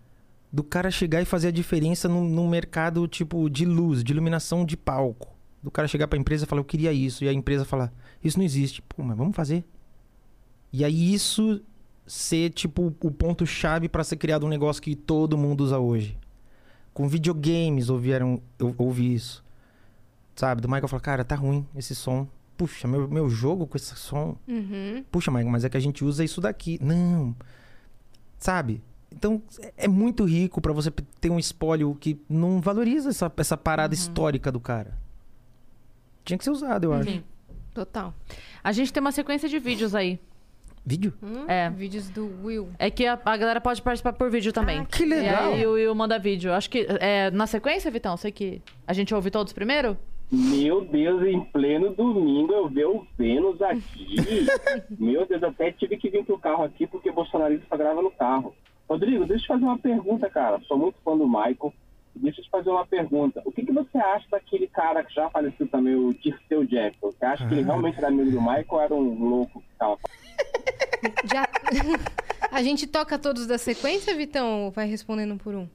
[0.50, 4.64] Do cara chegar e fazer a diferença num, num mercado tipo de luz, de iluminação
[4.64, 5.36] de palco.
[5.62, 7.22] Do cara chegar pra empresa e falar, eu queria isso.
[7.22, 7.92] E a empresa falar,
[8.24, 8.80] isso não existe.
[8.82, 9.64] Pô, mas vamos fazer.
[10.72, 11.60] E aí isso
[12.06, 16.16] ser tipo o ponto-chave pra ser criado um negócio que todo mundo usa hoje.
[16.98, 19.44] Com videogames ouviram, eu ouvi isso.
[20.34, 20.60] Sabe?
[20.60, 22.26] Do Michael falar, cara, tá ruim esse som.
[22.56, 24.36] Puxa, meu, meu jogo com esse som.
[24.48, 25.04] Uhum.
[25.08, 26.76] Puxa, Michael, mas é que a gente usa isso daqui.
[26.82, 27.36] Não.
[28.36, 28.82] Sabe?
[29.14, 29.40] Então,
[29.76, 34.50] é muito rico pra você ter um espólio que não valoriza essa, essa parada histórica
[34.50, 34.98] do cara.
[36.24, 37.12] Tinha que ser usado, eu acho.
[37.12, 37.22] Sim.
[37.72, 38.12] Total.
[38.64, 40.18] A gente tem uma sequência de vídeos aí.
[40.88, 41.12] Vídeo?
[41.46, 41.68] É.
[41.68, 42.70] Vídeos do Will.
[42.78, 44.82] É que a, a galera pode participar por vídeo também.
[44.86, 45.50] que legal.
[45.50, 46.50] E aí o Will manda vídeo.
[46.52, 48.16] Acho que é na sequência, Vitão?
[48.16, 49.98] Sei que a gente ouve todos primeiro?
[50.32, 54.16] Meu Deus, em pleno domingo eu ver o Vênus aqui.
[54.98, 58.54] Meu Deus, até tive que vir pro carro aqui porque bolsonarista grava no carro.
[58.88, 60.58] Rodrigo, deixa eu te fazer uma pergunta, cara.
[60.66, 61.72] Sou muito fã do Michael.
[62.14, 63.42] deixa eu te fazer uma pergunta.
[63.44, 67.10] O que, que você acha daquele cara que já faleceu também, o Dirceu Jackson?
[67.12, 67.66] Você acha que ele Ah.
[67.66, 69.96] realmente era amigo do Michael ou era um louco que tava
[71.24, 71.48] Já...
[72.50, 74.64] A gente toca todos da sequência, Vitão?
[74.64, 75.68] Ou vai respondendo por um?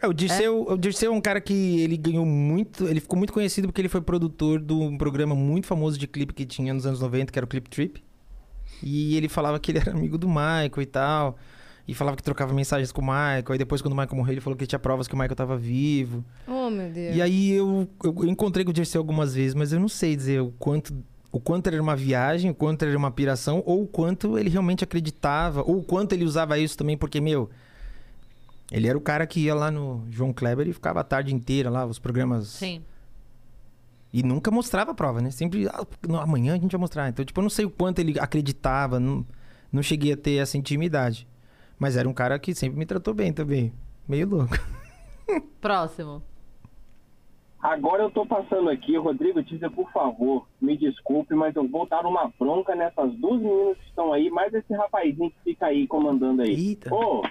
[0.00, 2.86] É, o Dirceu, o Dirceu é um cara que ele ganhou muito.
[2.86, 6.34] Ele ficou muito conhecido porque ele foi produtor de um programa muito famoso de clipe
[6.34, 8.02] que tinha nos anos 90, que era o Clip Trip.
[8.82, 11.38] E ele falava que ele era amigo do Michael e tal.
[11.88, 13.44] E falava que trocava mensagens com o Michael.
[13.48, 15.56] Aí depois, quando o Michael morreu, ele falou que tinha provas que o Michael tava
[15.56, 16.24] vivo.
[16.46, 17.16] Oh, meu Deus.
[17.16, 20.42] E aí eu, eu encontrei com o Dirceu algumas vezes, mas eu não sei dizer
[20.42, 20.92] o quanto,
[21.36, 24.82] o quanto era uma viagem, o quanto era uma piração, ou o quanto ele realmente
[24.82, 27.50] acreditava, ou o quanto ele usava isso também, porque, meu,
[28.72, 31.68] ele era o cara que ia lá no João Kleber e ficava a tarde inteira
[31.68, 32.48] lá, os programas.
[32.48, 32.82] Sim.
[34.10, 35.30] E nunca mostrava a prova, né?
[35.30, 35.86] Sempre, ah,
[36.22, 37.06] amanhã a gente vai mostrar.
[37.10, 39.26] Então, tipo, eu não sei o quanto ele acreditava, não,
[39.70, 41.28] não cheguei a ter essa intimidade.
[41.78, 43.74] Mas era um cara que sempre me tratou bem também.
[44.08, 44.58] Meio louco.
[45.60, 46.22] Próximo.
[47.66, 52.06] Agora eu tô passando aqui, Rodrigo Teaser, por favor, me desculpe, mas eu vou dar
[52.06, 56.42] uma bronca nessas duas meninas que estão aí, mais esse rapazinho que fica aí comandando
[56.42, 56.50] aí.
[56.54, 56.94] Eita.
[56.94, 57.22] Ô,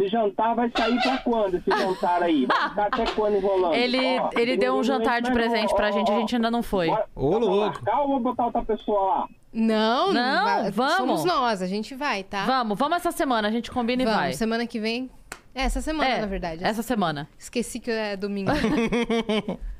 [0.00, 2.46] esse jantar vai sair pra quando, esse jantar aí?
[2.46, 3.74] Vai ficar até quando enrolando?
[3.74, 5.76] Ele, Ó, ele deu um jantar de presente não.
[5.76, 6.86] pra Ó, gente, a ó, gente ainda não foi.
[6.88, 7.56] bora- Ô, louco.
[7.58, 9.28] marcar ou vou botar outra pessoa lá?
[9.52, 10.94] Não, Não, vai- vamos.
[10.96, 12.46] Somos nós, a gente vai, tá?
[12.46, 14.32] Vamos, vamos essa semana, a gente combina Vamos, e vai.
[14.32, 15.10] semana que vem.
[15.54, 16.64] É, essa semana, É, na verdade.
[16.64, 17.28] Essa semana.
[17.38, 18.50] Esqueci que é domingo.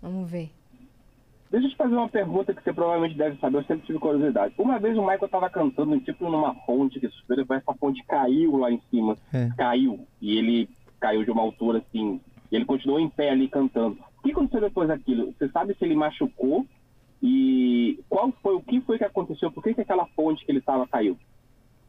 [0.00, 0.50] Vamos ver.
[1.50, 4.54] Deixa eu te fazer uma pergunta que você provavelmente deve saber, eu sempre tive curiosidade.
[4.56, 8.70] Uma vez o Michael tava cantando, tipo, numa fonte que depois essa fonte caiu lá
[8.70, 9.16] em cima.
[9.32, 9.50] É.
[9.58, 10.06] Caiu.
[10.22, 10.68] E ele
[11.00, 12.20] caiu de uma altura assim.
[12.52, 13.98] E ele continuou em pé ali cantando.
[14.18, 15.34] O que aconteceu depois daquilo?
[15.36, 16.64] Você sabe se ele machucou?
[17.22, 19.50] E qual foi, o que foi que aconteceu?
[19.50, 21.18] Por que, que aquela fonte que ele tava caiu?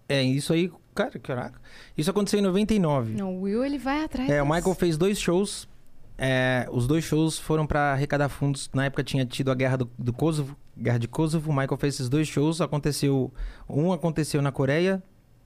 [0.10, 1.61] É, isso aí, cara, caraca.
[1.98, 3.14] Isso aconteceu em 99.
[3.14, 4.30] Não, o Will, ele vai atrás.
[4.30, 5.69] É, o Michael fez dois shows.
[6.18, 8.69] É, os dois shows foram pra arrecadar fundos.
[8.74, 11.50] Na época tinha tido a guerra do, do Kosovo, guerra de Kosovo.
[11.50, 12.60] O Michael fez esses dois shows.
[12.60, 13.32] Aconteceu,
[13.69, 15.01] um aconteceu na Coreia.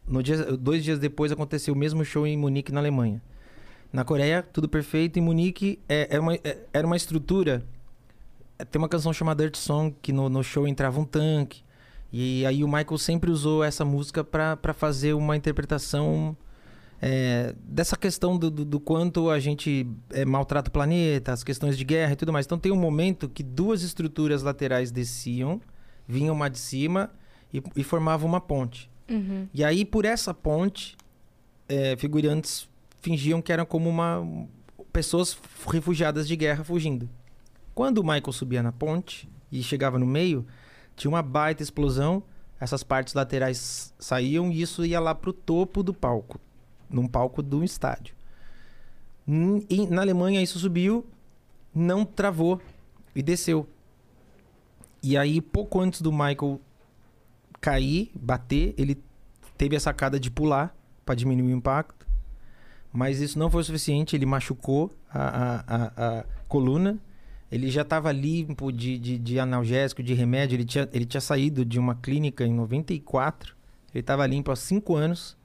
[0.07, 3.21] No dia, dois dias depois aconteceu o mesmo show em Munique, na Alemanha.
[3.93, 5.17] Na Coreia, tudo perfeito.
[5.17, 7.63] Em Munique, é, era, uma, é, era uma estrutura.
[8.71, 11.63] Tem uma canção chamada Dirt Song que no, no show entrava um tanque.
[12.11, 16.37] E aí o Michael sempre usou essa música pra pra fazer uma interpretação
[17.01, 21.77] é, dessa questão do, do, do quanto a gente é, maltrata o planeta, as questões
[21.77, 22.45] de guerra e tudo mais.
[22.45, 25.61] Então tem um momento que duas estruturas laterais desciam,
[26.07, 27.11] vinham uma de cima
[27.53, 28.89] e, e formavam uma ponte.
[29.09, 29.47] Uhum.
[29.53, 30.97] E aí, por essa ponte,
[31.69, 32.67] é, figurantes
[33.01, 34.25] fingiam que eram como uma
[34.91, 37.09] pessoas refugiadas de guerra fugindo.
[37.75, 40.47] Quando o Michael subia na ponte e chegava no meio,
[40.95, 42.23] tinha uma baita explosão,
[42.57, 46.39] essas partes laterais saíam e isso ia lá pro topo do palco,
[46.89, 48.15] num palco do estádio.
[49.69, 51.05] E na Alemanha isso subiu,
[51.73, 52.61] não travou
[53.13, 53.67] e desceu.
[55.03, 56.61] E aí, pouco antes do Michael
[57.59, 59.03] cair, bater, ele
[59.57, 62.07] teve a sacada de pular para diminuir o impacto.
[62.91, 66.97] Mas isso não foi suficiente, ele machucou a, a, a, a coluna.
[67.51, 70.55] Ele já estava limpo de, de, de analgésico, de remédio.
[70.55, 73.55] Ele tinha, ele tinha saído de uma clínica em 94.
[73.93, 75.37] Ele estava limpo há 5 anos.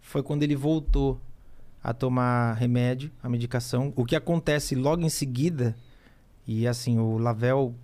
[0.00, 1.20] Foi quando ele voltou
[1.82, 3.92] a tomar remédio, a medicação.
[3.96, 5.74] O que acontece logo em seguida,
[6.46, 7.74] e assim, o Lavelle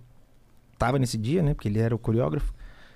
[0.73, 1.53] estava nesse dia, né?
[1.53, 2.53] Porque ele era o coreógrafo.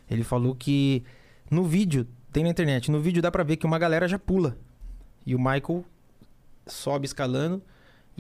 [0.09, 1.03] Ele falou que
[1.49, 4.57] no vídeo, tem na internet, no vídeo dá pra ver que uma galera já pula.
[5.25, 5.83] E o Michael
[6.67, 7.61] sobe escalando.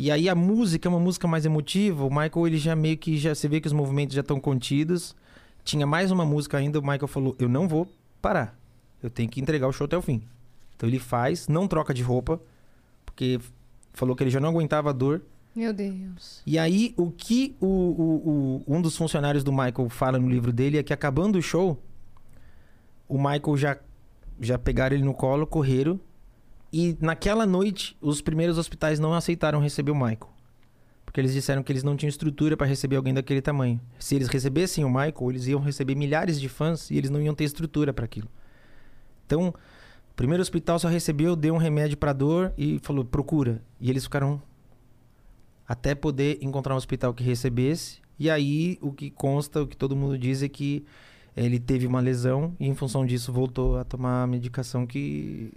[0.01, 2.03] E aí a música é uma música mais emotiva.
[2.03, 3.35] O Michael, ele já meio que já.
[3.35, 5.15] Você vê que os movimentos já estão contidos.
[5.63, 6.79] Tinha mais uma música ainda.
[6.79, 7.87] O Michael falou: Eu não vou
[8.21, 8.57] parar.
[9.03, 10.23] Eu tenho que entregar o show até o fim.
[10.75, 12.41] Então ele faz, não troca de roupa.
[13.05, 13.39] Porque
[13.93, 15.21] falou que ele já não aguentava a dor.
[15.55, 16.41] Meu Deus.
[16.47, 20.51] E aí, o que o, o- o- um dos funcionários do Michael fala no livro
[20.51, 21.77] dele é que acabando o show,
[23.07, 23.77] o Michael já,
[24.39, 25.99] já pegaram ele no colo, correram.
[26.71, 30.29] E naquela noite, os primeiros hospitais não aceitaram receber o Michael.
[31.05, 33.81] Porque eles disseram que eles não tinham estrutura para receber alguém daquele tamanho.
[33.99, 37.35] Se eles recebessem o Michael, eles iam receber milhares de fãs e eles não iam
[37.35, 38.29] ter estrutura para aquilo.
[39.25, 43.61] Então, o primeiro hospital só recebeu, deu um remédio para dor e falou: procura.
[43.79, 44.41] E eles ficaram
[45.67, 47.99] até poder encontrar um hospital que recebesse.
[48.17, 50.85] E aí, o que consta, o que todo mundo diz é que
[51.35, 55.51] ele teve uma lesão e, em função disso, voltou a tomar a medicação que.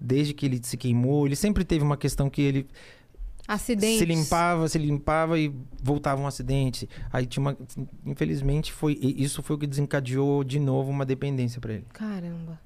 [0.00, 2.66] Desde que ele se queimou, ele sempre teve uma questão que ele
[3.46, 3.98] Acidentes.
[3.98, 6.88] se limpava, se limpava e voltava um acidente.
[7.12, 7.56] Aí tinha uma.
[8.06, 11.86] Infelizmente, foi isso foi o que desencadeou de novo uma dependência pra ele.
[11.92, 12.58] Caramba.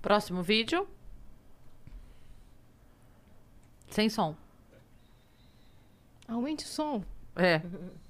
[0.00, 0.86] Próximo vídeo.
[3.90, 4.36] Sem som.
[6.28, 7.02] Aumente o som.
[7.34, 7.60] É.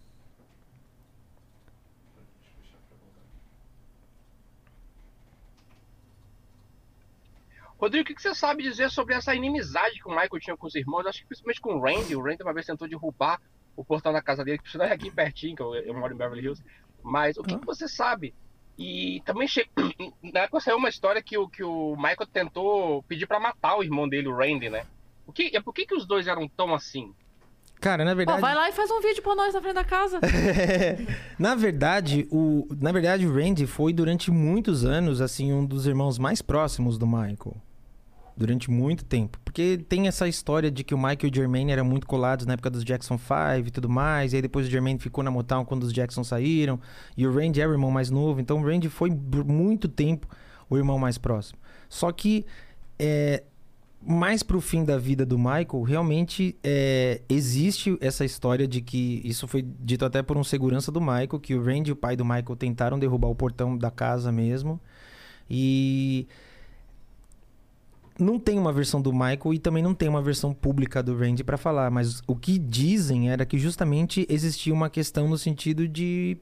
[7.85, 10.67] Rodrigo, o que que você sabe dizer sobre essa inimizade que o Michael tinha com
[10.67, 11.07] os irmãos?
[11.07, 12.17] Acho que principalmente com o Randy.
[12.17, 13.41] O Randy uma vez tentou derrubar
[13.77, 16.45] o portão da casa dele, que precisa aqui pertinho, que eu, eu moro em Beverly
[16.45, 16.65] Hills.
[17.03, 18.35] Mas o que, que você sabe?
[18.79, 19.69] E também che...
[20.33, 23.83] na época saiu uma história que o, que o Michael tentou pedir pra matar o
[23.83, 24.87] irmão dele, o Randy, né?
[25.27, 27.15] O que, por que, que os dois eram tão assim?
[27.81, 28.41] Cara, na Pô, verdade.
[28.41, 30.19] vai lá e faz um vídeo pra nós na frente da casa.
[31.39, 36.19] na verdade, o na verdade o Randy foi durante muitos anos assim um dos irmãos
[36.19, 37.57] mais próximos do Michael.
[38.37, 39.39] Durante muito tempo.
[39.45, 42.55] Porque tem essa história de que o Michael e o Jermaine eram muito colados na
[42.55, 44.33] época dos Jackson 5 e tudo mais.
[44.33, 46.81] E aí depois o Jermaine ficou na Motown quando os Jackson saíram.
[47.17, 48.41] E o Randy era o irmão mais novo.
[48.41, 50.27] Então o Randy foi por muito tempo
[50.69, 51.59] o irmão mais próximo.
[51.89, 52.45] Só que
[52.99, 53.45] é,
[54.07, 59.49] mais pro fim da vida do Michael, realmente é, existe essa história de que isso
[59.49, 62.25] foi dito até por um segurança do Michael, que o Randy e o pai do
[62.25, 64.81] Michael tentaram derrubar o portão da casa mesmo.
[65.49, 66.27] E
[68.19, 71.43] não tem uma versão do Michael e também não tem uma versão pública do Randy
[71.43, 76.37] pra falar, mas o que dizem era que justamente existia uma questão no sentido de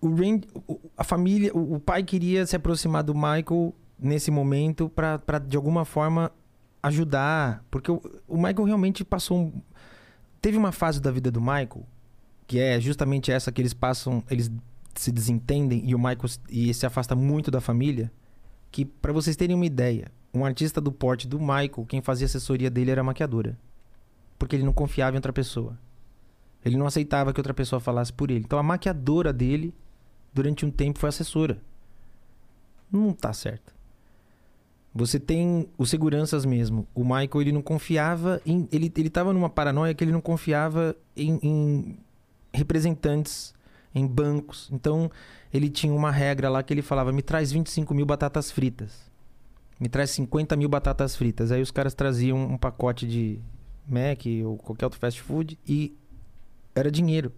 [0.00, 0.48] o Randy,
[0.96, 6.32] a família, o pai queria se aproximar do Michael nesse momento pra, de alguma forma
[6.82, 9.52] ajudar, porque o, o Michael realmente passou um,
[10.40, 11.84] teve uma fase da vida do Michael
[12.50, 14.50] que é justamente essa que eles passam, eles
[14.96, 18.10] se desentendem e o Michael e se afasta muito da família,
[18.70, 22.70] que pra vocês terem uma ideia, um artista do porte do Michael, quem fazia assessoria
[22.70, 23.58] dele era a maquiadora.
[24.38, 25.76] Porque ele não confiava em outra pessoa.
[26.64, 28.44] Ele não aceitava que outra pessoa falasse por ele.
[28.44, 29.74] Então a maquiadora dele,
[30.32, 31.58] durante um tempo, foi assessora.
[32.90, 33.74] Não tá certo.
[34.94, 36.86] Você tem os seguranças mesmo.
[36.94, 38.68] O Michael, ele não confiava em.
[38.72, 41.98] Ele, ele tava numa paranoia que ele não confiava em, em
[42.52, 43.54] representantes,
[43.94, 44.68] em bancos.
[44.72, 45.10] Então,
[45.52, 49.10] ele tinha uma regra lá que ele falava: me traz 25 mil batatas fritas.
[49.78, 51.50] Me traz 50 mil batatas fritas.
[51.50, 53.40] Aí os caras traziam um pacote de
[53.86, 55.96] Mac ou qualquer outro fast food e
[56.74, 57.32] era dinheiro.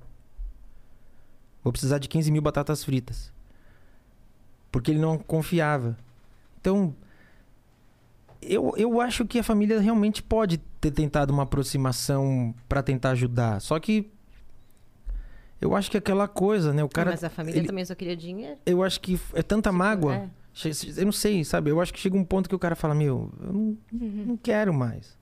[1.63, 3.33] Vou precisar de 15 mil batatas fritas.
[4.71, 5.97] Porque ele não confiava.
[6.61, 6.95] Então,
[8.41, 13.61] eu, eu acho que a família realmente pode ter tentado uma aproximação pra tentar ajudar.
[13.61, 14.11] Só que
[15.63, 16.85] eu acho que aquela coisa, né?
[16.85, 18.59] O cara, Mas a família ele- também só queria dinheiro.
[18.67, 20.15] eu acho que é tanta mágoa.
[20.17, 20.29] é.
[20.99, 21.71] Eu não sei, sabe?
[21.71, 23.79] Eu acho que chega um ponto que o cara fala: Meu, eu não,
[24.27, 25.17] não quero mais.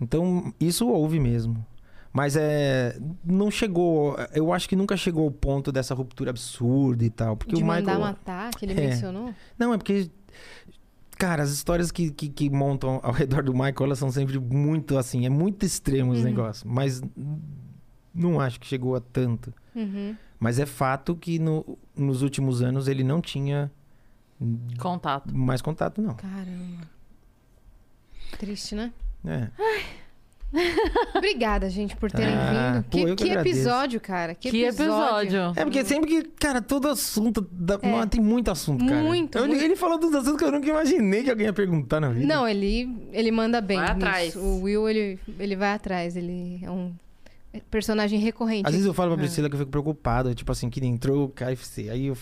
[0.00, 1.66] Então, isso houve mesmo.
[2.12, 2.96] Mas é.
[3.24, 4.14] Não chegou.
[4.32, 7.36] Eu acho que nunca chegou ao ponto dessa ruptura absurda e tal.
[7.36, 8.00] Porque de o mandar Michael.
[8.00, 8.88] matar, que ele É.
[8.88, 9.34] mencionou.
[9.58, 10.08] Não, é porque.
[11.18, 14.96] Cara, as histórias que, que, que montam ao redor do Michael, elas são sempre muito
[14.98, 15.24] assim.
[15.26, 16.24] É muito extremo os Uhum.
[16.24, 16.64] negócios.
[16.64, 17.00] Mas
[18.14, 19.52] não acho que chegou a tanto.
[19.74, 20.16] Uhum.
[20.38, 23.70] Mas é fato que no- nos últimos anos ele não tinha
[24.78, 25.32] Contato.
[25.36, 26.14] mais contato, não.
[26.14, 26.88] Caramba.
[28.38, 28.92] Triste, né?
[29.24, 29.48] É.
[31.16, 32.84] Obrigada, gente, por terem Ah, vindo.
[32.84, 34.34] pô, Que, que que episódio, cara.
[34.34, 35.40] Que, Que episódio.
[35.56, 37.40] É porque sempre que, cara, todo assunto.
[37.50, 37.78] Da...
[37.80, 37.90] É.
[37.90, 39.02] Mano, tem muito assunto, cara.
[39.02, 39.62] Muito, Eu- muito.
[39.62, 42.26] Ele falou dos assuntos que eu nunca imaginei que alguém ia perguntar na vida.
[42.26, 43.78] Não, ele, ele manda bem.
[43.78, 44.06] Vai nisso.
[44.06, 44.36] atrás.
[44.36, 46.16] O Will, ele, ele vai atrás.
[46.16, 46.92] Ele é um
[47.70, 48.66] personagem recorrente.
[48.66, 49.24] Às vezes eu falo pra Ah.
[49.26, 51.88] Priscila que eu fico preocupado, tipo assim, que entrou o KFC.
[51.90, 52.16] Aí eu.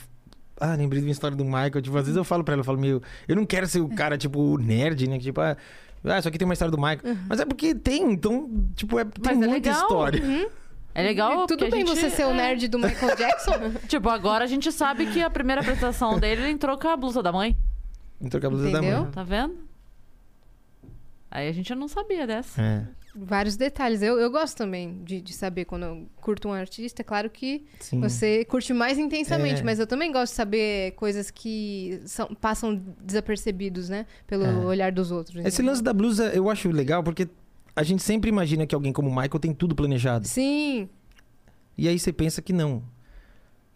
[0.60, 1.80] Ah, lembrei de uma história do Michael.
[1.82, 3.88] Tipo, às vezes eu falo pra ela, eu falo, meu, eu não quero ser o
[3.88, 5.18] cara, tipo, o nerd, né?
[5.18, 5.56] Tipo, ah,
[6.04, 7.16] ah, isso aqui tem uma história do Michael.
[7.28, 9.82] Mas é porque tem, então, tipo, é, tem Mas é muita legal.
[9.82, 10.20] história.
[10.92, 11.46] É legal.
[11.46, 12.34] Tudo porque a bem gente- você ser o é.
[12.34, 13.52] nerd do Michael Jackson?
[13.86, 17.22] Tipo, agora a gente sabe que a primeira apresentação dele ele entrou com a blusa
[17.22, 17.56] da mãe.
[18.20, 19.02] Entrou com a blusa da Entendeu?
[19.02, 19.10] mãe.
[19.12, 19.56] Tá vendo?
[21.30, 22.60] Aí a gente não sabia dessa.
[22.60, 24.02] É, Vários detalhes.
[24.02, 27.02] Eu, eu gosto também de, de saber quando eu curto um artista.
[27.02, 28.00] É claro que sim.
[28.00, 29.64] você curte mais intensamente, É.
[29.64, 34.06] mas eu também gosto de saber coisas que são- passam desapercebidos, né?
[34.28, 34.54] Pelo É.
[34.64, 35.36] olhar dos outros.
[35.44, 35.72] Esse entendeu?
[35.72, 37.28] lance da blusa eu acho legal porque
[37.74, 40.26] a gente sempre imagina que alguém como o Michael tem tudo planejado.
[40.28, 40.88] Sim,
[41.76, 42.82] E aí você pensa que não.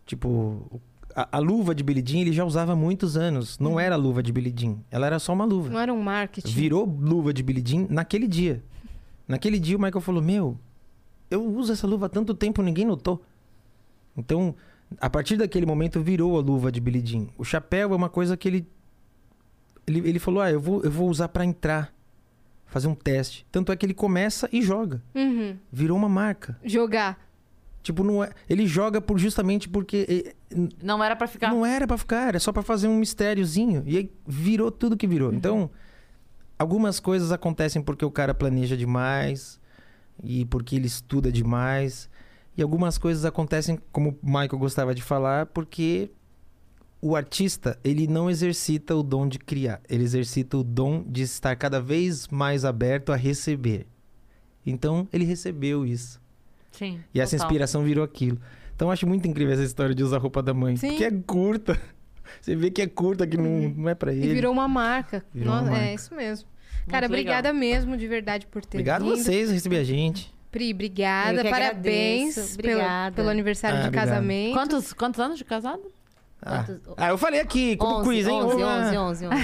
[0.07, 0.81] Tipo,
[1.15, 3.59] a, a luva de Billie Jean ele já usava há muitos anos.
[3.59, 4.77] Não era a luva de Billie Jean.
[4.91, 5.71] Ela era só uma luva.
[5.71, 6.53] não era um marketing.
[6.53, 8.63] Virou luva de Billie Jean naquele dia.
[9.27, 10.59] Naquele dia o Michael falou: Meu,
[11.31, 13.23] eu uso essa luva há tanto tempo, ninguém notou.
[14.17, 14.55] Então,
[15.01, 17.27] a partir daquele momento virou a luva de Billie Jean.
[17.37, 18.67] O chapéu é uma coisa que ele.
[19.87, 21.93] Ele, ele falou: Ah, eu vou, eu vou usar pra entrar.
[22.67, 23.47] Fazer um teste.
[23.53, 25.01] Tanto é que ele começa e joga.
[25.15, 25.57] Uhum.
[25.71, 26.59] Virou uma marca.
[26.65, 27.25] Jogar.
[27.85, 30.35] Tipo, não é, ele joga por justamente porque
[30.83, 31.51] Não era pra ficar.
[31.51, 33.85] não era pra ficar, era só pra fazer um mistériozinho.
[33.87, 35.33] E aí virou tudo que virou.
[35.33, 35.71] Então,
[36.59, 39.61] algumas coisas acontecem porque o cara planeja demais
[40.23, 42.09] e porque ele estuda demais.
[42.57, 46.11] E algumas coisas acontecem, como o Michael gostava de falar, porque
[47.01, 51.55] o artista, ele não exercita o dom de criar, ele exercita o dom de estar
[51.57, 53.87] cada vez mais aberto a receber.
[54.65, 56.21] Então, ele recebeu isso.
[56.71, 57.01] Sim.
[57.13, 57.47] E essa total.
[57.47, 58.39] inspiração virou aquilo.
[58.75, 60.77] Então eu acho muito incrível essa história de usar a roupa da mãe.
[60.77, 60.89] Sim.
[60.89, 61.81] Porque é curta.
[62.41, 64.35] Você vê que é curta, que não, não é pra E ele.
[64.35, 65.25] virou uma marca.
[65.35, 65.87] Virou uma Nossa, marca.
[65.87, 66.49] É isso mesmo.
[66.89, 67.19] Cara, legal.
[67.21, 69.17] obrigada mesmo, de verdade, por ter Obrigado a vindo.
[69.17, 70.35] vocês por receber a gente.
[70.51, 71.39] Pri, obrigada.
[71.41, 73.17] Eu que Parabéns pelo, Obrigada.
[73.17, 74.09] pelo aniversário Ah, de obrigado.
[74.09, 74.53] casamento.
[74.53, 75.83] Quantos, quantos anos de casado?
[76.43, 76.63] Ah.
[76.65, 78.35] Quantos- Ah, eu falei aqui, como 11, quiz, hein?
[78.43, 78.79] 11, Olá.
[78.87, 79.35] 11, 11, 11.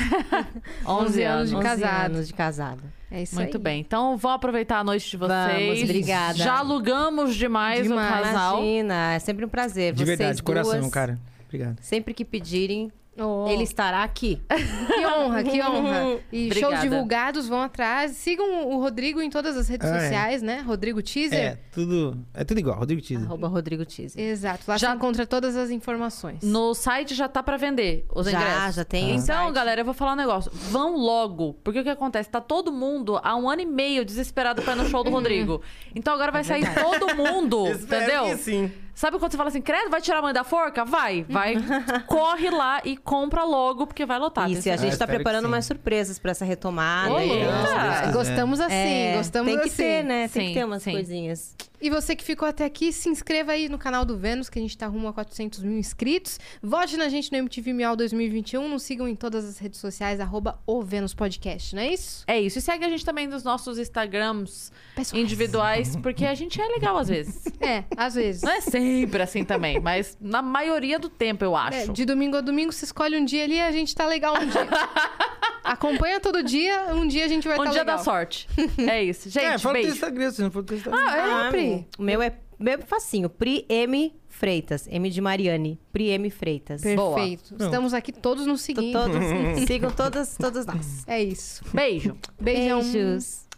[0.87, 2.13] 11 anos de 11 casado.
[2.15, 2.83] anos de casado.
[3.11, 3.63] É isso Muito aí.
[3.63, 3.81] bem.
[3.81, 5.67] Então, vou aproveitar a noite de vocês.
[5.67, 6.35] Vamos, obrigada.
[6.39, 8.21] Já alugamos demais, Demais.
[8.21, 8.59] o casal.
[8.63, 9.93] Imagina, é sempre um prazer.
[9.95, 11.19] De Vocês verdade, de coração, duas, cara.
[11.51, 11.79] Obrigado.
[11.83, 14.41] Sempre que pedirem, Oh, ele estará aqui.
[14.49, 16.21] Que honra, que honra.
[16.33, 16.83] E shows Obrigada.
[16.89, 18.13] divulgados vão atrás.
[18.13, 20.01] Sigam o Rodrigo em todas as redes Ah, é.
[20.03, 20.61] sociais, né?
[20.61, 21.39] Rodrigo Teaser.
[21.39, 23.27] É, tudo, é tudo igual, Rodrigo Teaser.
[23.27, 24.23] Arroba Rodrigo Teaser.
[24.23, 24.63] Exato.
[24.69, 26.39] Lá Já- você encontra todas as informações.
[26.43, 28.75] No site já tá pra vender os Já, ingressos.
[28.77, 29.11] já tem.
[29.17, 29.53] Então, site.
[29.55, 30.51] galera, eu vou falar um negócio.
[30.71, 31.55] Vão logo.
[31.65, 32.31] Porque o que acontece?
[32.31, 35.61] Tá todo mundo há um ano e meio desesperado pra ir no show do Rodrigo.
[35.95, 38.39] Então agora vai sair todo mundo, entendeu?
[38.39, 38.73] sim.
[39.01, 40.85] Sabe quando você fala assim, credo, vai tirar a mãe da forca?
[40.85, 41.55] Vai, vai.
[42.07, 44.51] corre lá e compra logo, porque vai lotar.
[44.51, 47.15] Isso, e tem a gente Ah, tá espero que preparando umas surpresas pra essa retomada.
[47.15, 48.13] Ô, e- É.
[48.13, 49.77] gostamos assim, É, gostamos Tem que assim.
[49.83, 50.29] ter, né?
[50.29, 50.93] Tem Sim, que ter umas sim.
[50.93, 51.57] coisinhas.
[51.81, 54.63] E você que ficou até aqui, se inscreva aí no canal do Vênus, que a
[54.63, 56.39] gente tá rumo a 400 mil inscritos.
[56.63, 58.69] Vote na gente no MTV Miau 2021.
[58.69, 62.25] Nos sigam em todas as redes sociais, arroba o Vênus Podcast, não é isso?
[62.27, 62.59] É isso.
[62.59, 65.23] E segue a gente também nos nossos Instagrams Pessoais.
[65.23, 67.45] individuais, porque a gente é legal às vezes.
[67.61, 68.41] É, às vezes.
[68.43, 71.93] Não é sempre assim também, mas na maioria do tempo, eu É, acho.
[71.93, 74.47] de domingo a domingo, você escolhe um dia ali e a gente tá legal um
[74.47, 74.67] dia.
[75.63, 77.97] Acompanha todo dia, um dia a gente vai Um estar dia legal.
[77.99, 78.49] da sorte.
[78.79, 79.29] É isso.
[79.31, 79.91] Gente, é, fala beijo.
[79.91, 80.99] Instagram, se não for do Instagram.
[81.07, 81.87] Ah, é, Pri?
[81.99, 83.31] O meu é meu é facinho.
[83.31, 84.87] Pri M Freitas.
[84.91, 85.81] M de Mariane.
[85.93, 86.83] Pri M Freitas.
[86.83, 87.15] Boa.
[87.15, 87.55] Perfeito.
[87.59, 88.93] Estamos aqui todos nos seguindo.
[88.93, 89.17] Todos,
[89.67, 91.05] sigam todas, todas nós.
[91.07, 91.65] É isso.
[91.73, 92.17] Beijo.
[92.39, 92.83] Beijão.
[92.83, 93.49] Beijos.